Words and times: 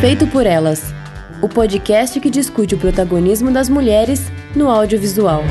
Feito 0.00 0.26
por 0.28 0.46
Elas, 0.46 0.94
o 1.42 1.48
podcast 1.48 2.18
que 2.20 2.30
discute 2.30 2.74
o 2.74 2.78
protagonismo 2.78 3.52
das 3.52 3.68
mulheres 3.68 4.30
no 4.56 4.70
audiovisual. 4.70 5.42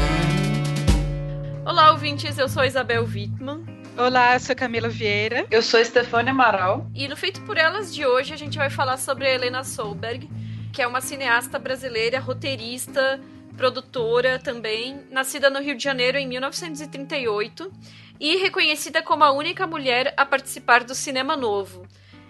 Olá, 1.64 1.92
ouvintes, 1.92 2.36
eu 2.36 2.50
sou 2.50 2.66
Isabel 2.66 3.04
Wittmann. 3.04 3.64
Olá, 3.96 4.34
eu 4.34 4.40
sou 4.40 4.56
Camila 4.56 4.90
Vieira. 4.90 5.46
Eu 5.52 5.62
sou 5.62 5.86
Stefania 5.86 6.32
Amaral. 6.32 6.88
E 6.96 7.08
no 7.08 7.16
Feito 7.16 7.42
por 7.42 7.58
Elas 7.58 7.94
de 7.94 8.08
hoje 8.08 8.34
a 8.34 8.38
gente 8.38 8.58
vai 8.58 8.72
falar 8.72 8.98
sobre 8.98 9.28
a 9.28 9.36
Helena 9.36 9.64
Solberg, 9.64 10.28
que 10.74 10.82
é 10.82 10.88
uma 10.88 11.00
cineasta 11.00 11.60
brasileira, 11.60 12.20
roteirista, 12.20 13.22
produtora 13.56 14.40
também, 14.40 15.02
nascida 15.12 15.52
no 15.52 15.62
Rio 15.62 15.78
de 15.78 15.84
Janeiro 15.84 16.18
em 16.18 16.28
1938 16.28 17.72
e 18.20 18.38
reconhecida 18.38 19.04
como 19.04 19.24
a 19.24 19.32
única 19.32 19.68
mulher 19.68 20.12
a 20.18 20.26
participar 20.26 20.84
do 20.84 20.96
Cinema 20.96 21.38
Novo. 21.38 21.86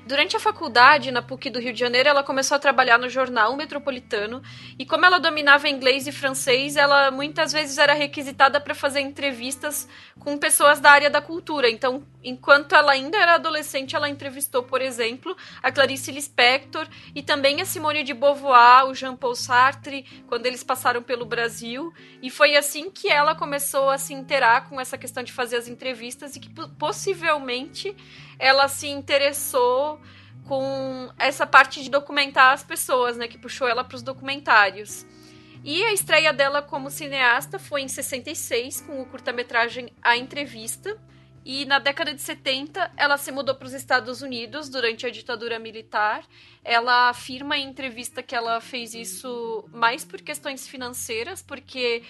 Durante 0.09 0.35
a 0.35 0.39
faculdade, 0.39 1.11
na 1.11 1.21
PUC 1.21 1.51
do 1.51 1.59
Rio 1.59 1.71
de 1.71 1.79
Janeiro, 1.79 2.09
ela 2.09 2.23
começou 2.23 2.55
a 2.55 2.59
trabalhar 2.59 2.97
no 2.97 3.07
jornal 3.07 3.55
metropolitano 3.55 4.41
e, 4.79 4.83
como 4.83 5.05
ela 5.05 5.19
dominava 5.19 5.69
inglês 5.69 6.07
e 6.07 6.11
francês, 6.11 6.75
ela 6.75 7.11
muitas 7.11 7.51
vezes 7.51 7.77
era 7.77 7.93
requisitada 7.93 8.59
para 8.59 8.73
fazer 8.73 9.01
entrevistas 9.01 9.87
com 10.17 10.35
pessoas 10.35 10.79
da 10.79 10.89
área 10.89 11.11
da 11.11 11.21
cultura. 11.21 11.69
Então, 11.69 12.03
enquanto 12.23 12.73
ela 12.73 12.93
ainda 12.93 13.19
era 13.19 13.35
adolescente, 13.35 13.95
ela 13.95 14.09
entrevistou, 14.09 14.63
por 14.63 14.81
exemplo, 14.81 15.37
a 15.61 15.71
Clarice 15.71 16.11
Lispector 16.11 16.87
e 17.13 17.21
também 17.21 17.61
a 17.61 17.65
Simone 17.65 18.01
de 18.01 18.15
Beauvoir, 18.15 18.87
o 18.87 18.95
Jean-Paul 18.95 19.35
Sartre, 19.35 20.23
quando 20.25 20.47
eles 20.47 20.63
passaram 20.63 21.03
pelo 21.03 21.23
Brasil. 21.23 21.93
E 22.19 22.31
foi 22.31 22.57
assim 22.57 22.89
que 22.89 23.09
ela 23.09 23.35
começou 23.35 23.91
a 23.91 23.99
se 23.99 24.15
interar 24.15 24.69
com 24.69 24.81
essa 24.81 24.97
questão 24.97 25.21
de 25.21 25.31
fazer 25.31 25.57
as 25.57 25.67
entrevistas 25.67 26.35
e 26.35 26.39
que 26.39 26.49
possivelmente 26.79 27.95
ela 28.39 28.67
se 28.67 28.87
interessou 28.87 29.99
com 30.47 31.11
essa 31.19 31.45
parte 31.45 31.83
de 31.83 31.89
documentar 31.91 32.53
as 32.53 32.63
pessoas, 32.63 33.17
né, 33.17 33.27
que 33.27 33.37
puxou 33.37 33.67
ela 33.67 33.83
para 33.83 33.95
os 33.95 34.01
documentários. 34.01 35.05
E 35.63 35.83
a 35.83 35.93
estreia 35.93 36.31
dela 36.31 36.61
como 36.61 36.89
cineasta 36.89 37.59
foi 37.59 37.81
em 37.81 37.87
66, 37.87 38.81
com 38.81 39.01
o 39.01 39.05
curta-metragem 39.05 39.91
A 40.01 40.15
Entrevista. 40.15 40.97
E 41.45 41.65
na 41.65 41.79
década 41.79 42.13
de 42.13 42.21
70, 42.21 42.91
ela 42.95 43.17
se 43.17 43.31
mudou 43.31 43.55
para 43.55 43.67
os 43.67 43.73
Estados 43.73 44.21
Unidos 44.21 44.69
durante 44.69 45.05
a 45.05 45.09
ditadura 45.09 45.59
militar. 45.59 46.23
Ela 46.63 47.09
afirma 47.09 47.57
em 47.57 47.67
entrevista 47.67 48.23
que 48.23 48.35
ela 48.35 48.61
fez 48.61 48.93
isso 48.93 49.65
mais 49.71 50.05
por 50.05 50.21
questões 50.21 50.67
financeiras, 50.67 51.41
porque 51.41 52.03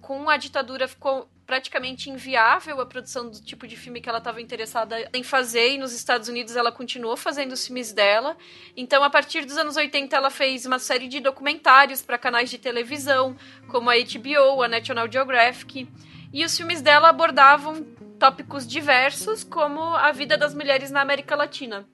com 0.00 0.28
a 0.28 0.36
ditadura 0.36 0.86
ficou 0.86 1.28
praticamente 1.46 2.08
inviável 2.08 2.80
a 2.80 2.86
produção 2.86 3.28
do 3.28 3.40
tipo 3.40 3.66
de 3.66 3.76
filme 3.76 4.00
que 4.00 4.08
ela 4.08 4.18
estava 4.18 4.40
interessada 4.40 5.08
em 5.12 5.22
fazer 5.22 5.74
e 5.74 5.78
nos 5.78 5.92
Estados 5.92 6.28
Unidos 6.28 6.56
ela 6.56 6.72
continuou 6.72 7.16
fazendo 7.16 7.52
os 7.52 7.66
filmes 7.66 7.92
dela. 7.92 8.36
Então, 8.76 9.02
a 9.04 9.10
partir 9.10 9.44
dos 9.44 9.56
anos 9.58 9.76
80, 9.76 10.16
ela 10.16 10.30
fez 10.30 10.64
uma 10.64 10.78
série 10.78 11.06
de 11.06 11.20
documentários 11.20 12.02
para 12.02 12.18
canais 12.18 12.50
de 12.50 12.58
televisão, 12.58 13.36
como 13.68 13.90
a 13.90 13.94
HBO, 13.94 14.62
a 14.62 14.68
National 14.68 15.10
Geographic, 15.10 15.88
e 16.32 16.44
os 16.44 16.56
filmes 16.56 16.80
dela 16.80 17.10
abordavam 17.10 17.84
tópicos 18.18 18.66
diversos, 18.66 19.44
como 19.44 19.80
a 19.80 20.10
vida 20.12 20.36
das 20.36 20.54
mulheres 20.54 20.90
na 20.90 21.00
América 21.00 21.36
Latina. 21.36 21.86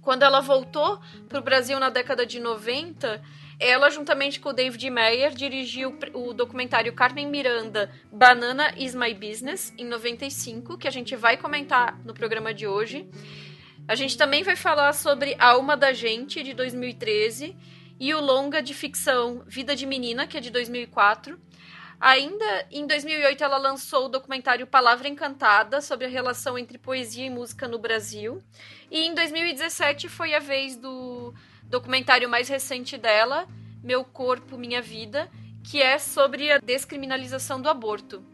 Quando 0.00 0.22
ela 0.22 0.40
voltou 0.40 1.00
para 1.28 1.40
o 1.40 1.42
Brasil 1.42 1.78
na 1.80 1.90
década 1.90 2.24
de 2.24 2.40
90, 2.40 3.20
ela, 3.60 3.90
juntamente 3.90 4.38
com 4.38 4.50
o 4.50 4.52
David 4.52 4.88
Meyer, 4.88 5.34
dirigiu 5.34 5.98
o 6.14 6.32
documentário 6.32 6.92
Carmen 6.92 7.26
Miranda, 7.26 7.90
Banana 8.12 8.72
is 8.76 8.94
My 8.94 9.12
Business, 9.12 9.74
em 9.76 9.84
95, 9.84 10.78
que 10.78 10.86
a 10.86 10.90
gente 10.92 11.16
vai 11.16 11.36
comentar 11.36 11.98
no 12.04 12.14
programa 12.14 12.54
de 12.54 12.68
hoje. 12.68 13.08
A 13.88 13.96
gente 13.96 14.16
também 14.16 14.44
vai 14.44 14.54
falar 14.54 14.92
sobre 14.92 15.34
A 15.40 15.52
Alma 15.52 15.76
da 15.76 15.92
Gente, 15.92 16.42
de 16.42 16.54
2013, 16.54 17.56
e 17.98 18.14
o 18.14 18.20
longa 18.20 18.62
de 18.62 18.74
ficção 18.74 19.42
Vida 19.44 19.74
de 19.74 19.86
Menina, 19.86 20.26
que 20.26 20.36
é 20.36 20.40
de 20.40 20.50
2004. 20.50 21.36
Ainda 22.00 22.66
em 22.70 22.86
2008, 22.86 23.42
ela 23.42 23.58
lançou 23.58 24.06
o 24.06 24.08
documentário 24.08 24.68
Palavra 24.68 25.08
Encantada, 25.08 25.80
sobre 25.80 26.06
a 26.06 26.08
relação 26.08 26.56
entre 26.56 26.78
poesia 26.78 27.26
e 27.26 27.30
música 27.30 27.66
no 27.66 27.76
Brasil. 27.76 28.40
E 28.88 29.00
em 29.00 29.14
2017 29.14 30.08
foi 30.08 30.32
a 30.32 30.38
vez 30.38 30.76
do 30.76 31.34
documentário 31.68 32.28
mais 32.28 32.48
recente 32.48 32.96
dela, 32.96 33.46
Meu 33.82 34.04
Corpo, 34.04 34.56
Minha 34.56 34.80
Vida, 34.80 35.30
que 35.62 35.82
é 35.82 35.98
sobre 35.98 36.50
a 36.50 36.58
descriminalização 36.58 37.60
do 37.60 37.68
aborto. 37.68 38.24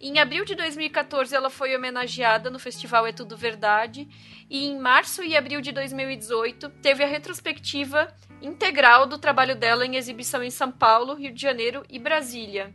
Em 0.00 0.18
abril 0.18 0.44
de 0.44 0.56
2014, 0.56 1.32
ela 1.32 1.48
foi 1.48 1.76
homenageada 1.76 2.50
no 2.50 2.58
Festival 2.58 3.06
É 3.06 3.12
Tudo 3.12 3.36
Verdade, 3.36 4.08
e 4.50 4.66
em 4.66 4.76
março 4.76 5.22
e 5.22 5.36
abril 5.36 5.60
de 5.60 5.70
2018 5.70 6.68
teve 6.82 7.04
a 7.04 7.06
retrospectiva 7.06 8.12
integral 8.40 9.06
do 9.06 9.16
trabalho 9.16 9.54
dela 9.54 9.86
em 9.86 9.94
exibição 9.94 10.42
em 10.42 10.50
São 10.50 10.72
Paulo, 10.72 11.14
Rio 11.14 11.32
de 11.32 11.40
Janeiro 11.40 11.84
e 11.88 12.00
Brasília. 12.00 12.74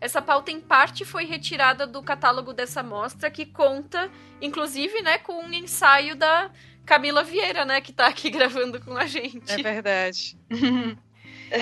Essa 0.00 0.22
pauta, 0.22 0.52
em 0.52 0.60
parte, 0.60 1.04
foi 1.04 1.24
retirada 1.24 1.84
do 1.84 2.00
catálogo 2.04 2.52
dessa 2.52 2.84
mostra, 2.84 3.28
que 3.32 3.44
conta, 3.44 4.08
inclusive, 4.40 5.02
né, 5.02 5.18
com 5.18 5.42
um 5.42 5.52
ensaio 5.52 6.14
da 6.14 6.52
Camila 6.88 7.22
Vieira, 7.22 7.66
né, 7.66 7.82
que 7.82 7.90
está 7.90 8.06
aqui 8.06 8.30
gravando 8.32 8.80
com 8.80 8.96
a 8.96 9.06
gente. 9.06 9.52
É 9.52 9.62
verdade. 9.62 10.36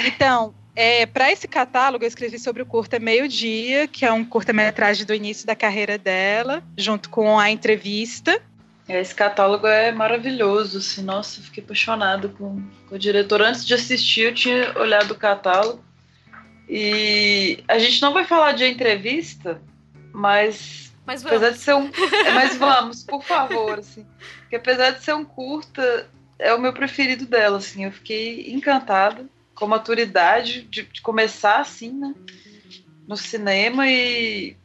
então, 0.06 0.54
é, 0.76 1.04
para 1.04 1.32
esse 1.32 1.48
catálogo, 1.48 2.04
eu 2.04 2.08
escrevi 2.08 2.38
sobre 2.38 2.62
o 2.62 2.66
curta 2.66 3.00
Meio 3.00 3.26
Dia, 3.26 3.88
que 3.88 4.04
é 4.04 4.12
um 4.12 4.24
curta-metragem 4.24 5.04
do 5.04 5.12
início 5.12 5.44
da 5.44 5.56
carreira 5.56 5.98
dela, 5.98 6.62
junto 6.78 7.10
com 7.10 7.40
a 7.40 7.50
entrevista. 7.50 8.40
Esse 8.88 9.12
catálogo 9.12 9.66
é 9.66 9.90
maravilhoso, 9.90 10.78
assim, 10.78 11.02
nossa, 11.02 11.42
fiquei 11.42 11.64
apaixonado 11.64 12.28
com, 12.28 12.62
com 12.88 12.94
o 12.94 12.98
diretor. 12.98 13.42
Antes 13.42 13.66
de 13.66 13.74
assistir, 13.74 14.26
eu 14.26 14.34
tinha 14.34 14.78
olhado 14.78 15.10
o 15.10 15.16
catálogo. 15.16 15.84
E 16.68 17.64
a 17.66 17.80
gente 17.80 18.00
não 18.00 18.12
vai 18.12 18.24
falar 18.24 18.52
de 18.52 18.64
entrevista, 18.64 19.60
mas 20.12 20.85
mas 21.06 21.22
vamos. 21.22 21.36
Apesar 21.36 21.52
de 21.52 21.58
ser 21.58 21.74
um. 21.74 21.90
Mas 22.34 22.56
vamos, 22.56 23.04
por 23.04 23.22
favor, 23.22 23.78
assim. 23.78 24.04
Porque 24.40 24.56
apesar 24.56 24.90
de 24.90 25.04
ser 25.04 25.14
um 25.14 25.24
curta, 25.24 26.10
é 26.38 26.52
o 26.52 26.60
meu 26.60 26.72
preferido 26.72 27.24
dela, 27.24 27.58
assim. 27.58 27.84
Eu 27.84 27.92
fiquei 27.92 28.52
encantada 28.52 29.24
com 29.54 29.66
a 29.66 29.68
maturidade 29.68 30.62
de, 30.62 30.82
de 30.82 31.00
começar 31.00 31.60
assim, 31.60 31.92
né? 31.92 32.12
No 33.06 33.16
cinema 33.16 33.88
e. 33.88 34.56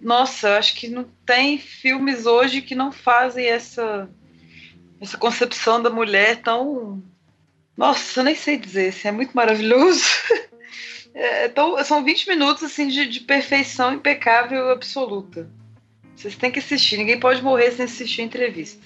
Nossa, 0.00 0.58
acho 0.58 0.74
que 0.74 0.88
não 0.88 1.04
tem 1.24 1.58
filmes 1.58 2.26
hoje 2.26 2.60
que 2.60 2.74
não 2.74 2.92
fazem 2.92 3.46
essa, 3.46 4.08
essa 5.00 5.16
concepção 5.16 5.80
da 5.80 5.90
mulher 5.90 6.42
tão. 6.42 7.02
Nossa, 7.76 8.20
eu 8.20 8.24
nem 8.24 8.34
sei 8.34 8.58
dizer, 8.58 8.88
assim, 8.88 9.08
é 9.08 9.12
muito 9.12 9.32
maravilhoso. 9.32 10.02
É, 11.14 11.46
então, 11.46 11.82
são 11.84 12.04
20 12.04 12.28
minutos 12.28 12.62
assim, 12.62 12.86
de, 12.86 13.08
de 13.08 13.20
perfeição 13.20 13.92
impecável 13.92 14.70
absoluta. 14.70 15.50
Vocês 16.18 16.34
têm 16.34 16.50
que 16.50 16.58
assistir. 16.58 16.96
Ninguém 16.96 17.20
pode 17.20 17.40
morrer 17.40 17.70
sem 17.70 17.84
assistir 17.84 18.22
a 18.22 18.24
entrevista. 18.24 18.84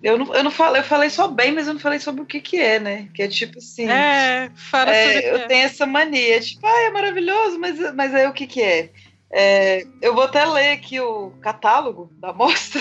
Eu 0.00 0.16
não, 0.16 0.32
eu 0.32 0.44
não 0.44 0.50
falei, 0.52 0.82
eu 0.82 0.84
falei 0.84 1.10
só 1.10 1.26
bem, 1.26 1.50
mas 1.50 1.66
eu 1.66 1.74
não 1.74 1.80
falei 1.80 1.98
sobre 1.98 2.22
o 2.22 2.26
que 2.26 2.40
que 2.40 2.58
é, 2.58 2.78
né? 2.78 3.08
Que 3.12 3.22
é 3.22 3.28
tipo 3.28 3.58
assim. 3.58 3.88
É, 3.88 4.50
fala 4.54 4.90
é, 4.94 5.14
sobre 5.14 5.28
Eu 5.30 5.48
tenho 5.48 5.64
essa 5.64 5.84
mania, 5.84 6.40
tipo, 6.40 6.64
ah, 6.64 6.82
é 6.82 6.90
maravilhoso, 6.90 7.58
mas, 7.58 7.94
mas 7.94 8.14
aí 8.14 8.26
o 8.28 8.32
que 8.32 8.46
que 8.46 8.62
é? 8.62 8.90
é? 9.32 9.84
Eu 10.00 10.14
vou 10.14 10.24
até 10.24 10.44
ler 10.44 10.72
aqui 10.72 11.00
o 11.00 11.30
catálogo 11.40 12.12
da 12.20 12.32
mostra 12.32 12.80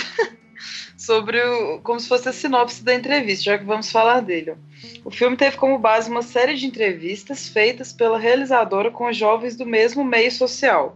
sobre 0.95 1.41
o, 1.41 1.79
como 1.81 1.99
se 1.99 2.07
fosse 2.07 2.29
a 2.29 2.33
sinopse 2.33 2.83
da 2.83 2.93
entrevista, 2.93 3.45
já 3.45 3.57
que 3.57 3.65
vamos 3.65 3.91
falar 3.91 4.19
dele. 4.19 4.55
O 5.03 5.09
filme 5.09 5.35
teve 5.35 5.57
como 5.57 5.79
base 5.79 6.11
uma 6.11 6.21
série 6.21 6.55
de 6.55 6.67
entrevistas 6.67 7.47
feitas 7.47 7.91
pela 7.91 8.19
realizadora 8.19 8.91
com 8.91 9.11
jovens 9.11 9.55
do 9.55 9.65
mesmo 9.65 10.03
meio 10.03 10.31
social. 10.31 10.95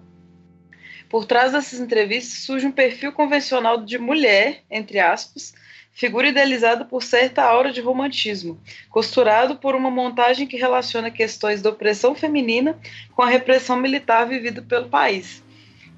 Por 1.10 1.26
trás 1.26 1.54
dessas 1.54 1.80
entrevistas 1.80 2.40
surge 2.44 2.68
um 2.68 2.72
perfil 2.72 3.12
convencional 3.12 3.84
de 3.84 3.98
mulher, 3.98 4.64
entre 4.70 5.00
aspas, 5.00 5.54
figura 5.94 6.28
idealizada 6.28 6.86
por 6.86 7.02
certa 7.02 7.44
aura 7.44 7.72
de 7.72 7.82
romantismo, 7.82 8.62
costurado 8.90 9.56
por 9.56 9.74
uma 9.74 9.90
montagem 9.90 10.46
que 10.46 10.58
relaciona 10.58 11.10
questões 11.10 11.62
da 11.62 11.70
opressão 11.70 12.14
feminina 12.14 12.78
com 13.16 13.24
a 13.24 13.30
repressão 13.30 13.78
militar 13.78 14.28
vivida 14.28 14.62
pelo 14.62 14.90
país. 14.90 15.44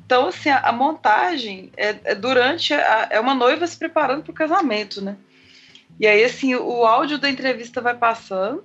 Então, 0.06 0.28
assim, 0.28 0.50
a, 0.50 0.60
a 0.60 0.72
montagem 0.72 1.72
é, 1.76 1.96
é 2.04 2.16
durante 2.16 2.74
a, 2.74 3.08
é 3.12 3.20
uma 3.20 3.36
noiva 3.36 3.68
se 3.68 3.78
preparando 3.78 4.24
para 4.24 4.32
o 4.32 4.34
casamento, 4.34 5.02
né? 5.02 5.18
E 6.00 6.08
aí, 6.08 6.24
assim, 6.24 6.56
o 6.56 6.86
áudio 6.86 7.18
da 7.18 7.30
entrevista 7.30 7.82
vai 7.82 7.96
passando 7.96 8.64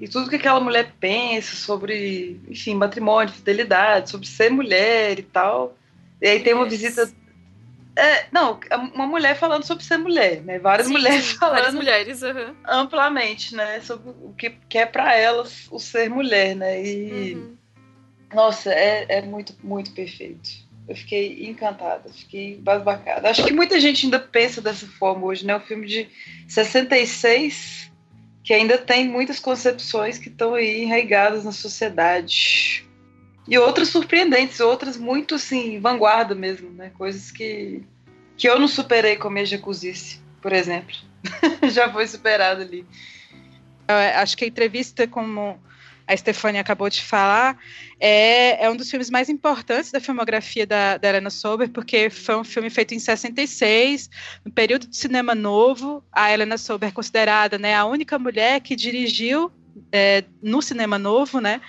e 0.00 0.08
tudo 0.08 0.28
que 0.28 0.34
aquela 0.34 0.58
mulher 0.58 0.92
pensa 0.98 1.54
sobre, 1.54 2.40
enfim, 2.48 2.74
matrimônio, 2.74 3.32
fidelidade, 3.32 4.10
sobre 4.10 4.26
ser 4.26 4.50
mulher 4.50 5.18
e 5.20 5.22
tal, 5.22 5.76
e 6.22 6.28
aí 6.28 6.40
tem 6.40 6.54
uma 6.54 6.68
visita. 6.68 7.12
É, 7.94 8.26
não, 8.32 8.58
uma 8.94 9.06
mulher 9.06 9.36
falando 9.36 9.64
sobre 9.64 9.84
ser 9.84 9.98
mulher, 9.98 10.40
né? 10.42 10.58
Várias 10.58 10.86
sim, 10.86 10.92
mulheres 10.94 11.24
sim, 11.24 11.36
falando. 11.36 11.56
Várias 11.56 11.74
mulheres, 11.74 12.22
uhum. 12.22 12.54
amplamente, 12.66 13.54
né? 13.54 13.80
Sobre 13.80 14.10
o 14.10 14.32
que, 14.32 14.50
que 14.68 14.78
é 14.78 14.86
para 14.86 15.14
elas 15.14 15.66
o 15.70 15.78
ser 15.78 16.08
mulher, 16.08 16.56
né? 16.56 16.82
E. 16.82 17.34
Uhum. 17.34 17.56
Nossa, 18.32 18.72
é, 18.72 19.04
é 19.08 19.22
muito, 19.22 19.54
muito 19.62 19.90
perfeito. 19.90 20.48
Eu 20.88 20.96
fiquei 20.96 21.46
encantada, 21.48 22.08
fiquei 22.08 22.56
basbacada. 22.56 23.28
Acho 23.28 23.44
que 23.44 23.52
muita 23.52 23.78
gente 23.78 24.06
ainda 24.06 24.18
pensa 24.18 24.62
dessa 24.62 24.86
forma 24.86 25.26
hoje, 25.26 25.44
né? 25.44 25.54
O 25.54 25.60
filme 25.60 25.86
de 25.86 26.08
66 26.48 27.92
que 28.42 28.52
ainda 28.52 28.76
tem 28.76 29.08
muitas 29.08 29.38
concepções 29.38 30.18
que 30.18 30.28
estão 30.28 30.54
aí 30.54 30.82
enraigadas 30.82 31.44
na 31.44 31.52
sociedade. 31.52 32.84
E 33.46 33.58
outras 33.58 33.88
surpreendentes, 33.88 34.60
outras 34.60 34.96
muito 34.96 35.34
assim, 35.34 35.80
vanguarda 35.80 36.34
mesmo, 36.34 36.70
né? 36.70 36.92
Coisas 36.96 37.30
que, 37.30 37.82
que 38.36 38.48
eu 38.48 38.58
não 38.58 38.68
superei 38.68 39.16
com 39.16 39.28
a 39.28 39.30
minha 39.30 39.46
jacuzice, 39.46 40.20
por 40.40 40.52
exemplo. 40.52 40.94
Já 41.70 41.92
foi 41.92 42.06
superado 42.06 42.62
ali. 42.62 42.86
Eu 43.88 43.96
acho 44.20 44.36
que 44.36 44.44
a 44.44 44.48
entrevista, 44.48 45.06
como 45.08 45.58
a 46.06 46.16
Stefania 46.16 46.60
acabou 46.60 46.88
de 46.88 47.02
falar, 47.02 47.58
é, 47.98 48.64
é 48.64 48.70
um 48.70 48.76
dos 48.76 48.90
filmes 48.90 49.10
mais 49.10 49.28
importantes 49.28 49.90
da 49.90 50.00
filmografia 50.00 50.66
da, 50.66 50.96
da 50.96 51.08
Helena 51.08 51.30
Sober, 51.30 51.68
porque 51.68 52.10
foi 52.10 52.36
um 52.36 52.44
filme 52.44 52.70
feito 52.70 52.94
em 52.94 52.98
66, 52.98 54.10
no 54.44 54.52
período 54.52 54.86
do 54.86 54.94
cinema 54.94 55.34
novo. 55.34 56.04
A 56.12 56.32
Helena 56.32 56.58
Sober 56.58 56.88
é 56.88 56.92
considerada 56.92 57.58
né, 57.58 57.74
a 57.74 57.84
única 57.84 58.18
mulher 58.18 58.60
que 58.60 58.76
dirigiu 58.76 59.50
é, 59.90 60.24
no 60.42 60.60
cinema 60.60 60.98
novo, 60.98 61.40
né? 61.40 61.60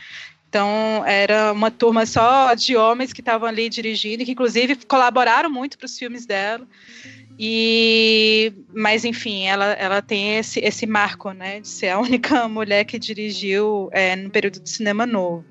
Então, 0.53 1.03
era 1.07 1.51
uma 1.51 1.71
turma 1.71 2.05
só 2.05 2.53
de 2.53 2.75
homens 2.75 3.11
que 3.11 3.21
estavam 3.21 3.49
ali 3.49 3.67
dirigindo, 3.69 4.23
que 4.23 4.33
inclusive 4.33 4.75
colaboraram 4.85 5.49
muito 5.49 5.79
para 5.79 5.87
os 5.87 5.97
filmes 5.97 6.27
dela. 6.27 6.67
E, 7.39 8.53
mas 8.71 9.03
enfim, 9.03 9.45
ela, 9.45 9.73
ela 9.73 9.99
tem 9.99 10.37
esse, 10.37 10.59
esse 10.59 10.85
marco, 10.85 11.31
né, 11.31 11.59
de 11.59 11.67
ser 11.67 11.89
a 11.89 11.97
única 11.99 12.47
mulher 12.47 12.83
que 12.83 12.99
dirigiu 12.99 13.89
é, 13.91 14.15
no 14.15 14.29
período 14.29 14.59
do 14.59 14.69
cinema 14.69 15.07
novo. 15.07 15.43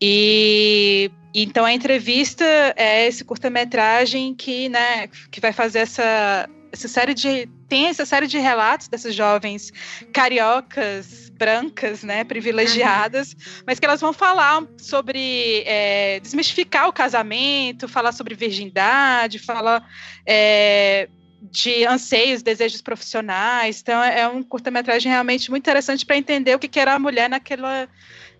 E 0.00 1.10
então 1.34 1.64
a 1.64 1.72
entrevista 1.72 2.44
é 2.76 3.08
esse 3.08 3.24
curta-metragem 3.24 4.32
que, 4.36 4.68
né, 4.68 5.08
que 5.28 5.40
vai 5.40 5.52
fazer 5.52 5.80
essa, 5.80 6.48
essa 6.72 6.88
série 6.88 7.14
de 7.14 7.48
tem 7.68 7.86
essa 7.86 8.04
série 8.04 8.26
de 8.26 8.38
relatos 8.38 8.88
dessas 8.88 9.14
jovens 9.14 9.72
cariocas, 10.12 11.30
brancas, 11.30 12.02
né, 12.02 12.24
privilegiadas, 12.24 13.32
uhum. 13.32 13.62
mas 13.66 13.78
que 13.78 13.86
elas 13.86 14.00
vão 14.00 14.12
falar 14.12 14.62
sobre 14.76 15.62
é, 15.66 16.20
desmistificar 16.20 16.88
o 16.88 16.92
casamento, 16.92 17.88
falar 17.88 18.12
sobre 18.12 18.34
virgindade, 18.34 19.38
falar 19.38 19.88
é, 20.26 21.08
de 21.42 21.84
anseios, 21.84 22.42
desejos 22.42 22.82
profissionais. 22.82 23.80
Então 23.80 24.02
é 24.02 24.26
um 24.28 24.42
curta-metragem 24.42 25.10
realmente 25.10 25.50
muito 25.50 25.62
interessante 25.62 26.04
para 26.04 26.16
entender 26.16 26.54
o 26.54 26.58
que, 26.58 26.68
que 26.68 26.80
era 26.80 26.94
a 26.94 26.98
mulher 26.98 27.28
naquela 27.28 27.88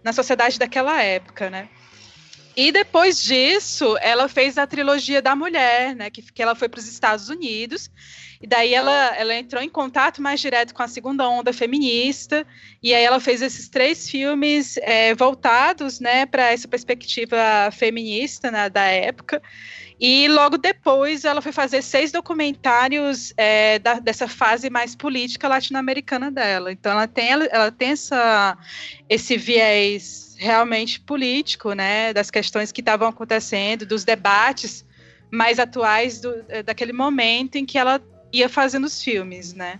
na 0.02 0.12
sociedade 0.12 0.58
daquela 0.58 1.02
época, 1.02 1.50
né? 1.50 1.68
E 2.56 2.72
depois 2.72 3.22
disso, 3.22 3.96
ela 4.00 4.28
fez 4.28 4.58
a 4.58 4.66
trilogia 4.66 5.22
da 5.22 5.36
mulher, 5.36 5.94
né? 5.94 6.10
Que, 6.10 6.20
que 6.22 6.42
ela 6.42 6.54
foi 6.54 6.68
para 6.68 6.80
os 6.80 6.88
Estados 6.88 7.28
Unidos 7.28 7.90
e 8.42 8.46
daí 8.46 8.72
ela, 8.72 9.14
ela 9.16 9.34
entrou 9.34 9.62
em 9.62 9.68
contato 9.68 10.22
mais 10.22 10.40
direto 10.40 10.72
com 10.72 10.82
a 10.82 10.88
segunda 10.88 11.28
onda 11.28 11.52
feminista, 11.52 12.46
e 12.82 12.94
aí 12.94 13.04
ela 13.04 13.20
fez 13.20 13.42
esses 13.42 13.68
três 13.68 14.08
filmes 14.08 14.78
é, 14.78 15.14
voltados 15.14 16.00
né, 16.00 16.24
para 16.24 16.50
essa 16.50 16.66
perspectiva 16.66 17.36
feminista 17.70 18.50
né, 18.50 18.70
da 18.70 18.84
época. 18.84 19.42
E 20.00 20.26
logo 20.28 20.56
depois 20.56 21.26
ela 21.26 21.42
foi 21.42 21.52
fazer 21.52 21.82
seis 21.82 22.10
documentários 22.10 23.34
é, 23.36 23.78
da, 23.78 23.98
dessa 24.00 24.26
fase 24.26 24.70
mais 24.70 24.96
política 24.96 25.46
latino-americana 25.46 26.30
dela. 26.30 26.72
Então 26.72 26.92
ela 26.92 27.06
tem, 27.06 27.28
ela, 27.28 27.44
ela 27.44 27.70
tem 27.70 27.90
essa, 27.90 28.56
esse 29.06 29.36
viés 29.36 30.29
realmente 30.40 30.98
político, 30.98 31.74
né, 31.74 32.14
das 32.14 32.30
questões 32.30 32.72
que 32.72 32.80
estavam 32.80 33.06
acontecendo, 33.06 33.84
dos 33.84 34.04
debates 34.04 34.86
mais 35.30 35.58
atuais 35.58 36.20
do, 36.20 36.34
daquele 36.64 36.92
momento 36.92 37.56
em 37.56 37.66
que 37.66 37.76
ela 37.78 38.00
ia 38.32 38.48
fazendo 38.48 38.84
os 38.84 39.02
filmes, 39.02 39.52
né? 39.52 39.78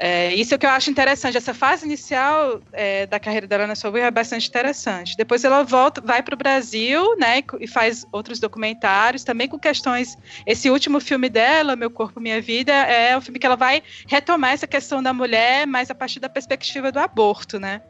É, 0.00 0.32
isso 0.32 0.54
é 0.54 0.56
o 0.56 0.58
que 0.60 0.64
eu 0.64 0.70
acho 0.70 0.88
interessante. 0.90 1.36
Essa 1.36 1.52
fase 1.52 1.84
inicial 1.84 2.62
é, 2.72 3.04
da 3.04 3.18
carreira 3.18 3.48
dela 3.48 3.66
na 3.66 3.74
Soul 3.74 3.96
é 3.96 4.10
bastante 4.12 4.48
interessante. 4.48 5.16
Depois 5.16 5.42
ela 5.42 5.64
volta, 5.64 6.00
vai 6.00 6.22
para 6.22 6.36
o 6.36 6.38
Brasil, 6.38 7.16
né, 7.16 7.42
e 7.58 7.66
faz 7.66 8.06
outros 8.12 8.38
documentários, 8.38 9.24
também 9.24 9.48
com 9.48 9.58
questões. 9.58 10.16
Esse 10.46 10.70
último 10.70 11.00
filme 11.00 11.28
dela, 11.28 11.74
Meu 11.74 11.90
Corpo, 11.90 12.20
Minha 12.20 12.40
Vida, 12.40 12.72
é 12.72 13.18
um 13.18 13.20
filme 13.20 13.40
que 13.40 13.46
ela 13.46 13.56
vai 13.56 13.82
retomar 14.06 14.52
essa 14.52 14.68
questão 14.68 15.02
da 15.02 15.12
mulher, 15.12 15.66
mas 15.66 15.90
a 15.90 15.96
partir 15.96 16.20
da 16.20 16.28
perspectiva 16.28 16.92
do 16.92 17.00
aborto, 17.00 17.58
né? 17.58 17.82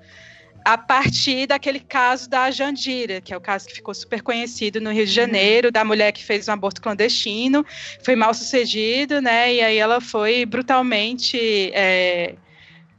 A 0.64 0.76
partir 0.76 1.46
daquele 1.46 1.80
caso 1.80 2.28
da 2.28 2.50
Jandira, 2.50 3.20
que 3.20 3.32
é 3.32 3.36
o 3.36 3.40
caso 3.40 3.66
que 3.66 3.74
ficou 3.74 3.94
super 3.94 4.22
conhecido 4.22 4.80
no 4.80 4.92
Rio 4.92 5.06
de 5.06 5.12
Janeiro, 5.12 5.70
da 5.70 5.84
mulher 5.84 6.12
que 6.12 6.24
fez 6.24 6.48
um 6.48 6.52
aborto 6.52 6.80
clandestino, 6.80 7.64
foi 8.02 8.14
mal 8.14 8.34
sucedido, 8.34 9.20
né? 9.20 9.54
E 9.54 9.60
aí 9.60 9.76
ela 9.78 10.00
foi 10.00 10.44
brutalmente 10.44 11.38
é, 11.72 12.34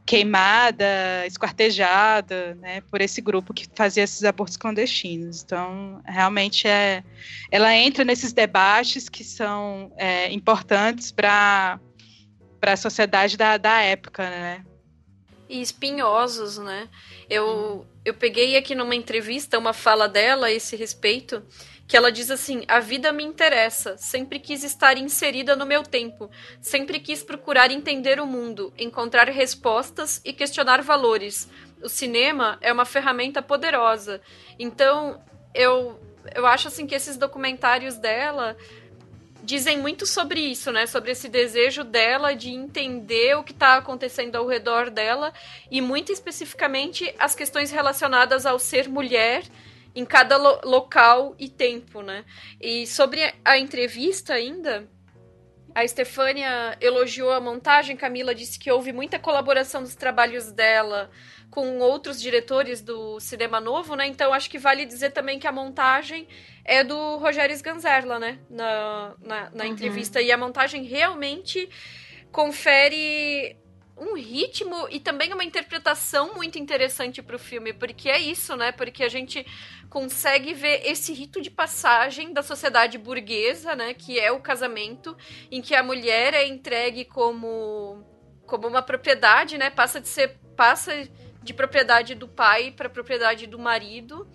queimada, 0.06 1.25
esquartejada, 1.27 2.56
né? 2.56 2.81
Por 2.89 3.01
esse 3.01 3.21
grupo 3.21 3.53
que 3.53 3.67
fazia 3.75 4.03
esses 4.03 4.23
abortos 4.23 4.57
clandestinos. 4.57 5.44
Então, 5.44 6.01
realmente 6.06 6.67
é, 6.67 7.03
ela 7.51 7.75
entra 7.75 8.03
nesses 8.03 8.33
debates 8.33 9.07
que 9.07 9.23
são 9.23 9.91
é, 9.97 10.31
importantes 10.31 11.11
para 11.11 11.79
para 12.59 12.73
a 12.73 12.77
sociedade 12.77 13.38
da, 13.38 13.56
da 13.56 13.81
época, 13.81 14.29
né? 14.29 14.65
E 15.49 15.61
espinhosos, 15.61 16.59
né? 16.59 16.87
Eu, 17.27 17.85
eu 18.05 18.13
peguei 18.13 18.55
aqui 18.55 18.75
numa 18.75 18.93
entrevista 18.93 19.57
uma 19.57 19.73
fala 19.73 20.07
dela 20.07 20.47
a 20.47 20.51
esse 20.51 20.75
respeito, 20.75 21.43
que 21.87 21.97
ela 21.97 22.11
diz 22.11 22.29
assim: 22.29 22.63
A 22.67 22.79
vida 22.79 23.11
me 23.11 23.23
interessa, 23.23 23.97
sempre 23.97 24.39
quis 24.39 24.63
estar 24.63 24.95
inserida 24.95 25.55
no 25.55 25.65
meu 25.65 25.81
tempo, 25.81 26.29
sempre 26.61 26.99
quis 26.99 27.23
procurar 27.23 27.71
entender 27.71 28.19
o 28.19 28.27
mundo, 28.27 28.71
encontrar 28.77 29.27
respostas 29.27 30.21
e 30.23 30.31
questionar 30.31 30.83
valores. 30.83 31.49
O 31.81 31.89
cinema 31.89 32.59
é 32.61 32.71
uma 32.71 32.85
ferramenta 32.85 33.41
poderosa. 33.41 34.21
Então, 34.59 35.19
eu, 35.53 35.99
eu 36.35 36.45
acho 36.45 36.67
assim 36.67 36.85
que 36.85 36.93
esses 36.93 37.17
documentários 37.17 37.97
dela 37.97 38.55
dizem 39.49 39.79
muito 39.79 40.05
sobre 40.05 40.39
isso, 40.39 40.71
né? 40.71 40.85
Sobre 40.85 41.11
esse 41.11 41.27
desejo 41.27 41.83
dela 41.83 42.35
de 42.35 42.51
entender 42.51 43.35
o 43.35 43.43
que 43.43 43.51
está 43.51 43.77
acontecendo 43.77 44.35
ao 44.35 44.45
redor 44.45 44.91
dela 44.91 45.33
e 45.71 45.81
muito 45.81 46.11
especificamente 46.11 47.11
as 47.17 47.33
questões 47.33 47.71
relacionadas 47.71 48.45
ao 48.45 48.59
ser 48.59 48.87
mulher 48.87 49.43
em 49.95 50.05
cada 50.05 50.37
lo 50.37 50.61
local 50.63 51.35
e 51.39 51.49
tempo, 51.49 52.03
né? 52.03 52.23
E 52.61 52.85
sobre 52.85 53.33
a 53.43 53.57
entrevista 53.57 54.35
ainda, 54.35 54.87
a 55.74 55.83
Estefânia 55.83 56.77
elogiou 56.81 57.31
a 57.31 57.39
montagem, 57.39 57.95
Camila 57.95 58.33
disse 58.33 58.57
que 58.57 58.71
houve 58.71 58.92
muita 58.92 59.19
colaboração 59.19 59.81
dos 59.81 59.95
trabalhos 59.95 60.52
dela 60.52 61.09
com 61.49 61.80
outros 61.80 62.21
diretores 62.21 62.81
do 62.81 63.19
cinema 63.19 63.59
novo, 63.59 63.95
né? 63.95 64.06
Então 64.07 64.33
acho 64.33 64.49
que 64.49 64.57
vale 64.57 64.85
dizer 64.85 65.11
também 65.11 65.40
que 65.40 65.47
a 65.47 65.52
montagem 65.52 66.28
é 66.64 66.83
do 66.83 67.18
Rogério 67.18 67.56
Sganzerla, 67.56 68.19
né? 68.19 68.40
Na, 68.49 69.16
na, 69.19 69.49
na 69.49 69.64
uhum. 69.64 69.71
entrevista. 69.71 70.21
E 70.21 70.31
a 70.31 70.38
montagem 70.38 70.83
realmente 70.83 71.69
confere 72.31 73.57
um 73.99 74.15
ritmo 74.15 74.87
e 74.89 74.99
também 74.99 75.33
uma 75.33 75.44
interpretação 75.44 76.33
muito 76.33 76.57
interessante 76.57 77.21
para 77.21 77.35
o 77.35 77.39
filme, 77.39 77.73
porque 77.73 78.09
é 78.09 78.19
isso, 78.19 78.56
né? 78.56 78.71
Porque 78.71 79.03
a 79.03 79.09
gente 79.09 79.45
consegue 79.89 80.53
ver 80.53 80.81
esse 80.85 81.13
rito 81.13 81.41
de 81.41 81.49
passagem 81.49 82.31
da 82.31 82.41
sociedade 82.41 82.97
burguesa, 82.97 83.75
né? 83.75 83.94
Que 83.94 84.19
é 84.19 84.31
o 84.31 84.39
casamento, 84.39 85.15
em 85.51 85.61
que 85.61 85.75
a 85.75 85.83
mulher 85.83 86.33
é 86.33 86.47
entregue 86.47 87.06
como 87.06 88.06
como 88.45 88.68
uma 88.68 88.81
propriedade, 88.81 89.57
né? 89.57 89.69
Passa 89.69 89.99
de 90.01 90.07
ser 90.07 90.39
passa 90.56 91.07
de 91.41 91.53
propriedade 91.53 92.15
do 92.15 92.27
pai 92.27 92.71
para 92.71 92.89
propriedade 92.89 93.47
do 93.47 93.59
marido 93.59 94.27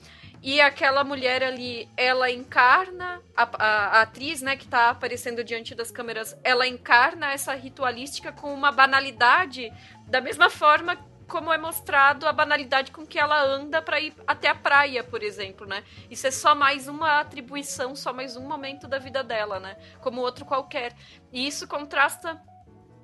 e 0.44 0.60
aquela 0.60 1.02
mulher 1.02 1.42
ali, 1.42 1.88
ela 1.96 2.30
encarna, 2.30 3.22
a, 3.34 3.44
a, 3.44 3.86
a 3.98 4.02
atriz, 4.02 4.42
né, 4.42 4.54
que 4.56 4.68
tá 4.68 4.90
aparecendo 4.90 5.42
diante 5.42 5.74
das 5.74 5.90
câmeras, 5.90 6.36
ela 6.44 6.66
encarna 6.66 7.32
essa 7.32 7.54
ritualística 7.54 8.30
com 8.30 8.52
uma 8.52 8.70
banalidade, 8.70 9.72
da 10.06 10.20
mesma 10.20 10.50
forma 10.50 10.98
como 11.26 11.50
é 11.50 11.56
mostrado 11.56 12.28
a 12.28 12.32
banalidade 12.32 12.92
com 12.92 13.06
que 13.06 13.18
ela 13.18 13.42
anda 13.42 13.80
para 13.80 13.98
ir 13.98 14.12
até 14.26 14.48
a 14.48 14.54
praia, 14.54 15.02
por 15.02 15.22
exemplo, 15.22 15.66
né? 15.66 15.82
Isso 16.10 16.26
é 16.26 16.30
só 16.30 16.54
mais 16.54 16.88
uma 16.88 17.20
atribuição, 17.20 17.96
só 17.96 18.12
mais 18.12 18.36
um 18.36 18.46
momento 18.46 18.86
da 18.86 18.98
vida 18.98 19.24
dela, 19.24 19.58
né? 19.58 19.78
Como 20.02 20.20
outro 20.20 20.44
qualquer. 20.44 20.94
E 21.32 21.46
isso 21.46 21.66
contrasta 21.66 22.38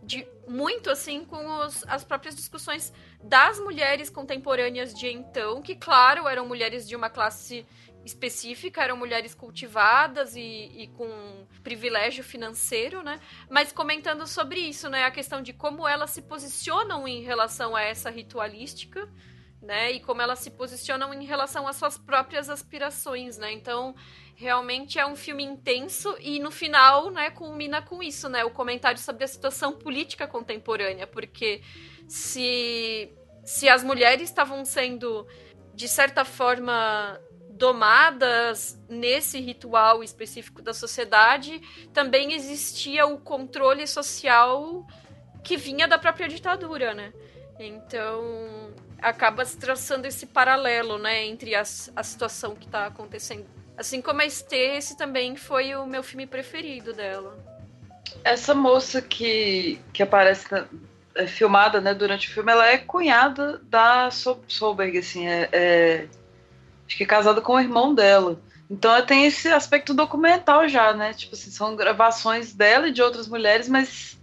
de 0.02 0.26
muito 0.46 0.90
assim 0.90 1.24
com 1.24 1.46
os, 1.60 1.84
as 1.88 2.04
próprias 2.04 2.36
discussões 2.36 2.92
das 3.22 3.58
mulheres 3.60 4.08
contemporâneas 4.10 4.94
de 4.94 5.08
então, 5.08 5.60
que 5.60 5.74
claro, 5.74 6.26
eram 6.26 6.46
mulheres 6.46 6.88
de 6.88 6.96
uma 6.96 7.10
classe 7.10 7.66
específica, 8.04 8.82
eram 8.82 8.96
mulheres 8.96 9.34
cultivadas 9.34 10.34
e, 10.34 10.40
e, 10.40 10.86
com 10.96 11.46
privilégio 11.62 12.24
financeiro, 12.24 13.02
né? 13.02 13.20
Mas 13.48 13.72
comentando 13.72 14.26
sobre 14.26 14.58
isso, 14.60 14.88
né? 14.88 15.04
A 15.04 15.10
questão 15.10 15.42
de 15.42 15.52
como 15.52 15.86
elas 15.86 16.10
se 16.10 16.22
posicionam 16.22 17.06
em 17.06 17.22
relação 17.22 17.76
a 17.76 17.82
essa 17.82 18.08
ritualística 18.08 19.06
né? 19.62 19.92
E 19.92 20.00
como 20.00 20.22
elas 20.22 20.38
se 20.38 20.50
posicionam 20.50 21.12
em 21.12 21.24
relação 21.24 21.68
às 21.68 21.76
suas 21.76 21.98
próprias 21.98 22.48
aspirações, 22.48 23.36
né? 23.36 23.52
Então, 23.52 23.94
realmente 24.34 24.98
é 24.98 25.06
um 25.06 25.16
filme 25.16 25.44
intenso 25.44 26.16
e 26.18 26.38
no 26.38 26.50
final, 26.50 27.10
né, 27.10 27.30
culmina 27.30 27.82
com 27.82 28.02
isso, 28.02 28.28
né? 28.28 28.44
O 28.44 28.50
comentário 28.50 28.98
sobre 28.98 29.24
a 29.24 29.28
situação 29.28 29.72
política 29.72 30.26
contemporânea, 30.26 31.06
porque 31.06 31.60
se 32.10 33.12
se 33.44 33.68
as 33.68 33.82
mulheres 33.82 34.28
estavam 34.28 34.64
sendo 34.64 35.26
de 35.74 35.88
certa 35.88 36.24
forma 36.24 37.18
domadas 37.52 38.78
nesse 38.88 39.40
ritual 39.40 40.02
específico 40.02 40.60
da 40.60 40.74
sociedade, 40.74 41.60
também 41.92 42.32
existia 42.32 43.06
o 43.06 43.18
controle 43.18 43.86
social 43.86 44.86
que 45.44 45.56
vinha 45.56 45.86
da 45.86 45.98
própria 45.98 46.28
ditadura, 46.28 46.94
né? 46.94 47.12
Então, 47.58 48.74
acaba 49.00 49.44
se 49.44 49.56
traçando 49.58 50.06
esse 50.06 50.26
paralelo, 50.26 50.98
né, 50.98 51.26
entre 51.26 51.54
as, 51.54 51.92
a 51.94 52.02
situação 52.02 52.54
que 52.54 52.66
está 52.66 52.86
acontecendo. 52.86 53.46
Assim 53.76 54.02
como 54.02 54.20
a 54.20 54.26
Esther, 54.26 54.76
esse 54.76 54.96
também 54.96 55.36
foi 55.36 55.74
o 55.74 55.86
meu 55.86 56.02
filme 56.02 56.26
preferido 56.26 56.92
dela. 56.92 57.38
Essa 58.24 58.54
moça 58.54 59.00
que, 59.00 59.78
que 59.92 60.02
aparece 60.02 60.46
filmada, 61.26 61.80
né, 61.80 61.94
durante 61.94 62.28
o 62.28 62.32
filme, 62.32 62.52
ela 62.52 62.66
é 62.66 62.78
cunhada 62.78 63.60
da 63.64 64.10
Solberg, 64.10 64.98
assim, 64.98 65.26
é, 65.26 65.48
é, 65.52 66.06
acho 66.86 66.96
que 66.96 67.04
é 67.04 67.06
casada 67.06 67.40
com 67.40 67.54
o 67.54 67.60
irmão 67.60 67.94
dela. 67.94 68.40
Então 68.70 68.92
ela 68.92 69.02
tem 69.02 69.26
esse 69.26 69.48
aspecto 69.48 69.92
documental 69.92 70.68
já, 70.68 70.92
né? 70.92 71.12
Tipo 71.12 71.34
assim, 71.34 71.50
são 71.50 71.74
gravações 71.74 72.52
dela 72.54 72.88
e 72.88 72.92
de 72.92 73.02
outras 73.02 73.26
mulheres, 73.26 73.68
mas 73.68 74.16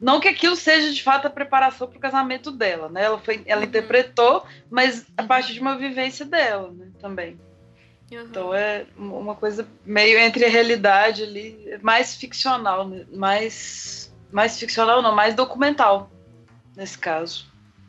não 0.00 0.18
que 0.18 0.28
aquilo 0.28 0.56
seja 0.56 0.92
de 0.92 1.02
fato 1.02 1.26
a 1.26 1.30
preparação 1.30 1.86
para 1.86 1.98
o 1.98 2.00
casamento 2.00 2.50
dela, 2.50 2.88
né? 2.88 3.04
Ela, 3.04 3.18
foi, 3.18 3.42
ela 3.44 3.60
uhum. 3.60 3.66
interpretou, 3.66 4.46
mas 4.70 5.06
a 5.16 5.22
partir 5.22 5.52
de 5.52 5.60
uma 5.60 5.76
vivência 5.76 6.24
dela, 6.24 6.72
né? 6.72 6.88
Também. 7.00 7.38
Uhum. 8.10 8.20
Então 8.22 8.54
é 8.54 8.86
uma 8.96 9.34
coisa 9.34 9.68
meio 9.84 10.18
entre 10.18 10.46
a 10.46 10.50
realidade 10.50 11.22
ali, 11.22 11.78
mais 11.82 12.14
ficcional, 12.14 12.88
né? 12.88 13.04
mais, 13.12 14.12
mais 14.30 14.58
ficcional 14.58 15.02
não, 15.02 15.14
mais 15.14 15.34
documental 15.34 16.10
nesse 16.76 16.98
caso. 16.98 17.46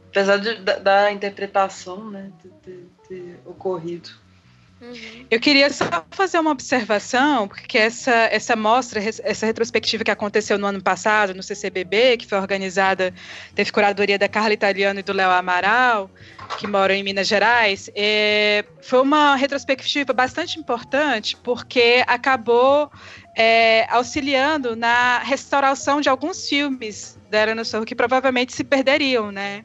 Apesar 0.10 0.38
de, 0.38 0.56
da, 0.56 0.78
da 0.78 1.12
interpretação 1.12 2.12
né, 2.12 2.32
ter, 2.64 2.88
ter 3.08 3.40
ocorrido. 3.46 4.10
Uhum. 4.84 5.26
Eu 5.32 5.40
queria 5.40 5.70
só 5.72 5.86
fazer 6.12 6.38
uma 6.40 6.52
observação, 6.52 7.48
porque 7.48 7.78
essa, 7.78 8.12
essa 8.12 8.54
mostra, 8.54 9.00
essa 9.00 9.46
retrospectiva 9.46 10.04
que 10.04 10.12
aconteceu 10.12 10.58
no 10.58 10.68
ano 10.68 10.82
passado, 10.84 11.34
no 11.34 11.42
CCBB, 11.42 12.18
que 12.18 12.28
foi 12.28 12.38
organizada, 12.38 13.14
teve 13.56 13.72
curadoria 13.72 14.20
da 14.20 14.28
Carla 14.28 14.54
Italiano 14.54 15.00
e 15.00 15.04
do 15.04 15.14
Léo 15.14 15.32
Amaral, 15.32 16.12
que 16.60 16.68
moram 16.68 16.94
em 16.94 17.02
Minas 17.02 17.28
Gerais, 17.28 17.90
é, 17.96 18.66
foi 18.82 19.02
uma 19.02 19.36
retrospectiva 19.36 20.12
bastante 20.12 20.60
importante, 20.60 21.38
porque 21.38 22.04
acabou 22.06 22.92
é, 23.38 23.88
auxiliando 23.90 24.76
na 24.76 25.20
restauração 25.20 26.02
de 26.02 26.10
alguns 26.10 26.48
filmes 26.48 27.18
da 27.34 27.40
Era 27.40 27.66
Sorro 27.66 27.84
que 27.84 27.96
provavelmente 27.96 28.54
se 28.54 28.64
perderiam, 28.64 29.32
né? 29.32 29.64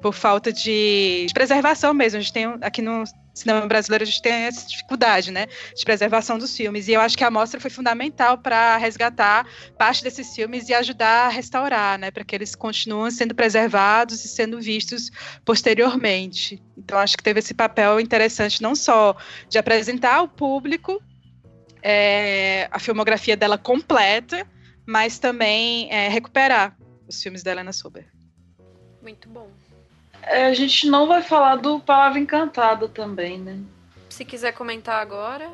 Por 0.00 0.14
falta 0.14 0.50
de, 0.50 1.26
de 1.28 1.34
preservação 1.34 1.92
mesmo. 1.92 2.18
A 2.18 2.22
gente 2.22 2.32
tem 2.32 2.46
aqui 2.62 2.80
no 2.80 3.04
cinema 3.34 3.66
brasileiro 3.66 4.02
a 4.02 4.06
gente 4.06 4.22
tem 4.22 4.32
essa 4.32 4.66
dificuldade, 4.66 5.30
né, 5.30 5.46
de 5.76 5.84
preservação 5.84 6.38
dos 6.38 6.56
filmes. 6.56 6.88
E 6.88 6.92
eu 6.92 7.00
acho 7.02 7.18
que 7.18 7.22
a 7.22 7.30
mostra 7.30 7.60
foi 7.60 7.68
fundamental 7.68 8.38
para 8.38 8.78
resgatar 8.78 9.46
parte 9.76 10.02
desses 10.02 10.34
filmes 10.34 10.70
e 10.70 10.74
ajudar 10.74 11.26
a 11.26 11.28
restaurar, 11.28 11.98
né, 11.98 12.10
para 12.10 12.24
que 12.24 12.34
eles 12.34 12.54
continuem 12.54 13.10
sendo 13.10 13.34
preservados 13.34 14.24
e 14.24 14.28
sendo 14.28 14.58
vistos 14.58 15.10
posteriormente. 15.44 16.62
Então 16.78 16.98
acho 16.98 17.14
que 17.14 17.22
teve 17.22 17.40
esse 17.40 17.52
papel 17.52 18.00
interessante 18.00 18.62
não 18.62 18.74
só 18.74 19.14
de 19.50 19.58
apresentar 19.58 20.14
ao 20.14 20.28
público 20.28 20.98
é, 21.82 22.68
a 22.70 22.78
filmografia 22.78 23.36
dela 23.36 23.58
completa, 23.58 24.46
mas 24.86 25.18
também 25.18 25.92
é, 25.92 26.08
recuperar 26.08 26.74
os 27.06 27.22
filmes 27.22 27.42
da 27.42 27.52
Helena 27.52 27.72
Sober. 27.72 28.06
Muito 29.02 29.28
bom. 29.28 29.48
É, 30.22 30.46
a 30.46 30.54
gente 30.54 30.88
não 30.88 31.06
vai 31.06 31.22
falar 31.22 31.56
do 31.56 31.78
Palavra 31.78 32.18
Encantada 32.18 32.88
também, 32.88 33.38
né? 33.38 33.58
Se 34.08 34.24
quiser 34.24 34.52
comentar 34.52 35.00
agora. 35.00 35.50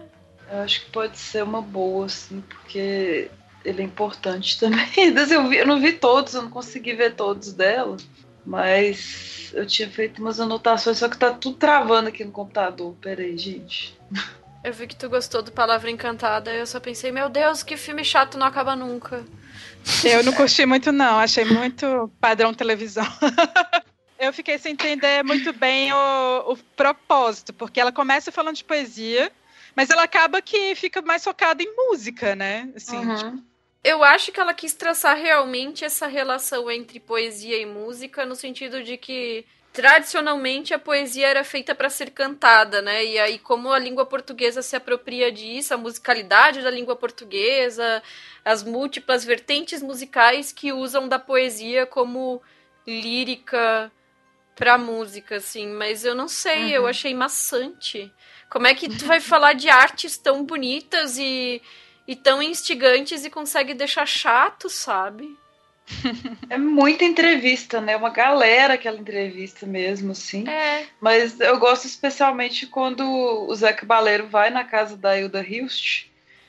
Eu 0.50 0.60
acho 0.60 0.84
que 0.84 0.90
pode 0.90 1.18
ser 1.18 1.42
uma 1.42 1.60
boa, 1.60 2.06
assim, 2.06 2.40
porque 2.42 3.30
ele 3.64 3.82
é 3.82 3.84
importante 3.84 4.58
também. 4.60 4.88
Eu, 4.96 5.48
vi, 5.48 5.56
eu 5.56 5.66
não 5.66 5.80
vi 5.80 5.92
todos, 5.92 6.34
eu 6.34 6.42
não 6.42 6.50
consegui 6.50 6.94
ver 6.94 7.14
todos 7.14 7.52
dela, 7.52 7.96
mas 8.44 9.52
eu 9.54 9.66
tinha 9.66 9.88
feito 9.90 10.20
umas 10.20 10.40
anotações, 10.40 10.98
só 10.98 11.08
que 11.08 11.18
tá 11.18 11.32
tudo 11.32 11.56
travando 11.56 12.08
aqui 12.08 12.24
no 12.24 12.32
computador. 12.32 12.94
Peraí, 13.00 13.36
gente. 13.36 13.98
Eu 14.64 14.72
vi 14.72 14.86
que 14.86 14.96
tu 14.96 15.08
gostou 15.08 15.42
do 15.42 15.50
Palavra 15.50 15.90
Encantada, 15.90 16.52
eu 16.52 16.66
só 16.66 16.78
pensei, 16.78 17.10
meu 17.10 17.28
Deus, 17.28 17.62
que 17.62 17.76
filme 17.76 18.04
chato, 18.04 18.38
não 18.38 18.46
acaba 18.46 18.76
nunca. 18.76 19.24
Eu 20.04 20.22
não 20.22 20.32
curti 20.32 20.66
muito, 20.66 20.92
não, 20.92 21.18
achei 21.18 21.44
muito 21.44 22.10
padrão 22.20 22.54
televisão. 22.54 23.04
eu 24.18 24.32
fiquei 24.32 24.58
sem 24.58 24.72
entender 24.72 25.24
muito 25.24 25.52
bem 25.52 25.92
o, 25.92 26.52
o 26.52 26.56
propósito, 26.76 27.52
porque 27.52 27.80
ela 27.80 27.92
começa 27.92 28.32
falando 28.32 28.56
de 28.56 28.64
poesia, 28.64 29.30
mas 29.74 29.90
ela 29.90 30.04
acaba 30.04 30.40
que 30.40 30.74
fica 30.74 31.02
mais 31.02 31.24
focada 31.24 31.62
em 31.62 31.74
música, 31.74 32.36
né? 32.36 32.70
Assim, 32.76 32.96
uhum. 32.96 33.16
tipo... 33.16 33.52
Eu 33.84 34.04
acho 34.04 34.30
que 34.30 34.38
ela 34.38 34.54
quis 34.54 34.74
traçar 34.74 35.16
realmente 35.16 35.84
essa 35.84 36.06
relação 36.06 36.70
entre 36.70 37.00
poesia 37.00 37.60
e 37.60 37.66
música, 37.66 38.24
no 38.24 38.36
sentido 38.36 38.82
de 38.82 38.96
que 38.96 39.44
tradicionalmente 39.72 40.74
a 40.74 40.78
poesia 40.78 41.28
era 41.28 41.42
feita 41.42 41.74
para 41.74 41.88
ser 41.88 42.10
cantada, 42.10 42.82
né? 42.82 43.04
E 43.04 43.18
aí 43.18 43.38
como 43.38 43.72
a 43.72 43.78
língua 43.78 44.04
portuguesa 44.04 44.60
se 44.60 44.76
apropria 44.76 45.32
disso, 45.32 45.72
a 45.72 45.78
musicalidade 45.78 46.60
da 46.60 46.70
língua 46.70 46.94
portuguesa, 46.94 48.02
as 48.44 48.62
múltiplas 48.62 49.24
vertentes 49.24 49.82
musicais 49.82 50.52
que 50.52 50.72
usam 50.72 51.08
da 51.08 51.18
poesia 51.18 51.86
como 51.86 52.42
lírica 52.86 53.90
pra 54.54 54.76
música, 54.76 55.36
assim, 55.36 55.68
mas 55.68 56.04
eu 56.04 56.14
não 56.14 56.28
sei, 56.28 56.64
uhum. 56.64 56.70
eu 56.70 56.86
achei 56.86 57.14
maçante. 57.14 58.12
Como 58.50 58.66
é 58.66 58.74
que 58.74 58.88
tu 58.88 59.06
vai 59.06 59.20
falar 59.20 59.54
de 59.54 59.70
artes 59.70 60.18
tão 60.18 60.44
bonitas 60.44 61.16
e, 61.16 61.62
e 62.06 62.14
tão 62.14 62.42
instigantes 62.42 63.24
e 63.24 63.30
consegue 63.30 63.72
deixar 63.72 64.06
chato, 64.06 64.68
sabe? 64.68 65.34
É 66.48 66.58
muita 66.58 67.04
entrevista, 67.04 67.80
né? 67.80 67.96
Uma 67.96 68.10
galera 68.10 68.74
aquela 68.74 68.98
entrevista 68.98 69.66
mesmo, 69.66 70.12
assim. 70.12 70.48
É. 70.48 70.86
Mas 71.00 71.40
eu 71.40 71.58
gosto 71.58 71.86
especialmente 71.86 72.66
quando 72.66 73.02
o 73.02 73.54
Zé 73.54 73.72
Cabaleiro 73.72 74.26
vai 74.26 74.50
na 74.50 74.64
casa 74.64 74.96
da 74.96 75.18
Hilda 75.18 75.42
Hilst. 75.42 76.06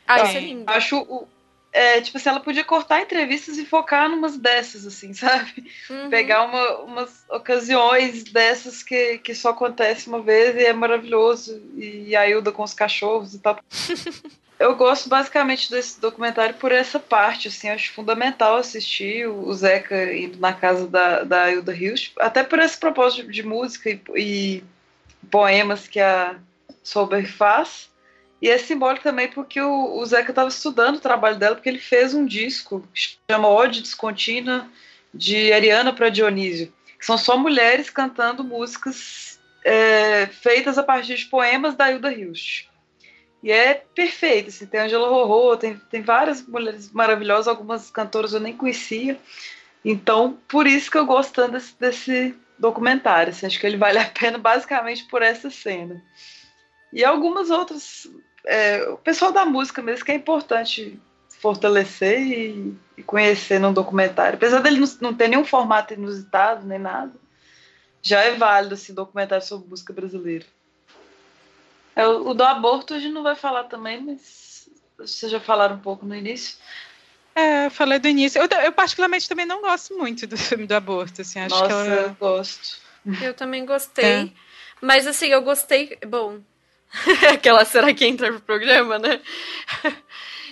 Ah, 0.08 0.24
isso 0.24 0.38
é 0.38 0.40
lindo. 0.40 0.64
Acho 0.68 0.98
o, 1.00 1.28
é, 1.74 2.00
tipo 2.00 2.18
assim, 2.18 2.30
ela 2.30 2.40
podia 2.40 2.64
cortar 2.64 3.02
entrevistas 3.02 3.58
e 3.58 3.66
focar 3.66 4.08
numas 4.08 4.38
dessas, 4.38 4.86
assim, 4.86 5.12
sabe? 5.16 5.72
Uhum. 5.90 6.10
Pegar 6.10 6.44
uma, 6.44 6.78
umas 6.82 7.26
ocasiões 7.28 8.24
dessas 8.26 8.84
que, 8.84 9.18
que 9.18 9.34
só 9.34 9.50
acontece 9.50 10.08
uma 10.08 10.22
vez 10.22 10.56
e 10.56 10.66
é 10.66 10.74
maravilhoso. 10.74 11.60
E 11.76 12.16
a 12.16 12.30
Hilda 12.30 12.52
com 12.52 12.62
os 12.62 12.76
cachorros 12.76 13.34
e 13.34 13.40
tal. 13.40 13.60
Eu 14.60 14.76
gosto 14.76 15.10
basicamente 15.10 15.70
desse 15.70 16.00
documentário 16.00 16.56
por 16.56 16.72
essa 16.72 17.00
parte, 17.00 17.48
assim, 17.48 17.70
acho 17.70 17.92
fundamental 17.92 18.56
assistir 18.56 19.28
o 19.28 19.52
Zeca 19.54 20.14
indo 20.14 20.40
na 20.40 20.54
casa 20.54 20.88
da, 20.88 21.24
da 21.24 21.52
Hilda 21.52 21.76
Hilst, 21.76 22.14
até 22.20 22.44
por 22.44 22.60
esse 22.60 22.78
propósito 22.78 23.30
de 23.32 23.44
música 23.44 23.90
e, 23.90 24.02
e 24.16 24.64
poemas 25.30 25.88
que 25.88 26.00
a 26.00 26.36
Solberg 26.84 27.28
faz. 27.28 27.92
E 28.42 28.50
é 28.50 28.58
simbólico 28.58 29.04
também 29.04 29.30
porque 29.30 29.60
o, 29.60 29.98
o 29.98 30.06
Zeca 30.06 30.32
estava 30.32 30.50
estudando 30.50 30.98
o 30.98 31.02
trabalho 31.02 31.38
dela, 31.38 31.56
porque 31.56 31.70
ele 31.70 31.80
fez 31.80 32.14
um 32.14 32.26
disco 32.26 32.88
que 32.94 33.18
chama 33.30 33.48
Ode 33.48 33.82
Descontínua, 33.82 34.68
de 35.14 35.54
Ariana 35.54 35.94
para 35.94 36.10
Dionísio, 36.10 36.74
que 37.00 37.06
são 37.06 37.18
só 37.18 37.38
mulheres 37.38 37.90
cantando 37.90 38.44
músicas 38.44 39.40
é, 39.64 40.26
feitas 40.28 40.78
a 40.78 40.84
partir 40.84 41.16
de 41.16 41.26
poemas 41.26 41.76
da 41.76 41.92
Hilda 41.92 42.12
Hilst. 42.12 42.68
E 43.44 43.52
é 43.52 43.74
perfeito, 43.74 44.48
assim, 44.48 44.66
tem 44.66 44.80
Angela 44.80 45.10
Rorô, 45.10 45.58
tem, 45.58 45.76
tem 45.92 46.02
várias 46.02 46.42
mulheres 46.48 46.90
maravilhosas, 46.92 47.48
algumas 47.48 47.92
cantoras 47.92 48.34
eu 48.34 48.40
nem 48.40 48.56
conhecia. 48.56 49.20
Então, 49.84 50.38
por 50.48 50.66
isso 50.66 50.90
que 50.90 50.98
eu 50.98 51.06
gosto 51.06 51.34
tanto 51.34 51.52
desse, 51.52 51.76
desse 51.78 52.36
documentário. 52.58 53.32
Assim, 53.32 53.46
acho 53.46 53.60
que 53.60 53.68
ele 53.68 53.76
vale 53.76 54.00
a 54.00 54.06
pena 54.10 54.38
basicamente 54.38 55.04
por 55.10 55.22
essa 55.22 55.50
cena. 55.50 56.02
E 56.94 57.04
algumas 57.04 57.50
outras 57.50 58.08
é, 58.46 58.84
o 58.90 58.98
pessoal 58.98 59.32
da 59.32 59.46
música 59.46 59.82
mesmo 59.82 60.06
que 60.06 60.12
é 60.12 60.16
importante 60.16 61.00
fortalecer 61.30 62.22
e, 62.22 62.78
e 62.98 63.04
conhecer 63.04 63.60
num 63.60 63.74
documentário. 63.74 64.36
Apesar 64.36 64.60
dele 64.60 64.80
não, 64.80 64.88
não, 65.02 65.14
ter 65.14 65.28
nenhum 65.28 65.46
formato 65.46 65.94
inusitado 65.94 66.66
nem 66.66 66.80
nada, 66.80 67.14
já 68.02 68.22
é 68.22 68.36
válido 68.36 68.74
esse 68.74 68.86
assim, 68.86 68.94
documentário 68.94 69.46
sobre 69.46 69.70
música 69.70 69.94
brasileira. 69.94 70.46
É, 71.96 72.08
o, 72.08 72.30
o, 72.30 72.34
do 72.34 72.44
aborto 72.44 72.94
a 72.94 73.00
gente 73.00 73.14
não 73.14 73.24
vai 73.24 73.36
falar 73.36 73.66
também, 73.66 74.02
mas 74.02 74.70
vocês 74.98 75.32
já 75.32 75.40
falaram 75.40 75.76
um 75.76 75.80
pouco 75.80 76.06
no 76.06 76.16
início. 76.16 76.58
É, 77.36 77.66
eu 77.66 77.72
falei 77.72 78.00
do 78.00 78.08
início. 78.08 78.42
Eu, 78.42 78.48
eu 78.60 78.72
particularmente 78.72 79.28
também 79.28 79.46
não 79.46 79.62
gosto 79.62 79.96
muito 79.98 80.28
do 80.28 80.38
filme 80.38 80.68
do 80.68 80.74
aborto. 80.74 81.22
Assim, 81.22 81.40
acho 81.40 81.56
Nossa, 81.56 81.68
que 81.68 81.74
ela... 81.74 82.02
eu 82.02 82.16
gosto. 82.16 82.78
Eu 83.22 83.34
também 83.34 83.66
gostei. 83.66 84.06
É. 84.06 84.30
Mas 84.82 85.08
assim, 85.08 85.28
eu 85.28 85.42
gostei. 85.42 85.98
Bom. 86.08 86.40
Aquela 87.34 87.66
será 87.66 87.94
que 87.94 88.06
entra 88.06 88.32
pro 88.32 88.42
programa, 88.42 89.00
né? 89.00 89.20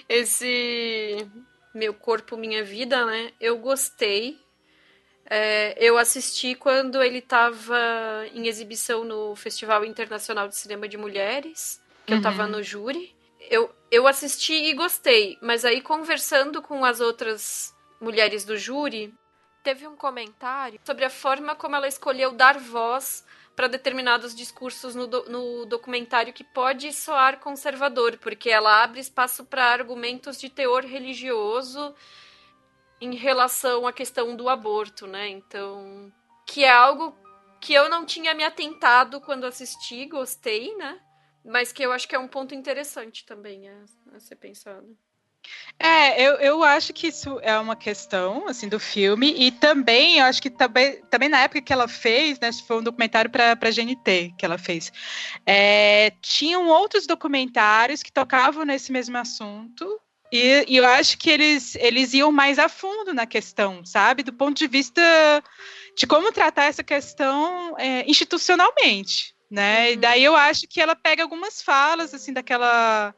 Esse 0.09 1.27
Meu 1.73 1.93
Corpo 1.93 2.35
Minha 2.35 2.63
Vida, 2.63 3.05
né? 3.05 3.31
Eu 3.39 3.57
gostei. 3.59 4.39
É, 5.33 5.73
eu 5.77 5.97
assisti 5.97 6.55
quando 6.55 7.01
ele 7.01 7.19
estava 7.19 8.27
em 8.33 8.47
exibição 8.47 9.05
no 9.05 9.33
Festival 9.33 9.85
Internacional 9.85 10.49
de 10.49 10.57
Cinema 10.57 10.89
de 10.89 10.97
Mulheres, 10.97 11.81
que 12.05 12.11
uhum. 12.11 12.17
eu 12.17 12.29
estava 12.29 12.45
no 12.47 12.61
júri. 12.61 13.15
Eu, 13.49 13.73
eu 13.89 14.09
assisti 14.09 14.51
e 14.51 14.73
gostei, 14.73 15.37
mas 15.41 15.63
aí 15.63 15.79
conversando 15.79 16.61
com 16.61 16.83
as 16.83 16.99
outras 16.99 17.73
mulheres 18.01 18.43
do 18.43 18.57
júri, 18.57 19.13
teve 19.63 19.87
um 19.87 19.95
comentário 19.95 20.77
sobre 20.83 21.05
a 21.05 21.09
forma 21.09 21.55
como 21.55 21.77
ela 21.77 21.87
escolheu 21.87 22.33
dar 22.33 22.59
voz 22.59 23.25
para 23.55 23.67
determinados 23.67 24.35
discursos 24.35 24.95
no, 24.95 25.07
do, 25.07 25.29
no 25.29 25.65
documentário 25.65 26.33
que 26.33 26.43
pode 26.43 26.91
soar 26.91 27.39
conservador, 27.39 28.17
porque 28.17 28.49
ela 28.49 28.83
abre 28.83 28.99
espaço 28.99 29.45
para 29.45 29.63
argumentos 29.63 30.37
de 30.37 30.49
teor 30.49 30.83
religioso 30.83 31.95
em 33.01 33.15
relação 33.15 33.87
à 33.87 33.91
questão 33.91 34.35
do 34.35 34.47
aborto, 34.47 35.07
né? 35.07 35.27
Então, 35.27 36.13
que 36.45 36.63
é 36.63 36.71
algo 36.71 37.15
que 37.59 37.73
eu 37.73 37.89
não 37.89 38.05
tinha 38.05 38.33
me 38.33 38.43
atentado 38.43 39.19
quando 39.19 39.45
assisti, 39.45 40.05
gostei, 40.05 40.75
né? 40.77 40.99
Mas 41.43 41.71
que 41.71 41.83
eu 41.83 41.91
acho 41.91 42.07
que 42.07 42.15
é 42.15 42.19
um 42.19 42.27
ponto 42.27 42.53
interessante 42.53 43.25
também 43.25 43.67
a, 43.67 43.83
a 44.15 44.19
ser 44.19 44.35
pensado. 44.35 44.95
É, 45.79 46.21
eu, 46.21 46.35
eu 46.35 46.63
acho 46.63 46.93
que 46.93 47.07
isso 47.07 47.39
é 47.41 47.57
uma 47.57 47.75
questão, 47.75 48.47
assim, 48.47 48.69
do 48.69 48.79
filme, 48.79 49.33
e 49.35 49.51
também, 49.51 50.19
eu 50.19 50.25
acho 50.25 50.39
que 50.39 50.51
também, 50.51 51.03
também 51.05 51.27
na 51.27 51.41
época 51.41 51.61
que 51.61 51.73
ela 51.73 51.87
fez, 51.87 52.39
né, 52.39 52.51
foi 52.53 52.77
um 52.77 52.83
documentário 52.83 53.31
para 53.31 53.53
a 53.53 53.71
GNT 53.71 54.35
que 54.37 54.45
ela 54.45 54.59
fez, 54.59 54.91
é, 55.43 56.11
tinham 56.21 56.67
outros 56.67 57.07
documentários 57.07 58.03
que 58.03 58.11
tocavam 58.11 58.63
nesse 58.63 58.91
mesmo 58.91 59.17
assunto, 59.17 59.99
e, 60.31 60.65
e, 60.67 60.77
eu 60.77 60.85
acho 60.85 61.17
que 61.17 61.29
eles, 61.29 61.75
eles 61.75 62.13
iam 62.13 62.31
mais 62.31 62.57
a 62.57 62.69
fundo 62.69 63.13
na 63.13 63.25
questão, 63.25 63.83
sabe? 63.83 64.23
Do 64.23 64.31
ponto 64.31 64.57
de 64.57 64.67
vista 64.67 65.01
de 65.97 66.07
como 66.07 66.31
tratar 66.31 66.65
essa 66.65 66.83
questão 66.83 67.77
é, 67.77 68.09
institucionalmente, 68.09 69.35
né? 69.49 69.87
Uhum. 69.87 69.93
E 69.93 69.95
daí 69.97 70.23
eu 70.23 70.35
acho 70.35 70.67
que 70.69 70.79
ela 70.79 70.95
pega 70.95 71.21
algumas 71.21 71.61
falas, 71.61 72.13
assim, 72.13 72.31
daquela... 72.31 73.13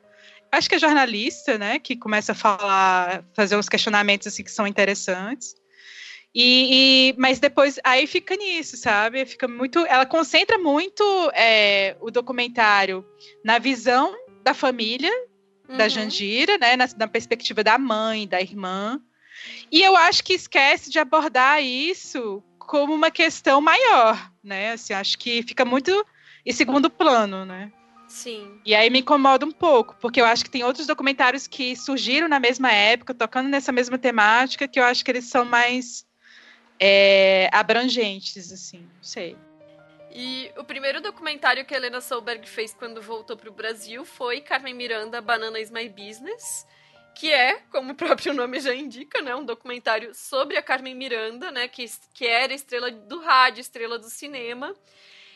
Acho 0.51 0.69
que 0.69 0.75
é 0.75 0.79
jornalista, 0.79 1.57
né? 1.57 1.79
Que 1.79 1.95
começa 1.95 2.31
a 2.31 2.35
falar, 2.35 3.23
fazer 3.35 3.55
uns 3.57 3.69
questionamentos, 3.69 4.27
assim, 4.27 4.43
que 4.43 4.51
são 4.51 4.67
interessantes. 4.67 5.55
E, 6.33 7.11
e, 7.11 7.15
mas 7.17 7.39
depois 7.39 7.79
aí 7.83 8.07
fica 8.07 8.35
nisso, 8.35 8.75
sabe? 8.75 9.23
Fica 9.25 9.47
muito. 9.47 9.85
Ela 9.85 10.05
concentra 10.05 10.57
muito 10.57 11.03
é, 11.35 11.95
o 12.01 12.09
documentário 12.09 13.05
na 13.45 13.59
visão 13.59 14.15
da 14.43 14.53
família 14.53 15.11
uhum. 15.67 15.77
da 15.77 15.87
Jandira, 15.87 16.57
né? 16.57 16.75
Na, 16.75 16.87
na 16.97 17.07
perspectiva 17.07 17.63
da 17.63 17.77
mãe, 17.77 18.27
da 18.27 18.41
irmã. 18.41 19.01
E 19.71 19.81
eu 19.81 19.95
acho 19.95 20.23
que 20.23 20.33
esquece 20.33 20.89
de 20.89 20.99
abordar 20.99 21.61
isso 21.63 22.43
como 22.59 22.93
uma 22.93 23.11
questão 23.11 23.59
maior, 23.59 24.31
né? 24.43 24.73
Assim, 24.73 24.93
acho 24.93 25.17
que 25.17 25.43
fica 25.43 25.65
muito 25.65 26.05
em 26.45 26.51
segundo 26.51 26.89
plano, 26.89 27.45
né? 27.45 27.71
Sim. 28.07 28.59
E 28.63 28.75
aí 28.75 28.89
me 28.89 28.99
incomoda 28.99 29.45
um 29.45 29.51
pouco, 29.51 29.95
porque 29.99 30.21
eu 30.21 30.25
acho 30.25 30.43
que 30.43 30.51
tem 30.51 30.63
outros 30.63 30.85
documentários 30.85 31.47
que 31.47 31.75
surgiram 31.75 32.27
na 32.27 32.39
mesma 32.39 32.71
época, 32.71 33.13
tocando 33.13 33.49
nessa 33.49 33.71
mesma 33.71 33.97
temática, 33.97 34.67
que 34.67 34.79
eu 34.79 34.83
acho 34.83 35.03
que 35.03 35.09
eles 35.09 35.25
são 35.25 35.43
mais 35.43 36.05
é, 36.79 37.49
abrangentes, 37.51 38.51
assim, 38.51 38.81
não 38.81 39.03
sei. 39.03 39.35
E 40.15 40.51
o 40.57 40.63
primeiro 40.63 41.01
documentário 41.01 41.65
que 41.65 41.73
a 41.73 41.77
Helena 41.77 41.99
Solberg 41.99 42.47
fez 42.47 42.71
quando 42.71 43.01
voltou 43.01 43.35
para 43.35 43.49
o 43.49 43.53
Brasil 43.53 44.05
foi 44.05 44.41
Carmen 44.41 44.75
Miranda, 44.75 45.19
Banana 45.19 45.59
is 45.59 45.71
My 45.71 45.89
Business, 45.89 46.67
que 47.15 47.31
é, 47.31 47.55
como 47.71 47.93
o 47.93 47.95
próprio 47.95 48.31
nome 48.31 48.59
já 48.59 48.75
indica, 48.75 49.23
né, 49.23 49.35
um 49.35 49.43
documentário 49.43 50.13
sobre 50.13 50.55
a 50.55 50.61
Carmen 50.61 50.93
Miranda, 50.93 51.49
né, 51.49 51.67
que, 51.67 51.83
que 52.13 52.27
era 52.27 52.53
estrela 52.53 52.91
do 52.91 53.21
rádio, 53.21 53.61
estrela 53.61 53.97
do 53.97 54.07
cinema, 54.07 54.75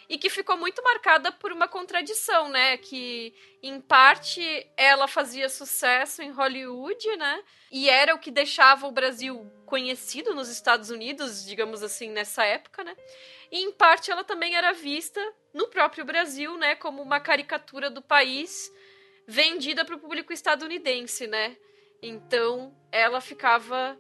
e 0.10 0.18
que 0.18 0.30
ficou 0.30 0.58
muito 0.58 0.82
marcada 0.84 1.32
por 1.32 1.52
uma 1.52 1.68
contradição, 1.68 2.50
né, 2.50 2.78
que 2.78 3.34
em 3.62 3.82
parte 3.82 4.42
ela 4.78 5.08
fazia 5.08 5.50
sucesso 5.50 6.22
em 6.22 6.32
Hollywood, 6.32 7.16
né, 7.18 7.44
e 7.72 7.90
era 7.90 8.16
o 8.16 8.20
que 8.20 8.32
deixava 8.32 8.88
o 8.88 8.92
Brasil 8.92 9.52
conhecido 9.66 10.34
nos 10.34 10.50
Estados 10.50 10.90
Unidos, 10.90 11.46
digamos 11.46 11.84
assim, 11.84 12.10
nessa 12.10 12.46
época, 12.46 12.84
né, 12.84 12.96
e 13.52 13.64
em 13.64 13.72
parte 13.72 14.10
ela 14.10 14.24
também 14.24 14.56
era 14.56 14.72
vista 14.72 15.22
no 15.54 15.68
próprio 15.68 16.06
Brasil, 16.06 16.58
né, 16.58 16.76
como 16.76 17.02
uma 17.02 17.20
caricatura 17.20 17.90
do 17.90 18.02
país 18.02 18.72
vendida 19.28 19.84
para 19.84 19.96
o 19.96 20.00
público 20.00 20.32
estadunidense, 20.32 21.28
né? 21.28 21.58
Então 22.02 22.74
ela 22.92 23.20
ficava 23.20 24.00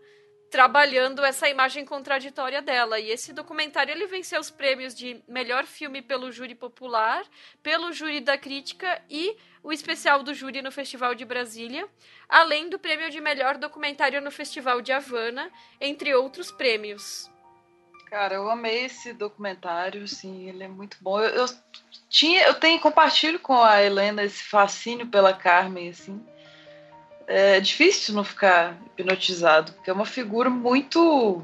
trabalhando 0.49 1.23
essa 1.23 1.49
imagem 1.49 1.85
contraditória 1.85 2.61
dela. 2.61 2.99
E 2.99 3.09
esse 3.09 3.33
documentário 3.33 3.91
ele 3.91 4.07
venceu 4.07 4.39
os 4.39 4.49
prêmios 4.49 4.95
de 4.95 5.21
melhor 5.27 5.65
filme 5.65 6.01
pelo 6.01 6.31
júri 6.31 6.55
popular, 6.55 7.23
pelo 7.61 7.91
júri 7.91 8.21
da 8.21 8.37
crítica 8.37 9.01
e 9.09 9.35
o 9.63 9.71
especial 9.71 10.23
do 10.23 10.33
júri 10.33 10.61
no 10.61 10.71
Festival 10.71 11.13
de 11.13 11.25
Brasília, 11.25 11.87
além 12.29 12.69
do 12.69 12.79
prêmio 12.79 13.09
de 13.09 13.19
melhor 13.19 13.57
documentário 13.57 14.21
no 14.21 14.31
Festival 14.31 14.81
de 14.81 14.91
Havana, 14.91 15.51
entre 15.81 16.13
outros 16.15 16.51
prêmios. 16.51 17.29
Cara, 18.09 18.35
eu 18.35 18.49
amei 18.49 18.85
esse 18.85 19.11
documentário, 19.11 20.07
sim, 20.07 20.47
ele 20.47 20.63
é 20.63 20.67
muito 20.67 20.95
bom. 21.01 21.19
Eu, 21.19 21.29
eu, 21.29 21.45
tinha, 22.09 22.43
eu 22.43 22.53
tenho 22.53 22.79
compartilho 22.79 23.37
com 23.37 23.61
a 23.61 23.83
Helena 23.83 24.23
esse 24.23 24.41
fascínio 24.43 25.07
pela 25.07 25.33
Carmen, 25.33 25.89
assim. 25.89 26.25
É 27.27 27.59
difícil 27.59 28.15
não 28.15 28.23
ficar 28.23 28.77
hipnotizado, 28.85 29.73
porque 29.73 29.89
é 29.89 29.93
uma 29.93 30.05
figura 30.05 30.49
muito 30.49 31.43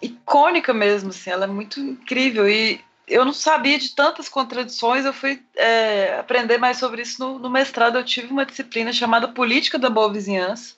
icônica 0.00 0.72
mesmo, 0.72 1.10
assim, 1.10 1.30
ela 1.30 1.44
é 1.44 1.48
muito 1.48 1.80
incrível 1.80 2.48
e 2.48 2.80
eu 3.06 3.24
não 3.24 3.32
sabia 3.32 3.78
de 3.78 3.94
tantas 3.94 4.28
contradições, 4.28 5.04
eu 5.04 5.12
fui 5.12 5.40
é, 5.54 6.18
aprender 6.18 6.58
mais 6.58 6.78
sobre 6.78 7.02
isso 7.02 7.20
no, 7.24 7.38
no 7.38 7.48
mestrado. 7.48 7.96
Eu 7.96 8.04
tive 8.04 8.32
uma 8.32 8.44
disciplina 8.44 8.92
chamada 8.92 9.28
Política 9.28 9.78
da 9.78 9.88
Boa 9.88 10.12
Vizinhança, 10.12 10.74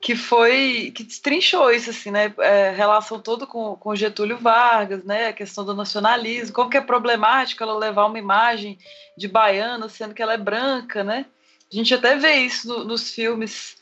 que 0.00 0.16
foi 0.16 0.92
que 0.94 1.04
destrinchou 1.04 1.70
isso 1.70 1.90
assim, 1.90 2.10
né? 2.10 2.34
É, 2.38 2.70
relação 2.70 3.20
toda 3.20 3.46
com, 3.46 3.76
com 3.76 3.94
Getúlio 3.94 4.38
Vargas, 4.38 5.04
né? 5.04 5.28
A 5.28 5.32
questão 5.32 5.64
do 5.64 5.72
nacionalismo, 5.72 6.52
como 6.54 6.68
que 6.68 6.76
é 6.76 6.80
problemático 6.80 7.62
ela 7.62 7.78
levar 7.78 8.06
uma 8.06 8.18
imagem 8.18 8.76
de 9.16 9.28
baiana, 9.28 9.88
sendo 9.88 10.14
que 10.14 10.22
ela 10.22 10.34
é 10.34 10.38
branca, 10.38 11.04
né? 11.04 11.26
A 11.72 11.76
gente 11.76 11.92
até 11.94 12.16
vê 12.16 12.36
isso 12.36 12.68
no, 12.68 12.84
nos 12.84 13.10
filmes, 13.10 13.76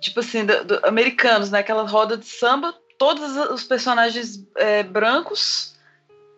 tipo 0.00 0.20
assim, 0.20 0.44
do, 0.44 0.64
do, 0.64 0.86
americanos, 0.86 1.50
né? 1.50 1.58
Aquela 1.60 1.86
roda 1.86 2.16
de 2.16 2.26
samba, 2.26 2.74
todos 2.98 3.36
os 3.50 3.64
personagens 3.64 4.46
é, 4.56 4.82
brancos, 4.82 5.76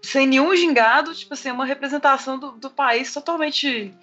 sem 0.03 0.27
nenhum 0.27 0.55
gingado, 0.57 1.15
tipo 1.15 1.35
assim, 1.35 1.51
uma 1.51 1.67
representação 1.67 2.39
do, 2.39 2.53
do 2.53 2.71
país 2.71 3.13
totalmente 3.13 3.95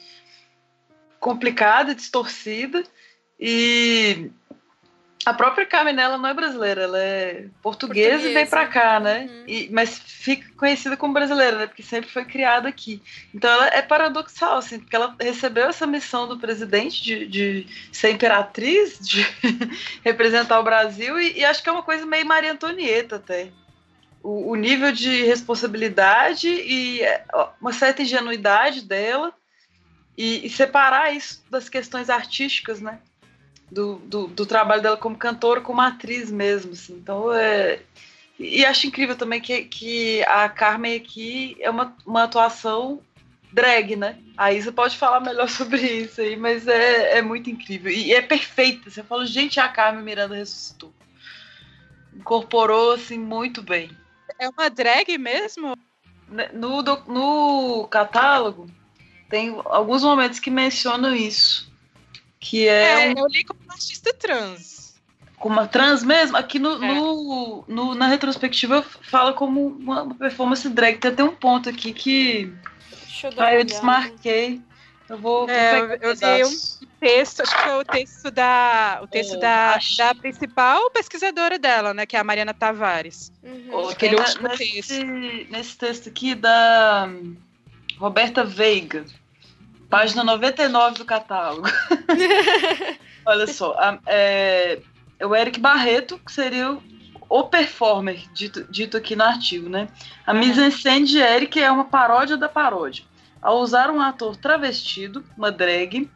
complicada, 1.19 1.95
distorcida 1.95 2.83
e 3.39 4.29
a 5.25 5.33
própria 5.33 5.65
Carmen, 5.65 5.99
ela 5.99 6.19
não 6.19 6.29
é 6.29 6.33
brasileira, 6.35 6.83
ela 6.83 6.99
é 6.99 7.47
portuguesa, 7.61 8.09
portuguesa. 8.11 8.29
e 8.29 8.33
veio 8.33 8.47
para 8.47 8.67
cá, 8.67 8.99
né? 8.99 9.27
Uhum. 9.27 9.43
E, 9.47 9.69
mas 9.71 9.97
fica 9.97 10.47
conhecida 10.55 10.95
como 10.95 11.13
brasileira, 11.13 11.57
né? 11.57 11.67
Porque 11.67 11.81
sempre 11.81 12.11
foi 12.11 12.23
criada 12.25 12.69
aqui. 12.69 13.01
Então 13.33 13.49
ela 13.49 13.67
é 13.67 13.81
paradoxal, 13.81 14.57
assim, 14.57 14.79
porque 14.79 14.95
ela 14.95 15.15
recebeu 15.19 15.67
essa 15.67 15.87
missão 15.87 16.27
do 16.27 16.37
presidente 16.37 17.03
de, 17.03 17.25
de 17.25 17.67
ser 17.91 18.11
imperatriz, 18.11 18.99
de 18.99 19.25
representar 20.05 20.59
o 20.59 20.63
Brasil, 20.63 21.19
e, 21.19 21.39
e, 21.39 21.45
acho 21.45 21.63
que 21.63 21.69
é 21.69 21.71
uma 21.71 21.83
coisa 21.83 22.05
meio 22.05 22.25
Maria 22.25 22.51
Antonieta 22.51 23.15
até. 23.15 23.49
O, 24.21 24.51
o 24.51 24.55
nível 24.55 24.91
de 24.91 25.23
responsabilidade 25.23 26.47
e 26.47 27.01
é, 27.01 27.23
uma 27.59 27.73
certa 27.73 28.03
ingenuidade 28.03 28.81
dela, 28.81 29.33
e, 30.17 30.45
e 30.45 30.49
separar 30.49 31.13
isso 31.13 31.43
das 31.49 31.67
questões 31.67 32.09
artísticas, 32.09 32.79
né? 32.79 32.99
Do, 33.71 33.95
do, 33.99 34.27
do, 34.27 34.45
trabalho 34.45 34.81
dela 34.81 34.97
como 34.97 35.17
cantora, 35.17 35.61
como 35.61 35.81
atriz 35.81 36.31
mesmo, 36.31 36.73
assim. 36.73 36.93
Então, 36.93 37.33
é... 37.33 37.79
E 38.37 38.65
acho 38.65 38.87
incrível 38.87 39.15
também 39.15 39.39
que, 39.39 39.63
que 39.63 40.23
a 40.23 40.49
Carmen 40.49 40.95
aqui 40.95 41.55
é 41.61 41.69
uma, 41.69 41.95
uma 42.05 42.23
atuação 42.23 43.01
drag, 43.51 43.95
né? 43.95 44.17
Aí 44.35 44.61
você 44.61 44.71
pode 44.71 44.97
falar 44.97 45.21
melhor 45.21 45.47
sobre 45.49 45.81
isso 45.81 46.19
aí, 46.19 46.35
mas 46.35 46.67
é, 46.67 47.17
é 47.17 47.21
muito 47.21 47.49
incrível. 47.49 47.91
E 47.91 48.13
é 48.13 48.21
perfeita. 48.21 48.89
Você 48.89 49.01
fala, 49.01 49.25
gente, 49.25 49.59
a 49.59 49.69
Carmen 49.69 50.03
Miranda 50.03 50.35
ressuscitou. 50.35 50.93
Incorporou, 52.13 52.93
assim, 52.93 53.17
muito 53.17 53.61
bem. 53.61 53.89
É 54.37 54.49
uma 54.49 54.69
drag 54.69 55.17
mesmo? 55.17 55.77
Né, 56.27 56.49
no, 56.53 56.81
no 56.81 57.87
catálogo, 57.87 58.69
tem 59.29 59.55
alguns 59.65 60.03
momentos 60.03 60.39
que 60.39 60.49
mencionam 60.49 61.15
isso. 61.15 61.71
Que 62.45 62.67
é, 62.67 63.07
é 63.07 63.09
um... 63.09 63.17
eu 63.17 63.27
li 63.27 63.43
como 63.43 63.59
artista 63.69 64.13
trans. 64.13 64.93
como 65.37 65.55
uma 65.55 65.67
trans 65.67 66.03
mesmo, 66.03 66.37
aqui 66.37 66.59
no, 66.59 66.75
é. 66.75 66.93
no, 66.93 67.65
no, 67.67 67.95
na 67.95 68.05
retrospectiva 68.05 68.83
fala 68.83 69.33
como 69.33 69.65
uma 69.65 70.13
performance 70.13 70.69
drag. 70.69 70.99
Tem 70.99 71.11
até 71.11 71.23
um 71.23 71.35
ponto 71.35 71.67
aqui 71.67 71.91
que. 71.91 72.53
Deixa 73.01 73.27
eu 73.27 73.33
dar 73.33 73.45
ah, 73.47 73.55
eu 73.55 73.63
desmarquei. 73.63 74.61
Eu 75.09 75.17
vou. 75.17 75.49
É, 75.49 75.79
eu, 75.79 75.87
eu 75.87 76.15
vi 76.15 76.45
um 76.45 76.87
texto, 76.99 77.41
acho 77.41 77.55
que 77.55 77.63
foi 77.63 77.79
o 77.79 77.83
texto 77.83 78.29
da. 78.29 78.99
O 79.01 79.07
texto 79.07 79.37
é, 79.37 79.39
da, 79.39 79.69
acho... 79.71 79.97
da 79.97 80.13
principal 80.13 80.91
pesquisadora 80.91 81.57
dela, 81.57 81.95
né? 81.95 82.05
Que 82.05 82.15
é 82.15 82.19
a 82.19 82.23
Mariana 82.23 82.53
Tavares. 82.53 83.31
Uhum. 83.41 83.89
Aquele 83.89 84.17
último 84.17 84.49
nesse, 84.49 84.71
texto. 84.71 85.03
Nesse 85.49 85.77
texto 85.77 86.09
aqui 86.09 86.35
da 86.35 87.09
Roberta 87.97 88.43
Veiga. 88.43 89.03
Página 89.89 90.23
99 90.23 90.99
do 90.99 91.05
catálogo. 91.05 91.67
Olha 93.25 93.47
só. 93.47 93.73
A, 93.73 93.99
é, 94.05 94.79
é 95.19 95.25
o 95.25 95.35
Eric 95.35 95.59
Barreto, 95.59 96.19
que 96.19 96.31
seria 96.31 96.71
o, 96.71 96.81
o 97.29 97.43
performer, 97.43 98.23
dito, 98.33 98.65
dito 98.69 98.97
aqui 98.97 99.15
no 99.15 99.23
artigo, 99.23 99.69
né? 99.69 99.87
A 100.25 100.33
uhum. 100.33 100.39
mise-en-scène 100.39 101.05
de 101.05 101.17
Eric 101.17 101.61
é 101.61 101.71
uma 101.71 101.85
paródia 101.85 102.37
da 102.37 102.49
paródia. 102.49 103.03
Ao 103.41 103.59
usar 103.59 103.91
um 103.91 104.01
ator 104.01 104.35
travestido, 104.35 105.23
uma 105.37 105.51
drag, 105.51 106.09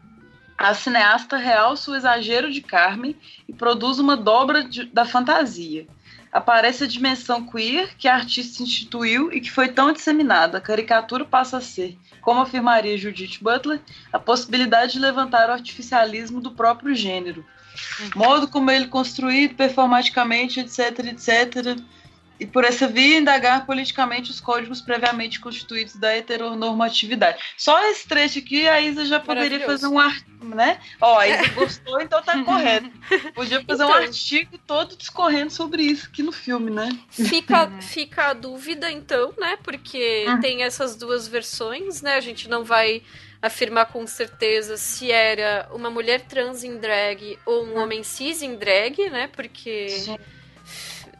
a 0.57 0.73
cineasta 0.73 1.37
realça 1.37 1.89
o 1.89 1.95
exagero 1.95 2.51
de 2.51 2.61
Carmen 2.61 3.15
e 3.47 3.53
produz 3.53 3.97
uma 3.97 4.17
dobra 4.17 4.63
de, 4.63 4.85
da 4.85 5.05
fantasia. 5.05 5.87
Aparece 6.31 6.83
a 6.83 6.87
dimensão 6.87 7.45
queer 7.45 7.95
que 7.97 8.07
a 8.07 8.15
artista 8.15 8.61
instituiu 8.61 9.31
e 9.33 9.41
que 9.41 9.49
foi 9.49 9.69
tão 9.69 9.91
disseminada. 9.91 10.57
A 10.57 10.61
caricatura 10.61 11.25
passa 11.25 11.57
a 11.57 11.61
ser, 11.61 11.97
como 12.21 12.41
afirmaria 12.41 12.97
Judith 12.97 13.39
Butler, 13.41 13.81
a 14.13 14.19
possibilidade 14.19 14.93
de 14.93 14.99
levantar 14.99 15.49
o 15.49 15.53
artificialismo 15.53 16.39
do 16.39 16.51
próprio 16.51 16.93
gênero. 16.93 17.43
Modo 18.15 18.47
como 18.47 18.69
ele 18.69 18.87
construído 18.87 19.55
performaticamente, 19.55 20.59
etc, 20.59 20.99
etc 21.05 21.79
e 22.39 22.45
por 22.45 22.63
essa 22.63 22.87
via 22.87 23.17
indagar 23.17 23.65
politicamente 23.65 24.31
os 24.31 24.39
códigos 24.39 24.79
previamente 24.79 25.39
constituídos 25.39 25.95
da 25.95 26.15
heteronormatividade. 26.15 27.37
Só 27.57 27.83
esse 27.89 28.07
trecho 28.07 28.39
aqui 28.39 28.67
a 28.67 28.79
Isa 28.79 29.05
já 29.05 29.19
poderia 29.19 29.59
fazer 29.65 29.87
um 29.87 29.99
artigo, 29.99 30.55
né? 30.55 30.79
Ó, 31.01 31.19
a 31.19 31.27
Isa 31.27 31.49
gostou, 31.49 31.99
então 31.99 32.21
tá 32.23 32.41
correto. 32.43 32.89
Podia 33.35 33.61
fazer 33.63 33.83
então, 33.83 33.89
um 33.89 33.93
artigo 33.93 34.57
todo 34.59 34.95
discorrendo 34.95 35.51
sobre 35.51 35.83
isso 35.83 36.07
aqui 36.07 36.23
no 36.23 36.31
filme, 36.31 36.71
né? 36.71 36.89
Fica, 37.09 37.69
fica 37.81 38.27
a 38.27 38.33
dúvida, 38.33 38.89
então, 38.89 39.33
né? 39.37 39.57
Porque 39.61 40.25
hum. 40.27 40.39
tem 40.39 40.63
essas 40.63 40.95
duas 40.95 41.27
versões, 41.27 42.01
né? 42.01 42.15
A 42.15 42.21
gente 42.21 42.47
não 42.47 42.63
vai 42.63 43.03
afirmar 43.41 43.85
com 43.87 44.05
certeza 44.05 44.77
se 44.77 45.11
era 45.11 45.69
uma 45.71 45.89
mulher 45.89 46.21
trans 46.21 46.63
em 46.63 46.77
drag 46.77 47.37
ou 47.45 47.65
um 47.65 47.73
hum. 47.73 47.83
homem 47.83 48.03
cis 48.03 48.41
em 48.41 48.55
drag, 48.55 49.09
né? 49.09 49.27
Porque 49.27 49.89
Sim. 49.89 50.17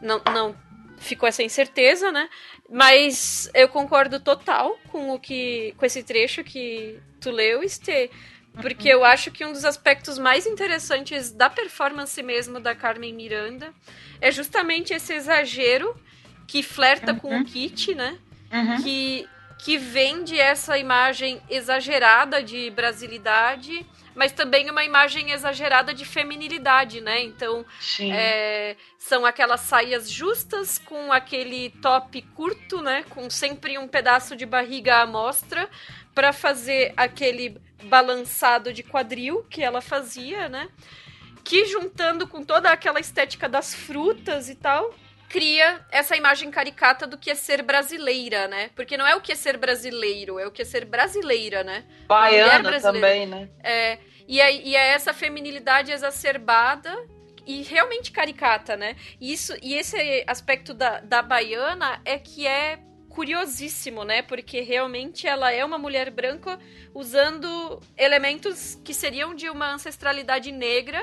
não, 0.00 0.20
não 0.32 0.69
ficou 1.00 1.28
essa 1.28 1.42
incerteza, 1.42 2.12
né? 2.12 2.28
Mas 2.68 3.50
eu 3.54 3.68
concordo 3.68 4.20
total 4.20 4.78
com 4.92 5.10
o 5.10 5.18
que 5.18 5.74
com 5.76 5.84
esse 5.84 6.02
trecho 6.02 6.44
que 6.44 7.00
tu 7.20 7.30
leu, 7.30 7.62
Estê, 7.62 8.10
porque 8.60 8.88
eu 8.88 9.04
acho 9.04 9.30
que 9.30 9.44
um 9.44 9.52
dos 9.52 9.64
aspectos 9.64 10.18
mais 10.18 10.46
interessantes 10.46 11.32
da 11.32 11.48
performance 11.50 12.22
mesmo 12.22 12.60
da 12.60 12.74
Carmen 12.74 13.14
Miranda 13.14 13.72
é 14.20 14.30
justamente 14.30 14.92
esse 14.92 15.12
exagero 15.14 15.96
que 16.46 16.62
flerta 16.62 17.12
uhum. 17.12 17.18
com 17.18 17.28
o 17.28 17.38
uhum. 17.38 17.44
kit, 17.44 17.94
né? 17.94 18.18
Uhum. 18.52 18.82
Que 18.82 19.28
que 19.62 19.76
vende 19.76 20.38
essa 20.38 20.78
imagem 20.78 21.38
exagerada 21.50 22.42
de 22.42 22.70
brasilidade 22.70 23.86
mas 24.20 24.32
também 24.32 24.70
uma 24.70 24.84
imagem 24.84 25.30
exagerada 25.30 25.94
de 25.94 26.04
feminilidade, 26.04 27.00
né? 27.00 27.22
Então, 27.22 27.64
é, 28.12 28.76
são 28.98 29.24
aquelas 29.24 29.62
saias 29.62 30.10
justas 30.10 30.76
com 30.76 31.10
aquele 31.10 31.70
top 31.80 32.20
curto, 32.36 32.82
né? 32.82 33.02
Com 33.08 33.30
sempre 33.30 33.78
um 33.78 33.88
pedaço 33.88 34.36
de 34.36 34.44
barriga 34.44 34.96
à 34.96 35.06
mostra 35.06 35.70
para 36.14 36.34
fazer 36.34 36.92
aquele 36.98 37.56
balançado 37.84 38.74
de 38.74 38.82
quadril 38.82 39.42
que 39.48 39.62
ela 39.62 39.80
fazia, 39.80 40.50
né? 40.50 40.68
Que 41.42 41.64
juntando 41.64 42.28
com 42.28 42.44
toda 42.44 42.70
aquela 42.70 43.00
estética 43.00 43.48
das 43.48 43.74
frutas 43.74 44.50
e 44.50 44.54
tal, 44.54 44.94
cria 45.30 45.80
essa 45.92 46.16
imagem 46.16 46.50
caricata 46.50 47.06
do 47.06 47.16
que 47.16 47.30
é 47.30 47.36
ser 47.36 47.62
brasileira, 47.62 48.48
né? 48.48 48.70
Porque 48.74 48.96
não 48.96 49.06
é 49.06 49.14
o 49.14 49.20
que 49.20 49.30
é 49.30 49.36
ser 49.36 49.56
brasileiro, 49.56 50.40
é 50.40 50.46
o 50.46 50.50
que 50.50 50.62
é 50.62 50.64
ser 50.64 50.84
brasileira, 50.84 51.62
né? 51.62 51.84
Baiana 52.08 52.80
também, 52.80 53.26
né? 53.26 53.48
É, 53.62 53.98
e, 54.26 54.40
é, 54.40 54.52
e 54.52 54.74
é 54.74 54.88
essa 54.88 55.14
feminilidade 55.14 55.92
exacerbada 55.92 56.92
e 57.46 57.62
realmente 57.62 58.10
caricata, 58.10 58.76
né? 58.76 58.96
E, 59.20 59.32
isso, 59.32 59.54
e 59.62 59.74
esse 59.74 60.24
aspecto 60.26 60.74
da, 60.74 60.98
da 60.98 61.22
baiana 61.22 62.02
é 62.04 62.18
que 62.18 62.44
é 62.44 62.80
curiosíssimo, 63.08 64.02
né? 64.02 64.22
Porque 64.22 64.60
realmente 64.60 65.28
ela 65.28 65.52
é 65.52 65.64
uma 65.64 65.78
mulher 65.78 66.10
branca 66.10 66.58
usando 66.92 67.80
elementos 67.96 68.80
que 68.84 68.92
seriam 68.92 69.32
de 69.32 69.48
uma 69.48 69.74
ancestralidade 69.74 70.50
negra 70.50 71.00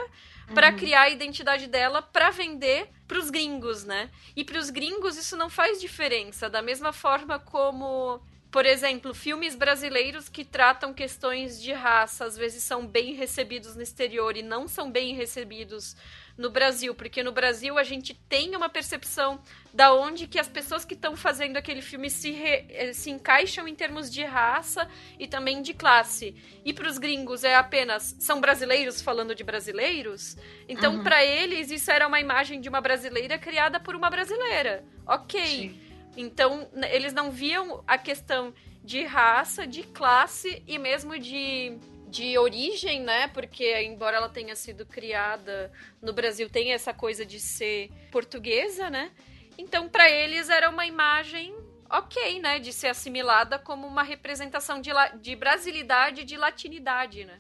para 0.54 0.70
uhum. 0.70 0.78
criar 0.78 1.02
a 1.04 1.10
identidade 1.10 1.68
dela 1.68 2.02
para 2.02 2.30
vender 2.32 2.90
para 3.08 3.20
os 3.20 3.30
gringos, 3.30 3.84
né? 3.84 4.10
E 4.36 4.44
para 4.44 4.60
os 4.60 4.70
gringos 4.70 5.18
isso 5.18 5.36
não 5.38 5.50
faz 5.50 5.80
diferença, 5.80 6.50
da 6.50 6.62
mesma 6.62 6.92
forma 6.92 7.40
como 7.40 8.22
por 8.50 8.66
exemplo, 8.66 9.14
filmes 9.14 9.56
brasileiros 9.56 10.30
que 10.30 10.46
tratam 10.46 10.94
questões 10.94 11.62
de 11.62 11.74
raça 11.74 12.26
às 12.26 12.38
vezes 12.38 12.64
são 12.64 12.88
bem 12.88 13.14
recebidos 13.14 13.76
no 13.76 13.82
exterior 13.82 14.38
e 14.38 14.42
não 14.42 14.68
são 14.68 14.90
bem 14.90 15.14
recebidos 15.14 15.96
no 16.38 16.52
Brasil, 16.52 16.94
porque 16.94 17.24
no 17.24 17.32
Brasil 17.32 17.78
a 17.78 17.84
gente 17.84 18.14
tem 18.30 18.56
uma 18.56 18.70
percepção 18.70 19.40
da 19.74 19.94
onde 19.94 20.28
que 20.28 20.40
as 20.40 20.48
pessoas 20.48 20.86
que 20.86 20.94
estão 20.94 21.16
fazendo 21.16 21.58
aquele 21.58 21.82
filme 21.82 22.10
se, 22.10 22.32
re, 22.32 22.66
eh, 22.70 22.94
se 22.94 23.10
encaixam 23.10 23.68
em 23.68 23.74
termos 23.74 24.12
de 24.12 24.24
raça 24.24 24.88
e 25.20 25.28
também 25.28 25.62
de 25.62 25.74
classe. 25.74 26.36
E 26.64 26.74
para 26.74 26.88
os 26.88 26.98
gringos 26.98 27.44
é 27.44 27.56
apenas 27.56 28.16
são 28.20 28.40
brasileiros 28.40 29.02
falando 29.02 29.34
de 29.34 29.44
brasileiros. 29.44 30.38
Então, 30.70 30.98
uhum. 30.98 31.04
para 31.04 31.26
eles 31.26 31.72
isso 31.72 31.90
era 31.92 32.08
uma 32.08 32.20
imagem 32.20 32.62
de 32.62 32.70
uma 32.70 32.82
brasileira 32.82 33.38
criada 33.38 33.80
por 33.80 33.96
uma 33.96 34.10
brasileira. 34.10 34.84
OK. 35.08 35.46
Sim. 35.46 35.82
Então, 36.16 36.68
eles 36.92 37.14
não 37.14 37.30
viam 37.32 37.84
a 37.88 37.98
questão 37.98 38.54
de 38.84 39.04
raça, 39.04 39.68
de 39.68 39.84
classe 39.84 40.64
e 40.66 40.80
mesmo 40.80 41.20
de 41.20 41.78
de 42.08 42.38
origem, 42.38 43.02
né? 43.02 43.28
Porque 43.28 43.82
embora 43.82 44.18
ela 44.18 44.30
tenha 44.30 44.56
sido 44.56 44.86
criada 44.86 45.72
no 46.02 46.14
Brasil, 46.14 46.50
tem 46.50 46.72
essa 46.72 46.94
coisa 46.94 47.26
de 47.26 47.40
ser 47.40 47.92
portuguesa, 48.12 48.90
né? 48.90 49.12
Então, 49.58 49.90
para 49.90 50.10
eles 50.10 50.50
era 50.50 50.70
uma 50.70 50.86
imagem 50.86 51.54
ok, 51.90 52.40
né? 52.40 52.60
De 52.60 52.72
ser 52.72 52.88
assimilada 52.88 53.60
como 53.60 53.86
uma 53.86 54.04
representação 54.04 54.80
de, 54.80 54.92
de 55.22 55.36
brasilidade 55.36 56.22
e 56.22 56.26
de 56.26 56.38
latinidade, 56.38 57.26
né? 57.26 57.40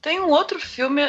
Tem 0.00 0.20
um 0.20 0.28
outro 0.28 0.60
filme, 0.60 1.00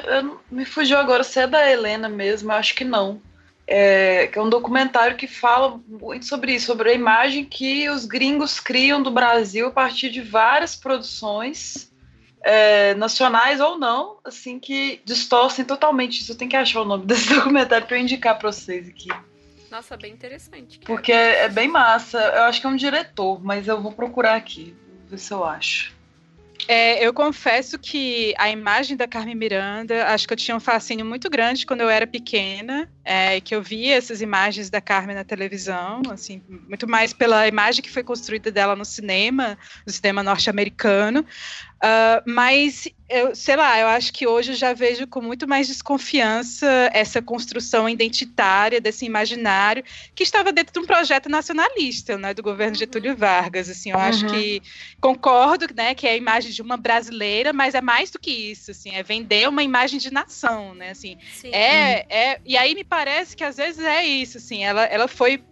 me 0.50 0.64
fugiu 0.64 0.98
agora 0.98 1.22
se 1.22 1.40
é 1.40 1.46
da 1.46 1.70
Helena 1.70 2.08
mesmo, 2.08 2.52
eu 2.52 2.56
acho 2.56 2.74
que 2.74 2.86
não. 2.86 3.22
É, 3.68 4.28
que 4.28 4.38
é 4.38 4.42
um 4.42 4.50
documentário 4.50 5.18
que 5.18 5.28
fala 5.28 5.82
muito 5.88 6.26
sobre 6.26 6.54
isso, 6.54 6.68
sobre 6.68 6.92
a 6.92 6.94
imagem 6.94 7.44
que 7.44 7.90
os 7.90 8.06
gringos 8.06 8.60
criam 8.60 9.02
do 9.02 9.10
Brasil 9.10 9.68
a 9.68 9.72
partir 9.72 10.12
de 10.12 10.22
várias 10.22 10.76
produções 10.76 11.92
é, 12.46 12.94
nacionais 12.94 13.60
ou 13.60 13.78
não, 13.78 14.18
assim, 14.24 14.60
que 14.60 15.02
distorcem 15.04 15.66
totalmente 15.66 16.22
isso. 16.22 16.32
Eu 16.32 16.38
tenho 16.38 16.52
que 16.52 16.56
achar 16.56 16.82
o 16.82 16.86
nome 16.86 17.04
desse 17.08 17.34
documentário 17.34 17.88
para 17.88 17.98
eu 17.98 18.02
indicar 18.02 18.38
para 18.38 18.52
vocês 18.52 18.88
aqui. 18.88 19.10
Nossa, 19.72 19.98
bem 19.98 20.14
interessante. 20.14 20.78
Cara. 20.80 20.86
Porque 20.86 21.12
é, 21.12 21.46
é, 21.46 21.50
bem 21.50 21.68
massa. 21.68 22.20
Eu 22.20 22.44
acho 22.44 22.62
que 22.62 22.68
é 22.68 22.70
um 22.70 22.76
diretor, 22.76 23.44
mas 23.44 23.68
eu 23.68 23.82
vou 23.82 23.92
procurar 23.92 24.36
aqui, 24.36 24.76
ver 25.10 25.18
se 25.18 25.34
eu 25.34 25.44
acho. 25.44 25.96
É, 26.68 27.06
eu 27.06 27.14
confesso 27.14 27.78
que 27.78 28.34
a 28.38 28.50
imagem 28.50 28.98
da 28.98 29.08
Carmen 29.08 29.36
Miranda, 29.36 30.08
acho 30.08 30.28
que 30.28 30.34
eu 30.34 30.38
tinha 30.38 30.58
um 30.58 30.60
fascínio 30.60 31.06
muito 31.06 31.30
grande 31.30 31.66
quando 31.66 31.82
eu 31.82 31.90
era 31.90 32.08
pequena, 32.08 32.90
é, 33.04 33.40
que 33.40 33.54
eu 33.54 33.62
via 33.62 33.96
essas 33.96 34.22
imagens 34.22 34.70
da 34.70 34.82
Carmen 34.82 35.16
na 35.16 35.24
televisão, 35.24 36.02
assim, 36.10 36.42
muito 36.48 36.88
mais 36.88 37.14
pela 37.14 37.48
imagem 37.48 37.84
que 37.84 37.92
foi 37.92 38.04
construída 38.04 38.52
dela 38.52 38.76
no 38.76 38.86
cinema, 38.86 39.58
no 39.86 39.94
cinema 39.94 40.24
norte-americano. 40.24 41.24
Uh, 41.86 42.24
mas, 42.26 42.88
eu, 43.08 43.36
sei 43.36 43.56
lá, 43.56 43.78
eu 43.80 43.88
acho 43.88 44.12
que 44.12 44.26
hoje 44.26 44.54
eu 44.54 44.56
já 44.56 44.74
vejo 44.74 45.06
com 45.06 45.22
muito 45.22 45.48
mais 45.48 45.68
desconfiança 45.68 46.90
essa 46.92 47.22
construção 47.22 47.88
identitária 47.88 48.82
desse 48.82 49.06
imaginário 49.06 49.84
que 50.16 50.24
estava 50.24 50.52
dentro 50.52 50.74
de 50.74 50.80
um 50.80 50.86
projeto 50.86 51.30
nacionalista, 51.30 52.18
né, 52.18 52.34
do 52.34 52.42
governo 52.42 52.74
uhum. 52.74 52.80
Getúlio 52.80 53.16
Vargas. 53.16 53.70
Assim, 53.70 53.92
eu 53.92 53.98
uhum. 53.98 54.04
acho 54.04 54.26
que 54.26 54.64
concordo, 55.00 55.68
né, 55.76 55.94
que 55.94 56.08
é 56.08 56.12
a 56.12 56.18
imagem 56.18 56.52
de 56.52 56.62
uma 56.62 56.76
brasileira, 56.76 57.54
mas 57.54 57.76
é 57.76 57.82
mais 57.82 58.10
do 58.10 58.18
que 58.18 58.32
isso, 58.32 58.72
assim, 58.72 58.96
é 58.96 59.04
vender 59.04 59.48
uma 59.48 59.62
imagem 59.62 60.00
de 60.00 60.12
nação, 60.12 60.74
né, 60.74 60.90
assim. 60.90 61.18
Sim. 61.36 61.50
É, 61.52 62.06
é, 62.10 62.42
e 62.44 62.58
aí 62.58 62.74
me 62.74 62.84
parece 62.84 63.36
que 63.36 63.44
às 63.44 63.58
vezes 63.58 63.86
é 63.86 64.04
isso, 64.04 64.38
assim, 64.38 64.64
ela, 64.64 64.86
ela 64.86 65.08
foi 65.08 65.44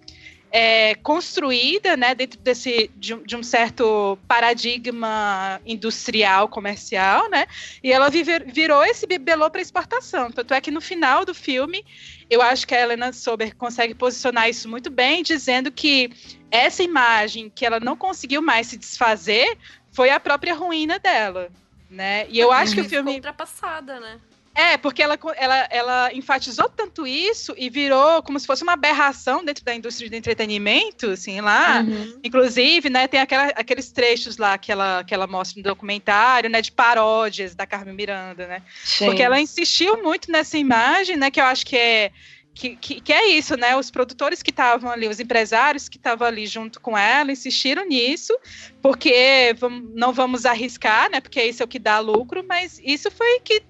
é, 0.55 0.93
construída 0.93 1.97
né, 1.97 2.13
dentro 2.13 2.39
desse, 2.39 2.91
de, 2.95 3.15
de, 3.15 3.35
um 3.35 3.41
certo 3.41 4.19
paradigma 4.27 5.59
industrial, 5.65 6.47
comercial, 6.47 7.27
né? 7.27 7.47
E 7.81 7.91
ela 7.91 8.07
viver, 8.07 8.45
virou 8.53 8.85
esse 8.85 9.07
bibelô 9.07 9.49
para 9.49 9.61
exportação. 9.61 10.31
Tanto 10.31 10.53
é 10.53 10.61
que 10.61 10.69
no 10.69 10.79
final 10.79 11.25
do 11.25 11.33
filme, 11.33 11.83
eu 12.29 12.39
acho 12.39 12.67
que 12.67 12.75
a 12.75 12.81
Helena 12.81 13.11
Sober 13.11 13.55
consegue 13.55 13.95
posicionar 13.95 14.47
isso 14.47 14.69
muito 14.69 14.91
bem, 14.91 15.23
dizendo 15.23 15.71
que 15.71 16.11
essa 16.51 16.83
imagem 16.83 17.49
que 17.49 17.65
ela 17.65 17.79
não 17.79 17.97
conseguiu 17.97 18.39
mais 18.39 18.67
se 18.67 18.77
desfazer 18.77 19.57
foi 19.91 20.11
a 20.11 20.19
própria 20.19 20.53
ruína 20.53 20.99
dela. 20.99 21.49
Né? 21.89 22.27
E 22.29 22.37
eu 22.37 22.51
acho 22.51 22.75
que 22.75 22.81
o 22.81 22.89
filme. 22.89 23.15
ultrapassada, 23.15 23.99
né? 23.99 24.19
É, 24.55 24.77
porque 24.77 25.01
ela, 25.01 25.17
ela, 25.35 25.67
ela 25.71 26.13
enfatizou 26.13 26.69
tanto 26.69 27.07
isso 27.07 27.55
e 27.57 27.69
virou 27.69 28.21
como 28.21 28.39
se 28.39 28.45
fosse 28.45 28.61
uma 28.61 28.73
aberração 28.73 29.43
dentro 29.43 29.65
da 29.65 29.73
indústria 29.73 30.09
de 30.09 30.15
entretenimento, 30.15 31.07
assim, 31.07 31.41
lá. 31.41 31.81
Uhum. 31.81 32.19
Inclusive, 32.23 32.89
né, 32.89 33.07
tem 33.07 33.19
aquela, 33.19 33.45
aqueles 33.47 33.91
trechos 33.91 34.37
lá 34.37 34.57
que 34.57 34.71
ela, 34.71 35.03
que 35.03 35.13
ela 35.13 35.25
mostra 35.25 35.57
no 35.57 35.63
documentário, 35.63 36.49
né, 36.49 36.61
de 36.61 36.71
paródias 36.71 37.55
da 37.55 37.65
Carmen 37.65 37.95
Miranda, 37.95 38.45
né? 38.45 38.61
Sim. 38.83 39.07
Porque 39.07 39.23
ela 39.23 39.41
insistiu 39.41 40.03
muito 40.03 40.31
nessa 40.31 40.57
imagem, 40.57 41.17
né, 41.17 41.31
que 41.31 41.41
eu 41.41 41.45
acho 41.45 41.65
que 41.65 41.75
é 41.75 42.11
que, 42.53 42.75
que, 42.75 43.01
que, 43.01 43.11
é 43.11 43.29
isso, 43.29 43.57
né? 43.57 43.75
Os 43.75 43.89
produtores 43.89 44.43
que 44.43 44.51
estavam 44.51 44.91
ali, 44.91 45.07
os 45.07 45.19
empresários 45.19 45.89
que 45.89 45.97
estavam 45.97 46.27
ali 46.27 46.45
junto 46.45 46.79
com 46.79 46.95
ela, 46.95 47.31
insistiram 47.31 47.83
nisso, 47.85 48.37
porque 48.81 49.55
vamos, 49.57 49.89
não 49.95 50.13
vamos 50.13 50.45
arriscar, 50.45 51.09
né? 51.09 51.19
Porque 51.19 51.43
isso 51.43 51.63
é 51.63 51.65
o 51.65 51.67
que 51.67 51.79
dá 51.79 51.97
lucro, 51.99 52.45
mas 52.47 52.79
isso 52.83 53.09
foi 53.09 53.39
que 53.39 53.63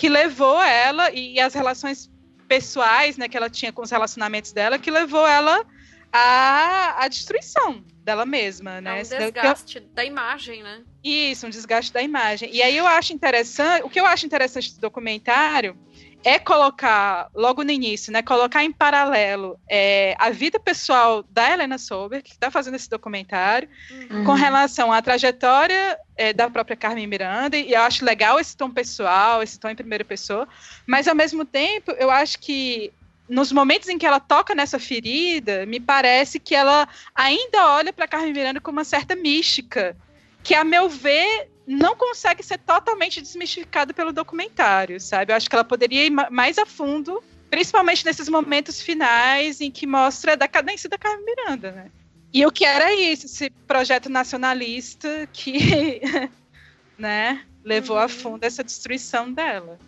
que 0.00 0.08
levou 0.08 0.62
ela 0.62 1.10
e, 1.10 1.38
as 1.38 1.52
relações 1.52 2.10
pessoais, 2.48 3.18
né, 3.18 3.28
que 3.28 3.36
ela 3.36 3.50
tinha 3.50 3.70
com 3.70 3.82
os 3.82 3.90
relacionamentos 3.90 4.50
dela, 4.50 4.78
que 4.78 4.90
levou 4.90 5.26
ela 5.26 5.62
à, 6.10 7.04
à 7.04 7.06
destruição 7.06 7.84
dela 8.02 8.24
mesma, 8.24 8.80
né? 8.80 8.98
É 8.98 9.02
um 9.02 9.18
desgaste 9.18 9.76
eu... 9.76 9.84
da 9.92 10.02
imagem, 10.02 10.62
né? 10.62 10.80
Isso, 11.04 11.46
um 11.46 11.50
desgaste 11.50 11.92
da 11.92 12.00
imagem. 12.00 12.50
E 12.50 12.62
aí 12.62 12.78
eu 12.78 12.86
acho 12.86 13.12
interessante, 13.12 13.82
o 13.82 13.90
que 13.90 14.00
eu 14.00 14.06
acho 14.06 14.24
interessante 14.24 14.74
do 14.74 14.80
documentário 14.80 15.76
é 16.22 16.38
colocar, 16.38 17.30
logo 17.34 17.64
no 17.64 17.70
início, 17.70 18.12
né, 18.12 18.22
colocar 18.22 18.62
em 18.62 18.72
paralelo 18.72 19.58
é, 19.68 20.14
a 20.18 20.30
vida 20.30 20.60
pessoal 20.60 21.22
da 21.30 21.50
Helena 21.50 21.78
Sober, 21.78 22.22
que 22.22 22.30
está 22.30 22.50
fazendo 22.50 22.74
esse 22.74 22.90
documentário, 22.90 23.68
uhum. 23.90 24.24
com 24.24 24.34
relação 24.34 24.92
à 24.92 25.00
trajetória 25.00 25.98
é, 26.16 26.32
da 26.32 26.50
própria 26.50 26.76
Carmen 26.76 27.06
Miranda, 27.06 27.56
e 27.56 27.72
eu 27.72 27.80
acho 27.80 28.04
legal 28.04 28.38
esse 28.38 28.56
tom 28.56 28.70
pessoal, 28.70 29.42
esse 29.42 29.58
tom 29.58 29.70
em 29.70 29.76
primeira 29.76 30.04
pessoa, 30.04 30.46
mas 30.86 31.08
ao 31.08 31.14
mesmo 31.14 31.44
tempo, 31.44 31.92
eu 31.92 32.10
acho 32.10 32.38
que 32.38 32.92
nos 33.28 33.52
momentos 33.52 33.88
em 33.88 33.96
que 33.96 34.04
ela 34.04 34.20
toca 34.20 34.54
nessa 34.54 34.78
ferida, 34.78 35.64
me 35.64 35.78
parece 35.78 36.40
que 36.40 36.54
ela 36.54 36.88
ainda 37.14 37.74
olha 37.76 37.92
para 37.92 38.08
Carmen 38.08 38.32
Miranda 38.32 38.60
com 38.60 38.72
uma 38.72 38.84
certa 38.84 39.14
mística, 39.14 39.96
que, 40.42 40.54
a 40.54 40.64
meu 40.64 40.88
ver, 40.88 41.48
não 41.70 41.94
consegue 41.94 42.42
ser 42.42 42.58
totalmente 42.58 43.22
desmistificado 43.22 43.94
pelo 43.94 44.12
documentário, 44.12 45.00
sabe? 45.00 45.32
Eu 45.32 45.36
acho 45.36 45.48
que 45.48 45.54
ela 45.54 45.64
poderia 45.64 46.04
ir 46.04 46.10
mais 46.10 46.58
a 46.58 46.66
fundo, 46.66 47.22
principalmente 47.48 48.04
nesses 48.04 48.28
momentos 48.28 48.82
finais 48.82 49.60
em 49.60 49.70
que 49.70 49.86
mostra 49.86 50.32
a 50.32 50.36
decadência 50.36 50.88
da 50.88 50.98
Carmen 50.98 51.24
Miranda, 51.24 51.70
né? 51.70 51.90
E 52.32 52.44
o 52.44 52.50
que 52.50 52.64
era 52.64 52.92
isso, 52.92 53.26
esse 53.26 53.50
projeto 53.68 54.08
nacionalista 54.08 55.28
que, 55.32 56.00
né, 56.98 57.44
levou 57.64 57.96
uhum. 57.96 58.02
a 58.02 58.08
fundo 58.08 58.42
essa 58.42 58.64
destruição 58.64 59.32
dela. 59.32 59.78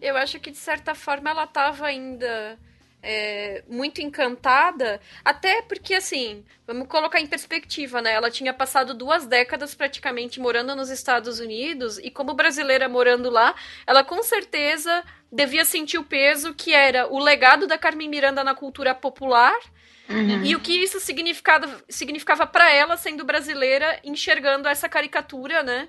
Eu 0.00 0.16
acho 0.16 0.38
que 0.38 0.52
de 0.52 0.58
certa 0.58 0.94
forma 0.94 1.30
ela 1.30 1.44
estava 1.44 1.86
ainda 1.86 2.56
é, 3.08 3.62
muito 3.68 4.02
encantada, 4.02 5.00
até 5.24 5.62
porque, 5.62 5.94
assim, 5.94 6.44
vamos 6.66 6.88
colocar 6.88 7.20
em 7.20 7.26
perspectiva, 7.26 8.02
né? 8.02 8.12
Ela 8.12 8.30
tinha 8.30 8.52
passado 8.52 8.92
duas 8.92 9.26
décadas 9.26 9.76
praticamente 9.76 10.40
morando 10.40 10.74
nos 10.74 10.90
Estados 10.90 11.38
Unidos, 11.38 11.98
e 11.98 12.10
como 12.10 12.34
brasileira 12.34 12.88
morando 12.88 13.30
lá, 13.30 13.54
ela 13.86 14.02
com 14.02 14.20
certeza 14.24 15.04
devia 15.30 15.64
sentir 15.64 15.98
o 15.98 16.04
peso 16.04 16.52
que 16.52 16.74
era 16.74 17.06
o 17.06 17.18
legado 17.20 17.68
da 17.68 17.78
Carmen 17.78 18.08
Miranda 18.08 18.42
na 18.42 18.54
cultura 18.54 18.92
popular. 18.92 19.56
Uhum. 20.08 20.44
E 20.44 20.56
o 20.56 20.60
que 20.60 20.72
isso 20.72 20.98
significava, 20.98 21.68
significava 21.88 22.46
para 22.46 22.72
ela, 22.72 22.96
sendo 22.96 23.24
brasileira, 23.24 24.00
enxergando 24.02 24.68
essa 24.68 24.88
caricatura, 24.88 25.62
né? 25.62 25.88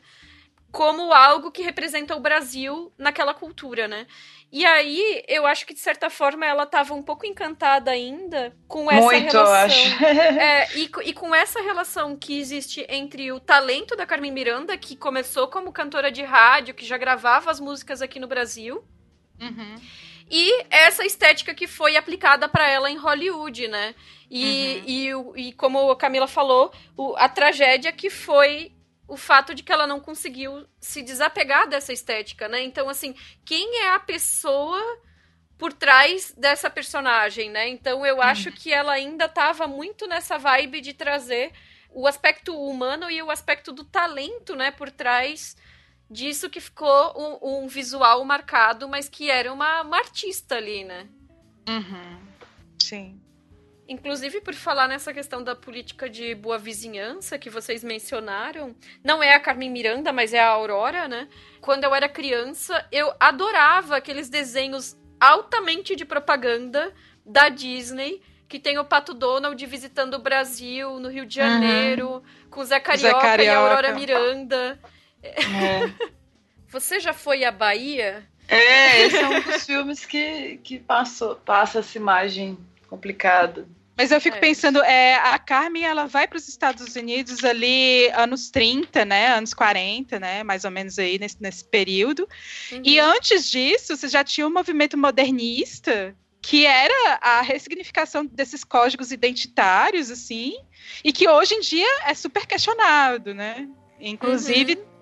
Como 0.72 1.14
algo 1.14 1.52
que 1.52 1.62
representa 1.62 2.16
o 2.16 2.20
Brasil 2.20 2.92
naquela 2.98 3.34
cultura, 3.34 3.88
né? 3.88 4.06
E 4.52 4.66
aí, 4.66 5.24
eu 5.28 5.46
acho 5.46 5.66
que 5.66 5.74
de 5.74 5.80
certa 5.80 6.10
forma 6.10 6.46
ela 6.46 6.64
estava 6.64 6.94
um 6.94 7.04
pouco 7.04 7.26
encantada 7.26 7.92
ainda 7.92 8.56
com 8.68 8.90
essa 8.90 9.02
Muito, 9.02 9.34
relação. 9.34 9.46
Eu 9.46 9.54
acho. 9.54 10.04
é, 10.06 10.78
e, 10.78 10.90
e 11.04 11.14
com 11.14 11.36
essa 11.36 11.62
relação 11.62 12.16
que 12.16 12.40
existe 12.40 12.86
entre 12.88 13.30
o 13.32 13.42
talento 13.42 13.96
da 13.96 14.06
Carmen 14.06 14.32
Miranda, 14.32 14.78
que 14.78 14.96
começou 14.96 15.48
como 15.50 15.74
cantora 15.74 16.10
de 16.10 16.24
rádio, 16.24 16.74
que 16.74 16.86
já 16.86 16.98
gravava 16.98 17.52
as 17.52 17.60
músicas 17.60 18.02
aqui 18.02 18.20
no 18.20 18.28
Brasil. 18.28 18.84
Uhum. 19.40 19.76
E 20.30 20.66
essa 20.70 21.06
estética 21.06 21.54
que 21.54 21.68
foi 21.68 21.98
aplicada 21.98 22.48
para 22.48 22.70
ela 22.70 22.90
em 22.90 22.98
Hollywood, 22.98 23.68
né? 23.68 23.96
E, 24.30 25.14
uhum. 25.16 25.34
e, 25.36 25.48
e 25.50 25.54
como 25.54 25.92
a 25.92 25.96
Camila 25.98 26.28
falou, 26.28 26.72
o, 26.96 27.16
a 27.18 27.28
tragédia 27.28 27.92
que 27.92 28.10
foi 28.10 28.72
o 29.08 29.16
fato 29.16 29.56
de 29.56 29.64
que 29.64 29.72
ela 29.72 29.88
não 29.88 30.00
conseguiu 30.00 30.68
se 30.80 31.02
desapegar 31.02 31.68
dessa 31.68 31.94
estética, 31.94 32.48
né? 32.48 32.62
Então, 32.64 32.90
assim, 32.90 33.16
quem 33.46 33.84
é 33.84 33.94
a 33.94 34.00
pessoa 34.00 34.80
por 35.58 35.74
trás 35.74 36.34
dessa 36.38 36.70
personagem, 36.70 37.50
né? 37.50 37.68
Então, 37.70 38.06
eu 38.06 38.22
acho 38.22 38.52
que 38.52 38.72
ela 38.72 38.94
ainda 38.94 39.26
estava 39.26 39.68
muito 39.68 40.06
nessa 40.08 40.38
vibe 40.38 40.82
de 40.82 40.94
trazer 40.94 41.52
o 41.90 42.06
aspecto 42.06 42.56
humano 42.56 43.10
e 43.10 43.22
o 43.24 43.32
aspecto 43.32 43.72
do 43.72 43.84
talento, 43.84 44.56
né, 44.56 44.70
por 44.70 44.92
trás 44.92 45.56
disso 46.10 46.50
que 46.50 46.62
ficou 46.62 47.14
um, 47.42 47.64
um 47.64 47.68
visual 47.68 48.24
marcado, 48.24 48.88
mas 48.88 49.10
que 49.10 49.32
era 49.32 49.52
uma, 49.52 49.82
uma 49.82 49.98
artista 49.98 50.56
ali, 50.56 50.84
né? 50.84 51.08
Uhum. 51.68 52.20
Sim. 52.80 53.20
Inclusive, 53.88 54.42
por 54.42 54.54
falar 54.54 54.88
nessa 54.88 55.14
questão 55.14 55.42
da 55.42 55.56
política 55.56 56.10
de 56.10 56.36
boa 56.36 56.58
vizinhança 56.58 57.38
que 57.40 57.50
vocês 57.50 57.84
mencionaram, 57.84 58.76
não 59.02 59.24
é 59.24 59.34
a 59.34 59.40
Carmen 59.40 59.70
Miranda, 59.70 60.12
mas 60.12 60.34
é 60.34 60.40
a 60.40 60.48
Aurora, 60.48 61.08
né? 61.08 61.30
Quando 61.62 61.86
eu 61.86 61.96
era 61.96 62.10
criança, 62.10 62.86
eu 62.92 63.14
adorava 63.18 63.96
aqueles 63.96 64.28
desenhos 64.28 64.98
altamente 65.20 65.96
de 65.96 66.04
propaganda 66.04 66.94
da 67.26 67.48
Disney, 67.48 68.22
que 68.48 68.60
tem 68.60 68.78
o 68.78 68.86
Pato 68.86 69.14
Donald 69.14 69.66
visitando 69.66 70.16
o 70.16 70.20
Brasil, 70.20 71.00
no 71.00 71.10
Rio 71.10 71.26
de 71.26 71.36
Janeiro, 71.36 72.10
uhum. 72.10 72.22
com 72.50 72.62
o 72.62 72.66
Zé 72.66 72.80
Carioca, 72.80 73.20
Zé 73.20 73.22
Carioca, 73.22 73.44
e 73.44 73.50
a 73.50 73.58
Aurora 73.58 73.94
Miranda. 73.94 74.80
É. 75.24 75.38
Você 76.68 77.00
já 77.00 77.14
foi 77.14 77.46
à 77.46 77.52
Bahia? 77.52 78.28
É, 78.50 79.02
esse 79.06 79.18
é 79.18 79.28
um 79.28 79.42
dos 79.42 79.66
filmes 79.66 80.06
que, 80.06 80.58
que 80.64 80.80
passou, 80.80 81.36
passa 81.36 81.80
essa 81.80 81.98
imagem 81.98 82.58
complicada. 82.88 83.68
Mas 83.98 84.12
eu 84.12 84.22
fico 84.22 84.38
é. 84.38 84.40
pensando, 84.40 84.82
é, 84.84 85.16
a 85.16 85.40
Carmen, 85.40 85.84
ela 85.84 86.06
vai 86.06 86.28
para 86.28 86.38
os 86.38 86.48
Estados 86.48 86.96
Unidos 86.96 87.44
ali 87.44 88.10
anos 88.12 88.52
30, 88.52 89.04
né, 89.04 89.36
anos 89.36 89.54
40, 89.56 90.20
né, 90.20 90.44
mais 90.44 90.64
ou 90.64 90.72
menos 90.72 91.00
aí 91.00 91.18
nesse, 91.18 91.38
nesse 91.42 91.66
período. 91.66 92.28
Uhum. 92.72 92.82
E 92.84 93.00
antes 93.00 93.50
disso, 93.50 93.98
você 93.98 94.08
já 94.08 94.24
tinha 94.24 94.46
um 94.46 94.54
movimento 94.54 94.96
modernista 94.98 96.16
que 96.42 96.66
era 96.66 97.20
a 97.22 97.42
ressignificação 97.42 98.26
desses 98.26 98.64
códigos 98.64 99.12
identitários, 99.12 100.10
assim, 100.12 100.54
e 101.04 101.12
que 101.12 101.28
hoje 101.28 101.56
em 101.56 101.60
dia 101.60 101.90
é 102.06 102.14
super 102.14 102.46
questionado, 102.46 103.34
né? 103.34 103.68
Inclusive, 104.00 104.76
uhum. 104.76 104.97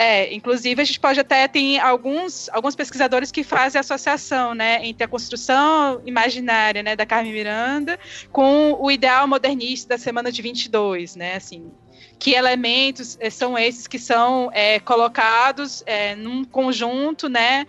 É, 0.00 0.32
inclusive 0.32 0.80
a 0.80 0.84
gente 0.84 1.00
pode 1.00 1.18
até 1.18 1.48
ter 1.48 1.80
alguns, 1.80 2.48
alguns 2.50 2.76
pesquisadores 2.76 3.32
que 3.32 3.42
fazem 3.42 3.80
associação, 3.80 4.54
né, 4.54 4.78
entre 4.86 5.02
a 5.02 5.08
construção 5.08 6.00
imaginária, 6.06 6.84
né, 6.84 6.94
da 6.94 7.04
Carmen 7.04 7.32
Miranda 7.32 7.98
com 8.30 8.78
o 8.80 8.92
ideal 8.92 9.26
modernista 9.26 9.88
da 9.88 9.98
semana 9.98 10.30
de 10.30 10.40
22, 10.40 11.16
né, 11.16 11.34
assim, 11.34 11.72
que 12.16 12.32
elementos 12.32 13.18
eh, 13.18 13.28
são 13.28 13.58
esses 13.58 13.88
que 13.88 13.98
são 13.98 14.48
é, 14.54 14.78
colocados 14.78 15.82
é, 15.84 16.14
num 16.14 16.44
conjunto, 16.44 17.28
né, 17.28 17.66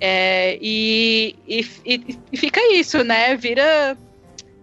é, 0.00 0.58
e, 0.60 1.36
e, 1.46 1.64
e, 2.32 2.36
fica 2.36 2.60
isso, 2.72 3.04
né, 3.04 3.36
vira 3.36 3.96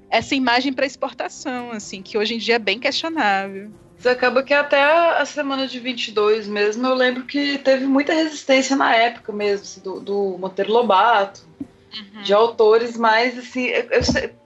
essa 0.09 0.35
imagem 0.35 0.73
para 0.73 0.85
exportação, 0.85 1.71
assim, 1.71 2.01
que 2.01 2.17
hoje 2.17 2.35
em 2.35 2.37
dia 2.37 2.55
é 2.55 2.59
bem 2.59 2.79
questionável. 2.79 3.71
Mas 3.97 4.05
acaba 4.05 4.43
que 4.43 4.53
até 4.53 4.81
a 4.83 5.25
semana 5.25 5.67
de 5.67 5.79
22 5.79 6.47
mesmo, 6.47 6.85
eu 6.85 6.93
lembro 6.93 7.23
que 7.23 7.57
teve 7.57 7.85
muita 7.85 8.13
resistência 8.13 8.75
na 8.75 8.95
época 8.95 9.33
mesmo, 9.33 9.63
assim, 9.63 9.81
do, 9.81 9.99
do 9.99 10.37
Monteiro 10.37 10.71
Lobato, 10.71 11.41
uhum. 11.59 12.21
de 12.21 12.33
autores 12.33 12.95
mais, 12.95 13.37
assim, 13.37 13.65
eu, 13.65 13.89
eu, 13.89 14.01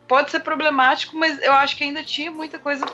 pode 0.07 0.31
ser 0.31 0.39
problemático, 0.39 1.17
mas 1.17 1.41
eu 1.41 1.51
acho 1.51 1.75
que 1.75 1.83
ainda 1.83 2.01
tinha 2.01 2.31
muita 2.31 2.57
coisa 2.57 2.85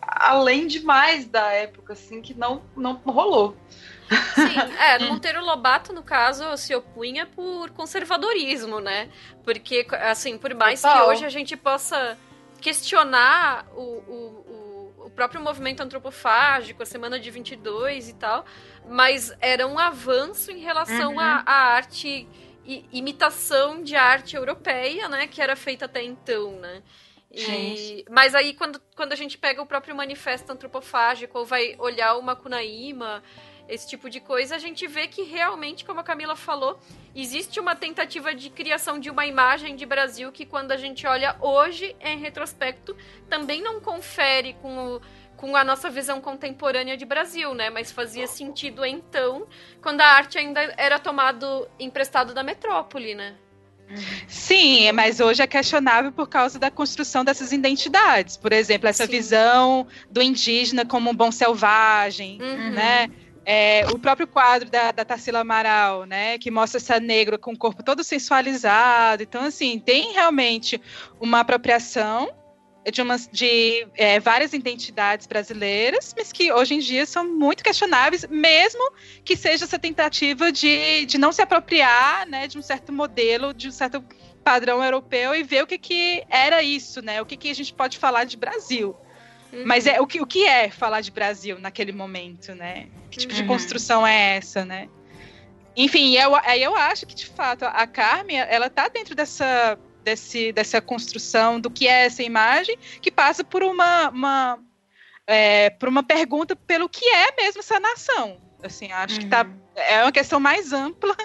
além 0.00 0.66
demais 0.66 1.26
da 1.26 1.50
época, 1.50 1.94
assim, 1.94 2.20
que 2.20 2.34
não, 2.34 2.62
não 2.76 2.94
rolou. 2.94 3.56
Sim, 4.34 4.56
é, 4.78 4.98
Monteiro 5.08 5.44
Lobato, 5.44 5.92
no 5.92 6.02
caso, 6.02 6.56
se 6.56 6.74
opunha 6.74 7.26
por 7.26 7.70
conservadorismo, 7.70 8.80
né? 8.80 9.08
Porque, 9.42 9.86
assim, 10.02 10.38
por 10.38 10.54
mais 10.54 10.80
Total. 10.80 11.06
que 11.06 11.10
hoje 11.10 11.24
a 11.24 11.28
gente 11.28 11.56
possa 11.56 12.16
questionar 12.60 13.66
o, 13.74 13.82
o, 13.82 14.43
próprio 15.14 15.40
movimento 15.40 15.82
antropofágico, 15.82 16.82
a 16.82 16.86
Semana 16.86 17.18
de 17.18 17.30
22 17.30 18.08
e 18.08 18.14
tal, 18.14 18.44
mas 18.88 19.34
era 19.40 19.66
um 19.66 19.78
avanço 19.78 20.50
em 20.50 20.58
relação 20.58 21.18
à 21.18 21.38
uhum. 21.38 21.42
arte 21.46 22.28
imitação 22.90 23.82
de 23.82 23.94
arte 23.94 24.36
europeia, 24.36 25.06
né, 25.08 25.26
que 25.26 25.42
era 25.42 25.54
feita 25.54 25.84
até 25.84 26.02
então, 26.02 26.52
né? 26.52 26.82
E, 27.30 28.04
mas 28.08 28.34
aí, 28.34 28.54
quando, 28.54 28.80
quando 28.94 29.12
a 29.12 29.16
gente 29.16 29.36
pega 29.36 29.60
o 29.60 29.66
próprio 29.66 29.94
manifesto 29.94 30.52
antropofágico, 30.52 31.38
ou 31.38 31.44
vai 31.44 31.74
olhar 31.78 32.14
o 32.14 32.22
Macunaíma, 32.22 33.22
esse 33.68 33.88
tipo 33.88 34.10
de 34.10 34.20
coisa, 34.20 34.56
a 34.56 34.58
gente 34.58 34.86
vê 34.86 35.06
que 35.06 35.22
realmente, 35.22 35.84
como 35.84 36.00
a 36.00 36.04
Camila 36.04 36.36
falou, 36.36 36.78
existe 37.14 37.58
uma 37.58 37.74
tentativa 37.74 38.34
de 38.34 38.50
criação 38.50 38.98
de 38.98 39.10
uma 39.10 39.26
imagem 39.26 39.76
de 39.76 39.86
Brasil 39.86 40.30
que, 40.30 40.44
quando 40.44 40.72
a 40.72 40.76
gente 40.76 41.06
olha 41.06 41.36
hoje, 41.40 41.96
em 42.00 42.18
retrospecto, 42.18 42.96
também 43.28 43.62
não 43.62 43.80
confere 43.80 44.54
com 44.60 44.96
o 44.96 45.00
com 45.36 45.56
a 45.56 45.64
nossa 45.64 45.90
visão 45.90 46.20
contemporânea 46.20 46.96
de 46.96 47.04
Brasil, 47.04 47.54
né? 47.54 47.68
Mas 47.68 47.90
fazia 47.90 48.26
sentido 48.26 48.84
então, 48.84 49.46
quando 49.82 50.00
a 50.00 50.06
arte 50.06 50.38
ainda 50.38 50.60
era 50.78 50.98
tomado 50.98 51.68
emprestado 51.78 52.32
da 52.32 52.42
metrópole, 52.42 53.14
né? 53.14 53.34
Sim, 54.26 54.90
mas 54.92 55.20
hoje 55.20 55.42
é 55.42 55.46
questionável 55.46 56.10
por 56.10 56.28
causa 56.28 56.58
da 56.58 56.70
construção 56.70 57.24
dessas 57.24 57.52
identidades. 57.52 58.36
Por 58.36 58.52
exemplo, 58.52 58.88
essa 58.88 59.04
Sim. 59.04 59.12
visão 59.12 59.86
do 60.10 60.22
indígena 60.22 60.86
como 60.86 61.10
um 61.10 61.14
bom 61.14 61.30
selvagem, 61.30 62.38
uhum. 62.40 62.70
né? 62.70 63.10
É, 63.44 63.86
o 63.92 63.98
próprio 63.98 64.26
quadro 64.26 64.70
da, 64.70 64.90
da 64.90 65.04
Tarsila 65.04 65.40
Amaral, 65.40 66.06
né, 66.06 66.38
que 66.38 66.50
mostra 66.50 66.78
essa 66.78 66.98
negra 66.98 67.36
com 67.36 67.52
o 67.52 67.58
corpo 67.58 67.82
todo 67.82 68.02
sensualizado. 68.02 69.22
Então, 69.22 69.44
assim, 69.44 69.78
tem 69.78 70.12
realmente 70.12 70.80
uma 71.20 71.40
apropriação 71.40 72.32
de, 72.90 73.02
umas, 73.02 73.28
de 73.30 73.86
é, 73.96 74.20
várias 74.20 74.52
identidades 74.52 75.26
brasileiras, 75.26 76.14
mas 76.16 76.32
que 76.32 76.52
hoje 76.52 76.74
em 76.74 76.78
dia 76.78 77.06
são 77.06 77.26
muito 77.26 77.62
questionáveis, 77.62 78.26
mesmo 78.28 78.92
que 79.24 79.36
seja 79.36 79.64
essa 79.64 79.78
tentativa 79.78 80.52
de, 80.52 81.06
de 81.06 81.18
não 81.18 81.32
se 81.32 81.42
apropriar 81.42 82.26
né, 82.26 82.46
de 82.46 82.58
um 82.58 82.62
certo 82.62 82.92
modelo, 82.92 83.54
de 83.54 83.68
um 83.68 83.72
certo 83.72 84.04
padrão 84.42 84.84
europeu 84.84 85.34
e 85.34 85.42
ver 85.42 85.64
o 85.64 85.66
que, 85.66 85.78
que 85.78 86.22
era 86.28 86.62
isso, 86.62 87.00
né? 87.00 87.22
O 87.22 87.26
que, 87.26 87.36
que 87.36 87.50
a 87.50 87.54
gente 87.54 87.72
pode 87.72 87.96
falar 87.98 88.24
de 88.24 88.36
Brasil. 88.36 88.94
Uhum. 89.54 89.62
Mas 89.64 89.86
é 89.86 90.00
o 90.00 90.06
que, 90.06 90.20
o 90.20 90.26
que 90.26 90.44
é 90.44 90.68
falar 90.68 91.00
de 91.00 91.10
Brasil 91.10 91.58
naquele 91.58 91.92
momento, 91.92 92.54
né? 92.54 92.88
Que 93.10 93.18
tipo 93.18 93.32
uhum. 93.32 93.40
de 93.40 93.46
construção 93.46 94.06
é 94.06 94.36
essa, 94.36 94.64
né? 94.64 94.88
Enfim, 95.76 96.16
eu, 96.16 96.34
aí 96.36 96.62
eu 96.62 96.76
acho 96.76 97.06
que, 97.06 97.14
de 97.14 97.26
fato, 97.26 97.64
a 97.64 97.86
Carmen, 97.86 98.38
ela 98.38 98.70
tá 98.70 98.88
dentro 98.88 99.14
dessa 99.14 99.78
desse, 100.04 100.52
dessa 100.52 100.80
construção 100.80 101.58
do 101.58 101.70
que 101.70 101.88
é 101.88 102.04
essa 102.04 102.22
imagem, 102.22 102.76
que 103.00 103.10
passa 103.10 103.42
por 103.42 103.62
uma, 103.62 104.10
uma, 104.10 104.58
é, 105.26 105.70
por 105.70 105.88
uma 105.88 106.02
pergunta 106.02 106.54
pelo 106.54 106.88
que 106.88 107.04
é 107.06 107.34
mesmo 107.34 107.60
essa 107.60 107.80
nação. 107.80 108.38
Assim, 108.62 108.92
acho 108.92 109.14
uhum. 109.14 109.20
que 109.22 109.26
tá, 109.26 109.44
uhum. 109.44 109.58
é 109.74 110.02
uma 110.02 110.12
questão 110.12 110.38
mais 110.38 110.72
ampla. 110.72 111.16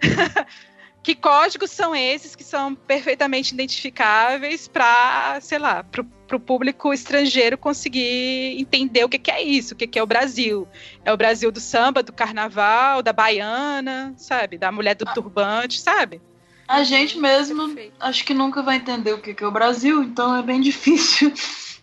que 1.02 1.14
códigos 1.14 1.70
são 1.70 1.96
esses 1.96 2.36
que 2.36 2.44
são 2.44 2.74
perfeitamente 2.74 3.54
identificáveis 3.54 4.68
para, 4.68 5.40
sei 5.40 5.58
lá, 5.58 5.82
para 5.82 6.04
o 6.36 6.40
público 6.40 6.92
estrangeiro 6.92 7.58
conseguir 7.58 8.60
entender 8.60 9.04
o 9.04 9.08
que, 9.08 9.18
que 9.18 9.30
é 9.30 9.42
isso, 9.42 9.74
o 9.74 9.76
que, 9.76 9.86
que 9.86 9.98
é 9.98 10.02
o 10.02 10.06
Brasil. 10.06 10.66
É 11.04 11.12
o 11.12 11.16
Brasil 11.16 11.50
do 11.50 11.60
samba, 11.60 12.02
do 12.02 12.12
carnaval, 12.12 13.02
da 13.02 13.12
baiana, 13.12 14.14
sabe? 14.16 14.58
Da 14.58 14.70
mulher 14.70 14.94
do 14.94 15.04
ah. 15.08 15.12
turbante, 15.12 15.80
sabe? 15.80 16.20
A 16.68 16.84
gente 16.84 17.18
mesmo 17.18 17.66
Perfeito. 17.66 17.96
acho 17.98 18.24
que 18.24 18.32
nunca 18.32 18.62
vai 18.62 18.76
entender 18.76 19.12
o 19.12 19.20
que 19.20 19.42
é 19.42 19.46
o 19.46 19.50
Brasil, 19.50 20.04
então 20.04 20.36
é 20.36 20.42
bem 20.42 20.60
difícil 20.62 21.32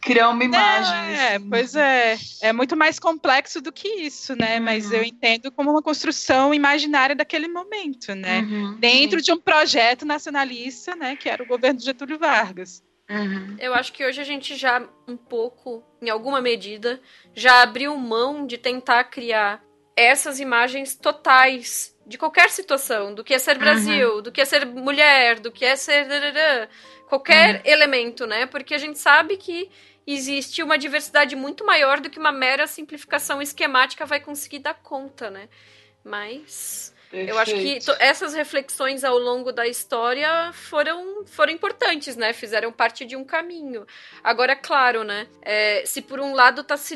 criar 0.07 0.29
uma 0.29 0.43
imagem. 0.43 0.95
É, 0.95 1.35
assim. 1.35 1.49
pois 1.49 1.75
é. 1.75 2.17
É 2.41 2.53
muito 2.53 2.77
mais 2.77 2.97
complexo 2.97 3.59
do 3.59 3.71
que 3.71 3.87
isso, 3.87 4.35
né? 4.35 4.57
Uhum. 4.57 4.63
Mas 4.63 4.89
eu 4.91 5.03
entendo 5.03 5.51
como 5.51 5.71
uma 5.71 5.81
construção 5.81 6.53
imaginária 6.53 7.13
daquele 7.15 7.49
momento, 7.49 8.15
né? 8.15 8.39
Uhum, 8.39 8.77
Dentro 8.79 9.19
sim. 9.19 9.25
de 9.25 9.31
um 9.33 9.39
projeto 9.41 10.05
nacionalista, 10.05 10.95
né? 10.95 11.17
Que 11.17 11.27
era 11.27 11.43
o 11.43 11.47
governo 11.47 11.79
de 11.79 11.85
Getúlio 11.85 12.17
Vargas. 12.17 12.81
Uhum. 13.09 13.55
Eu 13.59 13.73
acho 13.73 13.93
que 13.93 14.05
hoje 14.05 14.19
a 14.19 14.23
gente 14.23 14.55
já, 14.55 14.85
um 15.07 15.15
pouco, 15.15 15.83
em 16.01 16.09
alguma 16.09 16.41
medida, 16.41 16.99
já 17.33 17.61
abriu 17.61 17.95
mão 17.95 18.45
de 18.45 18.57
tentar 18.57 19.05
criar 19.05 19.63
essas 19.95 20.39
imagens 20.39 20.93
totais 20.95 21.95
de 22.05 22.17
qualquer 22.17 22.49
situação, 22.49 23.13
do 23.13 23.23
que 23.23 23.33
é 23.33 23.39
ser 23.39 23.57
Brasil, 23.57 24.15
uhum. 24.15 24.21
do 24.21 24.31
que 24.31 24.41
é 24.41 24.45
ser 24.45 24.65
mulher, 24.65 25.39
do 25.39 25.51
que 25.51 25.65
é 25.65 25.75
ser 25.75 26.07
qualquer 27.07 27.55
uhum. 27.55 27.61
elemento, 27.65 28.25
né? 28.25 28.45
Porque 28.45 28.73
a 28.73 28.77
gente 28.77 28.99
sabe 28.99 29.37
que 29.37 29.69
existe 30.05 30.63
uma 30.63 30.77
diversidade 30.77 31.35
muito 31.35 31.65
maior 31.65 31.99
do 31.99 32.09
que 32.09 32.19
uma 32.19 32.31
mera 32.31 32.65
simplificação 32.67 33.41
esquemática 33.41 34.05
vai 34.05 34.19
conseguir 34.21 34.59
dar 34.59 34.75
conta, 34.75 35.29
né? 35.29 35.49
Mas 36.03 36.95
Perfeito. 37.09 37.29
eu 37.29 37.39
acho 37.39 37.53
que 37.53 37.79
essas 37.99 38.33
reflexões 38.33 39.03
ao 39.03 39.17
longo 39.17 39.51
da 39.51 39.65
história 39.65 40.51
foram, 40.51 41.25
foram 41.25 41.53
importantes, 41.53 42.15
né? 42.17 42.33
Fizeram 42.33 42.71
parte 42.71 43.05
de 43.05 43.15
um 43.15 43.23
caminho. 43.23 43.85
Agora, 44.23 44.55
claro, 44.55 45.03
né? 45.03 45.27
É, 45.41 45.83
se 45.85 46.01
por 46.01 46.19
um 46.19 46.33
lado 46.33 46.63
tá 46.63 46.75
se, 46.75 46.95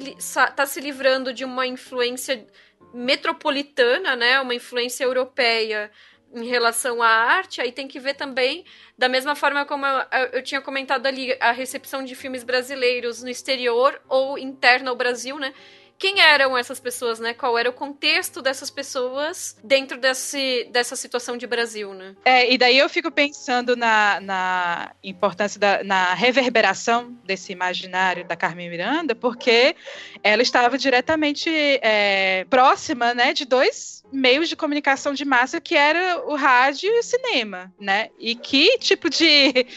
tá 0.56 0.66
se 0.66 0.82
livrando 0.82 1.34
de 1.34 1.46
uma 1.46 1.66
influência 1.66 2.46
metropolitana, 2.94 4.16
né, 4.16 4.40
uma 4.42 4.54
influência 4.54 5.04
europeia 5.04 5.90
em 6.34 6.46
relação 6.46 7.02
à 7.02 7.08
arte, 7.08 7.62
aí 7.62 7.72
tem 7.72 7.88
que 7.88 8.00
ver 8.00 8.14
também, 8.14 8.64
da 8.98 9.10
mesma 9.10 9.36
forma 9.36 9.66
como 9.66 9.86
eu, 9.86 10.06
eu, 10.34 10.42
tinha 10.42 10.62
comentado 10.62 11.06
ali, 11.06 11.36
a 11.40 11.52
recepção 11.52 12.04
de 12.04 12.16
filmes 12.16 12.44
brasileiros 12.44 13.22
no 13.22 13.30
exterior 13.30 14.02
ou 14.08 14.38
interna 14.38 14.90
ao 14.90 14.96
Brasil, 14.96 15.38
né? 15.38 15.54
Quem 16.02 16.20
eram 16.20 16.58
essas 16.58 16.80
pessoas, 16.80 17.20
né? 17.20 17.32
Qual 17.32 17.56
era 17.56 17.70
o 17.70 17.74
contexto 17.74 18.42
dessas 18.42 18.72
pessoas 18.72 19.56
dentro 19.64 20.00
desse, 20.00 20.68
dessa 20.72 20.96
situação 20.96 21.38
de 21.38 21.46
Brasil, 21.46 21.94
né? 21.94 22.16
É, 22.26 22.52
e 22.52 22.58
daí 22.58 22.80
eu 22.80 22.90
fico 22.90 23.12
pensando 23.12 23.76
na, 23.76 24.20
na 24.20 24.96
importância 25.04 25.60
da 25.60 25.84
na 25.84 26.16
reverberação 26.16 27.16
desse 27.24 27.52
imaginário 27.52 28.26
da 28.26 28.36
Carmen 28.36 28.68
Miranda, 28.68 29.14
porque 29.14 29.76
ela 30.24 30.42
estava 30.42 30.76
diretamente 30.76 31.52
é, 31.84 32.46
próxima, 32.50 33.14
né, 33.14 33.32
de 33.32 33.46
dois 33.46 34.04
meios 34.12 34.50
de 34.50 34.56
comunicação 34.56 35.14
de 35.14 35.24
massa 35.24 35.62
que 35.62 35.76
era 35.76 36.20
o 36.26 36.36
rádio 36.36 36.90
e 36.90 37.00
o 37.00 37.04
cinema, 37.04 37.72
né? 37.80 38.10
E 38.20 38.34
que 38.34 38.76
tipo 38.80 39.08
de 39.08 39.68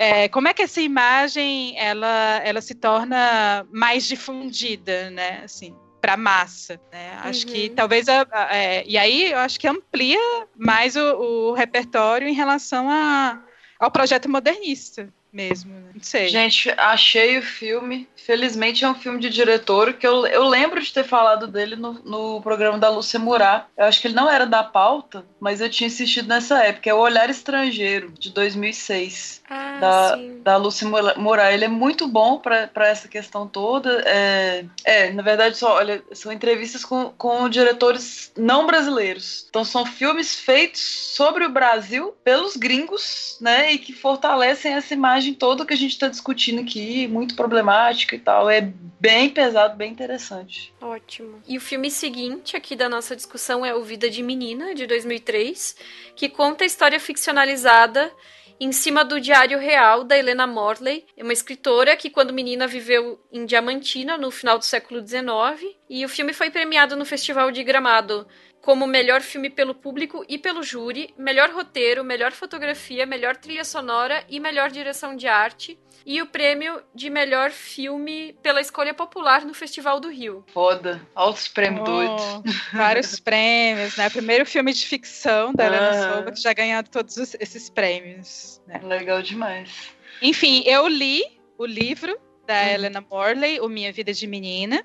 é, 0.00 0.28
como 0.28 0.46
é 0.46 0.54
que 0.54 0.62
essa 0.62 0.80
imagem 0.80 1.76
ela, 1.76 2.40
ela 2.44 2.60
se 2.60 2.72
torna 2.72 3.66
mais 3.72 4.06
difundida, 4.06 5.10
né? 5.10 5.40
Assim, 5.42 5.74
para 6.00 6.16
massa, 6.16 6.80
né? 6.92 7.18
Acho 7.24 7.48
uhum. 7.48 7.52
que 7.52 7.68
talvez 7.70 8.08
a, 8.08 8.24
a, 8.30 8.56
é, 8.56 8.84
e 8.86 8.96
aí 8.96 9.32
eu 9.32 9.38
acho 9.38 9.58
que 9.58 9.66
amplia 9.66 10.20
mais 10.56 10.94
o, 10.94 11.00
o 11.00 11.52
repertório 11.52 12.28
em 12.28 12.32
relação 12.32 12.88
a, 12.88 13.42
ao 13.80 13.90
projeto 13.90 14.28
modernista 14.28 15.12
mesmo, 15.32 15.74
né? 15.74 15.87
Sei. 16.06 16.28
Gente, 16.28 16.72
achei 16.76 17.38
o 17.38 17.42
filme. 17.42 18.08
Felizmente 18.16 18.84
é 18.84 18.88
um 18.88 18.94
filme 18.94 19.18
de 19.18 19.30
diretor 19.30 19.94
que 19.94 20.06
eu, 20.06 20.26
eu 20.26 20.44
lembro 20.44 20.80
de 20.80 20.92
ter 20.92 21.04
falado 21.04 21.46
dele 21.46 21.76
no, 21.76 21.94
no 22.04 22.42
programa 22.42 22.76
da 22.76 22.90
Lúcia 22.90 23.18
Murat. 23.18 23.66
Eu 23.76 23.86
acho 23.86 24.00
que 24.00 24.08
ele 24.08 24.14
não 24.14 24.30
era 24.30 24.44
da 24.44 24.62
pauta, 24.62 25.24
mas 25.40 25.60
eu 25.60 25.70
tinha 25.70 25.88
assistido 25.88 26.28
nessa 26.28 26.62
época. 26.62 26.90
É 26.90 26.94
O 26.94 26.98
Olhar 26.98 27.30
Estrangeiro, 27.30 28.12
de 28.18 28.30
2006. 28.30 29.42
Ah, 29.48 29.78
da, 29.80 30.16
sim. 30.16 30.40
da 30.42 30.56
Lúcia 30.56 30.86
Murat. 31.16 31.54
Ele 31.54 31.64
é 31.64 31.68
muito 31.68 32.06
bom 32.06 32.38
para 32.38 32.88
essa 32.88 33.08
questão 33.08 33.48
toda. 33.48 34.02
É, 34.04 34.64
é, 34.84 35.10
na 35.10 35.22
verdade, 35.22 35.56
só, 35.56 35.76
olha, 35.76 36.02
são 36.12 36.30
entrevistas 36.30 36.84
com, 36.84 37.10
com 37.16 37.48
diretores 37.48 38.30
não 38.36 38.66
brasileiros. 38.66 39.46
Então 39.48 39.64
são 39.64 39.86
filmes 39.86 40.34
feitos 40.34 40.80
sobre 41.14 41.44
o 41.44 41.50
Brasil 41.50 42.14
pelos 42.22 42.56
gringos, 42.56 43.38
né? 43.40 43.72
E 43.72 43.78
que 43.78 43.92
fortalecem 43.92 44.74
essa 44.74 44.92
imagem 44.92 45.34
todo 45.34 45.64
que 45.64 45.74
a 45.74 45.76
gente 45.76 45.87
está 45.92 46.08
discutindo 46.08 46.60
aqui, 46.60 47.06
muito 47.06 47.34
problemático 47.34 48.14
e 48.14 48.18
tal. 48.18 48.48
É 48.48 48.60
bem 49.00 49.30
pesado, 49.30 49.76
bem 49.76 49.92
interessante. 49.92 50.72
Ótimo. 50.80 51.42
E 51.46 51.56
o 51.56 51.60
filme 51.60 51.90
seguinte 51.90 52.56
aqui 52.56 52.74
da 52.74 52.88
nossa 52.88 53.14
discussão 53.14 53.64
é 53.64 53.74
O 53.74 53.82
Vida 53.82 54.10
de 54.10 54.22
Menina, 54.22 54.74
de 54.74 54.86
2003, 54.86 55.76
que 56.16 56.28
conta 56.28 56.64
a 56.64 56.66
história 56.66 56.98
ficcionalizada 56.98 58.12
em 58.60 58.72
cima 58.72 59.04
do 59.04 59.20
diário 59.20 59.58
real 59.58 60.02
da 60.02 60.18
Helena 60.18 60.46
Morley, 60.46 61.06
uma 61.16 61.32
escritora 61.32 61.96
que, 61.96 62.10
quando 62.10 62.32
menina, 62.32 62.66
viveu 62.66 63.20
em 63.32 63.46
Diamantina 63.46 64.18
no 64.18 64.30
final 64.30 64.58
do 64.58 64.64
século 64.64 65.06
XIX. 65.06 65.76
E 65.88 66.04
o 66.04 66.08
filme 66.08 66.32
foi 66.32 66.50
premiado 66.50 66.96
no 66.96 67.04
Festival 67.04 67.52
de 67.52 67.62
Gramado 67.62 68.26
como 68.68 68.86
melhor 68.86 69.22
filme 69.22 69.48
pelo 69.48 69.74
público 69.74 70.22
e 70.28 70.36
pelo 70.36 70.62
júri, 70.62 71.08
melhor 71.16 71.48
roteiro, 71.48 72.04
melhor 72.04 72.32
fotografia, 72.32 73.06
melhor 73.06 73.34
trilha 73.34 73.64
sonora 73.64 74.22
e 74.28 74.38
melhor 74.38 74.70
direção 74.70 75.16
de 75.16 75.26
arte, 75.26 75.78
e 76.04 76.20
o 76.20 76.26
prêmio 76.26 76.82
de 76.94 77.08
melhor 77.08 77.50
filme 77.50 78.36
pela 78.42 78.60
escolha 78.60 78.92
popular 78.92 79.42
no 79.42 79.54
Festival 79.54 79.98
do 79.98 80.10
Rio. 80.10 80.44
Foda, 80.52 81.00
altos 81.14 81.48
prêmios 81.48 81.80
oh, 81.80 81.84
doidos. 81.84 82.56
Vários 82.70 83.18
prêmios, 83.24 83.96
né? 83.96 84.10
Primeiro 84.10 84.44
filme 84.44 84.70
de 84.74 84.86
ficção 84.86 85.54
da 85.54 85.64
Helena 85.64 85.88
ah. 85.88 86.12
Souza 86.12 86.32
que 86.32 86.42
já 86.42 86.52
ganhado 86.52 86.90
todos 86.90 87.16
esses 87.40 87.70
prêmios. 87.70 88.60
Né? 88.66 88.82
Legal 88.84 89.22
demais. 89.22 89.94
Enfim, 90.20 90.62
eu 90.66 90.86
li 90.86 91.24
o 91.56 91.64
livro 91.64 92.14
da 92.46 92.60
uhum. 92.60 92.68
Helena 92.68 93.00
Morley, 93.00 93.60
O 93.60 93.68
Minha 93.68 93.90
Vida 93.94 94.12
de 94.12 94.26
Menina, 94.26 94.84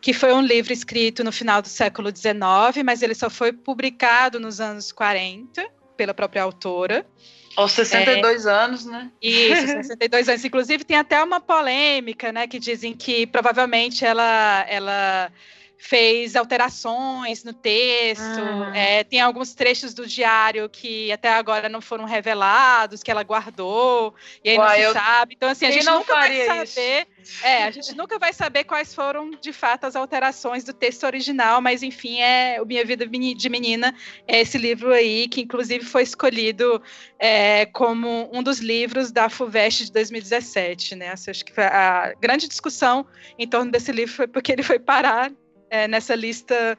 que 0.00 0.12
foi 0.12 0.32
um 0.32 0.40
livro 0.40 0.72
escrito 0.72 1.24
no 1.24 1.32
final 1.32 1.60
do 1.60 1.68
século 1.68 2.14
XIX, 2.14 2.84
mas 2.84 3.02
ele 3.02 3.14
só 3.14 3.28
foi 3.28 3.52
publicado 3.52 4.38
nos 4.38 4.60
anos 4.60 4.92
40 4.92 5.66
pela 5.96 6.14
própria 6.14 6.42
autora. 6.42 7.06
Aos 7.56 7.72
62 7.72 8.44
é, 8.44 8.50
anos, 8.50 8.84
né? 8.84 9.10
Isso, 9.20 9.66
62 9.88 10.28
anos. 10.28 10.44
Inclusive, 10.44 10.84
tem 10.84 10.98
até 10.98 11.22
uma 11.22 11.40
polêmica, 11.40 12.30
né? 12.30 12.46
Que 12.46 12.58
dizem 12.58 12.92
que 12.92 13.26
provavelmente 13.26 14.04
ela, 14.04 14.66
ela 14.68 15.32
fez 15.78 16.34
alterações 16.34 17.44
no 17.44 17.52
texto. 17.52 18.40
Ah. 18.40 18.76
É, 18.76 19.04
tem 19.04 19.20
alguns 19.20 19.54
trechos 19.54 19.92
do 19.94 20.06
diário 20.06 20.68
que 20.68 21.12
até 21.12 21.32
agora 21.32 21.68
não 21.68 21.80
foram 21.80 22.04
revelados, 22.04 23.02
que 23.02 23.10
ela 23.10 23.22
guardou, 23.22 24.14
e 24.42 24.50
aí 24.50 24.58
Uai, 24.58 24.82
não 24.82 24.88
se 24.88 24.98
sabe. 24.98 25.34
Então, 25.36 25.48
assim, 25.48 25.66
a 25.66 25.70
gente 25.70 25.84
nunca 25.84 26.14
vai 26.14 26.44
saber. 26.44 27.06
É, 27.42 27.64
a 27.64 27.70
gente 27.70 27.94
nunca 27.96 28.18
vai 28.18 28.32
saber 28.32 28.64
quais 28.64 28.94
foram, 28.94 29.30
de 29.30 29.52
fato, 29.52 29.84
as 29.84 29.96
alterações 29.96 30.64
do 30.64 30.72
texto 30.72 31.04
original, 31.04 31.60
mas 31.60 31.82
enfim, 31.82 32.20
é 32.20 32.60
o 32.60 32.66
Minha 32.66 32.84
Vida 32.84 33.06
de 33.06 33.48
Menina, 33.48 33.94
é 34.26 34.40
esse 34.40 34.56
livro 34.56 34.92
aí, 34.92 35.28
que 35.28 35.40
inclusive 35.40 35.84
foi 35.84 36.02
escolhido 36.02 36.80
é, 37.18 37.66
como 37.66 38.30
um 38.32 38.42
dos 38.42 38.60
livros 38.60 39.10
da 39.10 39.28
FUVEST 39.28 39.86
de 39.86 39.92
2017, 39.92 40.94
né? 40.94 41.10
Assim, 41.10 41.30
acho 41.30 41.44
que 41.44 41.60
a 41.60 42.14
grande 42.20 42.48
discussão 42.48 43.06
em 43.38 43.46
torno 43.46 43.70
desse 43.70 43.92
livro 43.92 44.14
foi 44.14 44.26
porque 44.26 44.52
ele 44.52 44.62
foi 44.62 44.78
parar 44.78 45.32
é, 45.70 45.88
nessa 45.88 46.14
lista 46.14 46.78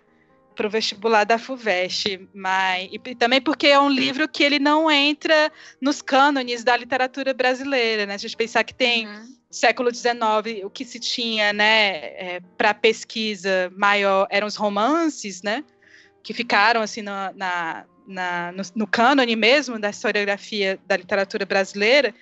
para 0.57 0.67
o 0.67 0.69
vestibular 0.69 1.23
da 1.23 1.38
FUVEST, 1.38 2.27
mas 2.33 2.89
e, 2.91 3.15
também 3.15 3.39
porque 3.39 3.67
é 3.67 3.79
um 3.79 3.89
livro 3.89 4.27
que 4.27 4.43
ele 4.43 4.57
não 4.57 4.89
entra 4.89 5.51
nos 5.79 6.01
cânones 6.01 6.63
da 6.63 6.75
literatura 6.75 7.31
brasileira, 7.31 8.07
né? 8.07 8.17
Se 8.17 8.25
a 8.25 8.29
gente 8.29 8.38
pensar 8.38 8.63
que 8.63 8.73
tem 8.73 9.07
uhum. 9.07 9.38
século 9.51 9.93
XIX, 9.93 10.65
o 10.65 10.69
que 10.69 10.83
se 10.83 10.99
tinha, 10.99 11.53
né, 11.53 11.97
é, 11.97 12.41
para 12.57 12.73
pesquisa 12.73 13.71
maior 13.77 14.27
eram 14.31 14.47
os 14.47 14.55
romances, 14.55 15.43
né, 15.43 15.63
que 16.23 16.33
ficaram 16.33 16.81
assim 16.81 17.03
na, 17.03 17.31
na, 17.35 17.85
na 18.07 18.51
no, 18.51 18.63
no 18.75 18.88
cânone 18.88 19.35
mesmo 19.35 19.79
da 19.79 19.91
historiografia 19.91 20.79
da 20.88 20.97
literatura 20.97 21.45
brasileira. 21.45 22.13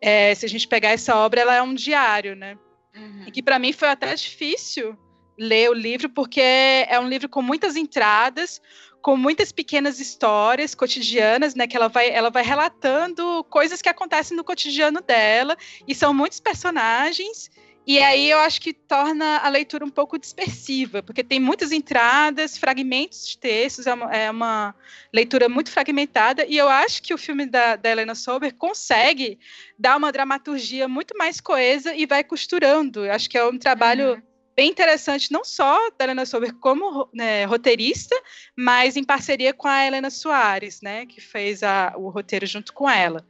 É, 0.00 0.32
se 0.34 0.46
a 0.46 0.48
gente 0.48 0.68
pegar 0.68 0.90
essa 0.90 1.16
obra, 1.16 1.40
ela 1.40 1.56
é 1.56 1.60
um 1.60 1.74
diário, 1.74 2.36
né? 2.36 2.56
Uhum. 2.94 3.24
E 3.26 3.30
que 3.32 3.42
para 3.42 3.58
mim 3.58 3.72
foi 3.72 3.88
até 3.88 4.14
difícil 4.14 4.96
ler 5.40 5.70
o 5.70 5.72
livro, 5.72 6.10
porque 6.10 6.42
é 6.42 7.00
um 7.00 7.08
livro 7.08 7.26
com 7.26 7.40
muitas 7.40 7.74
entradas, 7.74 8.60
com 9.00 9.16
muitas 9.16 9.50
pequenas 9.50 9.98
histórias 9.98 10.74
cotidianas, 10.74 11.54
né? 11.54 11.66
Que 11.66 11.78
ela 11.78 11.88
vai, 11.88 12.10
ela 12.10 12.28
vai 12.28 12.42
relatando 12.42 13.42
coisas 13.44 13.80
que 13.80 13.88
acontecem 13.88 14.36
no 14.36 14.44
cotidiano 14.44 15.00
dela, 15.00 15.56
e 15.88 15.94
são 15.94 16.12
muitos 16.12 16.40
personagens. 16.40 17.50
E 17.86 17.98
aí 17.98 18.30
eu 18.30 18.38
acho 18.40 18.60
que 18.60 18.74
torna 18.74 19.38
a 19.38 19.48
leitura 19.48 19.82
um 19.82 19.90
pouco 19.90 20.18
dispersiva, 20.18 21.02
porque 21.02 21.24
tem 21.24 21.40
muitas 21.40 21.72
entradas, 21.72 22.58
fragmentos 22.58 23.26
de 23.26 23.38
textos, 23.38 23.86
é 23.86 23.94
uma, 23.94 24.14
é 24.14 24.30
uma 24.30 24.74
leitura 25.10 25.48
muito 25.48 25.70
fragmentada, 25.70 26.44
e 26.46 26.58
eu 26.58 26.68
acho 26.68 27.02
que 27.02 27.14
o 27.14 27.18
filme 27.18 27.46
da, 27.46 27.76
da 27.76 27.90
Helena 27.90 28.14
Sober 28.14 28.54
consegue 28.54 29.38
dar 29.78 29.96
uma 29.96 30.12
dramaturgia 30.12 30.86
muito 30.86 31.16
mais 31.16 31.40
coesa 31.40 31.94
e 31.94 32.04
vai 32.04 32.22
costurando. 32.22 33.06
Eu 33.06 33.12
acho 33.14 33.30
que 33.30 33.38
é 33.38 33.44
um 33.46 33.58
trabalho 33.58 34.16
uhum 34.16 34.29
bem 34.60 34.68
interessante, 34.68 35.32
não 35.32 35.42
só 35.42 35.88
da 35.96 36.04
Helena 36.04 36.26
Sober 36.26 36.52
como 36.52 37.08
né, 37.14 37.46
roteirista, 37.46 38.14
mas 38.54 38.94
em 38.94 39.02
parceria 39.02 39.54
com 39.54 39.66
a 39.66 39.86
Helena 39.86 40.10
Soares, 40.10 40.82
né, 40.82 41.06
que 41.06 41.18
fez 41.18 41.62
a, 41.62 41.94
o 41.96 42.10
roteiro 42.10 42.44
junto 42.44 42.74
com 42.74 42.88
ela. 42.88 43.26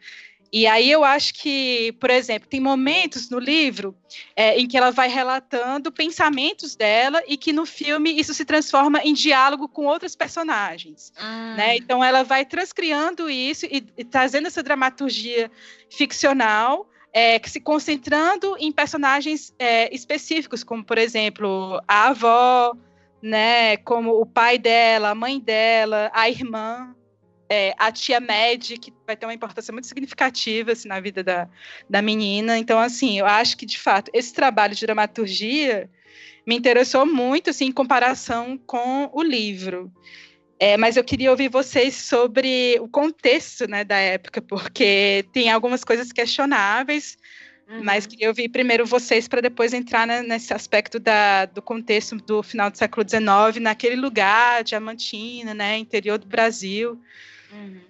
E 0.52 0.66
aí 0.66 0.90
eu 0.90 1.04
acho 1.04 1.34
que, 1.34 1.92
por 2.00 2.10
exemplo, 2.10 2.48
tem 2.48 2.58
momentos 2.58 3.30
no 3.30 3.38
livro 3.38 3.96
é, 4.34 4.58
em 4.58 4.66
que 4.66 4.76
ela 4.76 4.90
vai 4.90 5.08
relatando 5.08 5.92
pensamentos 5.92 6.74
dela 6.74 7.22
e 7.28 7.36
que 7.36 7.52
no 7.52 7.64
filme 7.64 8.10
isso 8.18 8.34
se 8.34 8.44
transforma 8.44 9.00
em 9.04 9.14
diálogo 9.14 9.68
com 9.68 9.86
outros 9.86 10.16
personagens. 10.16 11.12
Hum. 11.16 11.54
Né? 11.54 11.76
Então 11.76 12.02
ela 12.02 12.24
vai 12.24 12.44
transcriando 12.44 13.30
isso 13.30 13.66
e, 13.66 13.86
e 13.96 14.04
trazendo 14.04 14.48
essa 14.48 14.64
dramaturgia 14.64 15.48
ficcional 15.88 16.89
é, 17.12 17.40
se 17.44 17.60
concentrando 17.60 18.56
em 18.58 18.70
personagens 18.70 19.54
é, 19.58 19.94
específicos, 19.94 20.62
como, 20.62 20.84
por 20.84 20.98
exemplo, 20.98 21.80
a 21.86 22.08
avó, 22.08 22.74
né, 23.22 23.76
como 23.78 24.20
o 24.20 24.24
pai 24.24 24.58
dela, 24.58 25.10
a 25.10 25.14
mãe 25.14 25.40
dela, 25.40 26.10
a 26.14 26.28
irmã, 26.28 26.94
é, 27.48 27.74
a 27.76 27.90
tia 27.90 28.20
Mad, 28.20 28.78
que 28.80 28.92
vai 29.04 29.16
ter 29.16 29.26
uma 29.26 29.34
importância 29.34 29.72
muito 29.72 29.88
significativa 29.88 30.72
assim, 30.72 30.88
na 30.88 31.00
vida 31.00 31.22
da, 31.22 31.48
da 31.88 32.00
menina. 32.00 32.56
Então, 32.56 32.78
assim, 32.78 33.18
eu 33.18 33.26
acho 33.26 33.56
que, 33.56 33.66
de 33.66 33.78
fato, 33.78 34.10
esse 34.14 34.32
trabalho 34.32 34.74
de 34.74 34.86
dramaturgia 34.86 35.90
me 36.46 36.56
interessou 36.56 37.04
muito 37.04 37.50
assim, 37.50 37.66
em 37.66 37.72
comparação 37.72 38.56
com 38.56 39.10
o 39.12 39.22
livro. 39.22 39.92
É, 40.62 40.76
mas 40.76 40.98
eu 40.98 41.02
queria 41.02 41.30
ouvir 41.30 41.48
vocês 41.48 41.94
sobre 41.94 42.78
o 42.82 42.86
contexto 42.86 43.66
né, 43.66 43.82
da 43.82 43.96
época, 43.96 44.42
porque 44.42 45.24
tem 45.32 45.50
algumas 45.50 45.82
coisas 45.82 46.12
questionáveis, 46.12 47.16
uhum. 47.66 47.82
mas 47.82 48.06
queria 48.06 48.28
ouvir 48.28 48.50
primeiro 48.50 48.84
vocês 48.84 49.26
para 49.26 49.40
depois 49.40 49.72
entrar 49.72 50.06
né, 50.06 50.20
nesse 50.20 50.52
aspecto 50.52 51.00
da, 51.00 51.46
do 51.46 51.62
contexto 51.62 52.14
do 52.16 52.42
final 52.42 52.70
do 52.70 52.76
século 52.76 53.08
XIX, 53.08 53.58
naquele 53.58 53.96
lugar, 53.96 54.62
Diamantina, 54.62 55.54
né, 55.54 55.78
interior 55.78 56.18
do 56.18 56.26
Brasil. 56.26 57.00
Uhum. 57.50 57.80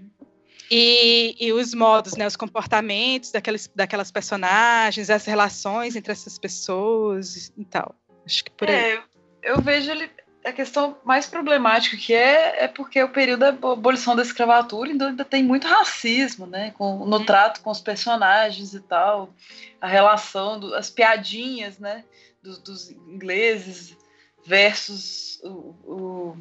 E, 0.71 1.35
e, 1.41 1.53
os 1.53 1.75
modos, 1.75 2.15
né, 2.15 2.25
os 2.25 2.37
comportamentos 2.37 3.33
daquelas, 3.33 3.69
daquelas 3.75 4.13
personagens, 4.13 5.11
as 5.11 5.25
relações 5.25 5.97
entre 5.97 6.13
essas 6.13 6.39
pessoas 6.39 7.53
e 7.57 7.65
tal. 7.65 7.97
Acho 8.25 8.45
que 8.45 8.53
por 8.53 8.71
aí. 8.71 8.77
É, 8.77 9.03
eu 9.43 9.61
vejo 9.61 9.91
ele, 9.91 10.09
a 10.45 10.53
questão 10.53 10.97
mais 11.05 11.27
problemática 11.27 11.97
que 11.97 12.15
é 12.15 12.65
é 12.65 12.69
porque 12.69 13.03
o 13.03 13.09
período 13.09 13.41
da 13.41 13.49
abolição 13.49 14.17
da 14.17 14.23
escravatura, 14.23 14.91
então 14.91 15.09
ainda 15.09 15.25
tem 15.25 15.43
muito 15.43 15.67
racismo, 15.67 16.47
né, 16.47 16.73
com, 16.77 17.05
no 17.05 17.19
uhum. 17.19 17.25
trato 17.25 17.61
com 17.61 17.71
os 17.71 17.81
personagens 17.81 18.73
e 18.75 18.81
tal, 18.81 19.31
a 19.81 19.87
relação, 19.87 20.59
do, 20.59 20.75
as 20.75 20.89
piadinhas, 20.89 21.79
né, 21.79 22.05
dos, 22.43 22.59
dos 22.59 22.91
ingleses 22.91 23.97
versus 24.45 25.41
o, 25.45 25.75
o, 25.85 26.37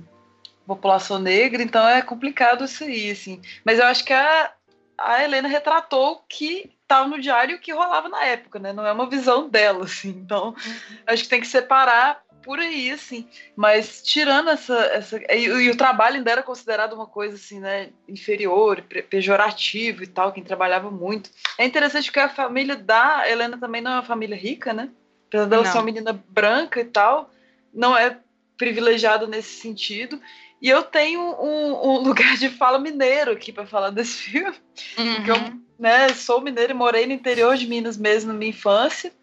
população 0.66 1.20
negra, 1.20 1.64
então 1.64 1.88
é 1.88 2.02
complicado 2.02 2.64
isso 2.64 2.84
aí, 2.84 3.10
assim. 3.12 3.42
Mas 3.66 3.80
eu 3.80 3.86
acho 3.86 4.06
que 4.06 4.14
a, 4.14 4.54
a 4.98 5.24
Helena 5.24 5.48
retratou 5.48 6.12
o 6.12 6.20
que 6.30 6.72
estava 6.84 7.08
no 7.08 7.20
diário 7.20 7.60
que 7.60 7.74
rolava 7.74 8.08
na 8.08 8.24
época, 8.24 8.60
né, 8.60 8.72
não 8.72 8.86
é 8.86 8.92
uma 8.92 9.10
visão 9.10 9.50
dela, 9.50 9.86
assim. 9.86 10.10
Então, 10.10 10.50
uhum. 10.50 10.98
acho 11.08 11.24
que 11.24 11.30
tem 11.30 11.42
que 11.42 11.48
separar 11.48 12.24
por 12.44 12.60
aí, 12.60 12.92
assim. 12.92 13.28
Mas 13.56 14.02
tirando 14.02 14.50
essa. 14.50 14.78
essa 14.86 15.18
e, 15.34 15.46
e, 15.46 15.70
o 15.70 15.78
trabalho 15.78 16.18
ainda 16.18 16.32
era 16.32 16.44
considerado 16.44 16.94
uma 16.94 17.06
coisa 17.06 17.36
assim, 17.36 17.60
né? 17.60 17.90
Inferior, 18.08 18.82
pejorativo 19.10 20.04
e 20.04 20.08
tal, 20.08 20.32
quem 20.32 20.44
trabalhava 20.44 20.90
muito. 20.90 21.30
É 21.58 21.66
interessante 21.66 22.12
que 22.12 22.20
a 22.20 22.30
família 22.30 22.76
da 22.76 23.30
Helena 23.30 23.58
também 23.58 23.82
não 23.82 23.92
é 23.92 23.96
uma 23.96 24.04
família 24.04 24.38
rica, 24.38 24.74
né? 24.74 24.90
Apesar 25.28 25.46
dela 25.46 25.66
ser 25.66 25.78
uma 25.78 25.84
menina 25.84 26.24
branca 26.28 26.82
e 26.82 26.86
tal, 26.86 27.30
não 27.74 27.96
é 27.96 28.18
privilegiada 28.58 29.28
nesse 29.28 29.60
sentido. 29.60 30.20
E 30.62 30.70
eu 30.70 30.84
tenho 30.84 31.22
um, 31.22 31.74
um 31.74 31.98
lugar 32.04 32.36
de 32.38 32.50
fala 32.50 32.80
mineiro 32.80 33.32
aqui 33.32 33.52
para 33.52 33.66
falar 33.66 33.90
desse 33.92 34.18
filme. 34.18 34.56
Uhum. 34.98 35.16
Porque 35.16 35.32
eu 35.32 35.60
né, 35.80 36.10
sou 36.10 36.42
mineiro 36.42 36.74
e 36.74 36.76
morei 36.76 37.06
no 37.06 37.14
interior 37.14 37.56
de 37.56 37.68
Minas 37.68 37.98
mesmo 37.98 38.34
na 38.34 38.38
minha 38.38 38.50
infância. 38.50 39.14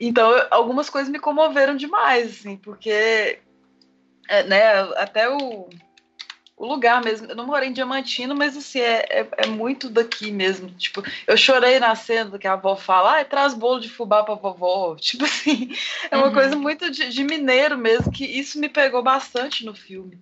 Então, 0.00 0.30
algumas 0.50 0.88
coisas 0.88 1.10
me 1.10 1.18
comoveram 1.18 1.76
demais, 1.76 2.30
assim, 2.30 2.56
porque 2.56 3.40
é, 4.28 4.42
né, 4.44 4.80
até 4.96 5.28
o, 5.28 5.68
o 6.56 6.66
lugar 6.66 7.02
mesmo. 7.02 7.26
Eu 7.28 7.36
não 7.36 7.46
morei 7.46 7.68
em 7.68 7.72
Diamantino, 7.72 8.34
mas 8.34 8.56
assim, 8.56 8.80
é, 8.80 9.06
é, 9.08 9.28
é, 9.38 9.46
muito 9.46 9.88
daqui 9.88 10.30
mesmo. 10.30 10.68
Tipo, 10.70 11.02
eu 11.26 11.36
chorei 11.36 11.78
na 11.78 11.94
cena 11.94 12.38
que 12.38 12.46
a 12.46 12.52
avó 12.52 12.76
fala, 12.76 13.20
ah, 13.20 13.24
traz 13.24 13.54
bolo 13.54 13.80
de 13.80 13.88
fubá 13.88 14.22
pra 14.22 14.34
vovó. 14.34 14.94
Tipo 15.00 15.24
assim, 15.24 15.72
é 16.10 16.16
uma 16.16 16.26
uhum. 16.26 16.34
coisa 16.34 16.56
muito 16.56 16.90
de, 16.90 17.08
de, 17.08 17.24
mineiro 17.24 17.78
mesmo, 17.78 18.12
que 18.12 18.24
isso 18.24 18.60
me 18.60 18.68
pegou 18.68 19.02
bastante 19.02 19.64
no 19.64 19.74
filme. 19.74 20.18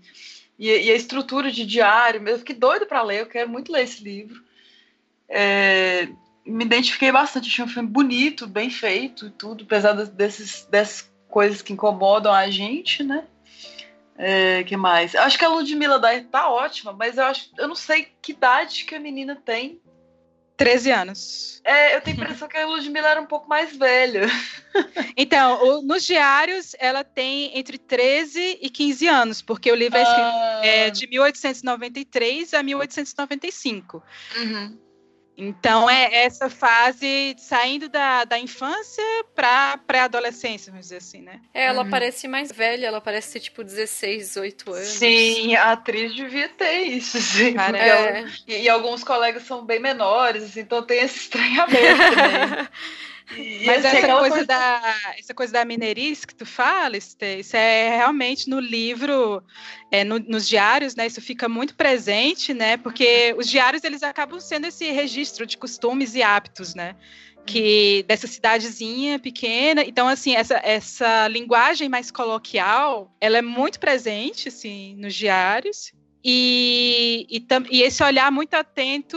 E, 0.58 0.68
e 0.68 0.90
a 0.90 0.94
estrutura 0.94 1.50
de 1.50 1.66
diário 1.66 2.20
mesmo, 2.20 2.38
fiquei 2.38 2.54
doido 2.54 2.86
para 2.86 3.02
ler, 3.02 3.20
eu 3.20 3.26
quero 3.26 3.48
muito 3.48 3.72
ler 3.72 3.84
esse 3.84 4.02
livro. 4.02 4.42
É, 5.28 6.08
me 6.46 6.64
identifiquei 6.64 7.10
bastante. 7.10 7.48
Achei 7.48 7.64
um 7.64 7.68
filme 7.68 7.88
bonito, 7.88 8.46
bem 8.46 8.70
feito 8.70 9.26
e 9.26 9.30
tudo, 9.30 9.64
apesar 9.64 9.92
desses, 9.92 10.66
dessas 10.66 11.10
coisas 11.28 11.60
que 11.62 11.72
incomodam 11.72 12.32
a 12.32 12.48
gente, 12.50 13.02
né? 13.02 13.24
É, 14.18 14.64
que 14.64 14.76
mais? 14.76 15.14
Acho 15.14 15.38
que 15.38 15.44
a 15.44 15.48
Ludmilla 15.48 15.98
Dair 15.98 16.26
tá 16.28 16.48
ótima, 16.48 16.92
mas 16.92 17.18
eu 17.18 17.24
acho, 17.24 17.50
eu 17.58 17.68
não 17.68 17.74
sei 17.74 18.08
que 18.22 18.32
idade 18.32 18.84
que 18.84 18.94
a 18.94 19.00
menina 19.00 19.36
tem. 19.36 19.80
13 20.56 20.90
anos. 20.90 21.60
É, 21.62 21.94
eu 21.94 22.00
tenho 22.00 22.18
a 22.18 22.22
impressão 22.22 22.48
que 22.48 22.56
a 22.56 22.66
Ludmilla 22.66 23.08
era 23.08 23.20
um 23.20 23.26
pouco 23.26 23.48
mais 23.48 23.76
velha. 23.76 24.26
Então, 25.16 25.64
o, 25.64 25.82
nos 25.82 26.04
diários, 26.04 26.76
ela 26.78 27.02
tem 27.02 27.58
entre 27.58 27.78
13 27.78 28.58
e 28.60 28.68
15 28.68 29.08
anos, 29.08 29.40
porque 29.40 29.72
o 29.72 29.74
livro 29.74 29.96
é, 29.96 30.02
escrito, 30.02 30.20
ah. 30.20 30.60
é 30.62 30.90
de 30.90 31.06
1893 31.06 32.52
a 32.52 32.62
1895. 32.62 34.02
Uhum. 34.36 34.78
Então 35.36 35.88
é 35.88 36.24
essa 36.24 36.48
fase 36.48 37.36
saindo 37.38 37.88
da, 37.88 38.24
da 38.24 38.38
infância 38.38 39.04
para 39.34 39.76
pré-adolescência, 39.86 40.72
vamos 40.72 40.86
dizer 40.86 40.96
assim, 40.96 41.20
né? 41.20 41.40
É, 41.52 41.66
ela 41.66 41.82
uhum. 41.82 41.90
parece 41.90 42.26
mais 42.26 42.50
velha, 42.50 42.86
ela 42.86 43.00
parece 43.02 43.32
ser 43.32 43.40
tipo 43.40 43.62
16, 43.62 44.28
18 44.28 44.72
anos. 44.72 44.88
Sim, 44.88 45.54
a 45.54 45.72
atriz 45.72 46.14
devia 46.14 46.48
ter 46.48 46.84
isso, 46.84 47.20
sim. 47.20 47.52
Cara, 47.52 47.76
é. 47.76 47.88
ela, 47.88 48.28
e, 48.46 48.62
e, 48.62 48.68
alguns 48.68 49.04
colegas 49.04 49.42
são 49.42 49.64
bem 49.64 49.78
menores, 49.78 50.44
assim, 50.44 50.60
então 50.60 50.82
tem 50.82 51.00
esse 51.00 51.18
estranhamento 51.18 51.70
também. 53.26 53.66
Mas 53.66 53.84
essa 53.84 54.18
coisa, 54.18 54.44
da 54.44 54.94
essa 55.18 55.34
coisa 55.34 55.52
da 55.52 55.64
mineirice 55.64 56.26
que 56.26 56.34
tu 56.34 56.46
fala, 56.46 56.96
isso 56.96 57.16
é 57.56 57.96
realmente 57.96 58.48
no 58.48 58.60
livro, 58.60 59.42
é, 59.90 60.04
no, 60.04 60.18
nos 60.18 60.48
diários, 60.48 60.94
né? 60.94 61.06
Isso 61.06 61.20
fica 61.20 61.48
muito 61.48 61.74
presente, 61.74 62.54
né? 62.54 62.76
Porque 62.76 63.34
os 63.36 63.48
diários 63.48 63.84
eles 63.84 64.02
acabam 64.02 64.40
sendo 64.40 64.66
esse 64.66 64.90
registro 64.90 65.46
de 65.46 65.56
costumes 65.56 66.14
e 66.14 66.22
hábitos, 66.22 66.74
né? 66.74 66.94
que 67.46 68.04
dessa 68.08 68.26
cidadezinha 68.26 69.20
pequena. 69.20 69.84
Então, 69.84 70.08
assim, 70.08 70.34
essa, 70.34 70.60
essa 70.64 71.28
linguagem 71.28 71.88
mais 71.88 72.10
coloquial, 72.10 73.14
ela 73.20 73.38
é 73.38 73.42
muito 73.42 73.78
presente, 73.78 74.48
assim, 74.48 74.96
nos 74.96 75.14
diários. 75.14 75.92
E, 76.28 77.24
e, 77.30 77.46
e, 77.70 77.82
esse 77.82 78.02
olhar 78.02 78.32
muito 78.32 78.52
atento 78.54 79.16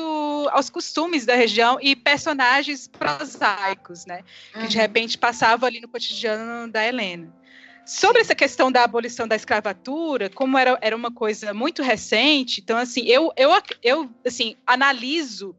aos 0.51 0.70
costumes 0.70 1.26
da 1.26 1.34
região 1.34 1.80
e 1.82 1.95
personagens 1.95 2.88
prosaicos, 2.88 4.05
né? 4.05 4.22
Que 4.53 4.68
de 4.68 4.78
uhum. 4.78 4.82
repente 4.84 5.18
passavam 5.18 5.68
ali 5.68 5.82
no 5.82 5.88
cotidiano 5.88 6.72
da 6.72 6.86
Helena. 6.86 7.34
Sobre 7.84 8.22
essa 8.22 8.36
questão 8.36 8.72
da 8.72 8.84
abolição 8.84 9.28
da 9.28 9.36
escravatura, 9.36 10.30
como 10.30 10.55
era, 10.55 10.78
era 10.82 10.95
uma 10.95 11.10
coisa 11.10 11.51
muito 11.51 11.82
recente, 11.82 12.62
então 12.62 12.78
assim, 12.78 13.01
eu, 13.07 13.34
eu, 13.36 13.49
eu 13.82 14.07
assim, 14.24 14.55
analiso 14.68 15.55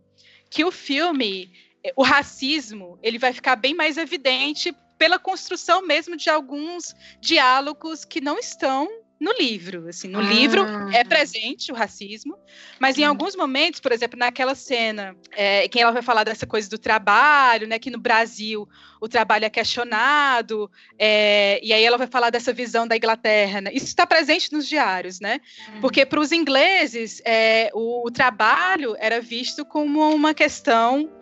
que 0.48 0.64
o 0.64 0.70
filme, 0.70 1.51
o 1.96 2.05
racismo, 2.05 2.96
ele 3.03 3.18
vai 3.18 3.32
ficar 3.32 3.57
bem 3.57 3.74
mais 3.74 3.96
evidente 3.96 4.72
pela 4.96 5.18
construção 5.18 5.84
mesmo 5.84 6.16
de 6.16 6.30
alguns 6.30 6.94
diálogos 7.20 8.05
que 8.05 8.20
não 8.20 8.38
estão 8.38 8.99
no 9.20 9.32
livro. 9.32 9.86
Assim, 9.88 10.08
no 10.08 10.20
ah. 10.20 10.22
livro 10.22 10.64
é 10.92 11.04
presente 11.04 11.70
o 11.70 11.74
racismo, 11.74 12.38
mas 12.78 12.96
em 12.96 13.04
hum. 13.04 13.08
alguns 13.08 13.36
momentos, 13.36 13.78
por 13.78 13.92
exemplo, 13.92 14.18
naquela 14.18 14.54
cena, 14.54 15.14
é, 15.32 15.68
que 15.68 15.78
ela 15.78 15.92
vai 15.92 16.00
falar 16.00 16.24
dessa 16.24 16.46
coisa 16.46 16.68
do 16.70 16.78
trabalho, 16.78 17.68
né? 17.68 17.78
Que 17.78 17.90
no 17.90 17.98
Brasil 17.98 18.66
o 19.00 19.08
trabalho 19.08 19.44
é 19.44 19.50
questionado, 19.50 20.70
é, 20.98 21.60
e 21.62 21.72
aí 21.72 21.84
ela 21.84 21.98
vai 21.98 22.06
falar 22.06 22.30
dessa 22.30 22.52
visão 22.52 22.86
da 22.86 22.96
Inglaterra. 22.96 23.60
Né? 23.60 23.70
Isso 23.72 23.86
está 23.86 24.06
presente 24.06 24.52
nos 24.52 24.66
diários, 24.66 25.20
né? 25.20 25.40
Uhum. 25.68 25.80
Porque 25.80 26.06
para 26.06 26.20
os 26.20 26.32
ingleses 26.32 27.20
é, 27.24 27.70
o, 27.74 28.06
o 28.06 28.10
trabalho 28.10 28.96
era 28.98 29.20
visto 29.20 29.64
como 29.64 30.14
uma 30.14 30.32
questão 30.32 31.19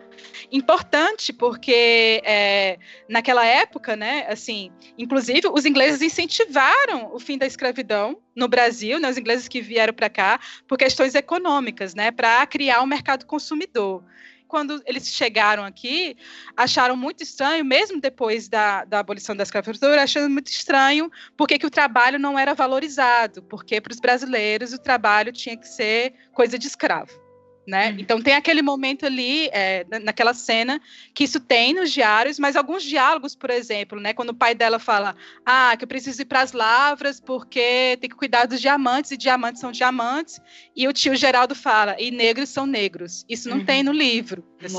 importante 0.51 1.31
porque 1.31 2.21
é, 2.25 2.77
naquela 3.07 3.45
época, 3.45 3.95
né, 3.95 4.25
assim, 4.27 4.71
inclusive 4.97 5.47
os 5.47 5.65
ingleses 5.65 6.01
incentivaram 6.01 7.13
o 7.13 7.19
fim 7.19 7.37
da 7.37 7.45
escravidão 7.45 8.19
no 8.35 8.47
Brasil, 8.47 8.99
né, 8.99 9.09
os 9.09 9.17
ingleses 9.17 9.47
que 9.47 9.61
vieram 9.61 9.93
para 9.93 10.09
cá 10.09 10.39
por 10.67 10.77
questões 10.77 11.15
econômicas, 11.15 11.93
né, 11.93 12.11
para 12.11 12.45
criar 12.47 12.81
um 12.81 12.87
mercado 12.87 13.25
consumidor. 13.25 14.03
Quando 14.47 14.81
eles 14.87 15.07
chegaram 15.07 15.63
aqui, 15.63 16.17
acharam 16.57 16.97
muito 16.97 17.21
estranho, 17.21 17.63
mesmo 17.63 18.01
depois 18.01 18.49
da, 18.49 18.83
da 18.83 18.97
abolição 18.97 19.35
da 19.35 19.43
escravatura, 19.43 20.01
achando 20.01 20.27
muito 20.27 20.47
estranho 20.47 21.11
porque 21.37 21.59
que 21.59 21.67
o 21.67 21.69
trabalho 21.69 22.17
não 22.17 22.37
era 22.37 22.55
valorizado, 22.55 23.43
porque 23.43 23.79
para 23.79 23.93
os 23.93 23.99
brasileiros 23.99 24.73
o 24.73 24.79
trabalho 24.79 25.31
tinha 25.31 25.55
que 25.55 25.67
ser 25.67 26.13
coisa 26.33 26.57
de 26.57 26.65
escravo 26.65 27.28
né? 27.67 27.91
Uhum. 27.91 27.99
Então 27.99 28.21
tem 28.21 28.33
aquele 28.33 28.61
momento 28.61 29.05
ali, 29.05 29.47
é, 29.51 29.85
naquela 30.03 30.33
cena, 30.33 30.81
que 31.13 31.23
isso 31.23 31.39
tem 31.39 31.73
nos 31.73 31.91
diários, 31.91 32.39
mas 32.39 32.55
alguns 32.55 32.83
diálogos, 32.83 33.35
por 33.35 33.49
exemplo, 33.49 33.99
né? 33.99 34.13
Quando 34.13 34.29
o 34.29 34.35
pai 34.35 34.55
dela 34.55 34.79
fala, 34.79 35.15
ah, 35.45 35.75
que 35.77 35.83
eu 35.83 35.87
preciso 35.87 36.21
ir 36.21 36.25
para 36.25 36.41
as 36.41 36.51
lavras 36.51 37.19
porque 37.19 37.97
tem 38.01 38.09
que 38.09 38.15
cuidar 38.15 38.45
dos 38.45 38.59
diamantes, 38.59 39.11
e 39.11 39.17
diamantes 39.17 39.61
são 39.61 39.71
diamantes, 39.71 40.41
e 40.75 40.87
o 40.87 40.93
tio 40.93 41.15
Geraldo 41.15 41.55
fala, 41.55 41.95
e 41.99 42.11
negros 42.11 42.49
são 42.49 42.65
negros. 42.65 43.25
Isso 43.29 43.49
não 43.49 43.57
uhum. 43.57 43.65
tem 43.65 43.83
no 43.83 43.91
livro. 43.91 44.43
Assim. 44.63 44.77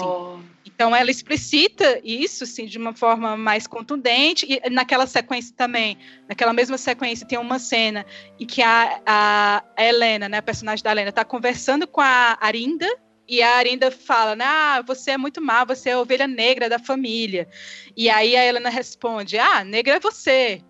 Então 0.64 0.94
ela 0.94 1.10
explicita 1.10 2.00
isso 2.02 2.44
assim 2.44 2.64
de 2.64 2.78
uma 2.78 2.94
forma 2.94 3.36
mais 3.36 3.66
contundente 3.66 4.46
e 4.48 4.70
naquela 4.70 5.06
sequência 5.06 5.54
também, 5.54 5.98
naquela 6.28 6.54
mesma 6.54 6.78
sequência 6.78 7.26
tem 7.26 7.38
uma 7.38 7.58
cena 7.58 8.06
em 8.38 8.46
que 8.46 8.62
a, 8.62 9.00
a 9.04 9.62
Helena, 9.78 10.26
né, 10.28 10.38
a 10.38 10.42
personagem 10.42 10.82
da 10.82 10.90
Helena, 10.90 11.10
está 11.10 11.24
conversando 11.24 11.86
com 11.86 12.00
a 12.00 12.38
Arinda 12.80 13.00
e 13.28 13.42
a 13.42 13.56
Arinda 13.56 13.90
fala, 13.90 14.34
né, 14.34 14.44
ah, 14.44 14.82
você 14.84 15.12
é 15.12 15.16
muito 15.16 15.40
má, 15.40 15.64
você 15.64 15.90
é 15.90 15.92
a 15.92 16.00
ovelha 16.00 16.26
negra 16.26 16.68
da 16.68 16.78
família. 16.78 17.48
E 17.96 18.10
aí 18.10 18.36
a 18.36 18.44
Helena 18.44 18.68
responde, 18.68 19.38
ah, 19.38 19.62
negra 19.62 19.96
é 19.96 20.00
você. 20.00 20.62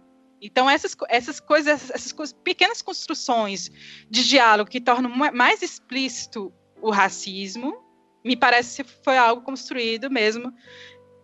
Então, 0.42 0.68
essas, 0.68 0.94
essas 1.08 1.40
coisas, 1.40 1.90
essas 1.90 2.12
coisas, 2.12 2.36
pequenas 2.44 2.82
construções 2.82 3.70
de 4.11 4.28
diálogo 4.28 4.70
que 4.70 4.80
tornam 4.80 5.11
mais 5.11 5.62
explícito 5.62 6.52
o 6.82 6.90
racismo, 6.90 7.76
me 8.24 8.36
parece 8.36 8.82
que 8.82 8.90
foi 9.04 9.16
algo 9.16 9.42
construído 9.42 10.11
mesmo 10.11 10.52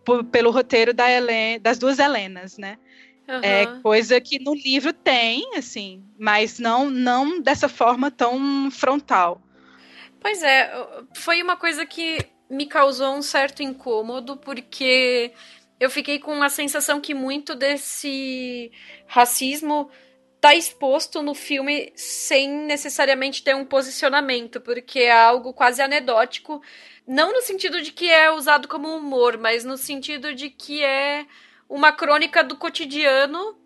por, 0.05 0.25
pelo 0.25 0.51
roteiro 0.51 0.95
da 0.95 1.07
das 1.61 1.79
duas 1.79 1.99
Helenas, 1.99 2.57
né? 2.57 2.79
Uhum. 3.29 3.41
É 3.43 3.67
coisa 3.83 4.21
que 4.21 4.39
no 4.39 4.55
livro 4.55 4.93
tem, 4.93 5.57
assim, 5.57 6.03
mas 6.19 6.59
não, 6.59 6.89
não 6.89 7.41
dessa 7.41 7.69
forma 7.69 8.11
tão 8.11 8.71
frontal. 8.71 9.43
Pois 10.21 10.43
é, 10.43 10.71
foi 11.15 11.43
uma 11.43 11.57
coisa 11.57 11.85
que 11.87 12.19
me 12.49 12.67
causou 12.67 13.15
um 13.15 13.23
certo 13.23 13.63
incômodo, 13.63 14.37
porque 14.37 15.33
eu 15.79 15.91
fiquei 15.91 16.19
com 16.19 16.43
a 16.43 16.49
sensação 16.49 17.01
que 17.01 17.15
muito 17.15 17.55
desse 17.55 18.73
racismo 19.07 19.91
tá 20.41 20.55
exposto 20.55 21.23
no 21.23 21.35
filme 21.35 21.93
sem 21.97 22.49
necessariamente 22.49 23.43
ter 23.43 23.55
um 23.55 23.65
posicionamento, 23.65 24.61
porque 24.61 25.01
é 25.01 25.13
algo 25.13 25.53
quase 25.53 25.83
anedótico, 25.83 26.63
não 27.07 27.33
no 27.33 27.43
sentido 27.43 27.83
de 27.83 27.93
que 27.93 28.11
é 28.11 28.31
usado 28.31 28.69
como 28.69 28.89
humor, 28.95 29.39
mas 29.39 29.65
no 29.65 29.77
sentido 29.77 30.35
de 30.35 30.51
que 30.51 30.85
é 30.85 31.27
uma 31.69 31.93
crônica 31.93 32.45
do 32.45 32.57
cotidiano 32.57 33.57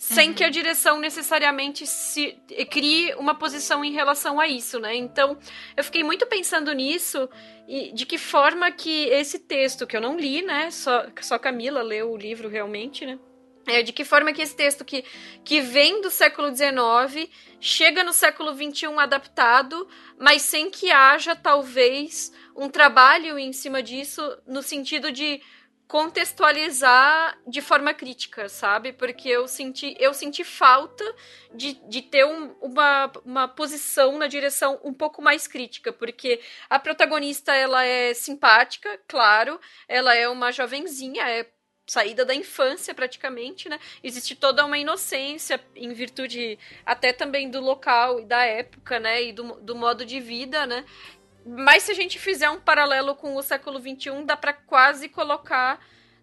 sem 0.00 0.30
uhum. 0.30 0.34
que 0.34 0.42
a 0.42 0.48
direção 0.48 0.98
necessariamente 0.98 1.86
se 1.86 2.34
crie 2.70 3.14
uma 3.16 3.34
posição 3.34 3.84
em 3.84 3.92
relação 3.92 4.40
a 4.40 4.48
isso, 4.48 4.80
né? 4.80 4.96
Então, 4.96 5.36
eu 5.76 5.84
fiquei 5.84 6.02
muito 6.02 6.24
pensando 6.26 6.72
nisso 6.72 7.28
e 7.68 7.92
de 7.92 8.06
que 8.06 8.16
forma 8.16 8.72
que 8.72 9.04
esse 9.08 9.38
texto 9.38 9.86
que 9.86 9.94
eu 9.94 10.00
não 10.00 10.16
li, 10.16 10.40
né? 10.40 10.70
Só 10.70 11.04
só 11.20 11.38
Camila 11.38 11.82
leu 11.82 12.12
o 12.12 12.16
livro 12.16 12.48
realmente, 12.48 13.04
né? 13.04 13.18
É, 13.66 13.82
de 13.82 13.92
que 13.92 14.02
forma 14.02 14.32
que 14.32 14.40
esse 14.40 14.56
texto 14.56 14.86
que, 14.86 15.04
que 15.44 15.60
vem 15.60 16.00
do 16.00 16.10
século 16.10 16.48
XIX 16.48 17.28
chega 17.60 18.02
no 18.02 18.14
século 18.14 18.54
XXI 18.54 18.86
adaptado, 18.96 19.86
mas 20.18 20.40
sem 20.40 20.70
que 20.70 20.90
haja, 20.90 21.36
talvez, 21.36 22.32
um 22.56 22.70
trabalho 22.70 23.38
em 23.38 23.52
cima 23.52 23.82
disso 23.82 24.22
no 24.46 24.62
sentido 24.62 25.12
de 25.12 25.42
contextualizar 25.90 27.36
de 27.44 27.60
forma 27.60 27.92
crítica, 27.92 28.48
sabe? 28.48 28.92
Porque 28.92 29.28
eu 29.28 29.48
senti, 29.48 29.96
eu 29.98 30.14
senti 30.14 30.44
falta 30.44 31.04
de, 31.52 31.72
de 31.88 32.00
ter 32.00 32.24
um, 32.24 32.52
uma, 32.60 33.10
uma 33.24 33.48
posição 33.48 34.16
na 34.16 34.28
direção 34.28 34.80
um 34.84 34.94
pouco 34.94 35.20
mais 35.20 35.48
crítica, 35.48 35.92
porque 35.92 36.40
a 36.70 36.78
protagonista 36.78 37.52
ela 37.52 37.84
é 37.84 38.14
simpática, 38.14 39.00
claro, 39.08 39.58
ela 39.88 40.14
é 40.14 40.28
uma 40.28 40.52
jovenzinha, 40.52 41.28
é 41.28 41.50
saída 41.88 42.24
da 42.24 42.36
infância 42.36 42.94
praticamente, 42.94 43.68
né? 43.68 43.80
Existe 44.00 44.36
toda 44.36 44.64
uma 44.64 44.78
inocência 44.78 45.60
em 45.74 45.92
virtude 45.92 46.56
até 46.86 47.12
também 47.12 47.50
do 47.50 47.60
local 47.60 48.20
e 48.20 48.24
da 48.26 48.44
época, 48.44 49.00
né? 49.00 49.24
E 49.24 49.32
do, 49.32 49.60
do 49.60 49.74
modo 49.74 50.06
de 50.06 50.20
vida, 50.20 50.64
né? 50.68 50.84
Mas 51.44 51.84
se 51.84 51.92
a 51.92 51.94
gente 51.94 52.18
fizer 52.18 52.50
um 52.50 52.60
paralelo 52.60 53.14
com 53.14 53.36
o 53.36 53.42
século 53.42 53.78
XXI, 53.78 54.24
dá 54.24 54.36
para 54.36 54.52
quase 54.52 55.08
colocar 55.08 55.80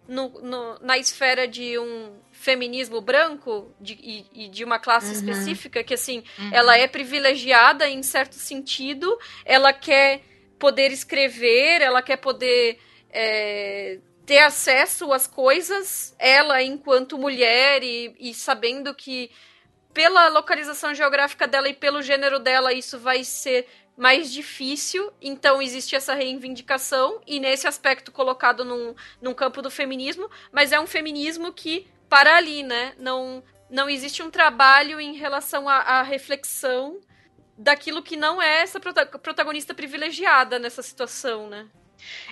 no, 0.08 0.28
no, 0.40 0.78
na 0.80 0.96
esfera 0.96 1.46
de 1.46 1.78
um 1.78 2.18
feminismo 2.32 3.00
branco 3.00 3.74
de, 3.78 3.92
e, 3.94 4.26
e, 4.32 4.48
de 4.48 4.64
uma 4.64 4.78
classe 4.78 5.08
uhum. 5.08 5.12
específica, 5.12 5.84
que 5.84 5.92
assim, 5.92 6.24
uhum. 6.38 6.50
ela 6.52 6.78
é 6.78 6.88
privilegiada 6.88 7.88
em 7.88 8.02
certo 8.02 8.34
sentido, 8.34 9.18
ela 9.44 9.72
quer 9.72 10.22
poder 10.58 10.90
escrever, 10.90 11.82
ela 11.82 12.00
quer 12.00 12.16
poder 12.16 12.78
é, 13.10 13.98
ter 14.24 14.38
acesso 14.38 15.12
às 15.12 15.26
coisas, 15.26 16.14
ela 16.18 16.62
enquanto 16.62 17.18
mulher 17.18 17.82
e, 17.82 18.14
e 18.18 18.34
sabendo 18.34 18.94
que 18.94 19.30
pela 19.92 20.28
localização 20.28 20.94
geográfica 20.94 21.46
dela 21.46 21.68
e 21.68 21.74
pelo 21.74 22.00
gênero 22.00 22.38
dela 22.38 22.72
isso 22.72 22.98
vai 22.98 23.24
ser 23.24 23.66
mais 23.98 24.32
difícil, 24.32 25.12
então 25.20 25.60
existe 25.60 25.96
essa 25.96 26.14
reivindicação 26.14 27.20
e 27.26 27.40
nesse 27.40 27.66
aspecto 27.66 28.12
colocado 28.12 28.64
num, 28.64 28.94
num 29.20 29.34
campo 29.34 29.60
do 29.60 29.70
feminismo, 29.70 30.30
mas 30.52 30.70
é 30.70 30.78
um 30.78 30.86
feminismo 30.86 31.52
que 31.52 31.84
para 32.08 32.36
ali, 32.36 32.62
né? 32.62 32.94
Não, 32.96 33.42
não 33.68 33.90
existe 33.90 34.22
um 34.22 34.30
trabalho 34.30 35.00
em 35.00 35.16
relação 35.16 35.68
à, 35.68 36.02
reflexão 36.02 37.00
daquilo 37.56 38.00
que 38.00 38.16
não 38.16 38.40
é 38.40 38.62
essa 38.62 38.78
protagonista 38.78 39.74
privilegiada 39.74 40.60
nessa 40.60 40.80
situação, 40.80 41.48
né? 41.48 41.66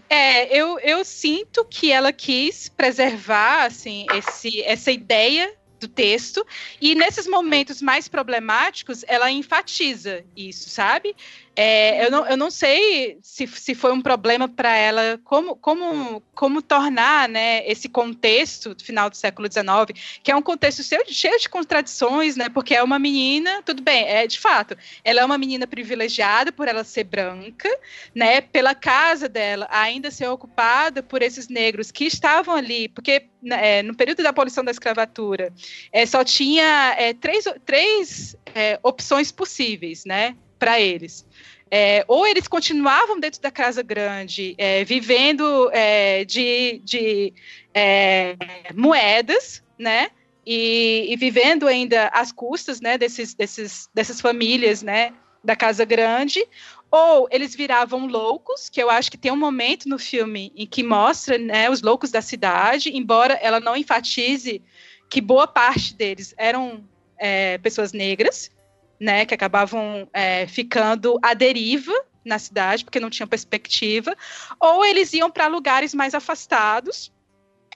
É, 0.09 0.57
eu, 0.57 0.79
eu 0.79 1.05
sinto 1.05 1.65
que 1.65 1.91
ela 1.91 2.13
quis 2.13 2.69
preservar 2.69 3.65
assim, 3.65 4.07
esse, 4.15 4.63
essa 4.63 4.93
ideia 4.93 5.53
do 5.81 5.89
texto, 5.89 6.47
e 6.81 6.95
nesses 6.95 7.27
momentos 7.27 7.83
mais 7.83 8.09
problemáticos, 8.09 9.05
ela 9.07 9.31
enfatiza 9.31 10.25
isso, 10.37 10.71
sabe? 10.71 11.15
É, 11.59 12.05
eu, 12.05 12.11
não, 12.11 12.27
eu 12.27 12.37
não 12.37 12.51
sei 12.51 13.19
se, 13.23 13.47
se 13.47 13.75
foi 13.75 13.91
um 13.91 14.03
problema 14.03 14.47
para 14.47 14.77
ela 14.77 15.19
como, 15.25 15.57
como, 15.57 16.23
como 16.35 16.61
tornar 16.61 17.27
né, 17.31 17.67
esse 17.67 17.89
contexto 17.89 18.75
do 18.75 18.85
final 18.85 19.09
do 19.09 19.17
século 19.17 19.51
XIX, 19.51 19.99
que 20.23 20.31
é 20.31 20.37
um 20.37 20.43
contexto 20.43 20.83
cheio, 20.83 21.39
de 21.39 21.49
contradições, 21.49 22.37
né? 22.37 22.51
Porque 22.51 22.75
é 22.75 22.83
uma 22.83 22.99
menina, 22.99 23.63
tudo 23.63 23.83
bem, 23.83 24.07
é 24.07 24.27
de 24.27 24.39
fato, 24.39 24.77
ela 25.03 25.23
é 25.23 25.25
uma 25.25 25.39
menina 25.39 25.67
privilegiada 25.67 26.53
por 26.53 26.69
ela 26.69 26.85
ser 26.85 27.05
branca, 27.05 27.71
né? 28.15 28.43
Pela 28.43 28.75
casa 28.75 29.27
dela 29.27 29.67
ainda 29.71 30.11
ser 30.11 30.29
ocupada 30.29 31.03
por 31.03 31.23
esses 31.23 31.49
negros 31.49 31.91
que 31.91 32.05
estavam 32.05 32.55
ali, 32.55 32.89
porque 32.89 33.29
né, 33.43 33.79
é, 33.79 33.83
no 33.83 33.95
período 33.95 34.23
da 34.23 34.29
abolição 34.29 34.63
da 34.63 34.71
escravatura 34.71 35.51
é, 35.91 36.05
só 36.05 36.23
tinha 36.23 36.95
é, 36.99 37.15
três, 37.15 37.45
três 37.65 38.37
é, 38.55 38.79
opções 38.83 39.33
possíveis, 39.33 40.05
né? 40.05 40.37
Para 40.67 40.81
eles. 40.81 41.25
É, 41.71 42.05
ou 42.09 42.27
eles 42.27 42.49
continuavam 42.49 43.21
dentro 43.21 43.41
da 43.41 43.53
casa 43.53 43.85
grande, 43.85 44.57
é, 44.59 44.83
vivendo 44.83 45.71
é, 45.73 46.25
de, 46.25 46.81
de 46.83 47.33
é, 47.73 48.35
moedas, 48.75 49.63
né? 49.79 50.09
E, 50.45 51.07
e, 51.09 51.17
vivendo 51.17 51.69
ainda 51.69 52.09
às 52.09 52.33
custas, 52.33 52.81
né? 52.81 52.99
Desses, 52.99 53.33
desses, 53.33 53.89
dessas 53.95 54.21
famílias, 54.21 54.83
né? 54.83 55.13
Da 55.45 55.55
casa 55.55 55.85
grande. 55.85 56.45
Ou 56.91 57.29
eles 57.31 57.55
viravam 57.55 58.09
loucos, 58.09 58.69
que 58.69 58.83
eu 58.83 58.91
acho 58.91 59.09
que 59.09 59.17
tem 59.17 59.31
um 59.31 59.37
momento 59.37 59.89
no 59.89 60.01
filme 60.01 60.53
em 60.57 60.67
que 60.67 60.83
mostra, 60.83 61.39
né? 61.39 61.71
Os 61.71 61.81
loucos 61.81 62.11
da 62.11 62.21
cidade, 62.21 62.91
embora 62.93 63.35
ela 63.35 63.61
não 63.61 63.77
enfatize 63.77 64.61
que 65.09 65.21
boa 65.21 65.47
parte 65.47 65.95
deles 65.95 66.35
eram 66.37 66.83
é, 67.17 67.57
pessoas 67.59 67.93
negras 67.93 68.51
né, 68.99 69.27
que 69.27 69.35
acabavam 69.35 70.09
é, 70.13 70.47
ficando 70.47 71.19
à 71.23 71.35
deriva 71.35 71.93
na 72.25 72.39
cidade, 72.39 72.85
porque 72.85 72.99
não 72.99 73.11
tinham 73.11 73.29
perspectiva, 73.29 74.17
ou 74.59 74.85
eles 74.85 75.13
iam 75.13 75.31
para 75.31 75.47
lugares 75.47 75.95
mais 75.95 76.15
afastados 76.15 77.13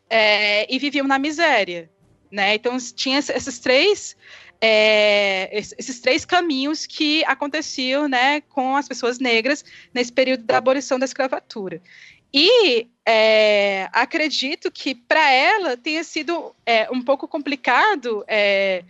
é, 0.09 0.73
e 0.73 0.79
viviam 0.79 1.07
na 1.07 1.18
miséria, 1.18 1.89
né? 2.31 2.55
Então 2.55 2.77
tinha 2.95 3.18
esses 3.18 3.59
três 3.61 4.16
é, 4.61 5.49
esses 5.53 6.01
três 6.01 6.25
caminhos 6.27 6.85
que 6.85 7.25
aconteciam, 7.25 8.07
né, 8.07 8.43
com 8.43 8.77
as 8.77 8.87
pessoas 8.87 9.18
negras 9.18 9.64
nesse 9.95 10.12
período 10.12 10.45
da 10.45 10.59
abolição 10.59 10.99
da 10.99 11.07
escravatura. 11.07 11.81
E 12.33 12.87
é, 13.07 13.89
acredito 13.93 14.71
que 14.71 14.95
para 14.95 15.33
ela 15.33 15.77
tenha 15.77 16.05
sido 16.05 16.55
é, 16.64 16.89
um 16.91 17.03
pouco 17.03 17.27
complicado 17.27 18.23
é, 18.29 18.85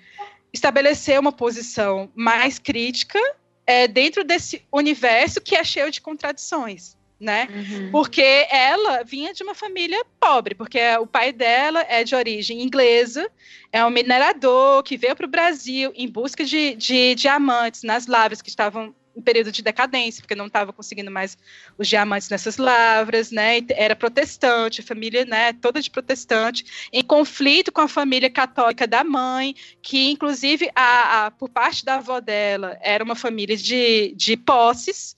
estabelecer 0.52 1.18
uma 1.18 1.32
posição 1.32 2.10
mais 2.14 2.58
crítica 2.58 3.18
é, 3.66 3.86
dentro 3.86 4.24
desse 4.24 4.62
universo 4.72 5.40
que 5.40 5.54
é 5.54 5.62
cheio 5.62 5.90
de 5.90 6.00
contradições. 6.00 6.98
Né? 7.18 7.48
Uhum. 7.50 7.90
Porque 7.90 8.46
ela 8.50 9.02
vinha 9.02 9.34
de 9.34 9.42
uma 9.42 9.54
família 9.54 10.02
pobre, 10.18 10.54
porque 10.54 10.80
o 10.98 11.06
pai 11.06 11.32
dela 11.32 11.84
é 11.86 12.02
de 12.02 12.14
origem 12.14 12.62
inglesa, 12.62 13.30
é 13.70 13.84
um 13.84 13.90
minerador 13.90 14.82
que 14.82 14.96
veio 14.96 15.14
para 15.14 15.26
o 15.26 15.30
Brasil 15.30 15.92
em 15.94 16.08
busca 16.08 16.46
de, 16.46 16.74
de 16.76 17.14
diamantes 17.14 17.82
nas 17.82 18.06
lavras 18.06 18.40
que 18.40 18.48
estavam 18.48 18.94
um 19.14 19.22
período 19.22 19.50
de 19.50 19.62
decadência, 19.62 20.22
porque 20.22 20.34
não 20.34 20.46
estava 20.46 20.72
conseguindo 20.72 21.10
mais 21.10 21.36
os 21.76 21.88
diamantes 21.88 22.28
nessas 22.28 22.56
lavras, 22.56 23.30
né? 23.30 23.60
Era 23.70 23.96
protestante, 23.96 24.82
família, 24.82 25.24
né, 25.24 25.52
toda 25.52 25.80
de 25.80 25.90
protestante, 25.90 26.88
em 26.92 27.02
conflito 27.02 27.72
com 27.72 27.80
a 27.80 27.88
família 27.88 28.30
católica 28.30 28.86
da 28.86 29.04
mãe, 29.04 29.54
que 29.82 30.10
inclusive 30.10 30.70
a, 30.74 31.26
a 31.26 31.30
por 31.30 31.48
parte 31.48 31.84
da 31.84 31.96
avó 31.96 32.20
dela 32.20 32.78
era 32.80 33.04
uma 33.04 33.16
família 33.16 33.56
de, 33.56 34.14
de 34.16 34.36
posses, 34.36 35.16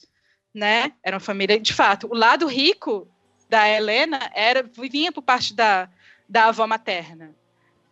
né? 0.54 0.92
Era 1.02 1.16
uma 1.16 1.20
família 1.20 1.58
de 1.58 1.72
fato. 1.72 2.08
O 2.10 2.14
lado 2.14 2.46
rico 2.46 3.08
da 3.48 3.68
Helena 3.68 4.30
era 4.34 4.62
vinha 4.62 5.12
por 5.12 5.22
parte 5.22 5.54
da, 5.54 5.88
da 6.28 6.46
avó 6.46 6.66
materna, 6.66 7.34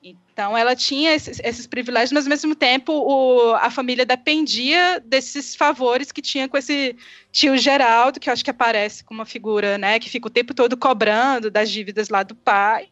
então, 0.03 0.57
ela 0.57 0.75
tinha 0.75 1.15
esses, 1.15 1.39
esses, 1.45 1.67
privilégios, 1.67 2.13
mas 2.13 2.25
ao 2.25 2.31
mesmo 2.31 2.55
tempo 2.55 2.91
o, 2.93 3.55
a 3.57 3.71
família 3.71 4.07
dependia 4.07 4.99
desses 5.05 5.55
favores 5.55 6.11
que 6.11 6.23
tinha 6.23 6.49
com 6.49 6.57
esse 6.57 6.97
tio 7.31 7.59
Geraldo, 7.59 8.19
que 8.19 8.31
eu 8.31 8.33
acho 8.33 8.43
que 8.43 8.51
aparece 8.51 9.05
como 9.05 9.21
uma 9.21 9.27
figura, 9.27 9.77
né, 9.77 9.99
que 9.99 10.09
fica 10.09 10.27
o 10.27 10.31
tempo 10.31 10.55
todo 10.55 10.77
cobrando 10.77 11.51
das 11.51 11.71
dívidas 11.71 12.09
lá 12.09 12.23
do 12.23 12.35
pai. 12.35 12.89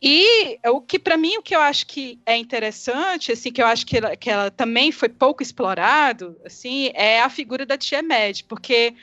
E 0.00 0.58
o 0.68 0.80
que 0.80 0.98
para 1.00 1.16
mim 1.16 1.36
o 1.36 1.42
que 1.42 1.54
eu 1.54 1.60
acho 1.60 1.86
que 1.86 2.20
é 2.24 2.36
interessante, 2.36 3.32
assim, 3.32 3.50
que 3.50 3.60
eu 3.60 3.66
acho 3.66 3.84
que 3.84 3.98
ela, 3.98 4.16
que 4.16 4.30
ela 4.30 4.50
também 4.52 4.92
foi 4.92 5.08
pouco 5.08 5.42
explorado, 5.42 6.40
assim, 6.44 6.92
é 6.94 7.20
a 7.20 7.28
figura 7.28 7.66
da 7.66 7.76
tia 7.76 8.02
Med, 8.02 8.44
porque 8.44 8.94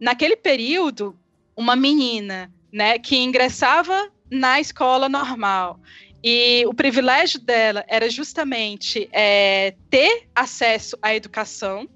naquele 0.00 0.36
período 0.36 1.16
uma 1.56 1.76
menina, 1.76 2.52
né, 2.72 2.98
que 2.98 3.16
ingressava 3.16 4.10
na 4.28 4.60
escola 4.60 5.08
normal 5.08 5.78
e 6.22 6.64
o 6.66 6.74
privilégio 6.74 7.40
dela 7.40 7.84
era 7.88 8.08
justamente 8.08 9.08
é, 9.12 9.74
ter 9.90 10.28
acesso 10.34 10.96
à 11.02 11.14
educação, 11.14 11.88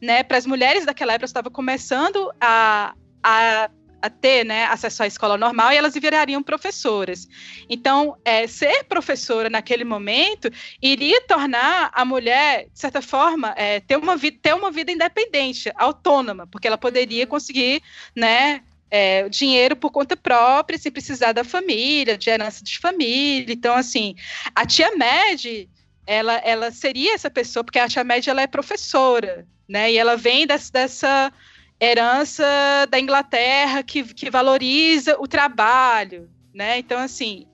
né? 0.00 0.22
Para 0.22 0.38
as 0.38 0.46
mulheres 0.46 0.86
daquela 0.86 1.12
época 1.12 1.26
estava 1.26 1.50
começando 1.50 2.32
a, 2.40 2.94
a, 3.22 3.70
a, 4.00 4.10
ter 4.10 4.44
né, 4.44 4.64
acesso 4.66 5.02
à 5.02 5.06
escola 5.06 5.36
normal 5.36 5.72
e 5.72 5.76
elas 5.76 5.92
virariam 5.94 6.42
professoras. 6.42 7.28
Então, 7.68 8.16
é, 8.24 8.46
ser 8.46 8.84
professora 8.84 9.50
naquele 9.50 9.84
momento 9.84 10.50
iria 10.80 11.20
tornar 11.26 11.90
a 11.92 12.04
mulher, 12.06 12.66
de 12.72 12.80
certa 12.80 13.02
forma, 13.02 13.54
é, 13.56 13.80
ter, 13.80 13.96
uma 13.96 14.16
vida, 14.16 14.38
ter 14.40 14.54
uma 14.54 14.70
vida 14.70 14.90
independente, 14.90 15.70
autônoma, 15.74 16.46
porque 16.46 16.66
ela 16.66 16.78
poderia 16.78 17.26
conseguir, 17.26 17.82
né? 18.16 18.62
É, 18.90 19.28
dinheiro 19.28 19.76
por 19.76 19.90
conta 19.90 20.16
própria, 20.16 20.78
sem 20.78 20.92
precisar 20.92 21.32
da 21.32 21.44
família, 21.44 22.16
de 22.16 22.30
herança 22.30 22.62
de 22.62 22.78
família. 22.78 23.52
Então, 23.52 23.74
assim, 23.74 24.14
a 24.54 24.64
tia 24.64 24.94
Med, 24.96 25.68
ela, 26.06 26.34
ela 26.44 26.70
seria 26.70 27.14
essa 27.14 27.30
pessoa, 27.30 27.64
porque 27.64 27.78
a 27.78 27.88
tia 27.88 28.04
Med 28.04 28.28
ela 28.28 28.42
é 28.42 28.46
professora, 28.46 29.46
né? 29.68 29.92
E 29.92 29.98
ela 29.98 30.16
vem 30.16 30.46
dessa, 30.46 30.72
dessa 30.72 31.32
herança 31.80 32.44
da 32.88 32.98
Inglaterra 33.00 33.82
que, 33.82 34.04
que 34.04 34.30
valoriza 34.30 35.16
o 35.18 35.26
trabalho, 35.26 36.30
né? 36.54 36.78
Então, 36.78 37.00
assim, 37.00 37.46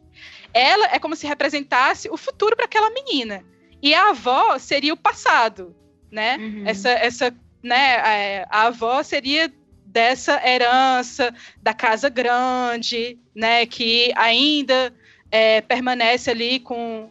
ela 0.52 0.86
é 0.92 0.98
como 0.98 1.16
se 1.16 1.26
representasse 1.26 2.08
o 2.10 2.16
futuro 2.16 2.56
para 2.56 2.66
aquela 2.66 2.90
menina. 2.90 3.44
E 3.82 3.94
a 3.94 4.10
avó 4.10 4.58
seria 4.58 4.92
o 4.92 4.96
passado, 4.96 5.74
né? 6.10 6.36
Uhum. 6.36 6.64
Essa, 6.66 6.90
essa, 6.90 7.34
né? 7.62 8.44
A, 8.50 8.62
a 8.62 8.66
avó 8.66 9.02
seria 9.02 9.50
dessa 9.90 10.40
herança 10.46 11.34
da 11.60 11.74
casa 11.74 12.08
grande, 12.08 13.18
né, 13.34 13.66
que 13.66 14.12
ainda 14.16 14.94
é, 15.30 15.60
permanece 15.60 16.30
ali 16.30 16.60
com, 16.60 17.10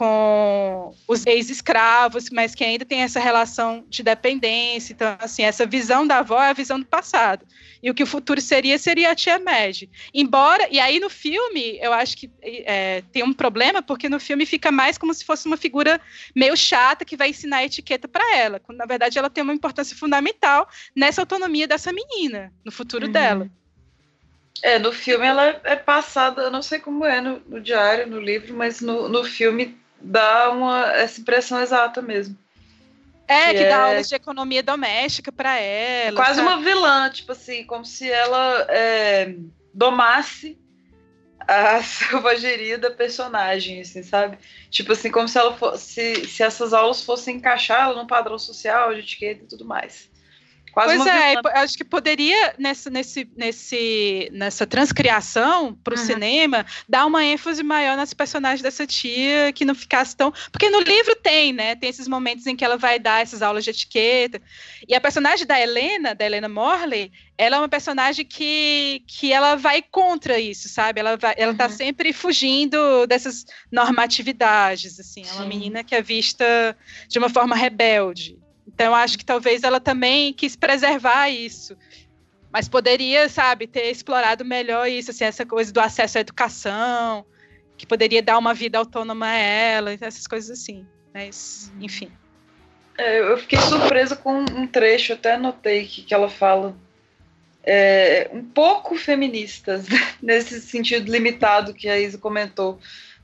com 0.00 0.94
os 1.06 1.26
ex-escravos, 1.26 2.30
mas 2.30 2.54
que 2.54 2.64
ainda 2.64 2.86
tem 2.86 3.02
essa 3.02 3.20
relação 3.20 3.84
de 3.86 4.02
dependência. 4.02 4.94
Então, 4.94 5.14
assim, 5.18 5.42
essa 5.42 5.66
visão 5.66 6.06
da 6.06 6.20
avó 6.20 6.42
é 6.42 6.48
a 6.48 6.54
visão 6.54 6.80
do 6.80 6.86
passado. 6.86 7.44
E 7.82 7.90
o 7.90 7.94
que 7.94 8.02
o 8.02 8.06
futuro 8.06 8.40
seria, 8.40 8.78
seria 8.78 9.10
a 9.10 9.14
tia 9.14 9.38
Meg. 9.38 9.90
Embora, 10.14 10.66
e 10.70 10.80
aí 10.80 10.98
no 10.98 11.10
filme, 11.10 11.78
eu 11.82 11.92
acho 11.92 12.16
que 12.16 12.30
é, 12.42 13.02
tem 13.12 13.22
um 13.22 13.34
problema, 13.34 13.82
porque 13.82 14.08
no 14.08 14.18
filme 14.18 14.46
fica 14.46 14.72
mais 14.72 14.96
como 14.96 15.12
se 15.12 15.22
fosse 15.22 15.46
uma 15.46 15.58
figura 15.58 16.00
meio 16.34 16.56
chata 16.56 17.04
que 17.04 17.14
vai 17.14 17.28
ensinar 17.28 17.58
a 17.58 17.66
etiqueta 17.66 18.08
para 18.08 18.38
ela, 18.38 18.58
quando 18.58 18.78
na 18.78 18.86
verdade 18.86 19.18
ela 19.18 19.28
tem 19.28 19.44
uma 19.44 19.52
importância 19.52 19.94
fundamental 19.94 20.66
nessa 20.96 21.20
autonomia 21.20 21.68
dessa 21.68 21.92
menina, 21.92 22.50
no 22.64 22.72
futuro 22.72 23.04
uhum. 23.04 23.12
dela. 23.12 23.50
É, 24.62 24.78
no 24.78 24.92
filme 24.92 25.26
ela 25.26 25.60
é 25.62 25.76
passada, 25.76 26.40
eu 26.40 26.50
não 26.50 26.62
sei 26.62 26.78
como 26.78 27.04
é 27.04 27.20
no, 27.20 27.42
no 27.46 27.60
diário, 27.60 28.06
no 28.06 28.18
livro, 28.18 28.56
mas 28.56 28.80
no, 28.80 29.06
no 29.06 29.24
filme 29.24 29.78
dá 30.00 30.50
uma, 30.50 30.92
essa 30.92 31.20
impressão 31.20 31.60
exata 31.60 32.00
mesmo. 32.02 32.36
É, 33.28 33.52
que, 33.52 33.58
que 33.58 33.64
dá 33.64 33.70
é... 33.70 33.74
aulas 33.74 34.08
de 34.08 34.14
economia 34.16 34.62
doméstica 34.62 35.30
para 35.30 35.56
ela. 35.56 36.16
Quase 36.16 36.40
uma 36.40 36.60
vilã, 36.60 37.08
tipo 37.10 37.30
assim, 37.30 37.64
como 37.64 37.84
se 37.84 38.10
ela 38.10 38.66
é, 38.68 39.36
domasse 39.72 40.58
a 41.46 41.80
selvageria 41.84 42.76
da 42.76 42.90
personagem, 42.90 43.80
assim, 43.80 44.02
sabe? 44.02 44.36
Tipo 44.68 44.92
assim, 44.92 45.12
como 45.12 45.28
se 45.28 45.38
ela 45.38 45.56
fosse, 45.56 46.26
se 46.26 46.42
essas 46.42 46.72
aulas 46.72 47.04
fossem 47.04 47.36
encaixar 47.36 47.84
ela 47.84 47.94
num 47.94 48.06
padrão 48.06 48.36
social, 48.36 48.92
de 48.92 49.00
etiqueta 49.00 49.44
e 49.44 49.46
tudo 49.46 49.64
mais. 49.64 50.09
Quase 50.72 50.96
pois 50.96 51.06
é, 51.06 51.34
acho 51.54 51.76
que 51.76 51.84
poderia, 51.84 52.54
nessa, 52.58 52.88
nesse, 52.88 53.28
nesse, 53.36 54.30
nessa 54.32 54.66
transcriação 54.66 55.74
para 55.74 55.94
o 55.94 55.98
uhum. 55.98 56.04
cinema, 56.04 56.66
dar 56.88 57.06
uma 57.06 57.24
ênfase 57.24 57.62
maior 57.62 57.96
nas 57.96 58.14
personagens 58.14 58.62
dessa 58.62 58.86
tia, 58.86 59.52
que 59.52 59.64
não 59.64 59.74
ficasse 59.74 60.16
tão. 60.16 60.32
Porque 60.52 60.70
no 60.70 60.80
livro 60.80 61.16
tem, 61.16 61.52
né? 61.52 61.74
Tem 61.74 61.90
esses 61.90 62.06
momentos 62.06 62.46
em 62.46 62.54
que 62.54 62.64
ela 62.64 62.76
vai 62.76 62.98
dar 62.98 63.20
essas 63.20 63.42
aulas 63.42 63.64
de 63.64 63.70
etiqueta. 63.70 64.40
E 64.88 64.94
a 64.94 65.00
personagem 65.00 65.46
da 65.46 65.60
Helena, 65.60 66.14
da 66.14 66.24
Helena 66.24 66.48
Morley, 66.48 67.10
ela 67.36 67.56
é 67.56 67.58
uma 67.58 67.68
personagem 67.68 68.24
que, 68.24 69.02
que 69.06 69.32
ela 69.32 69.56
vai 69.56 69.82
contra 69.82 70.38
isso, 70.38 70.68
sabe? 70.68 71.00
Ela, 71.00 71.16
vai, 71.16 71.34
ela 71.36 71.54
tá 71.54 71.66
uhum. 71.66 71.72
sempre 71.72 72.12
fugindo 72.12 73.06
dessas 73.06 73.44
normatividades, 73.72 75.00
assim. 75.00 75.24
É 75.26 75.32
uma 75.32 75.42
Sim. 75.42 75.48
menina 75.48 75.82
que 75.82 75.94
é 75.94 76.02
vista 76.02 76.76
de 77.08 77.18
uma 77.18 77.28
forma 77.28 77.56
rebelde. 77.56 78.38
Então, 78.72 78.94
acho 78.94 79.18
que 79.18 79.24
talvez 79.24 79.64
ela 79.64 79.80
também 79.80 80.32
quis 80.32 80.54
preservar 80.54 81.28
isso. 81.28 81.76
Mas 82.52 82.68
poderia, 82.68 83.28
sabe, 83.28 83.66
ter 83.66 83.90
explorado 83.90 84.44
melhor 84.44 84.88
isso, 84.88 85.10
assim, 85.10 85.24
essa 85.24 85.44
coisa 85.44 85.72
do 85.72 85.80
acesso 85.80 86.18
à 86.18 86.20
educação, 86.20 87.26
que 87.76 87.86
poderia 87.86 88.22
dar 88.22 88.38
uma 88.38 88.54
vida 88.54 88.78
autônoma 88.78 89.26
a 89.26 89.34
ela, 89.34 89.92
essas 89.92 90.26
coisas 90.26 90.50
assim. 90.58 90.86
Mas, 91.12 91.72
enfim. 91.80 92.10
É, 92.96 93.20
eu 93.20 93.36
fiquei 93.38 93.58
surpresa 93.58 94.14
com 94.16 94.38
um 94.40 94.66
trecho, 94.66 95.12
até 95.12 95.34
anotei 95.34 95.86
que, 95.86 96.02
que 96.02 96.14
ela 96.14 96.28
fala. 96.28 96.74
É, 97.62 98.30
um 98.32 98.42
pouco 98.42 98.96
feministas, 98.96 99.86
nesse 100.22 100.60
sentido 100.60 101.10
limitado 101.10 101.74
que 101.74 101.88
a 101.88 101.98
Isa 101.98 102.18
comentou 102.18 102.78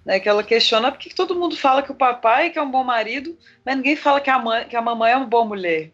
né, 0.06 0.20
que 0.20 0.28
ela 0.28 0.44
questiona 0.44 0.92
por 0.92 1.00
que 1.00 1.12
todo 1.12 1.34
mundo 1.34 1.56
fala 1.56 1.82
que 1.82 1.90
o 1.90 1.94
papai 1.94 2.50
que 2.50 2.58
é 2.58 2.62
um 2.62 2.70
bom 2.70 2.84
marido, 2.84 3.36
mas 3.64 3.76
ninguém 3.76 3.96
fala 3.96 4.20
que 4.20 4.30
a, 4.30 4.38
mãe, 4.38 4.68
que 4.68 4.76
a 4.76 4.80
mamãe 4.80 5.10
é 5.10 5.16
uma 5.16 5.26
boa 5.26 5.44
mulher, 5.44 5.90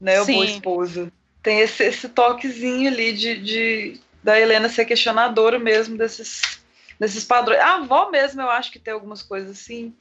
né, 0.00 0.20
uma 0.20 0.26
boa 0.26 0.44
esposa. 0.44 1.12
Tem 1.40 1.60
esse, 1.60 1.84
esse 1.84 2.08
toquezinho 2.08 2.90
ali 2.90 3.12
de, 3.12 3.40
de, 3.40 4.00
da 4.22 4.38
Helena 4.38 4.68
ser 4.68 4.84
questionadora 4.84 5.60
mesmo 5.60 5.96
desses, 5.96 6.60
desses 6.98 7.24
padrões. 7.24 7.60
A 7.60 7.76
avó 7.76 8.10
mesmo, 8.10 8.40
eu 8.40 8.50
acho 8.50 8.72
que 8.72 8.80
tem 8.80 8.92
algumas 8.92 9.22
coisas 9.22 9.50
assim, 9.50 9.94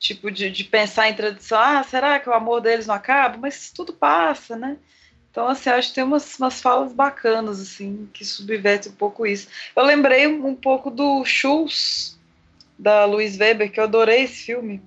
tipo 0.00 0.28
de, 0.28 0.50
de 0.50 0.64
pensar 0.64 1.08
em 1.08 1.14
tradição. 1.14 1.58
Ah, 1.58 1.84
será 1.84 2.18
que 2.18 2.28
o 2.28 2.34
amor 2.34 2.60
deles 2.60 2.88
não 2.88 2.94
acaba? 2.94 3.38
Mas 3.38 3.70
tudo 3.70 3.92
passa, 3.92 4.56
né? 4.56 4.76
Então, 5.30 5.48
assim, 5.48 5.70
acho 5.70 5.88
que 5.88 5.96
tem 5.96 6.04
umas, 6.04 6.38
umas 6.38 6.60
falas 6.60 6.92
bacanas, 6.92 7.60
assim, 7.60 8.08
que 8.12 8.24
subverte 8.24 8.88
um 8.88 8.92
pouco 8.92 9.26
isso. 9.26 9.48
Eu 9.76 9.84
lembrei 9.84 10.26
um, 10.26 10.46
um 10.46 10.54
pouco 10.54 10.90
do 10.90 11.24
Schultz, 11.24 12.15
da 12.78 13.04
Louise 13.04 13.38
Weber, 13.38 13.70
que 13.70 13.80
eu 13.80 13.84
adorei 13.84 14.22
esse 14.22 14.44
filme, 14.44 14.82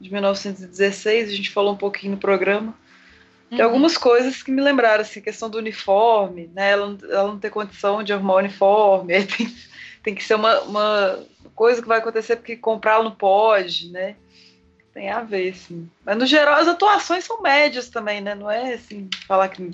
de 0.00 0.12
1916, 0.12 1.28
a 1.28 1.32
gente 1.32 1.50
falou 1.50 1.72
um 1.72 1.76
pouquinho 1.76 2.12
no 2.12 2.18
programa. 2.18 2.74
Tem 3.48 3.60
uhum. 3.60 3.64
algumas 3.66 3.96
coisas 3.96 4.42
que 4.42 4.50
me 4.50 4.60
lembraram, 4.60 5.02
assim, 5.02 5.20
questão 5.20 5.48
do 5.48 5.58
uniforme, 5.58 6.50
né? 6.54 6.70
Ela, 6.70 6.98
ela 7.08 7.28
não 7.28 7.38
ter 7.38 7.50
condição 7.50 8.02
de 8.02 8.12
arrumar 8.12 8.34
o 8.34 8.38
uniforme, 8.38 9.14
aí 9.14 9.26
tem, 9.26 9.54
tem 10.02 10.14
que 10.14 10.24
ser 10.24 10.34
uma, 10.34 10.60
uma 10.62 11.24
coisa 11.54 11.80
que 11.80 11.88
vai 11.88 11.98
acontecer 11.98 12.36
porque 12.36 12.56
comprar 12.56 13.02
não 13.02 13.12
pode, 13.12 13.90
né? 13.90 14.16
Tem 14.92 15.10
a 15.10 15.20
ver, 15.20 15.50
assim. 15.50 15.88
Mas 16.04 16.18
no 16.18 16.26
geral 16.26 16.54
as 16.54 16.68
atuações 16.68 17.24
são 17.24 17.40
médias 17.40 17.88
também, 17.88 18.20
né? 18.20 18.34
Não 18.34 18.50
é 18.50 18.74
assim, 18.74 19.08
falar 19.26 19.48
que 19.48 19.70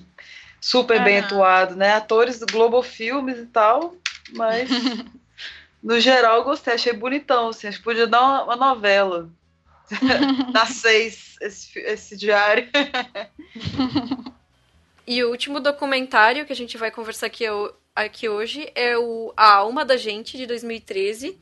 super 0.60 1.02
bem 1.02 1.18
atuado, 1.18 1.74
né? 1.74 1.94
Atores 1.94 2.38
do 2.38 2.46
Global 2.46 2.82
Filmes 2.82 3.38
e 3.38 3.46
tal, 3.46 3.94
mas 4.34 4.68
no 5.82 6.00
geral, 6.00 6.38
eu 6.38 6.44
gostei, 6.44 6.74
achei 6.74 6.92
bonitão, 6.92 7.48
assim, 7.48 7.68
acho 7.68 7.78
que 7.78 7.84
podia 7.84 8.06
dar 8.06 8.20
uma, 8.20 8.44
uma 8.44 8.56
novela. 8.56 9.30
Na 10.52 10.66
seis, 10.66 11.36
esse, 11.40 11.78
esse 11.78 12.16
diário. 12.16 12.68
e 15.06 15.22
o 15.24 15.30
último 15.30 15.60
documentário 15.60 16.44
que 16.44 16.52
a 16.52 16.56
gente 16.56 16.76
vai 16.76 16.90
conversar 16.90 17.26
aqui, 17.26 17.44
aqui 17.94 18.28
hoje 18.28 18.70
é 18.74 18.98
o 18.98 19.32
A 19.36 19.54
Alma 19.54 19.84
da 19.84 19.96
Gente, 19.96 20.36
de 20.36 20.46
2013. 20.46 21.38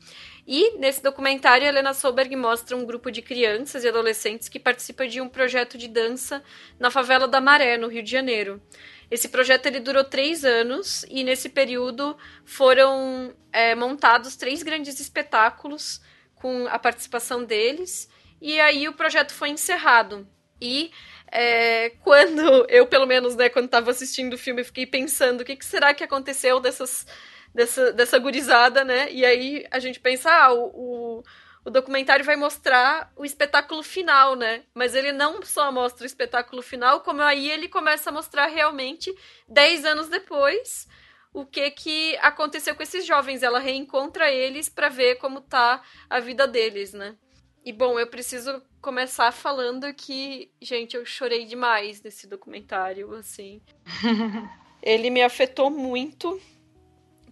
E 0.47 0.77
nesse 0.77 1.03
documentário, 1.03 1.65
a 1.65 1.69
Helena 1.69 1.93
Solberg 1.93 2.33
mostra 2.37 2.77
um 2.77 2.85
grupo 2.85 3.11
de 3.11 3.21
crianças 3.21 3.83
e 3.83 3.89
adolescentes 3.89 4.47
que 4.47 4.57
participa 4.57 5.05
de 5.05 5.19
um 5.19 5.27
projeto 5.27 5.77
de 5.77 5.89
dança 5.89 6.41
na 6.79 6.89
favela 6.89 7.27
da 7.27 7.41
Maré, 7.41 7.77
no 7.77 7.89
Rio 7.89 8.01
de 8.01 8.09
Janeiro. 8.09 8.61
Esse 9.09 9.29
projeto 9.29 9.65
ele 9.67 9.79
durou 9.79 10.03
três 10.03 10.43
anos 10.43 11.05
e 11.09 11.23
nesse 11.23 11.49
período 11.49 12.17
foram 12.43 13.33
é, 13.51 13.73
montados 13.73 14.35
três 14.35 14.61
grandes 14.63 14.99
espetáculos 14.99 16.01
com 16.35 16.67
a 16.67 16.77
participação 16.77 17.43
deles 17.43 18.09
e 18.41 18.59
aí 18.59 18.87
o 18.87 18.93
projeto 18.93 19.33
foi 19.33 19.49
encerrado. 19.49 20.27
E 20.61 20.91
é, 21.31 21.91
quando 22.03 22.65
eu, 22.69 22.85
pelo 22.87 23.05
menos, 23.05 23.35
né, 23.35 23.49
quando 23.49 23.65
estava 23.65 23.91
assistindo 23.91 24.33
o 24.33 24.37
filme, 24.37 24.63
fiquei 24.63 24.85
pensando 24.85 25.41
o 25.41 25.45
que, 25.45 25.55
que 25.55 25.65
será 25.65 25.93
que 25.93 26.03
aconteceu 26.03 26.59
dessas, 26.59 27.05
dessa, 27.53 27.91
dessa 27.93 28.19
gurizada, 28.19 28.83
né? 28.83 29.11
E 29.11 29.25
aí 29.25 29.65
a 29.71 29.79
gente 29.79 29.99
pensa, 29.99 30.29
ah, 30.29 30.53
o, 30.53 31.19
o 31.19 31.23
o 31.67 31.69
documentário 31.69 32.23
vai 32.23 32.37
mostrar 32.37 33.11
o 33.13 33.25
espetáculo 33.25 33.83
final, 33.83 34.37
né? 34.37 34.63
Mas 34.73 34.95
ele 34.95 35.11
não 35.11 35.43
só 35.43 35.69
mostra 35.69 36.03
o 36.03 36.05
espetáculo 36.05 36.61
final, 36.61 37.01
como 37.01 37.21
aí 37.21 37.51
ele 37.51 37.67
começa 37.67 38.09
a 38.09 38.13
mostrar 38.13 38.47
realmente, 38.47 39.13
dez 39.49 39.83
anos 39.83 40.07
depois, 40.07 40.87
o 41.33 41.45
que 41.45 41.69
que 41.71 42.15
aconteceu 42.21 42.73
com 42.73 42.81
esses 42.81 43.05
jovens. 43.05 43.43
Ela 43.43 43.59
reencontra 43.59 44.31
eles 44.31 44.69
para 44.69 44.87
ver 44.87 45.15
como 45.15 45.41
tá 45.41 45.83
a 46.09 46.21
vida 46.21 46.47
deles, 46.47 46.93
né? 46.93 47.17
E 47.65 47.73
bom, 47.73 47.99
eu 47.99 48.07
preciso 48.07 48.63
começar 48.81 49.33
falando 49.33 49.93
que, 49.93 50.49
gente, 50.61 50.95
eu 50.95 51.05
chorei 51.05 51.43
demais 51.43 52.01
nesse 52.01 52.27
documentário, 52.27 53.13
assim. 53.13 53.61
ele 54.81 55.09
me 55.09 55.21
afetou 55.21 55.69
muito. 55.69 56.41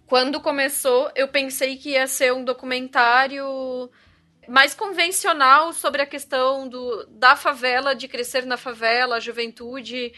Quando 0.06 0.42
começou, 0.42 1.10
eu 1.16 1.26
pensei 1.26 1.78
que 1.78 1.92
ia 1.92 2.06
ser 2.06 2.34
um 2.34 2.44
documentário 2.44 3.90
mais 4.48 4.74
convencional 4.74 5.72
sobre 5.72 6.02
a 6.02 6.06
questão 6.06 6.68
do, 6.68 7.06
da 7.06 7.36
favela, 7.36 7.94
de 7.94 8.08
crescer 8.08 8.44
na 8.46 8.56
favela, 8.56 9.16
a 9.16 9.20
juventude 9.20 10.12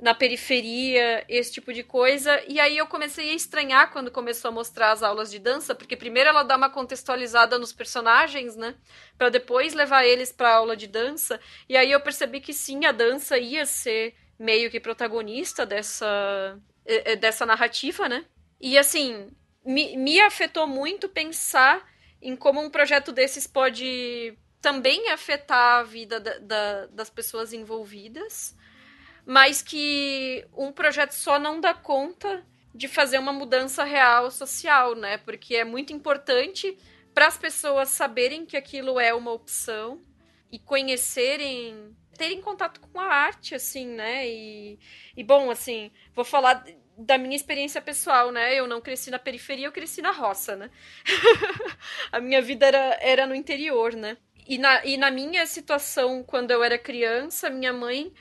na 0.00 0.14
periferia, 0.14 1.24
esse 1.28 1.52
tipo 1.52 1.72
de 1.72 1.82
coisa. 1.82 2.42
E 2.48 2.58
aí 2.58 2.76
eu 2.76 2.86
comecei 2.86 3.30
a 3.30 3.34
estranhar 3.34 3.92
quando 3.92 4.10
começou 4.10 4.48
a 4.48 4.52
mostrar 4.52 4.92
as 4.92 5.02
aulas 5.02 5.30
de 5.30 5.38
dança, 5.38 5.74
porque 5.74 5.96
primeiro 5.96 6.28
ela 6.28 6.42
dá 6.42 6.56
uma 6.56 6.68
contextualizada 6.68 7.58
nos 7.58 7.72
personagens, 7.72 8.56
né, 8.56 8.74
para 9.16 9.30
depois 9.30 9.72
levar 9.72 10.04
eles 10.04 10.32
para 10.32 10.54
aula 10.54 10.76
de 10.76 10.86
dança. 10.86 11.40
E 11.68 11.76
aí 11.76 11.90
eu 11.90 12.00
percebi 12.00 12.40
que 12.40 12.52
sim, 12.52 12.84
a 12.84 12.92
dança 12.92 13.38
ia 13.38 13.64
ser 13.64 14.14
meio 14.38 14.70
que 14.70 14.80
protagonista 14.80 15.64
dessa 15.64 16.58
eh, 16.84 17.12
eh, 17.12 17.16
dessa 17.16 17.46
narrativa, 17.46 18.08
né? 18.08 18.24
E 18.60 18.76
assim, 18.76 19.30
me, 19.64 19.96
me 19.96 20.20
afetou 20.20 20.66
muito 20.66 21.08
pensar 21.08 21.82
em 22.24 22.34
como 22.34 22.60
um 22.60 22.70
projeto 22.70 23.12
desses 23.12 23.46
pode 23.46 24.36
também 24.60 25.10
afetar 25.10 25.80
a 25.80 25.82
vida 25.82 26.18
da, 26.18 26.38
da, 26.38 26.86
das 26.86 27.10
pessoas 27.10 27.52
envolvidas, 27.52 28.56
mas 29.26 29.60
que 29.60 30.46
um 30.56 30.72
projeto 30.72 31.12
só 31.12 31.38
não 31.38 31.60
dá 31.60 31.74
conta 31.74 32.42
de 32.74 32.88
fazer 32.88 33.18
uma 33.18 33.32
mudança 33.32 33.84
real 33.84 34.30
social, 34.30 34.94
né? 34.94 35.18
Porque 35.18 35.54
é 35.54 35.64
muito 35.64 35.92
importante 35.92 36.76
para 37.12 37.26
as 37.26 37.36
pessoas 37.36 37.90
saberem 37.90 38.46
que 38.46 38.56
aquilo 38.56 38.98
é 38.98 39.12
uma 39.12 39.30
opção 39.30 40.00
e 40.50 40.58
conhecerem, 40.58 41.96
terem 42.16 42.40
contato 42.40 42.80
com 42.80 43.00
a 43.00 43.06
arte, 43.06 43.54
assim, 43.54 43.86
né? 43.86 44.28
E, 44.28 44.78
e 45.16 45.24
bom, 45.24 45.50
assim, 45.50 45.90
vou 46.14 46.24
falar 46.24 46.64
da 46.96 47.18
minha 47.18 47.36
experiência 47.36 47.80
pessoal, 47.80 48.30
né? 48.30 48.54
Eu 48.54 48.66
não 48.66 48.80
cresci 48.80 49.10
na 49.10 49.18
periferia, 49.18 49.66
eu 49.66 49.72
cresci 49.72 50.00
na 50.00 50.12
roça, 50.12 50.56
né? 50.56 50.70
a 52.12 52.20
minha 52.20 52.40
vida 52.40 52.66
era, 52.66 52.98
era 53.00 53.26
no 53.26 53.34
interior, 53.34 53.94
né? 53.94 54.16
E 54.46 54.58
na, 54.58 54.84
e 54.84 54.96
na 54.96 55.10
minha 55.10 55.46
situação, 55.46 56.22
quando 56.22 56.50
eu 56.50 56.62
era 56.62 56.78
criança, 56.78 57.48
minha 57.50 57.72
mãe 57.72 58.12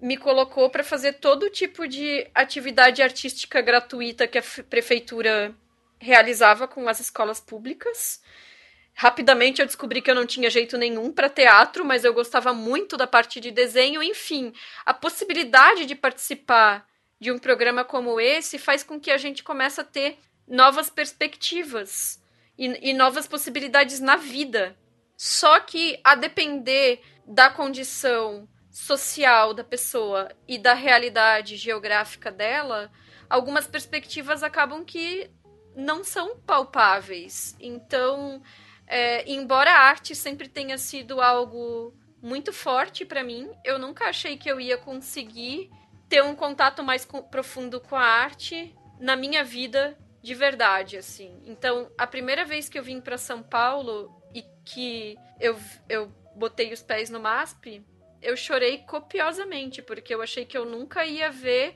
me 0.00 0.16
colocou 0.16 0.70
para 0.70 0.82
fazer 0.82 1.14
todo 1.14 1.50
tipo 1.50 1.86
de 1.86 2.28
atividade 2.34 3.02
artística 3.02 3.60
gratuita 3.60 4.26
que 4.26 4.38
a 4.38 4.42
prefeitura 4.68 5.54
realizava 5.98 6.66
com 6.66 6.88
as 6.88 6.98
escolas 6.98 7.40
públicas. 7.40 8.20
Rapidamente 8.94 9.60
eu 9.60 9.66
descobri 9.66 10.02
que 10.02 10.10
eu 10.10 10.14
não 10.14 10.26
tinha 10.26 10.50
jeito 10.50 10.76
nenhum 10.76 11.10
para 11.10 11.28
teatro, 11.28 11.84
mas 11.84 12.04
eu 12.04 12.12
gostava 12.12 12.52
muito 12.52 12.96
da 12.96 13.06
parte 13.06 13.40
de 13.40 13.50
desenho. 13.50 14.02
Enfim, 14.02 14.52
a 14.84 14.92
possibilidade 14.92 15.86
de 15.86 15.94
participar 15.94 16.86
de 17.20 17.30
um 17.32 17.38
programa 17.38 17.84
como 17.84 18.20
esse 18.20 18.58
faz 18.58 18.82
com 18.82 19.00
que 19.00 19.10
a 19.10 19.16
gente 19.16 19.42
comece 19.42 19.80
a 19.80 19.84
ter 19.84 20.18
novas 20.46 20.90
perspectivas 20.90 22.22
e, 22.58 22.90
e 22.90 22.92
novas 22.92 23.26
possibilidades 23.26 24.00
na 24.00 24.16
vida. 24.16 24.76
Só 25.16 25.60
que 25.60 26.00
a 26.02 26.14
depender 26.14 27.00
da 27.26 27.48
condição 27.48 28.48
social 28.70 29.52
da 29.52 29.62
pessoa 29.62 30.30
e 30.48 30.58
da 30.58 30.74
realidade 30.74 31.56
geográfica 31.56 32.30
dela, 32.30 32.90
algumas 33.28 33.66
perspectivas 33.66 34.42
acabam 34.42 34.84
que 34.84 35.30
não 35.76 36.02
são 36.02 36.36
palpáveis. 36.38 37.54
Então, 37.60 38.42
é, 38.92 39.24
embora 39.26 39.72
a 39.72 39.80
arte 39.80 40.14
sempre 40.14 40.50
tenha 40.50 40.76
sido 40.76 41.18
algo 41.18 41.94
muito 42.20 42.52
forte 42.52 43.06
para 43.06 43.24
mim, 43.24 43.50
eu 43.64 43.78
nunca 43.78 44.04
achei 44.04 44.36
que 44.36 44.50
eu 44.50 44.60
ia 44.60 44.76
conseguir 44.76 45.70
ter 46.10 46.22
um 46.22 46.36
contato 46.36 46.84
mais 46.84 47.08
profundo 47.30 47.80
com 47.80 47.96
a 47.96 48.04
arte 48.04 48.76
na 49.00 49.16
minha 49.16 49.42
vida 49.42 49.96
de 50.22 50.34
verdade, 50.34 50.98
assim. 50.98 51.40
Então, 51.46 51.90
a 51.96 52.06
primeira 52.06 52.44
vez 52.44 52.68
que 52.68 52.78
eu 52.78 52.82
vim 52.82 53.00
para 53.00 53.16
São 53.16 53.42
Paulo 53.42 54.14
e 54.34 54.44
que 54.62 55.16
eu, 55.40 55.58
eu 55.88 56.12
botei 56.36 56.70
os 56.70 56.82
pés 56.82 57.08
no 57.08 57.18
MASP, 57.18 57.82
eu 58.20 58.36
chorei 58.36 58.78
copiosamente, 58.86 59.80
porque 59.80 60.14
eu 60.14 60.20
achei 60.20 60.44
que 60.44 60.56
eu 60.56 60.66
nunca 60.66 61.06
ia 61.06 61.30
ver 61.30 61.74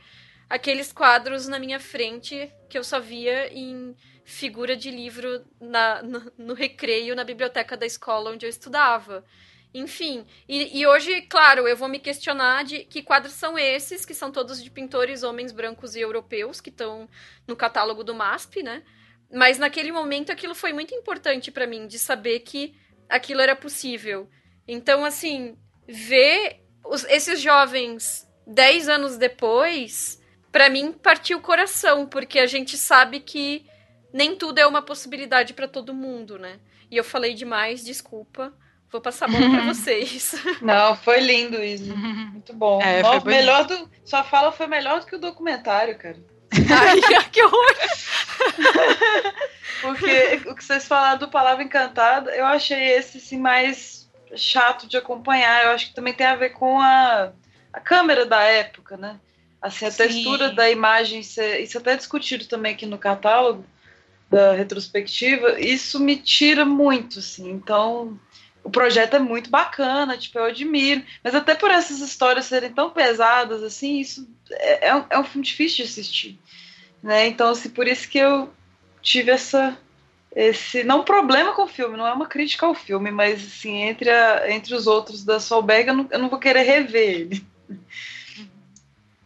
aqueles 0.50 0.92
quadros 0.92 1.48
na 1.48 1.58
minha 1.58 1.80
frente 1.80 2.52
que 2.68 2.76
eu 2.76 2.84
só 2.84 3.00
via 3.00 3.50
em 3.52 3.96
figura 4.26 4.76
de 4.76 4.90
livro 4.90 5.44
na, 5.60 6.02
no, 6.02 6.32
no 6.36 6.52
recreio 6.52 7.14
na 7.14 7.22
biblioteca 7.22 7.76
da 7.76 7.86
escola 7.86 8.32
onde 8.32 8.44
eu 8.44 8.50
estudava. 8.50 9.24
Enfim, 9.72 10.26
e, 10.48 10.80
e, 10.80 10.86
hoje, 10.86 11.22
claro, 11.22 11.68
eu 11.68 11.76
vou 11.76 11.88
me 11.88 12.00
questionar 12.00 12.64
de 12.64 12.80
que 12.84 13.02
quadros 13.02 13.34
são 13.34 13.56
esses, 13.56 14.04
que 14.04 14.14
são 14.14 14.32
todos 14.32 14.62
de 14.62 14.68
pintores 14.68 15.22
homens 15.22 15.52
brancos 15.52 15.94
e 15.94 16.00
europeus, 16.00 16.60
que 16.60 16.70
estão 16.70 17.08
no 17.46 17.54
catálogo 17.54 18.02
do 18.02 18.14
MASP, 18.14 18.64
né? 18.64 18.82
Mas 19.32 19.58
naquele 19.58 19.92
momento 19.92 20.32
aquilo 20.32 20.54
foi 20.54 20.72
muito 20.72 20.92
importante 20.92 21.52
para 21.52 21.66
mim, 21.66 21.86
de 21.86 21.98
saber 21.98 22.40
que 22.40 22.74
aquilo 23.08 23.40
era 23.40 23.54
possível. 23.54 24.28
Então, 24.66 25.04
assim, 25.04 25.56
ver 25.86 26.64
os, 26.84 27.04
esses 27.04 27.40
jovens 27.40 28.26
dez 28.44 28.88
anos 28.88 29.16
depois, 29.16 30.20
para 30.50 30.68
mim 30.68 30.90
partiu 30.90 31.38
o 31.38 31.42
coração, 31.42 32.06
porque 32.06 32.40
a 32.40 32.46
gente 32.46 32.76
sabe 32.76 33.20
que 33.20 33.64
nem 34.12 34.36
tudo 34.36 34.58
é 34.58 34.66
uma 34.66 34.82
possibilidade 34.82 35.52
para 35.52 35.68
todo 35.68 35.94
mundo, 35.94 36.38
né? 36.38 36.58
E 36.90 36.96
eu 36.96 37.04
falei 37.04 37.34
demais, 37.34 37.84
desculpa. 37.84 38.52
Vou 38.90 39.00
passar 39.00 39.26
a 39.26 39.28
bola 39.28 39.50
pra 39.50 39.64
vocês. 39.74 40.34
Não, 40.62 40.96
foi 40.96 41.20
lindo 41.20 41.62
isso. 41.62 41.94
Muito 41.96 42.52
bom. 42.52 42.80
É, 42.80 43.02
Nossa, 43.02 43.26
melhor 43.26 43.64
do, 43.66 43.90
sua 44.04 44.22
fala 44.22 44.52
foi 44.52 44.66
melhor 44.66 45.00
do 45.00 45.06
que 45.06 45.16
o 45.16 45.20
documentário, 45.20 45.98
cara. 45.98 46.16
Ai, 46.52 47.00
que 47.30 47.42
horror! 47.42 47.74
Porque 49.82 50.40
o 50.46 50.54
que 50.54 50.64
vocês 50.64 50.86
falaram 50.86 51.18
do 51.18 51.28
Palavra 51.28 51.62
Encantada, 51.62 52.34
eu 52.34 52.46
achei 52.46 52.92
esse 52.92 53.18
assim, 53.18 53.38
mais 53.38 54.08
chato 54.34 54.88
de 54.88 54.96
acompanhar. 54.96 55.64
Eu 55.64 55.70
acho 55.72 55.88
que 55.88 55.94
também 55.94 56.14
tem 56.14 56.26
a 56.26 56.36
ver 56.36 56.50
com 56.50 56.80
a, 56.80 57.32
a 57.72 57.80
câmera 57.80 58.24
da 58.24 58.42
época, 58.42 58.96
né? 58.96 59.18
Assim, 59.60 59.84
a 59.84 59.90
Sim. 59.90 59.96
textura 59.98 60.50
da 60.50 60.70
imagem, 60.70 61.20
isso 61.20 61.40
é, 61.40 61.60
isso 61.60 61.76
é 61.76 61.80
até 61.80 61.96
discutido 61.96 62.46
também 62.46 62.72
aqui 62.72 62.86
no 62.86 62.98
catálogo 62.98 63.64
da 64.28 64.52
retrospectiva, 64.52 65.60
isso 65.60 66.00
me 66.00 66.16
tira 66.16 66.64
muito, 66.64 67.20
assim. 67.20 67.50
Então, 67.50 68.18
o 68.62 68.70
projeto 68.70 69.14
é 69.14 69.18
muito 69.18 69.48
bacana, 69.48 70.18
tipo, 70.18 70.38
eu 70.38 70.44
admiro. 70.44 71.02
Mas 71.22 71.34
até 71.34 71.54
por 71.54 71.70
essas 71.70 72.00
histórias 72.00 72.46
serem 72.46 72.72
tão 72.72 72.90
pesadas, 72.90 73.62
assim, 73.62 74.00
isso 74.00 74.28
é, 74.50 74.88
é, 74.88 74.96
um, 74.96 75.04
é 75.10 75.18
um 75.18 75.24
filme 75.24 75.46
difícil 75.46 75.84
de 75.84 75.90
assistir. 75.90 76.38
Né? 77.02 77.28
Então, 77.28 77.50
assim, 77.50 77.70
por 77.70 77.86
isso 77.86 78.08
que 78.08 78.18
eu 78.18 78.52
tive 79.00 79.30
essa. 79.30 79.78
Esse, 80.34 80.84
não 80.84 81.00
um 81.00 81.04
problema 81.04 81.54
com 81.54 81.62
o 81.62 81.68
filme, 81.68 81.96
não 81.96 82.06
é 82.06 82.12
uma 82.12 82.26
crítica 82.26 82.66
ao 82.66 82.74
filme, 82.74 83.10
mas 83.10 83.42
assim, 83.42 83.84
entre, 83.84 84.10
a, 84.10 84.50
entre 84.52 84.74
os 84.74 84.86
outros 84.86 85.24
da 85.24 85.40
Solberg, 85.40 85.88
eu 85.88 85.94
não, 85.94 86.08
eu 86.10 86.18
não 86.18 86.28
vou 86.28 86.38
querer 86.38 86.62
rever 86.62 87.08
ele. 87.08 87.46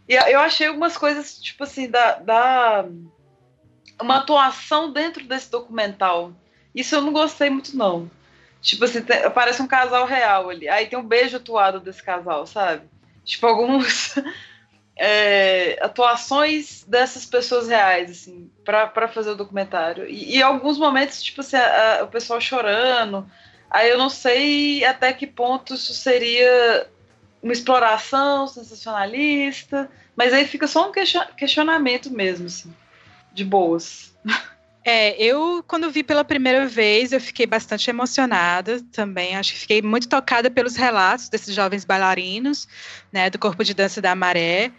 E 0.09 0.14
eu 0.14 0.40
achei 0.40 0.66
algumas 0.66 0.96
coisas, 0.96 1.40
tipo 1.40 1.64
assim, 1.64 1.88
da, 1.88 2.14
da 2.14 2.84
uma 4.01 4.18
atuação 4.18 4.92
dentro 4.92 5.24
desse 5.24 5.51
documental. 5.51 6.32
Isso 6.74 6.94
eu 6.94 7.03
não 7.03 7.12
gostei 7.12 7.51
muito, 7.51 7.76
não. 7.76 8.11
Tipo 8.61 8.84
assim, 8.84 9.03
tem, 9.03 9.28
parece 9.30 9.62
um 9.62 9.66
casal 9.66 10.07
real 10.07 10.51
ali. 10.51 10.68
Aí 10.68 10.86
tem 10.86 10.98
um 10.98 11.07
beijo 11.07 11.36
atuado 11.36 11.80
desse 11.80 12.03
casal, 12.03 12.46
sabe? 12.46 12.82
Tipo, 13.24 13.46
alguns 13.46 14.14
é, 14.96 15.78
atuações 15.82 16.84
dessas 16.84 17.24
pessoas 17.24 17.68
reais, 17.68 18.11
assim, 18.11 18.51
para 18.64 19.09
fazer 19.09 19.30
o 19.30 19.36
documentário. 19.36 20.09
E, 20.09 20.36
e 20.36 20.42
alguns 20.42 20.78
momentos, 20.78 21.22
tipo 21.22 21.40
assim, 21.40 21.57
a, 21.57 22.01
a, 22.01 22.05
o 22.05 22.09
pessoal 22.09 22.40
chorando. 22.40 23.26
Aí 23.70 23.88
eu 23.88 23.96
não 23.96 24.11
sei 24.11 24.84
até 24.84 25.12
que 25.12 25.26
ponto 25.26 25.74
isso 25.74 25.94
seria 25.94 26.86
uma 27.42 27.53
exploração 27.53 28.46
sensacionalista, 28.46 29.90
mas 30.14 30.32
aí 30.32 30.44
fica 30.44 30.66
só 30.66 30.90
um 30.90 30.92
questionamento 30.92 32.11
mesmo, 32.11 32.46
assim, 32.46 32.74
de 33.32 33.44
boas. 33.44 34.14
É, 34.84 35.14
eu, 35.22 35.62
quando 35.66 35.90
vi 35.90 36.02
pela 36.02 36.24
primeira 36.24 36.66
vez, 36.66 37.12
eu 37.12 37.20
fiquei 37.20 37.46
bastante 37.46 37.90
emocionada 37.90 38.80
também. 38.90 39.36
Acho 39.36 39.52
que 39.52 39.58
fiquei 39.58 39.82
muito 39.82 40.08
tocada 40.08 40.50
pelos 40.50 40.74
relatos 40.74 41.28
desses 41.28 41.54
jovens 41.54 41.84
bailarinos, 41.84 42.66
né, 43.12 43.28
do 43.28 43.38
Corpo 43.38 43.62
de 43.62 43.74
Dança 43.74 44.00
da 44.00 44.14
Maré. 44.14 44.72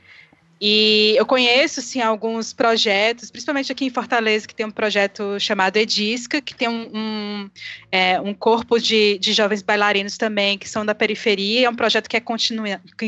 E 0.63 1.15
eu 1.17 1.25
conheço, 1.25 1.81
sim, 1.81 2.01
alguns 2.01 2.53
projetos, 2.53 3.31
principalmente 3.31 3.71
aqui 3.71 3.83
em 3.83 3.89
Fortaleza, 3.89 4.47
que 4.47 4.53
tem 4.53 4.63
um 4.63 4.71
projeto 4.71 5.39
chamado 5.39 5.77
Edisca, 5.77 6.39
que 6.39 6.53
tem 6.53 6.69
um, 6.69 6.91
um, 6.93 7.49
é, 7.91 8.21
um 8.21 8.31
corpo 8.31 8.79
de, 8.79 9.17
de 9.17 9.33
jovens 9.33 9.63
bailarinos 9.63 10.17
também, 10.17 10.59
que 10.59 10.69
são 10.69 10.85
da 10.85 10.93
periferia. 10.93 11.65
É 11.65 11.69
um 11.69 11.75
projeto 11.75 12.07
que 12.07 12.15
é 12.15 12.19
continu, 12.19 12.63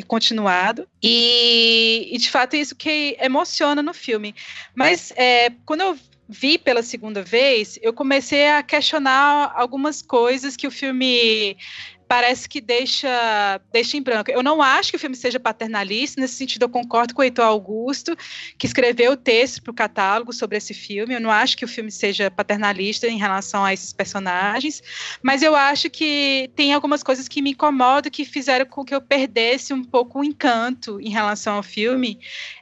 continuado. 0.08 0.88
E, 1.01 2.10
e, 2.12 2.18
de 2.18 2.32
fato, 2.32 2.56
isso 2.56 2.76
que 2.76 3.16
emociona 3.22 3.84
no 3.84 3.93
filme. 3.93 4.34
Mas 4.74 5.14
é, 5.16 5.51
quando 5.64 5.82
eu 5.82 5.99
vi 6.28 6.58
pela 6.58 6.82
segunda 6.82 7.22
vez, 7.22 7.78
eu 7.82 7.93
comecei 7.93 8.49
a 8.49 8.64
questionar 8.64 9.54
algumas 9.56 10.01
coisas 10.01 10.56
que 10.56 10.66
o 10.66 10.72
filme 10.72 11.56
parece 12.14 12.47
que 12.47 12.61
deixa, 12.61 13.59
deixa 13.72 13.97
em 13.97 14.01
branco. 14.03 14.30
Eu 14.30 14.43
não 14.43 14.61
acho 14.61 14.91
que 14.91 14.97
o 14.97 14.99
filme 14.99 15.16
seja 15.16 15.39
paternalista, 15.39 16.22
nesse 16.22 16.36
sentido 16.36 16.61
eu 16.61 16.70
concordo 16.70 17.11
com 17.11 17.22
o 17.22 17.24
Heitor 17.24 17.43
Augusto, 17.43 18.16
que 18.55 18.68
escreveu 18.68 19.14
o 19.14 19.18
texto 19.18 19.64
para 19.64 19.72
o 19.72 19.74
catálogo 19.74 20.32
sobre 20.32 20.55
esse 20.55 20.76
filme. 20.76 21.16
Eu 21.16 21.20
não 21.20 21.32
acho 21.32 21.57
que 21.57 21.66
o 21.66 21.68
filme 21.68 21.91
seja 21.91 22.30
paternalista 22.30 23.07
em 23.07 23.18
relação 23.18 23.66
a 23.66 23.74
esses 23.74 23.91
personagens, 23.91 24.84
mas 25.24 25.41
eu 25.41 25.55
acho 25.55 25.89
que 25.89 26.51
tem 26.55 26.72
algumas 26.72 27.01
coisas 27.01 27.28
que 27.28 27.41
me 27.41 27.53
incomodam, 27.53 28.11
que 28.11 28.26
fizeram 28.26 28.68
com 28.68 28.86
que 28.86 28.93
eu 28.93 29.01
perdesse 29.01 29.74
um 29.74 29.84
pouco 29.84 30.20
o 30.20 30.24
encanto 30.24 31.01
em 31.01 31.09
relação 31.09 31.55
ao 31.55 31.64
filme, 31.64 32.20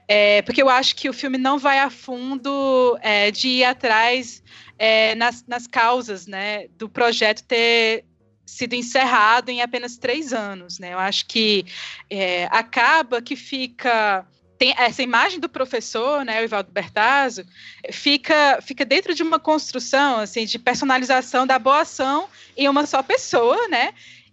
é, 0.08 0.42
porque 0.44 0.62
eu 0.62 0.70
acho 0.70 0.96
que 0.96 1.10
o 1.10 1.14
filme 1.14 1.38
não 1.38 1.60
vai 1.60 1.80
a 1.80 1.90
fundo 1.90 2.98
é, 3.02 3.30
de 3.32 3.50
ir 3.50 3.64
atrás 3.66 4.42
é, 4.80 5.14
nas, 5.16 5.46
nas 5.46 5.68
causas 5.68 6.26
né, 6.26 6.70
do 6.78 6.88
projeto 6.88 7.44
ter 7.44 8.06
sido 8.52 8.74
encerrado 8.74 9.50
em 9.50 9.62
apenas 9.62 9.98
três 9.98 10.34
anos, 10.34 10.78
né? 10.78 10.94
Eu 10.94 11.00
acho 11.00 11.26
que 11.26 11.66
é, 12.10 12.46
acaba 12.52 13.22
que 13.22 13.36
fica 13.36 14.26
tem 14.58 14.76
essa 14.78 15.02
imagem 15.02 15.40
do 15.40 15.50
professor, 15.50 16.24
né, 16.24 16.40
o 16.40 16.44
Ivaldo 16.44 16.70
Bertazzo, 16.72 17.44
fica, 17.92 18.60
fica 18.62 18.86
dentro 18.86 19.16
de 19.16 19.24
uma 19.24 19.40
construção 19.40 20.20
assim 20.20 20.46
de 20.46 20.60
personalização 20.60 21.48
da 21.48 21.58
boa 21.58 21.82
ação 21.82 22.28
em 22.56 22.70
uma 22.70 22.86
só 22.86 23.02
pessoa, 23.02 23.68
né? 23.70 23.92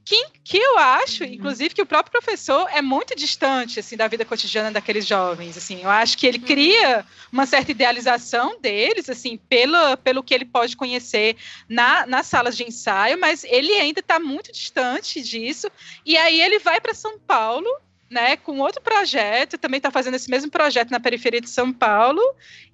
Que, 0.09 0.27
que 0.43 0.57
eu 0.57 0.79
acho, 0.79 1.23
uhum. 1.23 1.31
inclusive, 1.31 1.75
que 1.75 1.83
o 1.83 1.87
próprio 1.87 2.11
professor 2.11 2.67
é 2.73 2.81
muito 2.81 3.15
distante 3.15 3.79
assim 3.79 3.95
da 3.95 4.09
vida 4.09 4.25
cotidiana 4.25 4.71
daqueles 4.71 5.07
jovens. 5.07 5.55
Assim, 5.55 5.83
eu 5.83 5.91
acho 5.91 6.17
que 6.17 6.27
ele 6.27 6.39
uhum. 6.39 6.45
cria 6.45 7.05
uma 7.31 7.45
certa 7.45 7.73
idealização 7.73 8.59
deles, 8.59 9.11
assim, 9.11 9.37
pelo, 9.37 9.99
pelo 9.99 10.23
que 10.23 10.33
ele 10.33 10.47
pode 10.47 10.79
conhecer 10.79 11.37
na, 11.69 12.07
nas 12.07 12.27
salas 12.27 12.57
de 12.57 12.65
ensaio, 12.65 13.21
mas 13.21 13.45
ele 13.45 13.71
ainda 13.75 14.01
está 14.01 14.19
muito 14.19 14.51
distante 14.51 15.21
disso. 15.21 15.71
E 16.07 16.17
aí 16.17 16.41
ele 16.41 16.59
vai 16.59 16.81
para 16.81 16.95
São 16.95 17.19
Paulo 17.19 17.69
né, 18.11 18.37
com 18.37 18.59
outro 18.59 18.81
projeto, 18.81 19.59
também 19.59 19.79
está 19.79 19.91
fazendo 19.91 20.15
esse 20.15 20.31
mesmo 20.31 20.51
projeto 20.51 20.91
na 20.91 21.01
periferia 21.01 21.41
de 21.41 21.51
São 21.51 21.73
Paulo, 21.73 22.23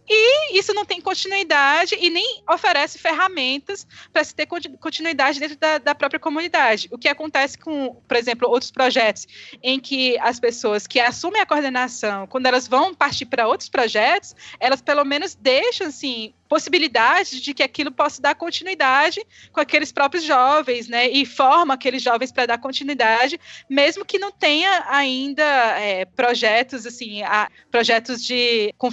e 0.09 0.59
isso 0.59 0.75
não 0.75 0.85
tem 0.85 1.01
continuidade 1.01 1.97
e 1.99 2.11
nem 2.11 2.43
oferece 2.49 2.99
ferramentas 2.99 3.87
para 4.13 4.23
se 4.23 4.35
ter 4.35 4.47
continuidade 4.47 5.41
dentro 5.41 5.57
da, 5.57 5.79
da, 5.79 5.95
própria 5.95 6.21
comunidade. 6.21 6.89
O 6.93 6.99
que 6.99 7.09
acontece 7.09 7.57
com, 7.57 7.95
por 8.07 8.17
exemplo, 8.17 8.49
outros 8.49 8.71
projetos 8.71 9.27
em 9.63 9.81
que 9.81 10.19
as 10.19 10.39
pessoas 10.39 10.87
que 10.87 11.01
assumem 11.01 11.41
a 11.41 11.47
coordenação, 11.47 12.27
quando 12.27 12.47
elas 12.47 12.69
vão 12.69 12.95
partir 12.95 13.25
para 13.25 13.49
outros 13.49 13.71
projetos, 13.71 14.37
elas 14.61 14.83
pelo 14.83 15.05
menos 15.05 15.35
deixam 15.35 15.87
assim 15.87 16.35
possibilidade 16.55 17.41
de 17.41 17.53
que 17.53 17.65
aquilo 17.65 17.91
possa 17.91 18.23
dar 18.23 18.37
continuidade 18.37 19.21
com 19.51 19.61
aqueles 19.61 19.91
próprios 19.91 20.23
jovens, 20.23 20.87
né? 20.87 21.09
E 21.09 21.27
forma 21.27 21.75
aqueles 21.75 22.01
jovens 22.01 22.31
para 22.31 22.47
dar 22.47 22.59
continuidade, 22.59 23.41
mesmo 23.69 24.05
que 24.05 24.21
não 24.21 24.31
tenha 24.31 24.85
ainda 24.89 25.43
é, 25.81 26.05
projetos 26.05 26.87
assim, 26.87 27.25
a, 27.25 27.51
projetos 27.73 28.25
de 28.25 28.73
com, 28.79 28.89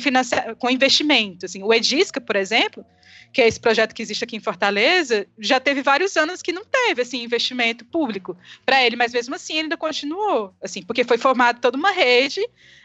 com 0.58 0.72
investimento. 0.72 1.46
Assim, 1.46 1.62
o 1.62 1.72
Edisca, 1.72 2.20
por 2.20 2.36
exemplo, 2.36 2.84
que 3.32 3.42
é 3.42 3.48
esse 3.48 3.60
projeto 3.60 3.94
que 3.94 4.02
existe 4.02 4.24
aqui 4.24 4.36
em 4.36 4.42
Fortaleza, 4.42 5.26
já 5.40 5.60
teve 5.60 5.82
vários 5.82 6.18
anos 6.18 6.42
que 6.42 6.52
não 6.52 6.66
teve 6.66 7.02
assim 7.02 7.24
investimento 7.24 7.86
público 7.86 8.38
para 8.66 8.84
ele, 8.84 8.96
mas 8.96 9.14
mesmo 9.14 9.36
assim 9.36 9.54
ele 9.54 9.64
ainda 9.64 9.78
continuou, 9.78 10.54
assim, 10.62 10.84
porque 10.84 11.04
foi 11.04 11.18
formada 11.18 11.60
toda 11.60 11.78
uma 11.78 11.92
rede 11.92 12.42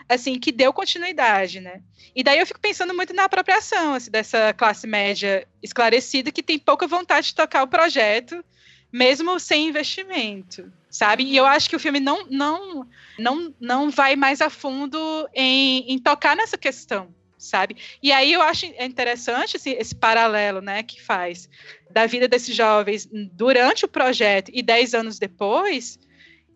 assim 0.09 0.39
que 0.39 0.53
deu 0.53 0.73
continuidade, 0.73 1.61
né? 1.61 1.81
E 2.15 2.23
daí 2.23 2.39
eu 2.39 2.47
fico 2.47 2.61
pensando 2.61 2.95
muito 2.95 3.13
na 3.13 3.25
apropriação 3.25 3.95
assim, 3.95 4.11
dessa 4.11 4.55
classe 4.55 4.87
média 4.87 5.47
esclarecida 5.63 6.31
que 6.31 6.43
tem 6.43 6.59
pouca 6.59 6.87
vontade 6.87 7.29
de 7.29 7.35
tocar 7.35 7.65
o 7.65 7.69
projeto 7.69 8.45
mesmo 8.93 9.39
sem 9.41 9.69
investimento, 9.69 10.73
sabe? 10.89 11.25
E 11.25 11.37
eu 11.37 11.45
acho 11.45 11.69
que 11.69 11.77
o 11.77 11.81
filme 11.81 12.01
não, 12.01 12.27
não, 12.31 12.89
não, 13.19 13.55
não 13.61 13.91
vai 13.91 14.17
mais 14.17 14.41
a 14.41 14.49
fundo 14.49 15.29
em, 15.35 15.93
em 15.93 15.99
tocar 15.99 16.37
nessa 16.37 16.57
questão, 16.57 17.13
sabe? 17.47 17.77
E 18.03 18.13
aí 18.13 18.33
eu 18.33 18.43
acho 18.43 18.67
interessante 18.67 19.57
esse, 19.57 19.71
esse, 19.71 19.95
paralelo, 19.95 20.61
né, 20.61 20.83
que 20.83 21.03
faz 21.03 21.49
da 21.91 22.07
vida 22.07 22.29
desses 22.29 22.55
jovens 22.55 23.09
durante 23.33 23.85
o 23.85 23.89
projeto 23.89 24.51
e 24.53 24.63
dez 24.63 24.95
anos 24.95 25.19
depois, 25.19 25.99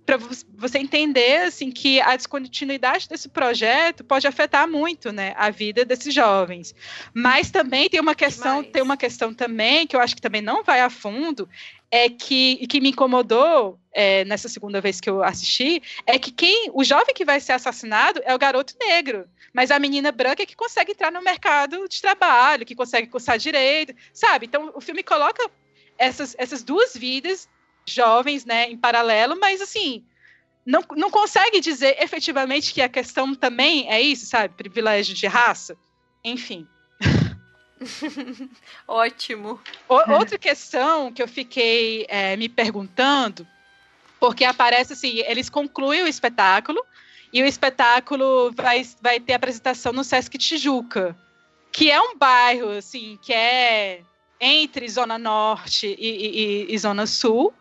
para 0.05 0.18
você 0.57 0.78
entender 0.78 1.43
assim 1.43 1.70
que 1.70 2.01
a 2.01 2.16
descontinuidade 2.16 3.09
desse 3.09 3.28
projeto 3.28 4.03
pode 4.03 4.26
afetar 4.26 4.68
muito, 4.68 5.12
né, 5.12 5.32
a 5.36 5.51
vida 5.51 5.84
desses 5.84 6.12
jovens. 6.12 6.74
Mas 7.14 7.51
também 7.51 7.88
tem 7.88 8.01
uma 8.01 8.14
questão, 8.14 8.57
Demais. 8.57 8.72
tem 8.72 8.82
uma 8.82 8.97
questão 8.97 9.32
também 9.32 9.86
que 9.86 9.95
eu 9.95 10.01
acho 10.01 10.16
que 10.16 10.22
também 10.22 10.43
não 10.43 10.64
vai 10.64 10.80
a 10.80 10.91
fundo, 10.91 11.49
é 11.91 12.09
que 12.09 12.66
que 12.66 12.80
me 12.80 12.91
incomodou 12.91 13.78
é, 13.93 14.24
nessa 14.24 14.49
segunda 14.49 14.80
vez 14.80 15.01
que 15.01 15.11
eu 15.11 15.22
assisti 15.22 15.82
é 16.07 16.18
que 16.18 16.30
quem 16.30 16.70
o 16.72 16.84
jovem 16.84 17.14
que 17.14 17.24
vai 17.24 17.41
ser 17.41 17.53
assassinado 17.53 18.20
é 18.24 18.34
o 18.34 18.38
garoto 18.38 18.74
negro 18.78 19.28
mas 19.53 19.70
a 19.70 19.78
menina 19.78 20.12
branca 20.12 20.43
é 20.43 20.47
que 20.47 20.57
consegue 20.57 20.93
entrar 20.93 21.11
no 21.11 21.22
mercado 21.22 21.88
de 21.88 22.01
trabalho, 22.01 22.64
que 22.64 22.74
consegue 22.74 23.09
cursar 23.09 23.38
direito, 23.38 23.95
sabe? 24.12 24.47
Então 24.47 24.72
o 24.74 24.80
filme 24.80 25.03
coloca 25.03 25.51
essas, 25.99 26.34
essas 26.38 26.62
duas 26.62 26.95
vidas 26.95 27.49
jovens, 27.86 28.45
né, 28.45 28.70
em 28.70 28.76
paralelo, 28.76 29.38
mas 29.41 29.61
assim, 29.61 30.05
não, 30.64 30.84
não 30.97 31.11
consegue 31.11 31.61
dizer 31.61 31.97
efetivamente 32.01 32.72
que 32.72 32.80
a 32.80 32.88
questão 32.88 33.34
também 33.34 33.91
é 33.91 34.01
isso, 34.01 34.26
sabe? 34.26 34.55
Privilégio 34.55 35.14
de 35.14 35.26
raça. 35.26 35.76
Enfim. 36.22 36.66
Ótimo. 38.87 39.61
O, 39.89 40.12
outra 40.12 40.39
questão 40.39 41.12
que 41.12 41.22
eu 41.22 41.28
fiquei 41.28 42.07
é, 42.09 42.37
me 42.37 42.49
perguntando, 42.49 43.47
porque 44.18 44.45
aparece 44.45 44.93
assim, 44.93 45.18
eles 45.26 45.49
concluem 45.49 46.03
o 46.03 46.09
espetáculo 46.09 46.85
e 47.33 47.43
o 47.43 47.47
espetáculo 47.47 48.53
vai, 48.53 48.87
vai 49.01 49.20
ter 49.20 49.33
apresentação 49.33 49.93
no 49.93 50.05
Sesc 50.05 50.37
Tijuca, 50.37 51.16
que 51.72 51.91
é 51.91 52.01
um 52.01 52.16
bairro 52.16 52.70
assim 52.70 53.18
que 53.22 53.33
é 53.33 54.03
entre 54.41 54.89
Zona 54.89 55.18
Norte 55.18 55.95
e, 55.99 56.66
e, 56.68 56.74
e 56.74 56.78
Zona 56.78 57.07
Sul, 57.07 57.53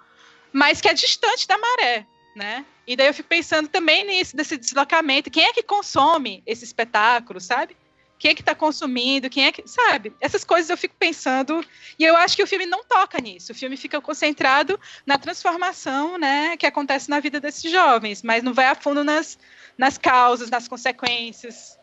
mas 0.52 0.82
que 0.82 0.88
é 0.88 0.94
distante 0.94 1.48
da 1.48 1.58
maré, 1.58 2.06
né? 2.36 2.66
E 2.88 2.96
daí 2.96 3.08
eu 3.08 3.14
fico 3.14 3.30
pensando 3.30 3.68
também 3.68 4.04
nisso, 4.06 4.36
desse 4.36 4.58
deslocamento. 4.58 5.30
Quem 5.30 5.46
é 5.46 5.54
que 5.54 5.62
consome 5.62 6.42
esse 6.46 6.64
espetáculo, 6.64 7.40
sabe? 7.40 7.78
Quem 8.20 8.32
é 8.32 8.36
que 8.36 8.42
está 8.42 8.54
consumindo? 8.54 9.30
Quem 9.30 9.46
é 9.46 9.52
que. 9.52 9.64
Sabe? 9.66 10.14
Essas 10.20 10.44
coisas 10.44 10.70
eu 10.70 10.78
fico 10.78 10.94
pensando. 11.00 11.66
E 11.98 12.04
eu 12.04 12.18
acho 12.18 12.36
que 12.36 12.44
o 12.44 12.48
filme 12.48 12.66
não 12.66 12.84
toca 12.84 13.20
nisso. 13.22 13.54
O 13.54 13.56
filme 13.56 13.78
fica 13.78 14.02
concentrado 14.02 14.78
na 15.06 15.18
transformação 15.18 16.18
né, 16.18 16.58
que 16.58 16.66
acontece 16.66 17.10
na 17.10 17.22
vida 17.22 17.40
desses 17.40 17.72
jovens, 17.72 18.22
mas 18.22 18.44
não 18.44 18.54
vai 18.54 18.66
a 18.66 18.76
fundo 18.76 19.06
nas, 19.06 19.40
nas 19.78 19.98
causas, 19.98 20.50
nas 20.50 20.68
consequências. 20.68 21.79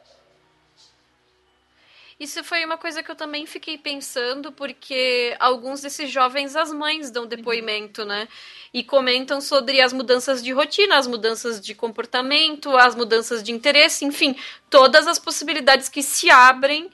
Isso 2.18 2.42
foi 2.42 2.64
uma 2.64 2.78
coisa 2.78 3.02
que 3.02 3.10
eu 3.10 3.14
também 3.14 3.44
fiquei 3.44 3.76
pensando, 3.76 4.50
porque 4.50 5.36
alguns 5.38 5.82
desses 5.82 6.10
jovens, 6.10 6.56
as 6.56 6.72
mães 6.72 7.10
dão 7.10 7.26
depoimento, 7.26 8.06
né? 8.06 8.26
E 8.72 8.82
comentam 8.82 9.38
sobre 9.38 9.82
as 9.82 9.92
mudanças 9.92 10.42
de 10.42 10.50
rotina, 10.50 10.96
as 10.96 11.06
mudanças 11.06 11.60
de 11.60 11.74
comportamento, 11.74 12.74
as 12.74 12.94
mudanças 12.94 13.42
de 13.42 13.52
interesse, 13.52 14.06
enfim, 14.06 14.34
todas 14.70 15.06
as 15.06 15.18
possibilidades 15.18 15.90
que 15.90 16.02
se 16.02 16.30
abrem 16.30 16.90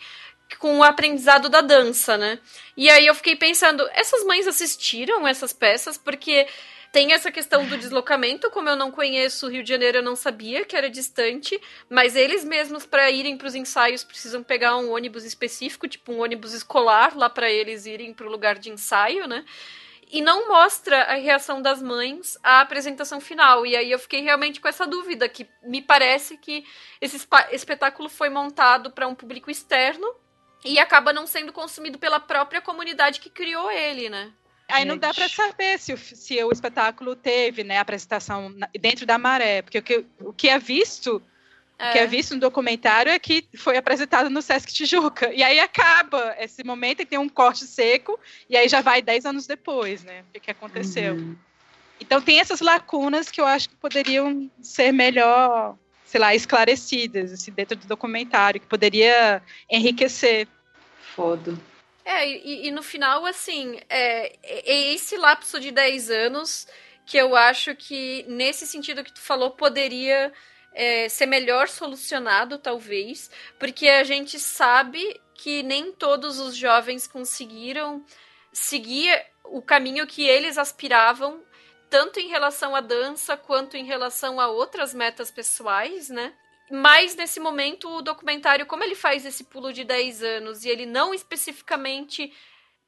com 0.59 0.79
o 0.79 0.83
aprendizado 0.83 1.49
da 1.49 1.61
dança, 1.61 2.17
né? 2.17 2.41
E 2.77 2.91
aí 2.91 3.07
eu 3.07 3.15
fiquei 3.15 3.37
pensando, 3.37 3.89
essas 3.93 4.25
mães 4.25 4.49
assistiram 4.49 5.27
essas 5.27 5.53
peças? 5.53 5.97
Porque 5.97 6.49
tem 6.93 7.15
essa 7.15 7.33
questão 7.33 7.67
do 7.67 7.79
deslocamento, 7.79 8.51
como 8.51 8.69
eu 8.69 8.77
não 8.77 8.91
conheço 8.91 9.47
o 9.47 9.49
Rio 9.49 9.63
de 9.63 9.71
Janeiro, 9.71 9.99
eu 9.99 10.03
não 10.03 10.15
sabia 10.15 10.63
que 10.63 10.77
era 10.77 10.91
distante, 10.91 11.59
mas 11.89 12.15
eles 12.15 12.45
mesmos 12.45 12.85
para 12.85 13.11
irem 13.11 13.39
para 13.39 13.47
os 13.47 13.55
ensaios 13.55 14.05
precisam 14.05 14.43
pegar 14.43 14.77
um 14.77 14.93
ônibus 14.93 15.25
específico, 15.25 15.89
tipo 15.89 16.13
um 16.13 16.21
ônibus 16.21 16.53
escolar 16.53 17.17
lá 17.17 17.31
para 17.31 17.51
eles 17.51 17.87
irem 17.87 18.13
para 18.13 18.27
o 18.27 18.31
lugar 18.31 18.59
de 18.59 18.69
ensaio, 18.69 19.27
né? 19.27 19.43
E 20.11 20.21
não 20.21 20.47
mostra 20.47 21.05
a 21.05 21.15
reação 21.15 21.63
das 21.63 21.81
mães 21.81 22.37
à 22.43 22.61
apresentação 22.61 23.19
final. 23.19 23.65
E 23.65 23.75
aí 23.75 23.91
eu 23.91 23.99
fiquei 23.99 24.21
realmente 24.21 24.61
com 24.61 24.69
essa 24.69 24.87
dúvida 24.87 25.27
que 25.27 25.49
me 25.63 25.81
parece 25.81 26.37
que 26.37 26.67
esse 27.01 27.27
espetáculo 27.53 28.11
foi 28.11 28.29
montado 28.29 28.91
para 28.91 29.09
um 29.09 29.15
público 29.15 29.51
externo 29.51 30.07
e 30.63 30.79
acaba 30.79 31.15
não 31.15 31.27
sendo 31.27 31.55
consumido 31.55 31.99
pela 31.99 32.21
própria 32.21 32.61
comunidade 32.61 33.21
que 33.21 33.31
criou 33.31 33.71
ele, 33.71 34.11
né? 34.11 34.31
Aí 34.69 34.85
não 34.85 34.97
dá 34.97 35.13
para 35.13 35.29
saber 35.29 35.79
se 35.79 35.93
o, 35.93 35.99
se 35.99 36.43
o 36.43 36.51
espetáculo 36.51 37.15
teve, 37.15 37.63
né, 37.63 37.79
apresentação 37.79 38.55
dentro 38.81 39.05
da 39.05 39.19
maré, 39.19 39.63
porque 39.63 39.79
o 39.79 39.83
que, 39.83 40.05
o 40.21 40.33
que 40.33 40.49
é 40.49 40.59
visto, 40.59 41.23
é. 41.79 41.89
o 41.89 41.93
que 41.93 41.99
é 41.99 42.07
visto 42.07 42.35
no 42.35 42.41
documentário 42.41 43.11
é 43.11 43.19
que 43.19 43.47
foi 43.57 43.77
apresentado 43.77 44.31
no 44.31 44.41
Sesc 44.41 44.73
Tijuca. 44.73 45.33
E 45.33 45.43
aí 45.43 45.61
acaba 45.61 46.35
esse 46.39 46.65
momento 46.65 47.03
e 47.03 47.07
tem 47.07 47.19
um 47.19 47.29
corte 47.29 47.67
seco, 47.67 48.19
e 48.49 48.57
aí 48.57 48.69
já 48.69 48.81
vai 48.81 49.03
dez 49.03 49.27
anos 49.27 49.47
depois, 49.47 50.05
né? 50.05 50.23
O 50.23 50.33
que, 50.33 50.41
que 50.41 50.51
aconteceu. 50.51 51.15
Uhum. 51.15 51.37
Então 52.01 52.21
tem 52.21 52.41
essas 52.41 52.61
lacunas 52.61 53.31
que 53.31 53.41
eu 53.41 53.47
acho 53.47 53.69
que 53.69 53.77
poderiam 53.77 54.51
ser 54.61 54.91
melhor, 54.91 55.77
sei 56.05 56.21
lá, 56.21 56.35
esclarecidas 56.35 57.33
assim, 57.33 57.53
dentro 57.53 57.77
do 57.77 57.87
documentário, 57.87 58.61
que 58.61 58.67
poderia 58.67 59.43
enriquecer. 59.71 60.49
Foda. 61.15 61.57
É, 62.05 62.29
e, 62.29 62.67
e 62.67 62.71
no 62.71 62.83
final, 62.83 63.25
assim, 63.25 63.79
é, 63.89 64.37
é 64.43 64.93
esse 64.93 65.17
lapso 65.17 65.61
de 65.61 65.71
10 65.71 66.11
anos 66.11 66.67
que 67.05 67.17
eu 67.17 67.37
acho 67.37 67.75
que, 67.75 68.25
nesse 68.29 68.67
sentido 68.67 69.05
que 69.05 69.13
tu 69.13 69.21
falou, 69.21 69.51
poderia 69.51 70.33
é, 70.73 71.09
ser 71.09 71.27
melhor 71.27 71.69
solucionado, 71.69 72.59
talvez, 72.59 73.31
porque 73.59 73.89
a 73.89 74.05
gente 74.05 74.39
sabe 74.39 75.21
que 75.35 75.63
nem 75.63 75.93
todos 75.93 76.39
os 76.39 76.57
jovens 76.57 77.07
conseguiram 77.07 78.05
seguir 78.53 79.11
o 79.45 79.61
caminho 79.61 80.07
que 80.07 80.27
eles 80.27 80.57
aspiravam, 80.59 81.43
tanto 81.91 82.21
em 82.21 82.29
relação 82.29 82.75
à 82.75 82.81
dança 82.81 83.37
quanto 83.37 83.77
em 83.77 83.85
relação 83.85 84.41
a 84.41 84.49
outras 84.49 84.95
metas 84.95 85.31
pessoais, 85.31 86.09
né? 86.09 86.33
Mas 86.71 87.15
nesse 87.15 87.39
momento, 87.39 87.89
o 87.89 88.03
documentário, 88.03 88.67
como 88.67 88.83
ele 88.83 88.95
faz 88.95 89.27
esse 89.27 89.45
pulo 89.45 89.73
de 89.73 89.85
10 89.85 90.23
anos 90.23 90.65
e 90.65 90.69
ele 90.69 90.87
não 90.87 91.13
especificamente 91.13 92.33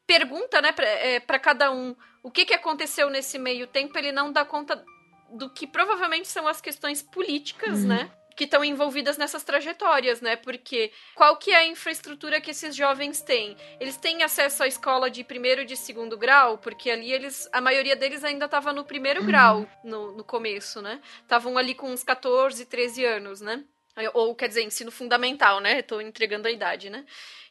pergunta 0.06 0.60
né, 0.60 0.72
para 0.72 0.86
é, 0.86 1.20
cada 1.20 1.70
um 1.70 1.94
o 2.22 2.30
que, 2.30 2.46
que 2.46 2.54
aconteceu 2.54 3.10
nesse 3.10 3.38
meio 3.38 3.66
tempo, 3.66 3.96
ele 3.98 4.10
não 4.10 4.32
dá 4.32 4.46
conta 4.46 4.82
do 5.30 5.50
que 5.50 5.66
provavelmente 5.66 6.26
são 6.26 6.48
as 6.48 6.58
questões 6.58 7.02
políticas, 7.02 7.80
uhum. 7.80 7.88
né? 7.88 8.10
Que 8.36 8.44
estão 8.44 8.64
envolvidas 8.64 9.16
nessas 9.16 9.44
trajetórias, 9.44 10.20
né? 10.20 10.36
Porque 10.36 10.92
qual 11.14 11.36
que 11.36 11.50
é 11.50 11.56
a 11.56 11.66
infraestrutura 11.66 12.40
que 12.40 12.50
esses 12.50 12.74
jovens 12.74 13.20
têm? 13.20 13.56
Eles 13.78 13.96
têm 13.96 14.22
acesso 14.22 14.62
à 14.62 14.66
escola 14.66 15.10
de 15.10 15.22
primeiro 15.22 15.62
e 15.62 15.64
de 15.64 15.76
segundo 15.76 16.16
grau, 16.16 16.58
porque 16.58 16.90
ali 16.90 17.12
eles, 17.12 17.48
a 17.52 17.60
maioria 17.60 17.96
deles 17.96 18.24
ainda 18.24 18.46
estava 18.46 18.72
no 18.72 18.84
primeiro 18.84 19.20
uhum. 19.20 19.26
grau 19.26 19.68
no, 19.82 20.12
no 20.12 20.24
começo, 20.24 20.82
né? 20.82 21.00
Estavam 21.22 21.56
ali 21.56 21.74
com 21.74 21.90
uns 21.90 22.02
14, 22.02 22.66
13 22.66 23.04
anos, 23.04 23.40
né? 23.40 23.64
Ou, 24.12 24.34
quer 24.34 24.48
dizer, 24.48 24.62
ensino 24.62 24.90
fundamental, 24.90 25.60
né? 25.60 25.78
Estou 25.78 26.00
entregando 26.00 26.48
a 26.48 26.50
idade, 26.50 26.90
né? 26.90 27.04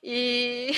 E, 0.04 0.72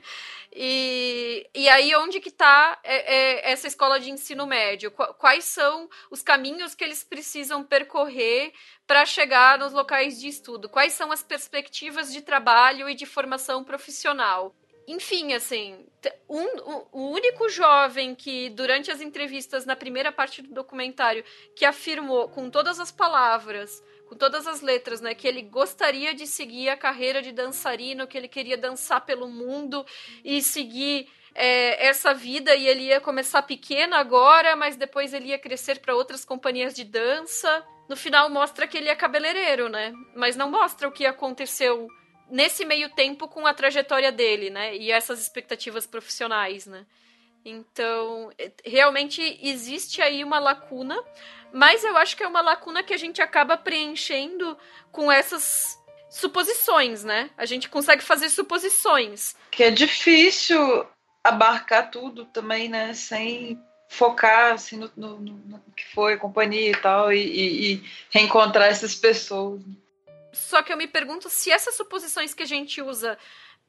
e, 0.54 1.48
e 1.54 1.68
aí, 1.68 1.94
onde 1.96 2.20
que 2.20 2.28
está 2.28 2.78
é, 2.84 3.14
é, 3.14 3.52
essa 3.52 3.66
escola 3.66 3.98
de 3.98 4.10
ensino 4.10 4.46
médio? 4.46 4.90
Quais 4.90 5.44
são 5.44 5.88
os 6.10 6.22
caminhos 6.22 6.74
que 6.74 6.84
eles 6.84 7.02
precisam 7.02 7.64
percorrer 7.64 8.52
para 8.86 9.06
chegar 9.06 9.58
nos 9.58 9.72
locais 9.72 10.20
de 10.20 10.28
estudo? 10.28 10.68
Quais 10.68 10.92
são 10.92 11.10
as 11.10 11.22
perspectivas 11.22 12.12
de 12.12 12.20
trabalho 12.20 12.88
e 12.88 12.94
de 12.94 13.06
formação 13.06 13.64
profissional? 13.64 14.54
Enfim, 14.86 15.32
assim, 15.32 15.86
um, 16.28 16.44
o 16.92 17.10
único 17.12 17.48
jovem 17.48 18.14
que, 18.14 18.50
durante 18.50 18.90
as 18.90 19.00
entrevistas 19.00 19.64
na 19.64 19.76
primeira 19.76 20.12
parte 20.12 20.42
do 20.42 20.52
documentário, 20.52 21.24
que 21.56 21.64
afirmou 21.64 22.28
com 22.28 22.50
todas 22.50 22.78
as 22.78 22.90
palavras 22.90 23.82
com 24.12 24.16
todas 24.16 24.46
as 24.46 24.60
letras, 24.60 25.00
né? 25.00 25.14
Que 25.14 25.26
ele 25.26 25.40
gostaria 25.40 26.12
de 26.12 26.26
seguir 26.26 26.68
a 26.68 26.76
carreira 26.76 27.22
de 27.22 27.32
dançarino, 27.32 28.06
que 28.06 28.18
ele 28.18 28.28
queria 28.28 28.58
dançar 28.58 29.00
pelo 29.06 29.26
mundo 29.26 29.86
e 30.22 30.42
seguir 30.42 31.08
é, 31.34 31.86
essa 31.86 32.12
vida 32.12 32.54
e 32.54 32.68
ele 32.68 32.82
ia 32.82 33.00
começar 33.00 33.40
pequeno 33.40 33.94
agora, 33.94 34.54
mas 34.54 34.76
depois 34.76 35.14
ele 35.14 35.28
ia 35.28 35.38
crescer 35.38 35.78
para 35.80 35.94
outras 35.94 36.26
companhias 36.26 36.74
de 36.74 36.84
dança. 36.84 37.66
No 37.88 37.96
final 37.96 38.28
mostra 38.28 38.66
que 38.66 38.76
ele 38.76 38.90
é 38.90 38.94
cabeleireiro, 38.94 39.70
né? 39.70 39.94
Mas 40.14 40.36
não 40.36 40.50
mostra 40.50 40.86
o 40.86 40.92
que 40.92 41.06
aconteceu 41.06 41.88
nesse 42.30 42.66
meio 42.66 42.90
tempo 42.90 43.26
com 43.26 43.46
a 43.46 43.54
trajetória 43.54 44.12
dele, 44.12 44.50
né? 44.50 44.76
E 44.76 44.92
essas 44.92 45.22
expectativas 45.22 45.86
profissionais, 45.86 46.66
né? 46.66 46.84
Então, 47.44 48.30
é, 48.38 48.52
realmente 48.64 49.38
existe 49.42 50.00
aí 50.00 50.22
uma 50.22 50.38
lacuna 50.38 50.96
mas 51.52 51.84
eu 51.84 51.96
acho 51.96 52.16
que 52.16 52.22
é 52.22 52.28
uma 52.28 52.40
lacuna 52.40 52.82
que 52.82 52.94
a 52.94 52.96
gente 52.96 53.20
acaba 53.20 53.56
preenchendo 53.56 54.56
com 54.90 55.12
essas 55.12 55.78
suposições, 56.10 57.04
né? 57.04 57.30
A 57.36 57.44
gente 57.44 57.68
consegue 57.68 58.02
fazer 58.02 58.30
suposições. 58.30 59.36
Que 59.50 59.64
é 59.64 59.70
difícil 59.70 60.86
abarcar 61.22 61.90
tudo 61.90 62.24
também, 62.24 62.68
né? 62.68 62.94
Sem 62.94 63.60
focar 63.88 64.54
assim, 64.54 64.78
no, 64.78 64.90
no, 64.96 65.18
no, 65.20 65.62
que 65.76 65.84
foi 65.92 66.14
a 66.14 66.18
companhia 66.18 66.70
e 66.70 66.76
tal, 66.76 67.12
e, 67.12 67.18
e, 67.18 67.72
e 67.74 67.84
reencontrar 68.10 68.68
essas 68.68 68.94
pessoas. 68.94 69.60
Só 70.32 70.62
que 70.62 70.72
eu 70.72 70.78
me 70.78 70.88
pergunto 70.88 71.28
se 71.28 71.50
essas 71.50 71.76
suposições 71.76 72.32
que 72.32 72.42
a 72.42 72.46
gente 72.46 72.80
usa 72.80 73.18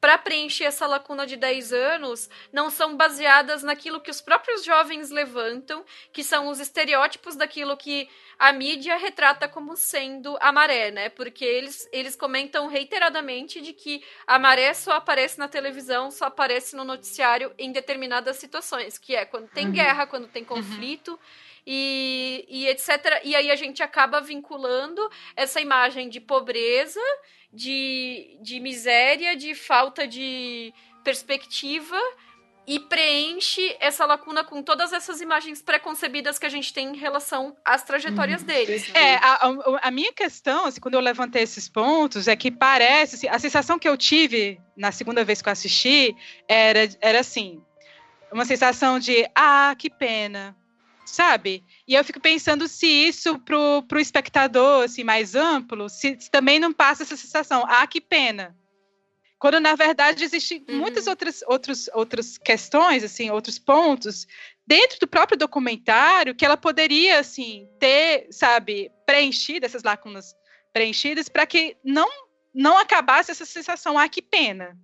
para 0.04 0.18
preencher 0.18 0.66
essa 0.66 0.86
lacuna 0.86 1.26
de 1.26 1.38
10 1.38 1.72
anos 1.72 2.30
não 2.51 2.70
são 2.70 2.97
baseadas 2.97 3.64
naquilo 3.64 4.01
que 4.01 4.12
os 4.12 4.20
próprios 4.20 4.62
jovens 4.62 5.10
levantam, 5.10 5.86
que 6.12 6.26
são 6.26 6.49
os 6.49 6.60
estereótipos 6.60 7.38
daquilo 7.38 7.78
que 7.78 8.10
a 8.38 8.51
mídia 8.51 8.97
retrata 8.97 9.47
como 9.47 9.78
sendo 9.78 10.38
a 10.41 10.51
maré, 10.51 10.91
né? 10.91 11.08
Porque 11.08 11.45
eles, 11.45 11.88
eles 11.89 12.18
comentam 12.18 12.68
reiteradamente 12.68 13.62
de 13.62 13.72
que 13.72 14.04
a 14.28 14.38
maré 14.38 14.74
só 14.74 14.91
aparece 14.91 15.39
na 15.39 15.47
televisão, 15.47 16.12
só 16.12 16.26
aparece 16.26 16.76
no 16.76 16.84
noticiário 16.84 17.54
em 17.58 17.72
determinadas 17.72 18.36
situações, 18.36 18.97
que 18.97 19.16
é 19.16 19.24
quando 19.24 19.47
tem 19.47 19.68
uhum. 19.68 19.72
guerra, 19.72 20.06
quando 20.06 20.28
tem 20.28 20.43
uhum. 20.43 20.49
conflito. 20.49 21.12
Uhum. 21.12 21.18
E, 21.66 22.45
e 22.49 22.68
etc. 22.68 23.22
E 23.24 23.36
aí 23.36 23.49
a 23.49 23.55
gente 23.55 23.82
acaba 23.82 24.20
vinculando 24.20 25.01
essa 25.36 25.61
imagem 25.61 26.09
de 26.09 26.20
pobreza 26.20 26.99
de, 27.53 28.38
de 28.41 28.59
miséria, 28.59 29.36
de 29.36 29.53
falta 29.55 30.07
de 30.07 30.74
perspectiva 31.03 31.99
e 32.66 32.80
preenche 32.80 33.76
essa 33.80 34.05
lacuna 34.05 34.43
com 34.43 34.64
todas 34.64 34.93
essas 34.93 35.20
imagens 35.20 35.61
preconcebidas 35.61 36.39
que 36.39 36.45
a 36.45 36.49
gente 36.49 36.74
tem 36.74 36.89
em 36.89 36.97
relação 36.97 37.55
às 37.64 37.84
trajetórias 37.84 38.41
hum, 38.41 38.45
deles. 38.45 38.89
É, 38.95 39.16
a, 39.16 39.49
a, 39.82 39.91
minha 39.91 40.14
questão, 40.14 40.66
assim, 40.66 40.80
quando 40.80 40.93
eu 40.93 41.01
levantei 41.01 41.43
esses 41.43 41.68
pontos, 41.68 42.28
é 42.28 42.36
que 42.36 42.49
parece, 42.49 43.16
assim, 43.16 43.28
a 43.28 43.38
sensação 43.38 43.78
que 43.78 43.88
eu 43.88 43.97
tive 43.97 44.61
na 44.78 44.91
segunda 44.91 45.26
vez 45.26 45.41
que 45.41 45.49
eu 45.49 45.51
assisti 45.51 46.16
era, 46.47 46.88
era 47.01 47.20
assim, 47.20 47.61
uma 48.32 48.45
sensação 48.45 48.97
de, 48.97 49.30
ah, 49.36 49.76
que 49.78 49.89
pena, 49.89 50.55
sabe? 51.06 51.64
E 51.88 51.95
eu 51.95 52.04
fico 52.04 52.20
pensando 52.20 52.68
se 52.68 52.88
isso 52.88 53.39
pro, 53.39 53.84
pro 53.88 53.99
espectador, 53.99 54.84
assim, 54.84 55.04
mais 55.04 55.36
amplo, 55.36 55.89
se, 55.89 56.18
se 56.20 56.30
também 56.30 56.60
não 56.60 56.74
passa 56.74 57.04
essa 57.04 57.18
sensação, 57.18 57.66
ah, 57.68 57.86
que 57.88 58.01
pena. 58.01 58.56
Quando, 59.39 59.60
na 59.60 59.76
verdade, 59.76 60.24
existem 60.24 60.64
uhum. 60.70 60.78
muitas 60.78 61.06
outras, 61.06 61.43
outros, 61.47 61.89
outras 61.93 62.38
questões, 62.38 63.04
assim, 63.04 63.30
outros 63.30 63.60
pontos 63.60 64.26
dentro 64.66 64.97
do 64.99 65.08
próprio 65.08 65.38
documentário 65.38 66.34
que 66.34 66.45
ela 66.45 66.56
poderia, 66.56 67.20
assim, 67.20 67.68
ter, 67.78 68.28
sabe, 68.32 68.89
preenchido 69.06 69.66
essas 69.66 69.84
lacunas 69.84 70.34
preenchidas 70.72 71.28
para 71.28 71.45
que 71.45 71.76
não, 71.84 72.10
não 72.54 72.78
acabasse 72.78 73.32
essa 73.32 73.45
sensação, 73.45 73.97
ah, 73.97 74.08
que 74.08 74.22
pena. 74.22 74.78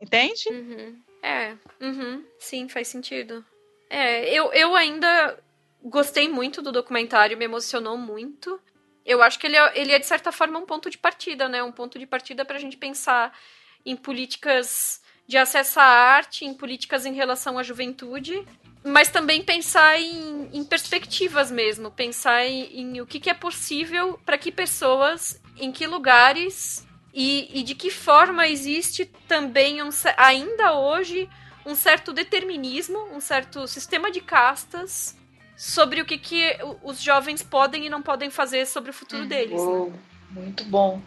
Entende? 0.00 0.48
Uhum. 0.50 1.02
É, 1.22 1.56
uhum. 1.80 2.24
sim, 2.38 2.68
faz 2.68 2.88
sentido. 2.88 3.44
É, 3.88 4.32
eu, 4.32 4.52
eu 4.52 4.74
ainda 4.74 5.38
gostei 5.82 6.28
muito 6.28 6.62
do 6.62 6.72
documentário, 6.72 7.36
me 7.36 7.44
emocionou 7.44 7.96
muito. 7.96 8.60
Eu 9.04 9.22
acho 9.22 9.38
que 9.38 9.46
ele 9.46 9.56
é, 9.56 9.78
ele 9.78 9.92
é, 9.92 9.98
de 9.98 10.06
certa 10.06 10.32
forma, 10.32 10.58
um 10.58 10.66
ponto 10.66 10.88
de 10.88 10.96
partida, 10.96 11.48
né? 11.48 11.62
Um 11.62 11.72
ponto 11.72 11.98
de 11.98 12.06
partida 12.06 12.44
para 12.44 12.56
a 12.56 12.60
gente 12.60 12.76
pensar 12.76 13.36
em 13.84 13.94
políticas 13.94 15.02
de 15.26 15.36
acesso 15.36 15.80
à 15.80 15.84
arte, 15.84 16.44
em 16.44 16.54
políticas 16.54 17.06
em 17.06 17.12
relação 17.12 17.58
à 17.58 17.62
juventude, 17.62 18.46
mas 18.82 19.08
também 19.08 19.42
pensar 19.42 19.98
em, 20.00 20.50
em 20.52 20.64
perspectivas 20.64 21.50
mesmo, 21.50 21.90
pensar 21.90 22.44
em, 22.44 22.80
em, 22.80 23.00
o 23.00 23.06
que, 23.06 23.18
que 23.18 23.30
é 23.30 23.34
possível 23.34 24.18
para 24.24 24.36
que 24.36 24.52
pessoas, 24.52 25.40
em 25.58 25.72
que 25.72 25.86
lugares 25.86 26.86
e, 27.12 27.48
e 27.58 27.62
de 27.62 27.74
que 27.74 27.90
forma 27.90 28.46
existe 28.46 29.06
também 29.26 29.82
um, 29.82 29.88
ainda 30.16 30.74
hoje 30.78 31.28
um 31.64 31.74
certo 31.74 32.12
determinismo, 32.12 32.98
um 33.12 33.20
certo 33.20 33.66
sistema 33.66 34.10
de 34.10 34.20
castas 34.20 35.16
sobre 35.56 36.00
o 36.00 36.04
que, 36.04 36.18
que 36.18 36.56
os 36.82 37.00
jovens 37.00 37.42
podem 37.42 37.86
e 37.86 37.90
não 37.90 38.02
podem 38.02 38.30
fazer 38.30 38.66
sobre 38.66 38.90
o 38.90 38.94
futuro 38.94 39.22
hum, 39.22 39.28
deles. 39.28 39.60
Oh, 39.60 39.86
né? 39.86 39.98
Muito 40.30 40.64
bom. 40.64 41.00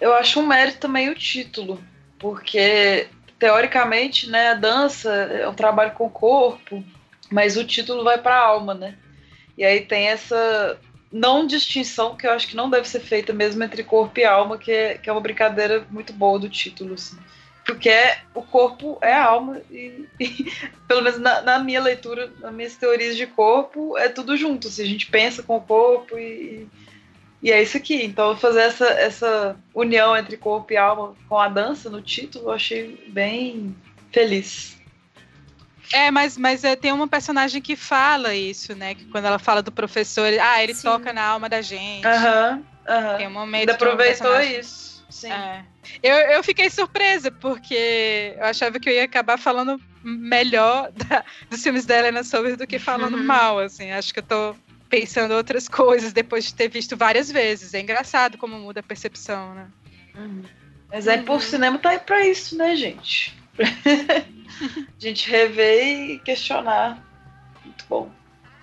Eu 0.00 0.14
acho 0.14 0.40
um 0.40 0.46
mérito 0.46 0.78
também 0.78 1.08
o 1.08 1.14
título, 1.14 1.82
porque 2.18 3.08
teoricamente, 3.38 4.28
né, 4.28 4.50
a 4.50 4.54
dança 4.54 5.10
é 5.12 5.48
um 5.48 5.54
trabalho 5.54 5.92
com 5.92 6.06
o 6.06 6.10
corpo, 6.10 6.84
mas 7.30 7.56
o 7.56 7.64
título 7.64 8.04
vai 8.04 8.18
para 8.18 8.36
a 8.36 8.44
alma, 8.44 8.74
né? 8.74 8.96
E 9.56 9.64
aí 9.64 9.80
tem 9.80 10.08
essa 10.08 10.78
não 11.10 11.46
distinção 11.46 12.16
que 12.16 12.26
eu 12.26 12.32
acho 12.32 12.48
que 12.48 12.56
não 12.56 12.68
deve 12.68 12.88
ser 12.88 13.00
feita 13.00 13.32
mesmo 13.32 13.62
entre 13.62 13.84
corpo 13.84 14.18
e 14.18 14.24
alma, 14.24 14.58
que 14.58 14.70
é, 14.70 14.98
que 14.98 15.08
é 15.08 15.12
uma 15.12 15.20
brincadeira 15.20 15.86
muito 15.90 16.12
boa 16.12 16.38
do 16.38 16.48
título, 16.48 16.94
assim 16.94 17.16
porque 17.64 17.88
é, 17.88 18.18
o 18.34 18.42
corpo 18.42 18.98
é 19.00 19.12
a 19.12 19.24
alma 19.24 19.60
e, 19.70 20.06
e 20.20 20.52
pelo 20.86 21.02
menos 21.02 21.18
na, 21.18 21.40
na, 21.40 21.58
minha 21.58 21.80
leitura, 21.80 22.30
nas 22.38 22.52
minhas 22.52 22.76
teorias 22.76 23.16
de 23.16 23.26
corpo, 23.26 23.96
é 23.96 24.08
tudo 24.08 24.36
junto. 24.36 24.68
Se 24.68 24.82
assim, 24.82 24.90
a 24.90 24.92
gente 24.92 25.06
pensa 25.10 25.42
com 25.42 25.56
o 25.56 25.60
corpo 25.60 26.18
e, 26.18 26.68
e 27.42 27.50
é 27.50 27.62
isso 27.62 27.76
aqui. 27.76 28.04
Então 28.04 28.36
fazer 28.36 28.60
essa, 28.60 28.86
essa 28.86 29.56
união 29.74 30.16
entre 30.16 30.36
corpo 30.36 30.72
e 30.72 30.76
alma 30.76 31.14
com 31.28 31.38
a 31.38 31.48
dança 31.48 31.88
no 31.88 32.02
título, 32.02 32.46
eu 32.46 32.52
achei 32.52 33.02
bem 33.08 33.74
feliz. 34.12 34.76
É, 35.92 36.10
mas, 36.10 36.36
mas 36.36 36.64
é, 36.64 36.76
tem 36.76 36.92
uma 36.92 37.08
personagem 37.08 37.60
que 37.62 37.76
fala 37.76 38.34
isso, 38.34 38.74
né? 38.74 38.94
Que 38.94 39.04
quando 39.06 39.26
ela 39.26 39.38
fala 39.38 39.62
do 39.62 39.70
professor, 39.70 40.26
ah, 40.40 40.62
ele 40.62 40.74
Sim. 40.74 40.82
toca 40.82 41.12
na 41.12 41.22
alma 41.22 41.48
da 41.48 41.60
gente. 41.62 42.06
Aham, 42.06 42.62
aham. 42.88 43.16
Tem 43.16 43.26
um 43.26 43.30
momento. 43.30 43.60
Ainda 43.60 43.72
aproveitou 43.74 44.40
isso. 44.40 44.93
Sim. 45.14 45.30
É. 45.30 45.64
Eu, 46.02 46.16
eu 46.32 46.42
fiquei 46.42 46.68
surpresa, 46.68 47.30
porque 47.30 48.34
eu 48.36 48.44
achava 48.44 48.80
que 48.80 48.88
eu 48.88 48.92
ia 48.92 49.04
acabar 49.04 49.38
falando 49.38 49.80
melhor 50.02 50.90
da, 50.90 51.24
dos 51.48 51.62
filmes 51.62 51.86
da 51.86 51.96
Helena 51.96 52.24
Sober 52.24 52.56
do 52.56 52.66
que 52.66 52.80
falando 52.80 53.16
uhum. 53.16 53.24
mal, 53.24 53.60
assim. 53.60 53.92
Acho 53.92 54.12
que 54.12 54.18
eu 54.18 54.24
tô 54.24 54.56
pensando 54.90 55.34
outras 55.34 55.68
coisas 55.68 56.12
depois 56.12 56.46
de 56.46 56.54
ter 56.54 56.68
visto 56.68 56.96
várias 56.96 57.30
vezes. 57.30 57.74
É 57.74 57.80
engraçado 57.80 58.36
como 58.36 58.58
muda 58.58 58.80
a 58.80 58.82
percepção, 58.82 59.54
né? 59.54 59.68
Uhum. 60.16 60.42
Mas 60.92 61.06
é 61.06 61.18
por 61.18 61.40
cinema 61.40 61.78
tá 61.78 61.90
aí 61.90 62.00
pra 62.00 62.26
isso, 62.26 62.58
né, 62.58 62.74
gente? 62.74 63.36
a 63.56 64.98
gente 64.98 65.30
rever 65.30 66.10
e 66.10 66.18
questionar. 66.18 67.00
Muito 67.64 67.84
bom. 67.88 68.10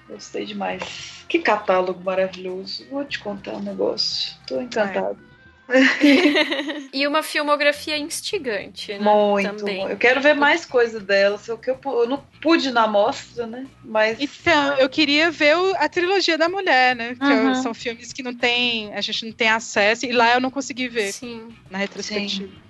Gostei 0.10 0.46
demais. 0.46 1.24
Que 1.30 1.40
catálogo 1.40 2.04
maravilhoso. 2.04 2.86
Vou 2.90 3.06
te 3.06 3.20
contar 3.20 3.54
um 3.54 3.62
negócio. 3.62 4.36
Tô 4.46 4.60
encantado. 4.60 5.18
É. 5.28 5.31
e 6.94 7.08
uma 7.08 7.24
filmografia 7.24 7.98
instigante, 7.98 8.94
né? 8.94 9.00
Muito. 9.00 9.58
Também. 9.58 9.90
Eu 9.90 9.98
quero 9.98 10.22
ver 10.22 10.34
mais 10.34 10.66
coisa 10.66 11.00
dela. 11.00 11.38
Só 11.38 11.56
que 11.56 11.70
eu, 11.70 11.80
eu 11.84 12.08
não 12.08 12.24
pude 12.42 12.72
na 12.72 12.88
mostra, 12.88 13.48
né? 13.48 13.66
Mas. 13.84 14.20
Então, 14.20 14.78
eu 14.78 14.90
queria 14.90 15.32
ver 15.32 15.58
o, 15.58 15.76
a 15.78 15.88
trilogia 15.88 16.38
da 16.38 16.50
mulher, 16.50 16.96
né? 16.96 17.16
Que 17.16 17.26
uhum. 17.26 17.56
são 17.56 17.74
filmes 17.74 18.12
que 18.14 18.24
não 18.24 18.36
tem. 18.36 18.94
A 18.94 19.02
gente 19.02 19.26
não 19.26 19.34
tem 19.34 19.50
acesso. 19.50 20.06
E 20.06 20.12
lá 20.12 20.34
eu 20.34 20.42
não 20.42 20.52
consegui 20.52 20.88
ver. 20.88 21.12
Sim. 21.12 21.50
Na 21.70 21.78
retrospectiva. 21.78 22.48
Sim. 22.48 22.62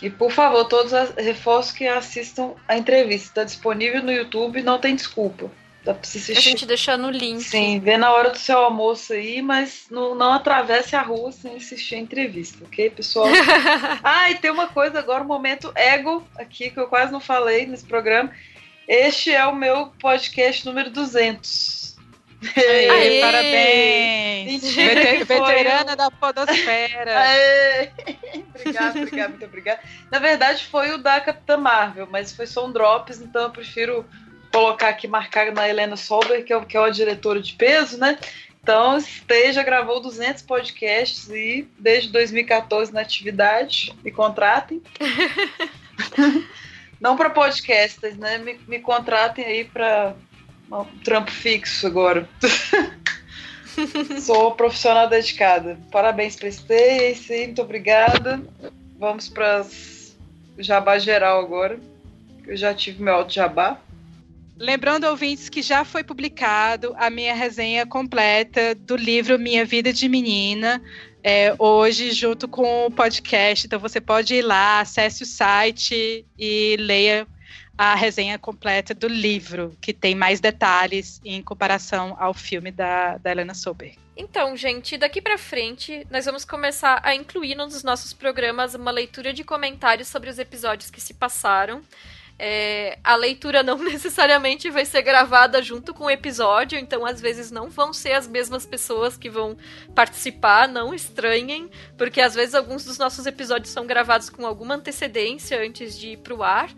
E 0.00 0.08
por 0.08 0.30
favor, 0.30 0.64
todos 0.64 0.92
reforço 1.16 1.74
que 1.74 1.86
assistam 1.86 2.54
a 2.68 2.76
entrevista. 2.76 3.28
Está 3.28 3.44
disponível 3.44 4.02
no 4.02 4.12
YouTube, 4.12 4.62
não 4.62 4.78
tem 4.78 4.94
desculpa. 4.94 5.50
Dá 5.88 5.94
pra 5.94 6.02
assistir. 6.02 6.36
A 6.36 6.40
gente 6.40 6.66
deixar 6.66 6.98
no 6.98 7.08
link. 7.08 7.42
Sim, 7.42 7.80
vê 7.80 7.96
na 7.96 8.12
hora 8.12 8.28
do 8.28 8.36
seu 8.36 8.58
almoço 8.58 9.14
aí, 9.14 9.40
mas 9.40 9.86
não, 9.90 10.14
não 10.14 10.34
atravesse 10.34 10.94
a 10.94 11.00
rua 11.00 11.32
sem 11.32 11.56
assistir 11.56 11.94
a 11.94 11.98
entrevista, 11.98 12.62
ok, 12.62 12.90
pessoal? 12.90 13.26
ah, 14.04 14.30
e 14.30 14.34
tem 14.34 14.50
uma 14.50 14.68
coisa 14.68 14.98
agora, 14.98 15.24
um 15.24 15.26
momento 15.26 15.72
ego 15.74 16.22
aqui, 16.36 16.68
que 16.68 16.78
eu 16.78 16.88
quase 16.88 17.10
não 17.10 17.20
falei 17.20 17.64
nesse 17.64 17.86
programa. 17.86 18.30
Este 18.86 19.32
é 19.32 19.46
o 19.46 19.54
meu 19.54 19.86
podcast 19.98 20.66
número 20.66 20.90
200. 20.90 21.96
Aê, 22.54 22.90
Aê, 22.90 23.20
parabéns! 23.22 24.74
Veterana 25.26 25.96
da 25.96 26.10
podosfera. 26.10 27.16
Aê. 27.18 27.90
obrigada, 28.54 29.00
obrigada, 29.00 29.28
muito 29.30 29.44
obrigada. 29.46 29.80
Na 30.10 30.18
verdade, 30.18 30.66
foi 30.66 30.90
o 30.90 30.98
da 30.98 31.18
Capitã 31.18 31.56
Marvel, 31.56 32.06
mas 32.10 32.30
foi 32.30 32.46
só 32.46 32.66
um 32.66 32.72
drops, 32.72 33.22
então 33.22 33.44
eu 33.44 33.50
prefiro 33.50 34.04
colocar 34.52 34.88
aqui, 34.88 35.06
marcar 35.06 35.52
na 35.52 35.68
Helena 35.68 35.96
Solber, 35.96 36.44
que 36.44 36.52
é, 36.52 36.64
que 36.64 36.76
é 36.76 36.80
uma 36.80 36.90
diretora 36.90 37.40
de 37.40 37.54
peso, 37.54 37.98
né? 37.98 38.18
Então, 38.62 38.98
esteja 38.98 39.62
gravou 39.62 40.00
200 40.00 40.42
podcasts 40.42 41.28
e 41.30 41.66
desde 41.78 42.12
2014 42.12 42.92
na 42.92 43.00
atividade, 43.00 43.94
me 44.04 44.10
contratem. 44.10 44.82
Não 47.00 47.16
para 47.16 47.30
podcasters, 47.30 48.16
né? 48.16 48.38
Me, 48.38 48.58
me 48.66 48.80
contratem 48.80 49.44
aí 49.44 49.64
para 49.64 50.14
um 50.70 50.84
trampo 51.02 51.30
fixo 51.30 51.86
agora. 51.86 52.28
Sou 54.20 54.54
profissional 54.54 55.08
dedicada. 55.08 55.78
Parabéns 55.90 56.34
para 56.34 56.48
Stacy, 56.48 57.46
muito 57.46 57.62
obrigada. 57.62 58.42
Vamos 58.98 59.28
para 59.28 59.64
jabá 60.58 60.98
geral 60.98 61.40
agora. 61.40 61.78
Eu 62.46 62.56
já 62.56 62.74
tive 62.74 63.02
meu 63.02 63.14
alto 63.14 63.32
jabá. 63.32 63.80
Lembrando, 64.58 65.04
ouvintes, 65.04 65.48
que 65.48 65.62
já 65.62 65.84
foi 65.84 66.02
publicado 66.02 66.92
a 66.98 67.08
minha 67.08 67.32
resenha 67.32 67.86
completa 67.86 68.74
do 68.74 68.96
livro 68.96 69.38
Minha 69.38 69.64
Vida 69.64 69.92
de 69.92 70.08
Menina, 70.08 70.82
é, 71.22 71.54
hoje, 71.58 72.10
junto 72.10 72.48
com 72.48 72.86
o 72.86 72.90
podcast. 72.90 73.66
Então, 73.66 73.78
você 73.78 74.00
pode 74.00 74.34
ir 74.34 74.42
lá, 74.42 74.80
acesse 74.80 75.22
o 75.22 75.26
site 75.26 76.26
e 76.36 76.76
leia 76.76 77.26
a 77.78 77.94
resenha 77.94 78.36
completa 78.36 78.92
do 78.92 79.06
livro, 79.06 79.76
que 79.80 79.92
tem 79.92 80.16
mais 80.16 80.40
detalhes 80.40 81.20
em 81.24 81.40
comparação 81.40 82.16
ao 82.18 82.34
filme 82.34 82.72
da, 82.72 83.16
da 83.18 83.30
Helena 83.30 83.54
Sober. 83.54 83.94
Então, 84.16 84.56
gente, 84.56 84.98
daqui 84.98 85.22
para 85.22 85.38
frente, 85.38 86.04
nós 86.10 86.24
vamos 86.24 86.44
começar 86.44 87.00
a 87.04 87.14
incluir 87.14 87.54
nos 87.54 87.84
nossos 87.84 88.12
programas 88.12 88.74
uma 88.74 88.90
leitura 88.90 89.32
de 89.32 89.44
comentários 89.44 90.08
sobre 90.08 90.28
os 90.28 90.40
episódios 90.40 90.90
que 90.90 91.00
se 91.00 91.14
passaram. 91.14 91.80
É, 92.38 92.98
a 93.02 93.16
leitura 93.16 93.62
não 93.62 93.78
necessariamente 93.82 94.70
vai 94.70 94.84
ser 94.84 95.02
gravada 95.02 95.60
junto 95.60 95.92
com 95.92 96.04
o 96.04 96.10
episódio, 96.10 96.78
então 96.78 97.04
às 97.04 97.20
vezes 97.20 97.50
não 97.50 97.68
vão 97.68 97.92
ser 97.92 98.12
as 98.12 98.28
mesmas 98.28 98.64
pessoas 98.64 99.16
que 99.16 99.28
vão 99.28 99.56
participar, 99.94 100.68
não 100.68 100.94
estranhem, 100.94 101.68
porque 101.96 102.20
às 102.20 102.34
vezes 102.34 102.54
alguns 102.54 102.84
dos 102.84 102.98
nossos 102.98 103.26
episódios 103.26 103.72
são 103.72 103.86
gravados 103.86 104.30
com 104.30 104.46
alguma 104.46 104.76
antecedência 104.76 105.60
antes 105.60 105.98
de 105.98 106.10
ir 106.10 106.18
pro 106.18 106.42
ar. 106.42 106.70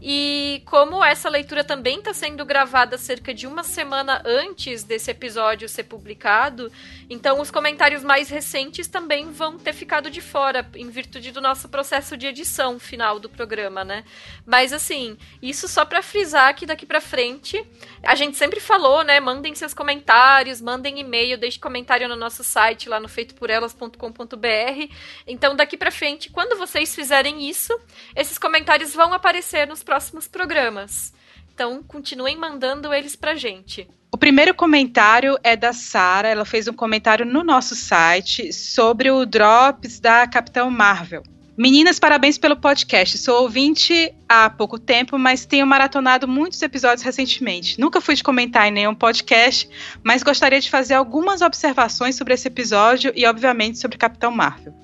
E 0.00 0.62
como 0.64 1.04
essa 1.04 1.28
leitura 1.28 1.64
também 1.64 1.98
está 1.98 2.14
sendo 2.14 2.44
gravada 2.44 2.96
cerca 2.96 3.34
de 3.34 3.46
uma 3.46 3.64
semana 3.64 4.22
antes 4.24 4.84
desse 4.84 5.10
episódio 5.10 5.68
ser 5.68 5.84
publicado, 5.84 6.70
então 7.10 7.40
os 7.40 7.50
comentários 7.50 8.04
mais 8.04 8.28
recentes 8.28 8.86
também 8.86 9.30
vão 9.32 9.58
ter 9.58 9.72
ficado 9.72 10.08
de 10.08 10.20
fora, 10.20 10.68
em 10.76 10.88
virtude 10.88 11.32
do 11.32 11.40
nosso 11.40 11.68
processo 11.68 12.16
de 12.16 12.28
edição 12.28 12.78
final 12.78 13.18
do 13.18 13.28
programa, 13.28 13.84
né? 13.84 14.04
Mas 14.46 14.72
assim, 14.72 15.18
isso 15.42 15.66
só 15.66 15.84
para 15.84 16.00
frisar 16.00 16.54
que 16.54 16.64
daqui 16.64 16.86
para 16.86 17.00
frente, 17.00 17.64
a 18.04 18.14
gente 18.14 18.36
sempre 18.36 18.60
falou, 18.60 19.02
né? 19.02 19.18
Mandem 19.18 19.54
seus 19.56 19.74
comentários, 19.74 20.60
mandem 20.60 21.00
e-mail, 21.00 21.36
deixe 21.36 21.58
comentário 21.58 22.08
no 22.08 22.14
nosso 22.14 22.44
site 22.44 22.88
lá 22.88 23.00
no 23.00 23.08
feitoporelas.com.br. 23.08 24.94
Então 25.26 25.56
daqui 25.56 25.76
para 25.76 25.90
frente, 25.90 26.30
quando 26.30 26.56
vocês 26.56 26.94
fizerem 26.94 27.48
isso, 27.48 27.76
esses 28.14 28.38
comentários 28.38 28.94
vão 28.94 29.12
aparecer 29.12 29.66
nos 29.66 29.82
próximos 29.88 30.28
programas. 30.28 31.14
Então, 31.54 31.82
continuem 31.82 32.36
mandando 32.36 32.92
eles 32.92 33.16
pra 33.16 33.34
gente. 33.34 33.88
O 34.12 34.18
primeiro 34.18 34.54
comentário 34.54 35.38
é 35.42 35.56
da 35.56 35.72
Sara. 35.72 36.28
Ela 36.28 36.44
fez 36.44 36.68
um 36.68 36.74
comentário 36.74 37.24
no 37.24 37.42
nosso 37.42 37.74
site 37.74 38.52
sobre 38.52 39.10
o 39.10 39.24
Drops 39.24 39.98
da 39.98 40.26
Capitão 40.26 40.70
Marvel. 40.70 41.22
Meninas, 41.56 41.98
parabéns 41.98 42.36
pelo 42.36 42.54
podcast. 42.54 43.16
Sou 43.16 43.44
ouvinte 43.44 44.14
há 44.28 44.50
pouco 44.50 44.78
tempo, 44.78 45.18
mas 45.18 45.46
tenho 45.46 45.66
maratonado 45.66 46.28
muitos 46.28 46.60
episódios 46.60 47.02
recentemente. 47.02 47.80
Nunca 47.80 47.98
fui 47.98 48.14
de 48.14 48.22
comentar 48.22 48.68
em 48.68 48.70
nenhum 48.70 48.94
podcast, 48.94 49.66
mas 50.04 50.22
gostaria 50.22 50.60
de 50.60 50.68
fazer 50.68 50.94
algumas 50.94 51.40
observações 51.40 52.14
sobre 52.14 52.34
esse 52.34 52.46
episódio 52.46 53.10
e, 53.16 53.24
obviamente, 53.24 53.78
sobre 53.78 53.96
Capitão 53.96 54.30
Marvel. 54.30 54.74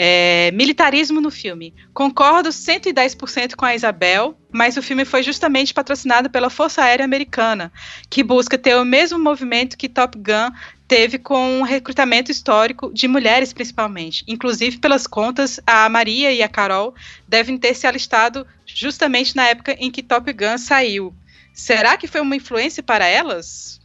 É, 0.00 0.52
militarismo 0.52 1.20
no 1.20 1.28
filme. 1.28 1.74
Concordo 1.92 2.50
110% 2.50 3.56
com 3.56 3.64
a 3.64 3.74
Isabel, 3.74 4.38
mas 4.52 4.76
o 4.76 4.82
filme 4.82 5.04
foi 5.04 5.24
justamente 5.24 5.74
patrocinado 5.74 6.30
pela 6.30 6.48
Força 6.48 6.82
Aérea 6.82 7.04
Americana, 7.04 7.72
que 8.08 8.22
busca 8.22 8.56
ter 8.56 8.76
o 8.76 8.84
mesmo 8.84 9.18
movimento 9.18 9.76
que 9.76 9.88
Top 9.88 10.16
Gun 10.16 10.54
teve 10.86 11.18
com 11.18 11.60
o 11.60 11.64
recrutamento 11.64 12.30
histórico 12.30 12.92
de 12.94 13.08
mulheres, 13.08 13.52
principalmente. 13.52 14.24
Inclusive, 14.28 14.78
pelas 14.78 15.06
contas, 15.06 15.60
a 15.66 15.88
Maria 15.88 16.32
e 16.32 16.42
a 16.44 16.48
Carol 16.48 16.94
devem 17.26 17.58
ter 17.58 17.74
se 17.74 17.86
alistado 17.86 18.46
justamente 18.64 19.34
na 19.34 19.48
época 19.48 19.76
em 19.80 19.90
que 19.90 20.02
Top 20.02 20.32
Gun 20.32 20.56
saiu. 20.56 21.12
Será 21.52 21.96
que 21.96 22.06
foi 22.06 22.20
uma 22.20 22.36
influência 22.36 22.84
para 22.84 23.04
elas? 23.04 23.80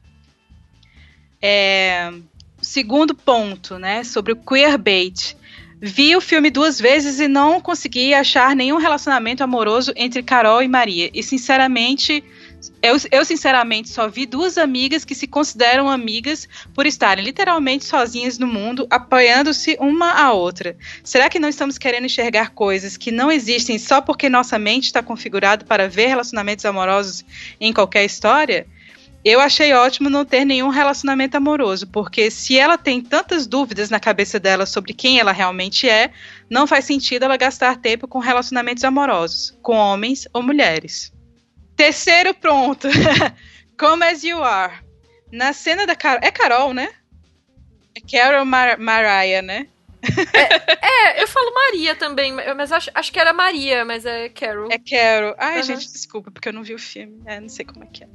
É, 1.42 2.14
segundo 2.62 3.14
ponto, 3.14 3.78
né, 3.78 4.04
sobre 4.04 4.32
o 4.32 4.36
queerbait. 4.36 5.36
Vi 5.86 6.16
o 6.16 6.22
filme 6.22 6.50
duas 6.50 6.80
vezes 6.80 7.20
e 7.20 7.28
não 7.28 7.60
consegui 7.60 8.14
achar 8.14 8.56
nenhum 8.56 8.78
relacionamento 8.78 9.44
amoroso 9.44 9.92
entre 9.98 10.24
Carol 10.24 10.64
e 10.64 10.68
Maria. 10.70 11.10
E 11.14 11.22
sinceramente, 11.22 12.24
eu, 12.82 12.96
eu, 13.12 13.26
sinceramente 13.26 13.90
só 13.90 14.08
vi 14.08 14.26
duas 14.26 14.58
amigas 14.58 15.04
que 15.04 15.14
se 15.14 15.28
consideram 15.28 15.90
amigas 15.90 16.48
por 16.74 16.86
estarem 16.86 17.26
literalmente 17.26 17.84
sozinhas 17.84 18.38
no 18.38 18.48
mundo, 18.48 18.88
apoiando-se 18.90 19.76
uma 19.78 20.14
à 20.14 20.32
outra. 20.32 20.78
Será 21.04 21.28
que 21.28 21.38
não 21.38 21.50
estamos 21.50 21.78
querendo 21.78 22.06
enxergar 22.06 22.52
coisas 22.52 22.96
que 22.96 23.12
não 23.12 23.30
existem 23.30 23.78
só 23.78 24.00
porque 24.00 24.30
nossa 24.30 24.58
mente 24.58 24.86
está 24.86 25.04
configurada 25.04 25.66
para 25.66 25.90
ver 25.90 26.08
relacionamentos 26.08 26.64
amorosos 26.64 27.26
em 27.60 27.74
qualquer 27.74 28.06
história? 28.06 28.66
Eu 29.24 29.40
achei 29.40 29.72
ótimo 29.74 30.10
não 30.10 30.26
ter 30.26 30.44
nenhum 30.44 30.68
relacionamento 30.68 31.38
amoroso, 31.38 31.88
porque 31.88 32.30
se 32.30 32.60
ela 32.60 32.78
tem 32.78 33.02
tantas 33.02 33.48
dúvidas 33.48 33.90
na 33.90 34.00
cabeça 34.00 34.38
dela 34.38 34.66
sobre 34.66 34.94
quem 34.94 35.18
ela 35.18 35.32
realmente 35.32 35.88
é, 35.88 36.12
não 36.50 36.68
faz 36.68 36.84
sentido 36.84 37.24
ela 37.24 37.38
gastar 37.38 37.78
tempo 37.78 38.06
com 38.06 38.20
relacionamentos 38.20 38.84
amorosos, 38.84 39.58
com 39.62 39.78
homens 39.78 40.28
ou 40.34 40.44
mulheres. 40.44 41.14
Terceiro 41.76 42.34
ponto. 42.34 42.90
Come 43.80 44.06
as 44.06 44.24
you 44.24 44.44
are. 44.44 44.74
Na 45.32 45.54
cena 45.54 45.88
da 45.88 45.96
Carol. 45.96 46.20
É 46.22 46.30
Carol, 46.30 46.74
né? 46.74 46.90
É 47.96 48.02
Carol 48.02 48.46
Mar 48.46 48.78
Mariah, 48.78 49.42
né? 49.42 49.68
é, 50.34 51.20
é, 51.20 51.24
eu 51.24 51.28
falo 51.30 51.54
Maria 51.54 51.96
também, 51.96 52.34
mas 52.34 52.74
acho, 52.74 52.92
acho 52.94 53.12
que 53.12 53.20
era 53.20 53.32
Maria, 53.32 53.86
mas 53.86 54.06
é 54.06 54.28
Carol. 54.28 54.68
É 54.70 54.78
Carol. 54.78 55.34
Ai, 55.38 55.58
uhum. 55.58 55.64
gente, 55.64 55.92
desculpa, 55.92 56.30
porque 56.30 56.50
eu 56.50 56.54
não 56.54 56.62
vi 56.62 56.74
o 56.74 56.80
filme. 56.80 57.22
É, 57.26 57.40
não 57.40 57.48
sei 57.48 57.64
como 57.64 57.86
é 57.86 57.88
que 57.88 58.04
é. 58.04 58.08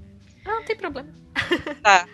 Ah, 0.48 0.54
não 0.54 0.64
tem 0.64 0.76
problema. 0.76 1.08
Tá. 1.82 2.06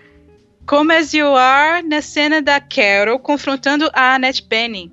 Como 0.66 0.92
As 0.92 1.12
You 1.12 1.36
Are 1.36 1.86
na 1.86 2.00
cena 2.00 2.40
da 2.40 2.60
Carol 2.60 3.18
confrontando 3.18 3.90
a 3.92 4.14
Annette 4.14 4.42
Bening. 4.42 4.92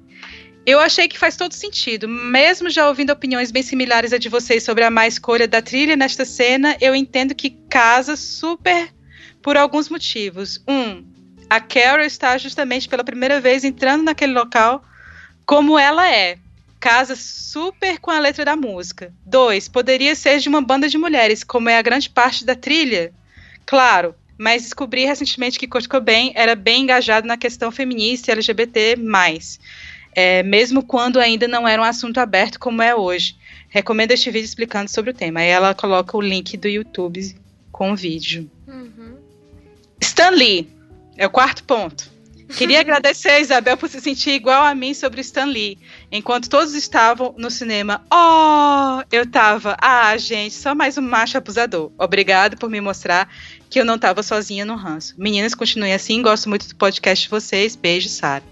Eu 0.65 0.79
achei 0.79 1.07
que 1.07 1.17
faz 1.17 1.35
todo 1.35 1.53
sentido. 1.53 2.07
Mesmo 2.07 2.69
já 2.69 2.87
ouvindo 2.87 3.11
opiniões 3.11 3.51
bem 3.51 3.63
similares 3.63 4.13
a 4.13 4.17
de 4.17 4.29
vocês 4.29 4.63
sobre 4.63 4.83
a 4.83 4.91
má 4.91 5.07
escolha 5.07 5.47
da 5.47 5.61
trilha 5.61 5.95
nesta 5.95 6.23
cena, 6.23 6.77
eu 6.79 6.93
entendo 6.93 7.33
que 7.33 7.51
casa 7.69 8.15
super 8.15 8.93
por 9.41 9.57
alguns 9.57 9.89
motivos. 9.89 10.61
Um, 10.67 11.03
a 11.49 11.59
Carol 11.59 12.05
está 12.05 12.37
justamente 12.37 12.87
pela 12.87 13.03
primeira 13.03 13.41
vez 13.41 13.63
entrando 13.63 14.03
naquele 14.03 14.33
local 14.33 14.83
como 15.45 15.79
ela 15.79 16.09
é. 16.09 16.37
Casa 16.79 17.15
super 17.15 17.99
com 17.99 18.11
a 18.11 18.19
letra 18.19 18.45
da 18.45 18.55
música. 18.55 19.13
Dois, 19.25 19.67
poderia 19.67 20.15
ser 20.15 20.39
de 20.39 20.49
uma 20.49 20.61
banda 20.61 20.87
de 20.87 20.97
mulheres, 20.97 21.43
como 21.43 21.69
é 21.69 21.77
a 21.77 21.81
grande 21.81 22.09
parte 22.09 22.45
da 22.45 22.55
trilha. 22.55 23.13
Claro, 23.71 24.13
mas 24.37 24.63
descobri 24.63 25.05
recentemente 25.05 25.57
que 25.57 25.65
Kurt 25.65 25.87
Cobain 25.87 26.33
era 26.35 26.55
bem 26.55 26.81
engajado 26.81 27.25
na 27.25 27.37
questão 27.37 27.71
feminista 27.71 28.29
e 28.29 28.33
LGBT+, 28.33 28.97
é, 30.13 30.43
mesmo 30.43 30.83
quando 30.83 31.21
ainda 31.21 31.47
não 31.47 31.65
era 31.65 31.81
um 31.81 31.85
assunto 31.85 32.17
aberto 32.17 32.59
como 32.59 32.81
é 32.81 32.93
hoje. 32.93 33.37
Recomendo 33.69 34.11
este 34.11 34.29
vídeo 34.29 34.43
explicando 34.43 34.91
sobre 34.91 35.11
o 35.11 35.13
tema. 35.13 35.39
Aí 35.39 35.47
ela 35.47 35.73
coloca 35.73 36.17
o 36.17 36.21
link 36.21 36.57
do 36.57 36.67
YouTube 36.67 37.33
com 37.71 37.93
o 37.93 37.95
vídeo. 37.95 38.51
Uhum. 38.67 39.15
Stan 40.01 40.31
Lee, 40.31 40.69
é 41.15 41.25
o 41.25 41.29
quarto 41.29 41.63
ponto. 41.63 42.11
Queria 42.57 42.81
agradecer 42.81 43.29
a 43.29 43.39
Isabel 43.39 43.77
por 43.77 43.87
se 43.87 44.01
sentir 44.01 44.31
igual 44.31 44.65
a 44.65 44.75
mim 44.75 44.93
sobre 44.93 45.21
Stan 45.21 45.45
Lee. 45.45 45.77
Enquanto 46.11 46.49
todos 46.49 46.73
estavam 46.73 47.33
no 47.37 47.49
cinema, 47.49 48.05
oh, 48.11 49.01
eu 49.09 49.25
tava, 49.25 49.77
ah, 49.79 50.17
gente, 50.17 50.55
só 50.55 50.75
mais 50.75 50.97
um 50.97 51.01
macho 51.01 51.37
abusador. 51.37 51.89
Obrigado 51.97 52.57
por 52.57 52.69
me 52.69 52.81
mostrar 52.81 53.29
que 53.71 53.79
eu 53.79 53.85
não 53.85 53.97
tava 53.97 54.21
sozinha 54.21 54.65
no 54.65 54.75
ranço. 54.75 55.15
Meninas, 55.17 55.55
continuem 55.55 55.93
assim, 55.93 56.21
gosto 56.21 56.49
muito 56.49 56.67
do 56.67 56.75
podcast 56.75 57.23
de 57.23 57.29
vocês. 57.29 57.73
Beijo, 57.73 58.09
Sara. 58.09 58.43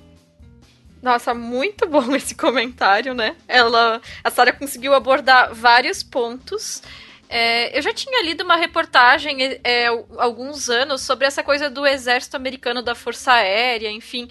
Nossa, 1.02 1.34
muito 1.34 1.86
bom 1.86 2.10
esse 2.16 2.34
comentário, 2.34 3.14
né? 3.14 3.36
Ela, 3.46 4.02
a 4.24 4.32
Sara 4.32 4.54
conseguiu 4.54 4.94
abordar 4.94 5.54
vários 5.54 6.02
pontos. 6.02 6.82
É, 7.28 7.78
eu 7.78 7.82
já 7.82 7.94
tinha 7.94 8.24
lido 8.24 8.46
uma 8.46 8.56
reportagem 8.56 9.44
é, 9.44 9.60
é, 9.62 9.88
alguns 10.18 10.70
anos 10.70 11.02
sobre 11.02 11.28
essa 11.28 11.44
coisa 11.44 11.70
do 11.70 11.86
exército 11.86 12.38
americano 12.38 12.82
da 12.82 12.96
Força 12.96 13.34
Aérea, 13.34 13.91
enfim, 13.91 14.30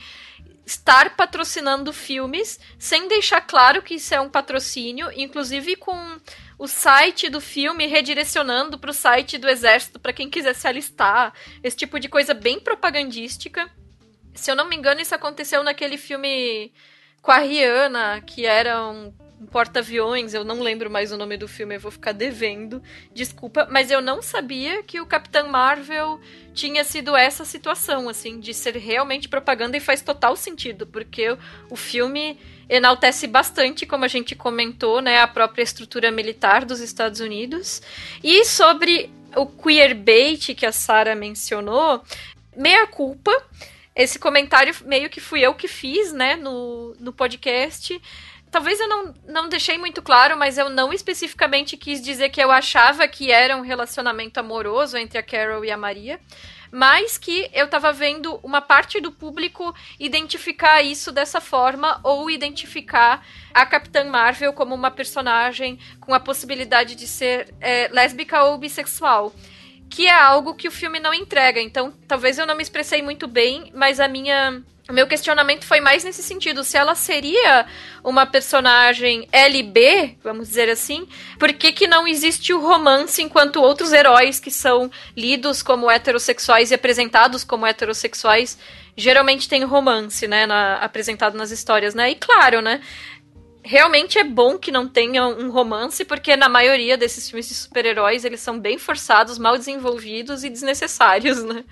estar 0.65 1.15
patrocinando 1.17 1.93
filmes 1.93 2.59
sem 2.79 3.09
deixar 3.09 3.43
claro 3.43 3.83
que 3.83 3.97
isso 3.97 4.15
é 4.15 4.21
um 4.21 4.31
patrocínio, 4.31 5.11
inclusive 5.15 5.77
com 5.77 6.19
o 6.59 6.67
site 6.67 7.31
do 7.31 7.41
filme 7.41 7.87
redirecionando 7.87 8.79
para 8.79 8.91
o 8.91 8.95
site 8.95 9.39
do 9.39 9.49
exército 9.49 9.99
para 10.01 10.13
quem 10.13 10.29
quiser 10.29 10.55
se 10.55 10.67
alistar, 10.67 11.33
esse 11.63 11.77
tipo 11.77 12.01
de 12.01 12.09
coisa 12.09 12.35
bem 12.35 12.59
propagandística. 12.59 13.71
Se 14.35 14.51
eu 14.51 14.57
não 14.57 14.69
me 14.69 14.77
engano, 14.77 15.01
isso 15.01 15.15
aconteceu 15.15 15.63
naquele 15.63 15.97
filme 15.97 16.73
com 17.23 17.31
a 17.31 17.39
Rihanna, 17.39 18.21
que 18.23 18.45
era 18.45 18.83
um 18.89 19.13
um 19.41 19.47
porta-aviões, 19.47 20.35
eu 20.35 20.45
não 20.45 20.61
lembro 20.61 20.91
mais 20.91 21.13
o 21.13 21.17
nome 21.17 21.37
do 21.37 21.47
filme, 21.47 21.77
eu 21.77 21.81
vou 21.81 21.91
ficar 21.91 22.13
devendo. 22.13 22.83
Desculpa, 23.13 23.69
mas 23.71 23.91
eu 23.91 24.01
não 24.01 24.21
sabia 24.21 24.83
que 24.83 25.01
o 25.01 25.07
Capitão 25.07 25.49
Marvel 25.49 26.21
tinha 26.59 26.83
sido 26.83 27.17
essa 27.17 27.45
situação, 27.45 28.09
assim, 28.09 28.41
de 28.41 28.53
ser 28.53 28.77
realmente 28.77 29.29
propaganda 29.29 29.77
e 29.77 29.81
faz 29.81 30.03
total 30.03 30.35
sentido, 30.35 30.89
porque 30.89 31.37
o 31.71 31.77
filme 31.77 32.37
enaltece 32.69 33.29
bastante, 33.29 33.87
como 33.87 34.05
a 34.05 34.09
gente 34.09 34.35
comentou, 34.35 35.01
né, 35.01 35.21
a 35.21 35.29
própria 35.29 35.63
estrutura 35.63 36.11
militar 36.11 36.65
dos 36.65 36.81
Estados 36.81 37.21
Unidos. 37.21 37.81
E 38.25 38.45
sobre 38.45 39.09
o 39.37 39.47
queerbait 39.47 40.53
que 40.57 40.67
a 40.67 40.73
Sara 40.73 41.15
mencionou, 41.15 42.03
meia 42.57 42.89
culpa. 42.89 43.31
Esse 43.95 44.19
comentário 44.19 44.75
meio 44.85 45.09
que 45.09 45.21
fui 45.21 45.41
eu 45.41 45.55
que 45.55 45.69
fiz, 45.69 46.13
né, 46.13 46.35
no, 46.35 46.97
no 46.99 47.13
podcast 47.13 48.01
talvez 48.51 48.81
eu 48.81 48.89
não, 48.89 49.15
não 49.27 49.49
deixei 49.49 49.79
muito 49.79 50.03
claro, 50.03 50.37
mas 50.37 50.59
eu 50.59 50.69
não 50.69 50.93
especificamente 50.93 51.77
quis 51.77 52.01
dizer 52.01 52.31
que 52.31 52.43
eu 52.43 52.51
achava 52.51 53.07
que 53.07 53.31
era 53.31 53.57
um 53.57 53.63
relacionamento 53.63 54.39
amoroso 54.39 54.97
entre 54.97 55.19
a 55.19 55.23
Carol 55.23 55.65
e 55.65 55.71
a 55.71 55.77
Maria, 55.77 56.21
mas 56.71 57.17
que 57.17 57.51
eu 57.53 57.65
estava 57.65 57.93
vendo 57.93 58.39
uma 58.43 58.61
parte 58.61 59.01
do 59.01 59.11
público 59.11 59.75
identificar 59.99 60.83
isso 60.83 61.11
dessa 61.11 61.41
forma 61.41 62.01
ou 62.03 62.31
identificar 62.31 63.27
a 63.55 63.65
Capitã 63.65 64.05
Marvel 64.05 64.53
como 64.53 64.75
uma 64.75 64.91
personagem 64.91 65.79
com 66.01 66.13
a 66.13 66.21
possibilidade 66.21 66.95
de 66.95 67.07
ser 67.07 67.55
é, 67.61 67.89
lésbica 67.89 68.45
ou 68.45 68.59
bissexual 68.59 69.33
que 69.91 70.07
é 70.07 70.13
algo 70.13 70.55
que 70.55 70.69
o 70.69 70.71
filme 70.71 71.01
não 71.01 71.15
entrega. 71.15 71.61
Então, 71.61 71.93
talvez 72.07 72.39
eu 72.39 72.47
não 72.47 72.55
me 72.55 72.63
expressei 72.63 73.01
muito 73.01 73.27
bem, 73.27 73.73
mas 73.75 73.99
a 73.99 74.07
minha 74.07 74.63
o 74.89 74.93
meu 74.93 75.07
questionamento 75.07 75.67
foi 75.67 75.81
mais 75.81 76.03
nesse 76.03 76.23
sentido, 76.23 76.65
se 76.65 76.79
ela 76.79 76.95
seria 76.95 77.67
uma 78.03 78.25
personagem 78.25 79.29
LB, 79.31 80.17
vamos 80.25 80.49
dizer 80.49 80.71
assim, 80.71 81.07
por 81.39 81.53
que, 81.53 81.73
que 81.73 81.87
não 81.87 82.09
existe 82.09 82.55
o 82.55 82.61
romance 82.61 83.23
enquanto 83.23 83.61
outros 83.61 83.93
heróis 83.93 84.41
que 84.41 84.51
são 84.51 84.91
lidos 85.15 85.63
como 85.63 85.91
heterossexuais 85.91 86.71
e 86.71 86.75
apresentados 86.75 87.45
como 87.45 87.67
heterossexuais 87.67 88.59
geralmente 88.97 89.47
têm 89.47 89.63
romance, 89.63 90.27
né, 90.27 90.47
na, 90.47 90.77
apresentado 90.77 91.37
nas 91.37 91.51
histórias, 91.51 91.95
né? 91.95 92.11
E 92.11 92.15
claro, 92.17 92.61
né, 92.63 92.81
realmente 93.63 94.19
é 94.19 94.25
bom 94.25 94.59
que 94.59 94.73
não 94.73 94.89
tenha 94.89 95.27
um 95.27 95.51
romance, 95.51 96.03
porque 96.03 96.35
na 96.35 96.49
maioria 96.49 96.97
desses 96.97 97.29
filmes 97.29 97.47
de 97.47 97.55
super-heróis 97.55 98.25
eles 98.25 98.41
são 98.41 98.59
bem 98.59 98.79
forçados, 98.79 99.39
mal 99.39 99.59
desenvolvidos 99.59 100.43
e 100.45 100.49
desnecessários, 100.49 101.45
né? 101.45 101.63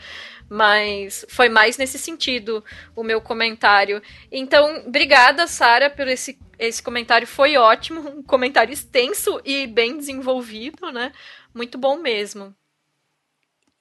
Mas 0.49 1.27
foi 1.29 1.49
mais 1.49 1.77
nesse 1.77 1.99
sentido 1.99 2.65
o 2.95 3.03
meu 3.03 3.21
comentário. 3.21 4.01
Então, 4.31 4.85
obrigada, 4.87 5.47
Sara, 5.47 5.91
por 5.91 6.07
esse, 6.07 6.39
esse 6.59 6.83
comentário. 6.83 7.27
Foi 7.27 7.57
ótimo, 7.57 8.01
um 8.01 8.23
comentário 8.23 8.73
extenso 8.73 9.41
e 9.45 9.67
bem 9.67 9.97
desenvolvido, 9.97 10.93
né? 10.93 11.13
Muito 11.53 11.77
bom 11.77 11.97
mesmo. 11.99 12.55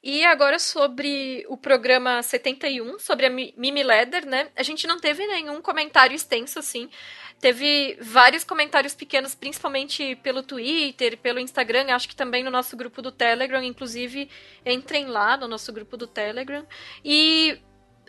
E 0.07 0.23
agora 0.23 0.59
sobre 0.59 1.43
o 1.49 1.57
programa 1.57 2.21
71, 2.21 2.99
sobre 2.99 3.25
a 3.25 3.29
Mimi 3.29 3.81
Leder, 3.81 4.23
né? 4.23 4.49
A 4.55 4.61
gente 4.61 4.85
não 4.85 4.99
teve 4.99 5.25
nenhum 5.25 5.59
comentário 5.63 6.15
extenso, 6.15 6.59
assim. 6.59 6.91
Teve 7.39 7.97
vários 8.01 8.43
comentários 8.43 8.95
pequenos, 8.95 9.35
principalmente 9.35 10.15
pelo 10.17 10.41
Twitter, 10.41 11.17
pelo 11.17 11.39
Instagram, 11.39 11.93
acho 11.93 12.07
que 12.07 12.15
também 12.15 12.43
no 12.43 12.49
nosso 12.49 12.75
grupo 12.75 13.01
do 13.01 13.11
Telegram. 13.11 13.61
Inclusive, 13.63 14.29
entrem 14.65 15.05
lá 15.05 15.37
no 15.37 15.47
nosso 15.47 15.71
grupo 15.71 15.95
do 15.97 16.07
Telegram. 16.07 16.65
E 17.03 17.59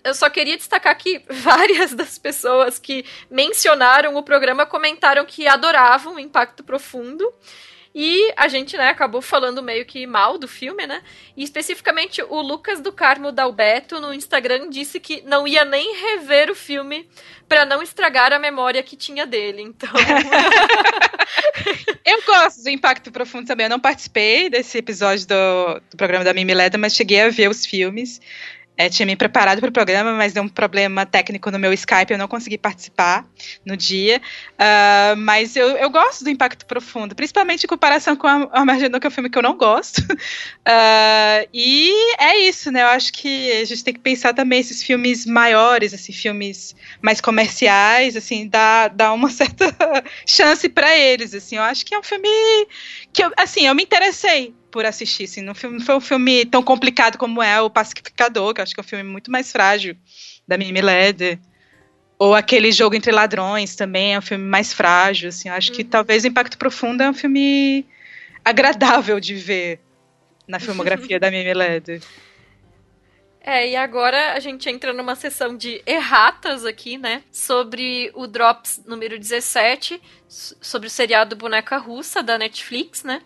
eu 0.07 0.15
só 0.15 0.31
queria 0.31 0.57
destacar 0.57 0.97
que 0.97 1.20
várias 1.28 1.93
das 1.93 2.16
pessoas 2.16 2.78
que 2.78 3.05
mencionaram 3.28 4.15
o 4.15 4.23
programa 4.23 4.65
comentaram 4.65 5.24
que 5.27 5.48
adoravam 5.48 6.15
o 6.15 6.20
Impacto 6.20 6.62
Profundo. 6.62 7.31
E 7.98 8.31
a 8.36 8.47
gente, 8.47 8.77
né, 8.77 8.90
acabou 8.90 9.23
falando 9.23 9.62
meio 9.62 9.86
que 9.86 10.06
mal 10.06 10.36
do 10.36 10.47
filme, 10.47 10.86
né? 10.86 11.01
E 11.35 11.43
especificamente 11.43 12.23
o 12.23 12.43
Lucas 12.43 12.78
do 12.78 12.93
Carmo 12.93 13.32
Dalbeto 13.32 13.98
no 13.98 14.12
Instagram 14.12 14.68
disse 14.68 15.01
que 15.01 15.23
não 15.23 15.48
ia 15.48 15.64
nem 15.64 15.97
rever 15.97 16.51
o 16.51 16.55
filme 16.55 17.09
para 17.48 17.64
não 17.64 17.82
estragar 17.82 18.35
a 18.35 18.39
memória 18.39 18.82
que 18.82 18.97
tinha 18.97 19.24
dele. 19.24 19.62
Então. 19.62 19.89
eu 22.05 22.23
gosto 22.27 22.62
do 22.62 22.68
Impacto 22.68 23.10
Profundo 23.10 23.47
também. 23.47 23.64
Eu 23.64 23.70
não 23.70 23.81
participei 23.81 24.51
desse 24.51 24.77
episódio 24.77 25.27
do, 25.27 25.81
do 25.90 25.97
programa 25.97 26.23
da 26.23 26.35
Mimi 26.35 26.52
Leda, 26.52 26.77
mas 26.77 26.94
cheguei 26.94 27.23
a 27.23 27.31
ver 27.31 27.48
os 27.48 27.64
filmes. 27.64 28.20
É, 28.78 28.90
tinha 28.90 29.07
me 29.07 29.16
preparado 29.16 29.59
para 29.59 29.70
o 29.70 29.73
programa, 29.73 30.12
mas 30.12 30.35
deu 30.35 30.43
um 30.43 30.48
problema 30.48 31.07
técnico 31.07 31.51
no 31.51 31.59
meu 31.59 31.73
Skype, 31.73 32.12
eu 32.12 32.19
não 32.19 32.28
consegui 32.28 32.59
participar 32.59 33.24
no 33.65 33.74
dia. 33.74 34.20
Uh, 34.53 35.16
mas 35.16 35.57
eu, 35.57 35.69
eu 35.78 35.89
gosto 35.89 36.24
do 36.24 36.28
Impacto 36.28 36.66
Profundo, 36.66 37.15
principalmente 37.15 37.65
em 37.65 37.66
comparação 37.66 38.15
com 38.15 38.27
a 38.27 38.48
Armageddon, 38.53 39.01
que 39.01 39.07
é 39.07 39.09
um 39.09 39.12
filme 39.12 39.31
que 39.31 39.39
eu 39.39 39.43
não 39.43 39.57
gosto. 39.57 40.03
Uh, 40.03 41.48
e 41.55 41.90
é 42.19 42.39
isso, 42.40 42.70
né? 42.70 42.82
Eu 42.82 42.89
acho 42.89 43.15
que 43.15 43.51
a 43.53 43.65
gente 43.65 43.82
tem 43.82 43.94
que 43.94 44.01
pensar 44.01 44.35
também 44.35 44.61
esses 44.61 44.82
filmes 44.82 45.24
maiores, 45.24 45.94
assim, 45.94 46.12
filmes 46.12 46.77
mais 47.01 47.19
comerciais, 47.19 48.15
assim, 48.15 48.47
dá, 48.47 48.89
dá 48.89 49.11
uma 49.15 49.31
certa 49.31 49.74
chance 50.27 50.69
para 50.69 50.94
eles, 50.94 51.32
assim. 51.32 51.57
Eu 51.57 51.62
acho 51.62 51.86
que 51.86 51.94
é 51.94 51.98
um 51.98 52.03
filme 52.03 52.28
que, 53.11 53.24
eu, 53.24 53.32
assim, 53.39 53.66
eu 53.66 53.74
me 53.74 53.85
interessei 53.85 54.55
por 54.77 54.85
assistir. 54.85 55.24
Assim, 55.24 55.40
não 55.40 55.55
foi 55.55 55.97
um 55.97 56.01
filme 56.03 56.44
tão 56.44 56.62
complicado 56.62 57.16
como 57.16 57.43
é 57.43 57.59
o 57.62 57.70
Pacificador, 57.70 58.53
que 58.53 58.61
eu 58.61 58.62
acho 58.62 58.74
que 58.74 58.81
é 58.81 58.82
um 58.82 58.86
filme 58.86 59.05
muito 59.05 59.31
mais 59.31 59.51
frágil, 59.51 59.97
da 60.47 60.59
Mimi 60.59 60.82
Leder. 60.82 61.39
Ou 62.19 62.35
aquele 62.35 62.70
Jogo 62.70 62.94
Entre 62.94 63.11
Ladrões 63.11 63.74
também 63.74 64.15
é 64.15 64.19
um 64.19 64.23
filme 64.23 64.44
mais 64.44 64.74
frágil. 64.74 65.31
Assim, 65.31 65.48
eu 65.48 65.55
acho 65.55 65.73
que 65.73 65.81
uhum. 65.81 65.89
talvez 65.89 66.24
o 66.24 66.27
Impacto 66.27 66.59
Profundo 66.59 67.03
é 67.03 67.09
um 67.09 67.15
filme 67.15 67.86
agradável 68.44 69.19
de 69.19 69.35
ver 69.35 69.81
na 70.47 70.61
filmografia 70.61 71.19
da 71.19 71.31
Mimi 71.31 71.55
Leder. 71.55 72.03
É, 73.48 73.70
e 73.70 73.77
agora 73.77 74.32
a 74.32 74.40
gente 74.40 74.68
entra 74.68 74.93
numa 74.93 75.14
sessão 75.14 75.56
de 75.56 75.81
erratas 75.86 76.64
aqui, 76.64 76.98
né? 76.98 77.23
Sobre 77.31 78.10
o 78.12 78.27
Drops 78.27 78.82
número 78.85 79.16
17, 79.16 80.02
sobre 80.28 80.89
o 80.89 80.90
seriado 80.90 81.36
Boneca 81.36 81.77
Russa 81.77 82.24
da 82.24 82.36
Netflix, 82.36 83.05
né? 83.05 83.23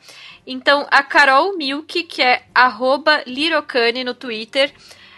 Então, 0.47 0.87
a 0.91 1.03
Carol 1.03 1.57
Milk, 1.57 2.03
que 2.03 2.21
é 2.21 2.45
Lirocane 3.27 4.05
no 4.05 4.13
Twitter, 4.13 4.71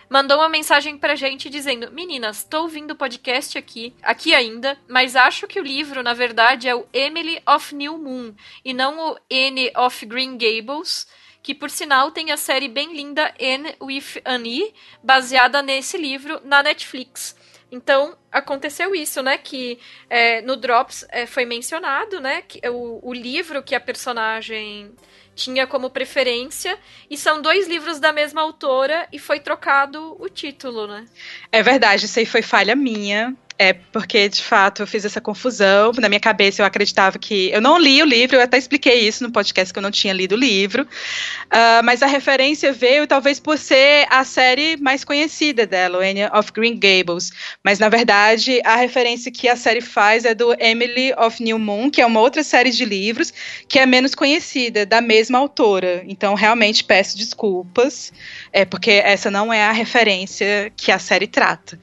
mandou 0.09 0.39
uma 0.39 0.49
mensagem 0.49 0.97
pra 0.97 1.16
gente 1.16 1.51
dizendo: 1.51 1.91
Meninas, 1.91 2.45
tô 2.45 2.62
ouvindo 2.62 2.93
o 2.93 2.97
podcast 2.97 3.59
aqui, 3.59 3.93
aqui 4.05 4.33
ainda, 4.33 4.79
mas 4.87 5.16
acho 5.16 5.49
que 5.49 5.59
o 5.59 5.65
livro, 5.65 6.01
na 6.05 6.15
verdade, 6.15 6.69
é 6.69 6.77
o 6.77 6.87
Emily 6.93 7.43
of 7.45 7.74
New 7.74 7.99
Moon 7.99 8.33
e 8.65 8.73
não 8.73 9.11
o 9.11 9.19
N 9.29 9.73
of 9.77 10.07
Green 10.07 10.39
Gables 10.39 11.09
que 11.43 11.55
por 11.55 11.70
sinal 11.70 12.10
tem 12.10 12.31
a 12.31 12.36
série 12.36 12.69
bem 12.69 12.94
linda 12.94 13.35
Anne 13.40 13.74
with 13.81 14.23
Annie, 14.24 14.73
baseada 15.02 15.60
nesse 15.60 15.98
livro 15.98 16.40
na 16.44 16.62
Netflix. 16.62 17.35
Então, 17.70 18.14
aconteceu 18.31 18.94
isso, 18.94 19.23
né? 19.23 19.39
Que 19.39 19.78
é, 20.10 20.43
no 20.43 20.56
Drops 20.56 21.06
é, 21.09 21.24
foi 21.24 21.47
mencionado, 21.47 22.20
né? 22.20 22.43
Que, 22.43 22.60
o, 22.69 23.01
o 23.02 23.14
livro 23.14 23.62
que 23.62 23.74
a 23.74 23.81
personagem 23.81 24.93
tinha 25.35 25.66
como 25.66 25.89
preferência, 25.89 26.78
e 27.09 27.16
são 27.16 27.40
dois 27.40 27.66
livros 27.66 27.98
da 27.98 28.12
mesma 28.12 28.43
autora 28.43 29.09
e 29.10 29.19
foi 29.19 29.40
trocado 29.40 30.14
o 30.20 30.28
título, 30.28 30.86
né? 30.86 31.06
É 31.51 31.62
verdade, 31.62 32.05
isso 32.05 32.19
aí 32.19 32.27
foi 32.27 32.43
falha 32.43 32.77
minha. 32.77 33.35
É 33.62 33.74
porque, 33.74 34.28
de 34.28 34.43
fato, 34.43 34.82
eu 34.82 34.89
fiz 34.89 35.05
essa 35.05 35.20
confusão. 35.20 35.93
Na 36.01 36.09
minha 36.09 36.18
cabeça, 36.18 36.60
eu 36.60 36.66
acreditava 36.66 37.16
que. 37.16 37.48
Eu 37.52 37.60
não 37.60 37.78
li 37.78 38.02
o 38.02 38.05
livro, 38.05 38.34
eu 38.34 38.40
até 38.40 38.59
expliquei 38.59 39.06
isso 39.06 39.22
no 39.22 39.30
podcast 39.30 39.72
que 39.72 39.78
eu 39.78 39.82
não 39.82 39.90
tinha 39.93 40.12
lido 40.12 40.32
o 40.32 40.36
livro. 40.36 40.82
Uh, 40.82 41.80
mas 41.84 42.02
a 42.02 42.09
referência 42.09 42.72
veio, 42.72 43.06
talvez, 43.06 43.39
por 43.39 43.56
ser 43.56 44.05
a 44.10 44.24
série 44.24 44.76
mais 44.78 45.05
conhecida 45.05 45.64
dela, 45.64 45.98
Anne 45.98 46.24
of 46.36 46.51
Green 46.51 46.76
Gables. 46.76 47.30
Mas, 47.62 47.78
na 47.78 47.89
verdade, 47.89 48.60
a 48.64 48.74
referência 48.74 49.30
que 49.30 49.48
a 49.48 49.55
série 49.55 49.80
faz 49.80 50.24
é 50.24 50.34
do 50.34 50.52
Emily 50.59 51.14
of 51.16 51.40
New 51.40 51.60
Moon, 51.60 51.89
que 51.89 52.02
é 52.02 52.06
uma 52.06 52.18
outra 52.18 52.43
série 52.43 52.70
de 52.70 52.84
livros 52.84 53.32
que 53.68 53.78
é 53.78 53.86
menos 53.86 54.12
conhecida, 54.12 54.84
da 54.84 55.01
mesma 55.01 55.39
autora. 55.39 56.02
Então, 56.09 56.34
realmente, 56.34 56.82
peço 56.82 57.16
desculpas, 57.16 58.12
é, 58.52 58.64
porque 58.64 58.90
essa 58.90 59.30
não 59.30 59.52
é 59.52 59.62
a 59.62 59.70
referência 59.70 60.72
que 60.76 60.90
a 60.90 60.98
série 60.98 61.28
trata. 61.28 61.78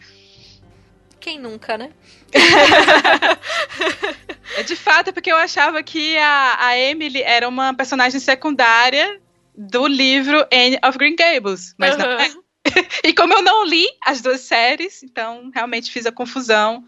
Quem 1.20 1.40
nunca, 1.40 1.78
né? 1.78 1.91
é 4.58 4.64
de 4.64 4.76
fato, 4.76 5.12
porque 5.12 5.32
eu 5.32 5.38
achava 5.38 5.82
que 5.84 6.18
a, 6.18 6.58
a 6.60 6.78
Emily 6.78 7.22
era 7.22 7.48
uma 7.48 7.74
personagem 7.74 8.20
secundária 8.20 9.20
do 9.56 9.88
livro 9.88 10.46
Anne 10.52 10.80
of 10.86 10.98
Green 10.98 11.16
Gables, 11.16 11.74
mas 11.78 11.96
uhum. 11.96 12.00
não 12.00 12.12
é. 12.12 12.32
e 13.04 13.14
como 13.14 13.34
eu 13.34 13.41
não 13.41 13.66
li 13.66 13.88
as 14.06 14.22
duas 14.22 14.41
séries, 14.41 15.04
então 15.04 15.52
realmente 15.54 15.91
fiz 15.91 16.06
a 16.06 16.12
confusão. 16.12 16.86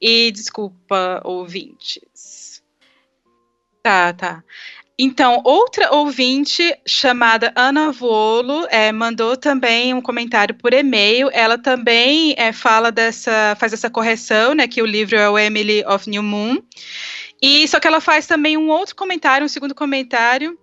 E 0.00 0.32
desculpa, 0.32 1.20
ouvintes. 1.24 2.62
Tá, 3.82 4.12
tá. 4.12 4.44
Então, 5.02 5.40
outra 5.46 5.94
ouvinte 5.94 6.76
chamada 6.86 7.50
Ana 7.56 7.90
Volo 7.90 8.66
é, 8.68 8.92
mandou 8.92 9.34
também 9.34 9.94
um 9.94 10.02
comentário 10.02 10.54
por 10.54 10.74
e-mail. 10.74 11.30
Ela 11.32 11.56
também 11.56 12.34
é, 12.36 12.52
fala 12.52 12.92
dessa, 12.92 13.56
faz 13.58 13.72
essa 13.72 13.88
correção, 13.88 14.54
né? 14.54 14.68
Que 14.68 14.82
o 14.82 14.84
livro 14.86 15.16
é 15.16 15.26
o 15.26 15.38
Emily 15.38 15.82
of 15.86 16.06
New 16.06 16.22
Moon. 16.22 16.58
E 17.40 17.66
só 17.66 17.80
que 17.80 17.88
ela 17.88 17.98
faz 18.02 18.26
também 18.26 18.58
um 18.58 18.68
outro 18.68 18.94
comentário, 18.94 19.46
um 19.46 19.48
segundo 19.48 19.74
comentário, 19.74 20.58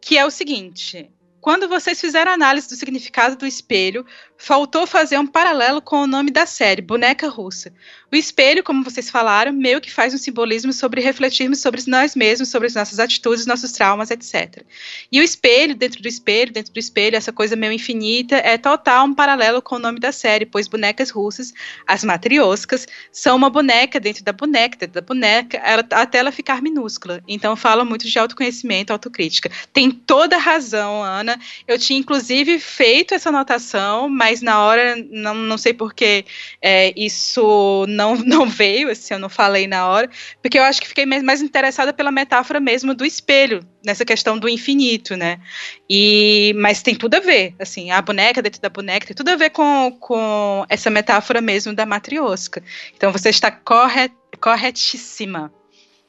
que 0.00 0.16
é 0.16 0.24
o 0.24 0.30
seguinte: 0.30 1.10
quando 1.40 1.68
vocês 1.68 2.00
fizeram 2.00 2.30
análise 2.30 2.68
do 2.68 2.76
significado 2.76 3.34
do 3.34 3.44
espelho, 3.44 4.06
faltou 4.40 4.86
fazer 4.86 5.18
um 5.18 5.26
paralelo 5.26 5.82
com 5.82 6.02
o 6.02 6.06
nome 6.06 6.30
da 6.30 6.46
série, 6.46 6.80
Boneca 6.80 7.28
Russa. 7.28 7.70
O 8.10 8.16
espelho, 8.16 8.64
como 8.64 8.82
vocês 8.82 9.10
falaram, 9.10 9.52
meio 9.52 9.82
que 9.82 9.92
faz 9.92 10.14
um 10.14 10.18
simbolismo 10.18 10.72
sobre 10.72 11.02
refletirmos 11.02 11.60
sobre 11.60 11.82
nós 11.86 12.16
mesmos, 12.16 12.48
sobre 12.48 12.66
as 12.66 12.74
nossas 12.74 12.98
atitudes, 12.98 13.44
nossos 13.44 13.70
traumas, 13.70 14.10
etc. 14.10 14.64
E 15.12 15.20
o 15.20 15.22
espelho, 15.22 15.74
dentro 15.74 16.02
do 16.02 16.08
espelho, 16.08 16.52
dentro 16.52 16.72
do 16.72 16.78
espelho, 16.78 17.16
essa 17.16 17.32
coisa 17.32 17.54
meio 17.54 17.72
infinita, 17.72 18.36
é 18.36 18.56
total 18.56 19.04
um 19.04 19.14
paralelo 19.14 19.60
com 19.60 19.76
o 19.76 19.78
nome 19.78 20.00
da 20.00 20.10
série, 20.10 20.46
pois 20.46 20.66
bonecas 20.66 21.10
russas, 21.10 21.52
as 21.86 22.02
matrioscas, 22.02 22.86
são 23.12 23.36
uma 23.36 23.50
boneca 23.50 24.00
dentro 24.00 24.24
da 24.24 24.32
boneca, 24.32 24.76
dentro 24.78 24.94
da 24.94 25.06
boneca, 25.06 25.58
ela, 25.58 25.84
até 25.92 26.18
ela 26.18 26.32
ficar 26.32 26.62
minúscula. 26.62 27.22
Então 27.28 27.54
fala 27.54 27.84
muito 27.84 28.08
de 28.08 28.18
autoconhecimento, 28.18 28.90
autocrítica. 28.90 29.50
Tem 29.70 29.90
toda 29.90 30.38
razão, 30.38 31.02
Ana. 31.02 31.38
Eu 31.68 31.78
tinha, 31.78 32.00
inclusive, 32.00 32.58
feito 32.58 33.14
essa 33.14 33.28
anotação, 33.28 34.08
mas 34.08 34.29
na 34.40 34.64
hora, 34.64 34.94
não, 35.10 35.34
não 35.34 35.58
sei 35.58 35.74
porque 35.74 36.24
é, 36.62 36.92
isso 36.96 37.84
não, 37.88 38.14
não 38.24 38.46
veio, 38.46 38.88
assim, 38.88 39.14
eu 39.14 39.18
não 39.18 39.28
falei 39.28 39.66
na 39.66 39.88
hora, 39.88 40.08
porque 40.40 40.58
eu 40.58 40.62
acho 40.62 40.80
que 40.80 40.86
fiquei 40.86 41.04
mais 41.04 41.42
interessada 41.42 41.92
pela 41.92 42.12
metáfora 42.12 42.60
mesmo 42.60 42.94
do 42.94 43.04
espelho, 43.04 43.66
nessa 43.84 44.04
questão 44.04 44.38
do 44.38 44.48
infinito, 44.48 45.16
né? 45.16 45.40
E, 45.88 46.54
mas 46.56 46.82
tem 46.82 46.94
tudo 46.94 47.16
a 47.16 47.20
ver, 47.20 47.54
assim, 47.58 47.90
a 47.90 48.00
boneca 48.00 48.40
dentro 48.40 48.60
da 48.60 48.68
boneca 48.68 49.06
tem 49.06 49.16
tudo 49.16 49.30
a 49.30 49.36
ver 49.36 49.50
com, 49.50 49.96
com 49.98 50.64
essa 50.68 50.88
metáfora 50.88 51.40
mesmo 51.40 51.74
da 51.74 51.84
matriosca. 51.84 52.62
Então 52.96 53.10
você 53.10 53.30
está 53.30 53.50
corret, 53.50 54.12
corretíssima. 54.40 55.52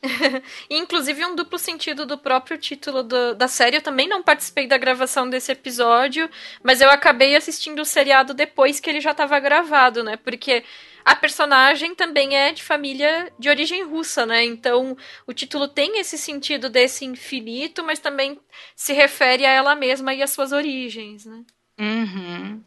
Inclusive 0.69 1.25
um 1.25 1.35
duplo 1.35 1.59
sentido 1.59 2.05
do 2.05 2.17
próprio 2.17 2.57
título 2.57 3.03
do, 3.03 3.35
da 3.35 3.47
série. 3.47 3.77
Eu 3.77 3.81
também 3.81 4.07
não 4.07 4.23
participei 4.23 4.67
da 4.67 4.77
gravação 4.77 5.29
desse 5.29 5.51
episódio, 5.51 6.29
mas 6.63 6.81
eu 6.81 6.89
acabei 6.89 7.35
assistindo 7.35 7.79
o 7.81 7.85
seriado 7.85 8.33
depois 8.33 8.79
que 8.79 8.89
ele 8.89 8.99
já 8.99 9.11
estava 9.11 9.39
gravado, 9.39 10.03
né? 10.03 10.17
Porque 10.17 10.63
a 11.05 11.15
personagem 11.15 11.93
também 11.93 12.35
é 12.35 12.51
de 12.51 12.63
família 12.63 13.31
de 13.37 13.49
origem 13.49 13.83
russa, 13.83 14.25
né? 14.25 14.43
Então 14.43 14.97
o 15.27 15.33
título 15.33 15.67
tem 15.67 15.99
esse 15.99 16.17
sentido 16.17 16.69
desse 16.69 17.05
infinito, 17.05 17.83
mas 17.83 17.99
também 17.99 18.39
se 18.75 18.93
refere 18.93 19.45
a 19.45 19.51
ela 19.51 19.75
mesma 19.75 20.13
e 20.13 20.23
às 20.23 20.31
suas 20.31 20.51
origens, 20.51 21.25
né? 21.25 21.43
Uhum. 21.79 22.61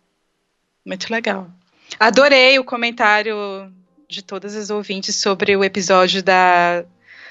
Muito 0.84 1.10
legal. 1.10 1.50
Adorei 1.98 2.58
o 2.58 2.64
comentário 2.64 3.72
de 4.08 4.22
todas 4.22 4.54
as 4.54 4.70
ouvintes 4.70 5.16
sobre 5.16 5.56
o 5.56 5.64
episódio 5.64 6.22
da, 6.22 6.84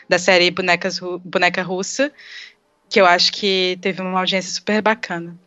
da 0.08 0.20
série 0.20 0.52
Bonecas, 0.52 1.00
Boneca 1.24 1.62
Russa, 1.62 2.12
que 2.90 3.00
eu 3.00 3.06
acho 3.06 3.32
que 3.34 3.78
teve 3.82 4.02
uma 4.02 4.20
audiência 4.20 4.52
super 4.52 4.82
bacana. 4.82 5.38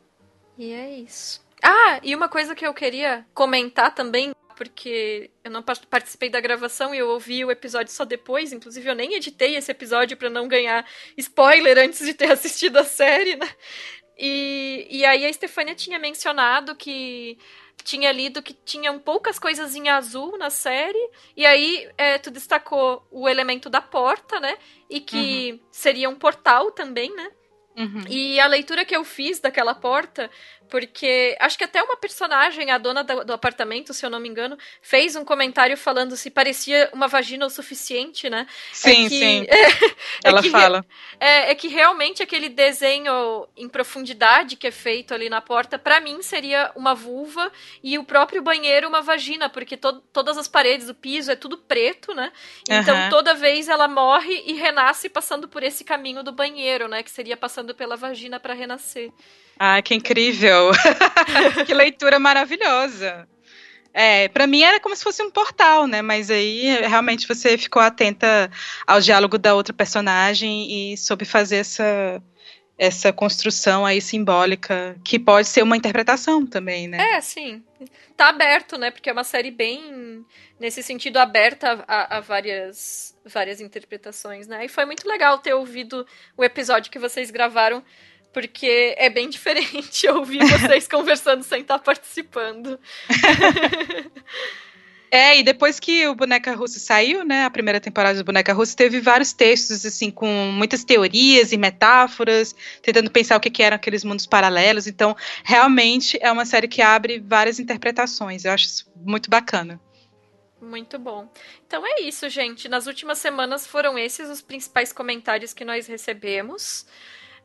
E 0.58 0.72
é 0.72 0.98
isso. 0.98 1.44
Ah, 1.62 2.00
e 2.02 2.14
uma 2.14 2.28
coisa 2.28 2.54
que 2.54 2.66
eu 2.66 2.74
queria 2.74 3.24
comentar 3.34 3.94
também, 3.94 4.32
porque 4.56 5.30
eu 5.44 5.50
não 5.50 5.62
participei 5.62 6.30
da 6.30 6.40
gravação 6.40 6.94
e 6.94 6.98
eu 6.98 7.08
ouvi 7.08 7.44
o 7.44 7.50
episódio 7.50 7.92
só 7.92 8.04
depois, 8.04 8.52
inclusive 8.52 8.88
eu 8.88 8.94
nem 8.94 9.14
editei 9.14 9.56
esse 9.56 9.70
episódio 9.70 10.16
para 10.16 10.30
não 10.30 10.48
ganhar 10.48 10.86
spoiler 11.16 11.78
antes 11.78 12.04
de 12.04 12.14
ter 12.14 12.30
assistido 12.32 12.78
a 12.78 12.84
série, 12.84 13.36
né? 13.36 13.48
E, 14.18 14.86
e 14.90 15.04
aí 15.04 15.26
a 15.26 15.32
Stefania 15.32 15.74
tinha 15.74 15.98
mencionado 15.98 16.74
que 16.74 17.38
tinha 17.84 18.10
lido 18.10 18.42
que 18.42 18.52
tinham 18.52 18.98
poucas 18.98 19.38
coisas 19.38 19.74
em 19.76 19.88
azul 19.88 20.36
na 20.38 20.50
série, 20.50 21.10
e 21.36 21.46
aí 21.46 21.88
é, 21.96 22.18
tu 22.18 22.30
destacou 22.30 23.06
o 23.10 23.28
elemento 23.28 23.70
da 23.70 23.80
porta, 23.80 24.40
né? 24.40 24.58
E 24.90 25.00
que 25.00 25.52
uhum. 25.52 25.60
seria 25.70 26.08
um 26.08 26.16
portal 26.16 26.70
também, 26.70 27.14
né? 27.14 27.30
Uhum. 27.76 28.04
E 28.08 28.40
a 28.40 28.46
leitura 28.46 28.86
que 28.86 28.96
eu 28.96 29.04
fiz 29.04 29.38
daquela 29.38 29.74
porta 29.74 30.30
porque 30.68 31.36
acho 31.40 31.56
que 31.56 31.64
até 31.64 31.82
uma 31.82 31.96
personagem, 31.96 32.70
a 32.70 32.78
dona 32.78 33.02
do, 33.02 33.24
do, 33.24 33.32
apartamento, 33.32 33.94
se 33.94 34.04
eu 34.04 34.10
não 34.10 34.20
me 34.20 34.28
engano, 34.28 34.56
fez 34.80 35.16
um 35.16 35.24
comentário 35.24 35.76
falando 35.76 36.16
se 36.16 36.30
parecia 36.30 36.90
uma 36.92 37.08
vagina 37.08 37.46
o 37.46 37.50
suficiente, 37.50 38.28
né? 38.28 38.46
Sim, 38.72 39.06
é 39.06 39.08
que, 39.08 39.18
sim. 39.18 39.46
É, 40.24 40.28
Ela 40.28 40.42
que, 40.42 40.50
fala. 40.50 40.84
É, 41.18 41.50
é, 41.50 41.54
que 41.54 41.68
realmente 41.68 42.22
aquele 42.22 42.48
desenho 42.48 43.46
em 43.56 43.68
profundidade 43.68 44.56
que 44.56 44.66
é 44.66 44.70
feito 44.70 45.14
ali 45.14 45.28
na 45.28 45.40
porta, 45.40 45.78
para 45.78 46.00
mim 46.00 46.22
seria 46.22 46.70
uma 46.74 46.94
vulva 46.94 47.50
e 47.82 47.98
o 47.98 48.04
próprio 48.04 48.42
banheiro 48.42 48.88
uma 48.88 49.02
vagina, 49.02 49.48
porque 49.48 49.76
to 49.76 50.02
todas 50.12 50.36
as 50.36 50.48
paredes, 50.48 50.88
o 50.88 50.94
piso 50.94 51.30
é 51.30 51.36
tudo 51.36 51.58
preto, 51.58 52.14
né? 52.14 52.32
Então 52.68 52.96
uhum. 52.96 53.10
toda 53.10 53.34
vez 53.34 53.68
ela 53.68 53.88
morre 53.88 54.42
e 54.46 54.54
renasce 54.54 55.08
passando 55.08 55.48
por 55.48 55.62
esse 55.62 55.84
caminho 55.84 56.22
do 56.22 56.32
banheiro, 56.32 56.88
né? 56.88 57.02
Que 57.02 57.10
seria 57.10 57.36
passando 57.36 57.74
pela 57.74 57.96
vagina 57.96 58.40
para 58.40 58.54
renascer. 58.54 59.12
Ah, 59.58 59.80
que 59.80 59.94
incrível! 59.94 60.70
que 61.66 61.72
leitura 61.72 62.18
maravilhosa! 62.18 63.26
É, 63.98 64.28
para 64.28 64.46
mim 64.46 64.62
era 64.62 64.78
como 64.78 64.94
se 64.94 65.02
fosse 65.02 65.22
um 65.22 65.30
portal, 65.30 65.86
né? 65.86 66.02
Mas 66.02 66.30
aí 66.30 66.66
realmente 66.86 67.26
você 67.26 67.56
ficou 67.56 67.80
atenta 67.80 68.50
ao 68.86 69.00
diálogo 69.00 69.38
da 69.38 69.54
outra 69.54 69.72
personagem 69.72 70.92
e 70.92 70.96
soube 70.98 71.24
fazer 71.24 71.56
essa 71.56 72.22
essa 72.78 73.10
construção 73.10 73.86
aí 73.86 74.02
simbólica 74.02 74.96
que 75.02 75.18
pode 75.18 75.48
ser 75.48 75.62
uma 75.62 75.78
interpretação 75.78 76.46
também, 76.46 76.86
né? 76.86 77.14
É, 77.14 77.20
sim. 77.22 77.64
Tá 78.14 78.28
aberto, 78.28 78.76
né? 78.76 78.90
Porque 78.90 79.08
é 79.08 79.12
uma 79.14 79.24
série 79.24 79.50
bem 79.50 80.26
nesse 80.60 80.82
sentido 80.82 81.16
aberta 81.16 81.82
a, 81.88 82.18
a 82.18 82.20
várias 82.20 83.16
várias 83.24 83.62
interpretações, 83.62 84.46
né? 84.46 84.66
E 84.66 84.68
foi 84.68 84.84
muito 84.84 85.08
legal 85.08 85.38
ter 85.38 85.54
ouvido 85.54 86.06
o 86.36 86.44
episódio 86.44 86.92
que 86.92 86.98
vocês 86.98 87.30
gravaram 87.30 87.82
porque 88.36 88.94
é 88.98 89.08
bem 89.08 89.30
diferente 89.30 90.06
ouvir 90.12 90.44
vocês 90.44 90.86
conversando 90.92 91.42
sem 91.42 91.62
estar 91.62 91.78
participando. 91.78 92.78
É, 95.10 95.38
e 95.38 95.42
depois 95.42 95.80
que 95.80 96.06
o 96.06 96.14
Boneca 96.14 96.54
Russa 96.54 96.78
saiu, 96.78 97.24
né, 97.24 97.46
a 97.46 97.50
primeira 97.50 97.80
temporada 97.80 98.18
do 98.18 98.24
Boneca 98.26 98.52
Russa, 98.52 98.76
teve 98.76 99.00
vários 99.00 99.32
textos, 99.32 99.86
assim, 99.86 100.10
com 100.10 100.26
muitas 100.52 100.84
teorias 100.84 101.50
e 101.50 101.56
metáforas, 101.56 102.54
tentando 102.82 103.10
pensar 103.10 103.38
o 103.38 103.40
que, 103.40 103.48
que 103.48 103.62
eram 103.62 103.76
aqueles 103.76 104.04
mundos 104.04 104.26
paralelos. 104.26 104.86
Então, 104.86 105.16
realmente 105.42 106.18
é 106.20 106.30
uma 106.30 106.44
série 106.44 106.68
que 106.68 106.82
abre 106.82 107.18
várias 107.18 107.58
interpretações. 107.58 108.44
Eu 108.44 108.52
acho 108.52 108.66
isso 108.66 108.92
muito 108.96 109.30
bacana. 109.30 109.80
Muito 110.60 110.98
bom. 110.98 111.26
Então 111.66 111.82
é 111.86 112.02
isso, 112.02 112.28
gente. 112.28 112.68
Nas 112.68 112.86
últimas 112.86 113.16
semanas 113.16 113.66
foram 113.66 113.98
esses 113.98 114.28
os 114.28 114.42
principais 114.42 114.92
comentários 114.92 115.54
que 115.54 115.64
nós 115.64 115.86
recebemos. 115.86 116.84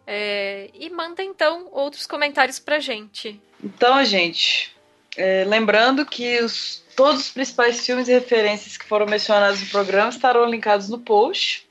É, 0.06 0.70
e 0.74 0.90
manda 0.90 1.24
então 1.24 1.68
outros 1.72 2.06
comentários 2.06 2.60
pra 2.60 2.80
gente. 2.80 3.42
Então, 3.64 4.04
gente, 4.04 4.76
é, 5.16 5.44
lembrando 5.46 6.06
que 6.06 6.40
os, 6.42 6.84
todos 6.96 7.22
os 7.22 7.30
principais 7.30 7.86
filmes 7.86 8.08
e 8.08 8.14
referências 8.14 8.78
que 8.78 8.86
foram 8.86 9.06
mencionados 9.06 9.62
no 9.62 9.68
programa 9.68 10.10
estarão 10.10 10.46
linkados 10.46 10.90
no 10.90 11.00
post. 11.00 11.68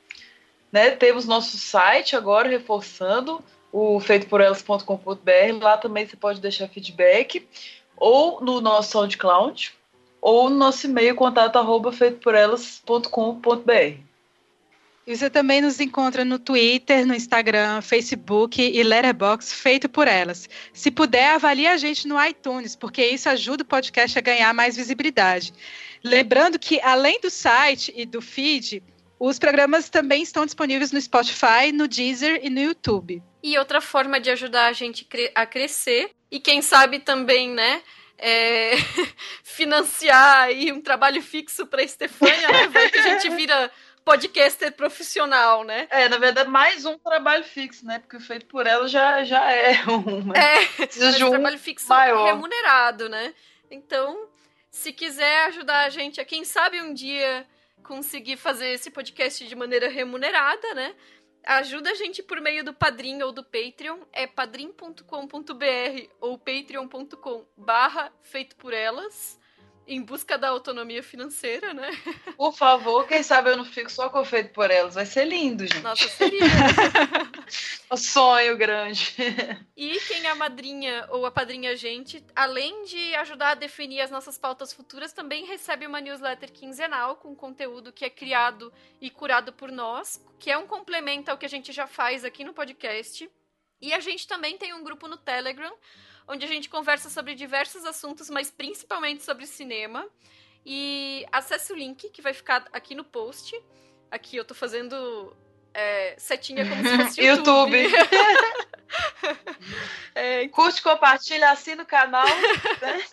Né? 0.71 0.91
Temos 0.91 1.25
nosso 1.25 1.57
site 1.57 2.15
agora 2.15 2.47
reforçando 2.47 3.43
o 3.71 3.99
feitoporelas.com.br. 3.99 5.59
Lá 5.61 5.77
também 5.77 6.05
você 6.05 6.15
pode 6.15 6.39
deixar 6.39 6.67
feedback, 6.67 7.47
ou 7.97 8.41
no 8.41 8.61
nosso 8.61 8.91
SoundCloud, 8.91 9.73
ou 10.21 10.49
no 10.49 10.55
nosso 10.57 10.87
e-mail 10.87 11.15
contato 11.15 11.57
arroba. 11.57 11.91
Você 15.15 15.29
também 15.29 15.61
nos 15.61 15.79
encontra 15.79 16.23
no 16.23 16.39
Twitter, 16.39 17.05
no 17.05 17.13
Instagram, 17.13 17.81
Facebook 17.81 18.61
e 18.61 18.81
Letterboxd 18.81 19.53
feito 19.53 19.89
por 19.89 20.07
elas. 20.07 20.47
Se 20.73 20.89
puder, 20.89 21.31
avalie 21.31 21.67
a 21.67 21.75
gente 21.75 22.07
no 22.07 22.23
iTunes, 22.23 22.75
porque 22.75 23.05
isso 23.05 23.27
ajuda 23.27 23.63
o 23.63 23.65
podcast 23.65 24.17
a 24.17 24.21
ganhar 24.21 24.53
mais 24.53 24.75
visibilidade. 24.75 25.53
Lembrando 26.03 26.57
que, 26.57 26.79
além 26.81 27.19
do 27.19 27.29
site 27.29 27.93
e 27.95 28.05
do 28.05 28.21
feed, 28.21 28.81
os 29.19 29.37
programas 29.37 29.89
também 29.89 30.23
estão 30.23 30.45
disponíveis 30.45 30.91
no 30.91 30.99
Spotify, 30.99 31.71
no 31.73 31.87
Deezer 31.87 32.39
e 32.41 32.49
no 32.49 32.59
YouTube. 32.59 33.21
E 33.43 33.57
outra 33.57 33.81
forma 33.81 34.19
de 34.19 34.31
ajudar 34.31 34.67
a 34.67 34.73
gente 34.73 35.07
a 35.35 35.45
crescer, 35.45 36.09
e 36.31 36.39
quem 36.39 36.61
sabe 36.61 36.99
também, 36.99 37.49
né? 37.49 37.81
É, 38.17 38.73
financiar 39.43 40.43
aí 40.43 40.71
um 40.71 40.79
trabalho 40.79 41.21
fixo 41.21 41.65
para 41.65 41.83
Estefânia, 41.83 42.47
né? 42.47 42.67
Vai 42.69 42.89
que 42.89 42.97
a 42.99 43.03
gente 43.03 43.29
vira 43.35 43.71
podcaster 44.03 44.71
profissional, 44.73 45.63
né? 45.63 45.87
É, 45.89 46.09
na 46.09 46.17
verdade, 46.17 46.49
mais 46.49 46.85
um 46.85 46.97
trabalho 46.97 47.43
fixo, 47.43 47.85
né? 47.85 47.99
Porque 47.99 48.19
feito 48.19 48.45
por 48.45 48.65
ela 48.67 48.87
já, 48.87 49.23
já 49.23 49.51
é 49.51 49.73
um. 49.89 50.33
É, 50.33 50.65
precisa 50.85 51.11
de 51.13 51.23
um 51.23 51.29
trabalho 51.29 51.59
fixo 51.59 51.87
maior. 51.89 52.25
remunerado, 52.25 53.09
né? 53.09 53.33
Então, 53.69 54.27
se 54.69 54.91
quiser 54.91 55.45
ajudar 55.47 55.85
a 55.85 55.89
gente 55.89 56.19
a, 56.19 56.25
quem 56.25 56.43
sabe, 56.43 56.81
um 56.81 56.93
dia 56.93 57.45
conseguir 57.83 58.37
fazer 58.37 58.69
esse 58.69 58.91
podcast 58.91 59.45
de 59.45 59.55
maneira 59.55 59.89
remunerada, 59.89 60.73
né? 60.73 60.95
Ajuda 61.43 61.89
a 61.89 61.95
gente 61.95 62.21
por 62.21 62.39
meio 62.39 62.63
do 62.63 62.73
Padrim 62.73 63.21
ou 63.23 63.31
do 63.31 63.43
Patreon, 63.43 63.99
é 64.13 64.27
padrim.com.br 64.27 65.03
ou 66.19 66.37
patreon.com 66.37 67.45
barra 67.57 68.13
feito 68.21 68.55
por 68.55 68.73
elas. 68.73 69.40
Em 69.87 70.01
busca 70.01 70.37
da 70.37 70.49
autonomia 70.49 71.03
financeira, 71.03 71.73
né? 71.73 71.89
Por 72.37 72.53
favor, 72.53 73.07
quem 73.07 73.23
sabe 73.23 73.49
eu 73.49 73.57
não 73.57 73.65
fico 73.65 73.91
só 73.91 74.09
com 74.09 74.23
feito 74.23 74.51
por 74.53 74.71
elas. 74.71 74.95
Vai 74.95 75.05
ser 75.05 75.25
lindo, 75.25 75.65
gente. 75.65 75.81
Nossa, 75.81 76.07
seria. 76.07 76.41
um 77.91 77.97
sonho 77.97 78.57
grande. 78.57 79.15
E 79.75 79.99
quem 80.01 80.25
é 80.25 80.29
a 80.29 80.35
madrinha 80.35 81.05
ou 81.09 81.25
a 81.25 81.31
padrinha 81.31 81.75
gente, 81.75 82.23
além 82.35 82.85
de 82.85 83.15
ajudar 83.15 83.51
a 83.51 83.55
definir 83.55 84.01
as 84.01 84.11
nossas 84.11 84.37
pautas 84.37 84.73
futuras, 84.73 85.13
também 85.13 85.45
recebe 85.45 85.85
uma 85.85 86.01
newsletter 86.01 86.51
quinzenal 86.51 87.17
com 87.17 87.35
conteúdo 87.35 87.91
que 87.91 88.05
é 88.05 88.09
criado 88.09 88.71
e 88.99 89.09
curado 89.09 89.51
por 89.51 89.71
nós, 89.71 90.23
que 90.39 90.49
é 90.49 90.57
um 90.57 90.67
complemento 90.67 91.29
ao 91.29 91.37
que 91.37 91.45
a 91.45 91.49
gente 91.49 91.71
já 91.71 91.85
faz 91.85 92.23
aqui 92.23 92.43
no 92.43 92.53
podcast. 92.53 93.29
E 93.81 93.93
a 93.93 93.99
gente 93.99 94.27
também 94.27 94.57
tem 94.57 94.73
um 94.73 94.83
grupo 94.83 95.07
no 95.07 95.17
Telegram 95.17 95.73
onde 96.31 96.45
a 96.45 96.47
gente 96.47 96.69
conversa 96.69 97.09
sobre 97.09 97.35
diversos 97.35 97.85
assuntos, 97.85 98.29
mas 98.29 98.49
principalmente 98.49 99.21
sobre 99.21 99.45
cinema. 99.45 100.07
E 100.65 101.25
acesse 101.31 101.73
o 101.73 101.75
link 101.75 102.09
que 102.09 102.21
vai 102.21 102.33
ficar 102.33 102.65
aqui 102.71 102.95
no 102.95 103.03
post. 103.03 103.59
Aqui 104.09 104.37
eu 104.37 104.45
tô 104.45 104.53
fazendo 104.53 105.35
é, 105.73 106.15
setinha 106.17 106.67
como 106.67 106.87
se 106.87 106.97
fosse 106.97 107.21
YouTube. 107.21 107.83
YouTube. 107.83 107.95
é, 110.15 110.47
Curte, 110.47 110.81
compartilha, 110.81 111.51
assina 111.51 111.83
o 111.83 111.85
canal. 111.85 112.27
Né? 112.81 113.03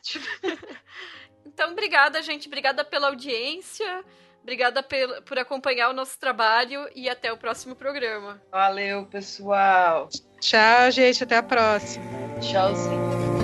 então, 1.45 1.73
obrigada, 1.73 2.23
gente. 2.23 2.47
Obrigada 2.47 2.85
pela 2.85 3.09
audiência. 3.09 4.05
Obrigada 4.43 4.81
por, 4.81 5.23
por 5.23 5.39
acompanhar 5.39 5.91
o 5.91 5.93
nosso 5.93 6.19
trabalho 6.19 6.89
e 6.95 7.09
até 7.09 7.33
o 7.33 7.37
próximo 7.37 7.75
programa. 7.75 8.41
Valeu, 8.51 9.07
pessoal. 9.07 10.09
Tchau, 10.41 10.91
gente. 10.91 11.23
Até 11.25 11.37
a 11.37 11.43
próxima. 11.43 12.05
Tchauzinho. 12.41 13.38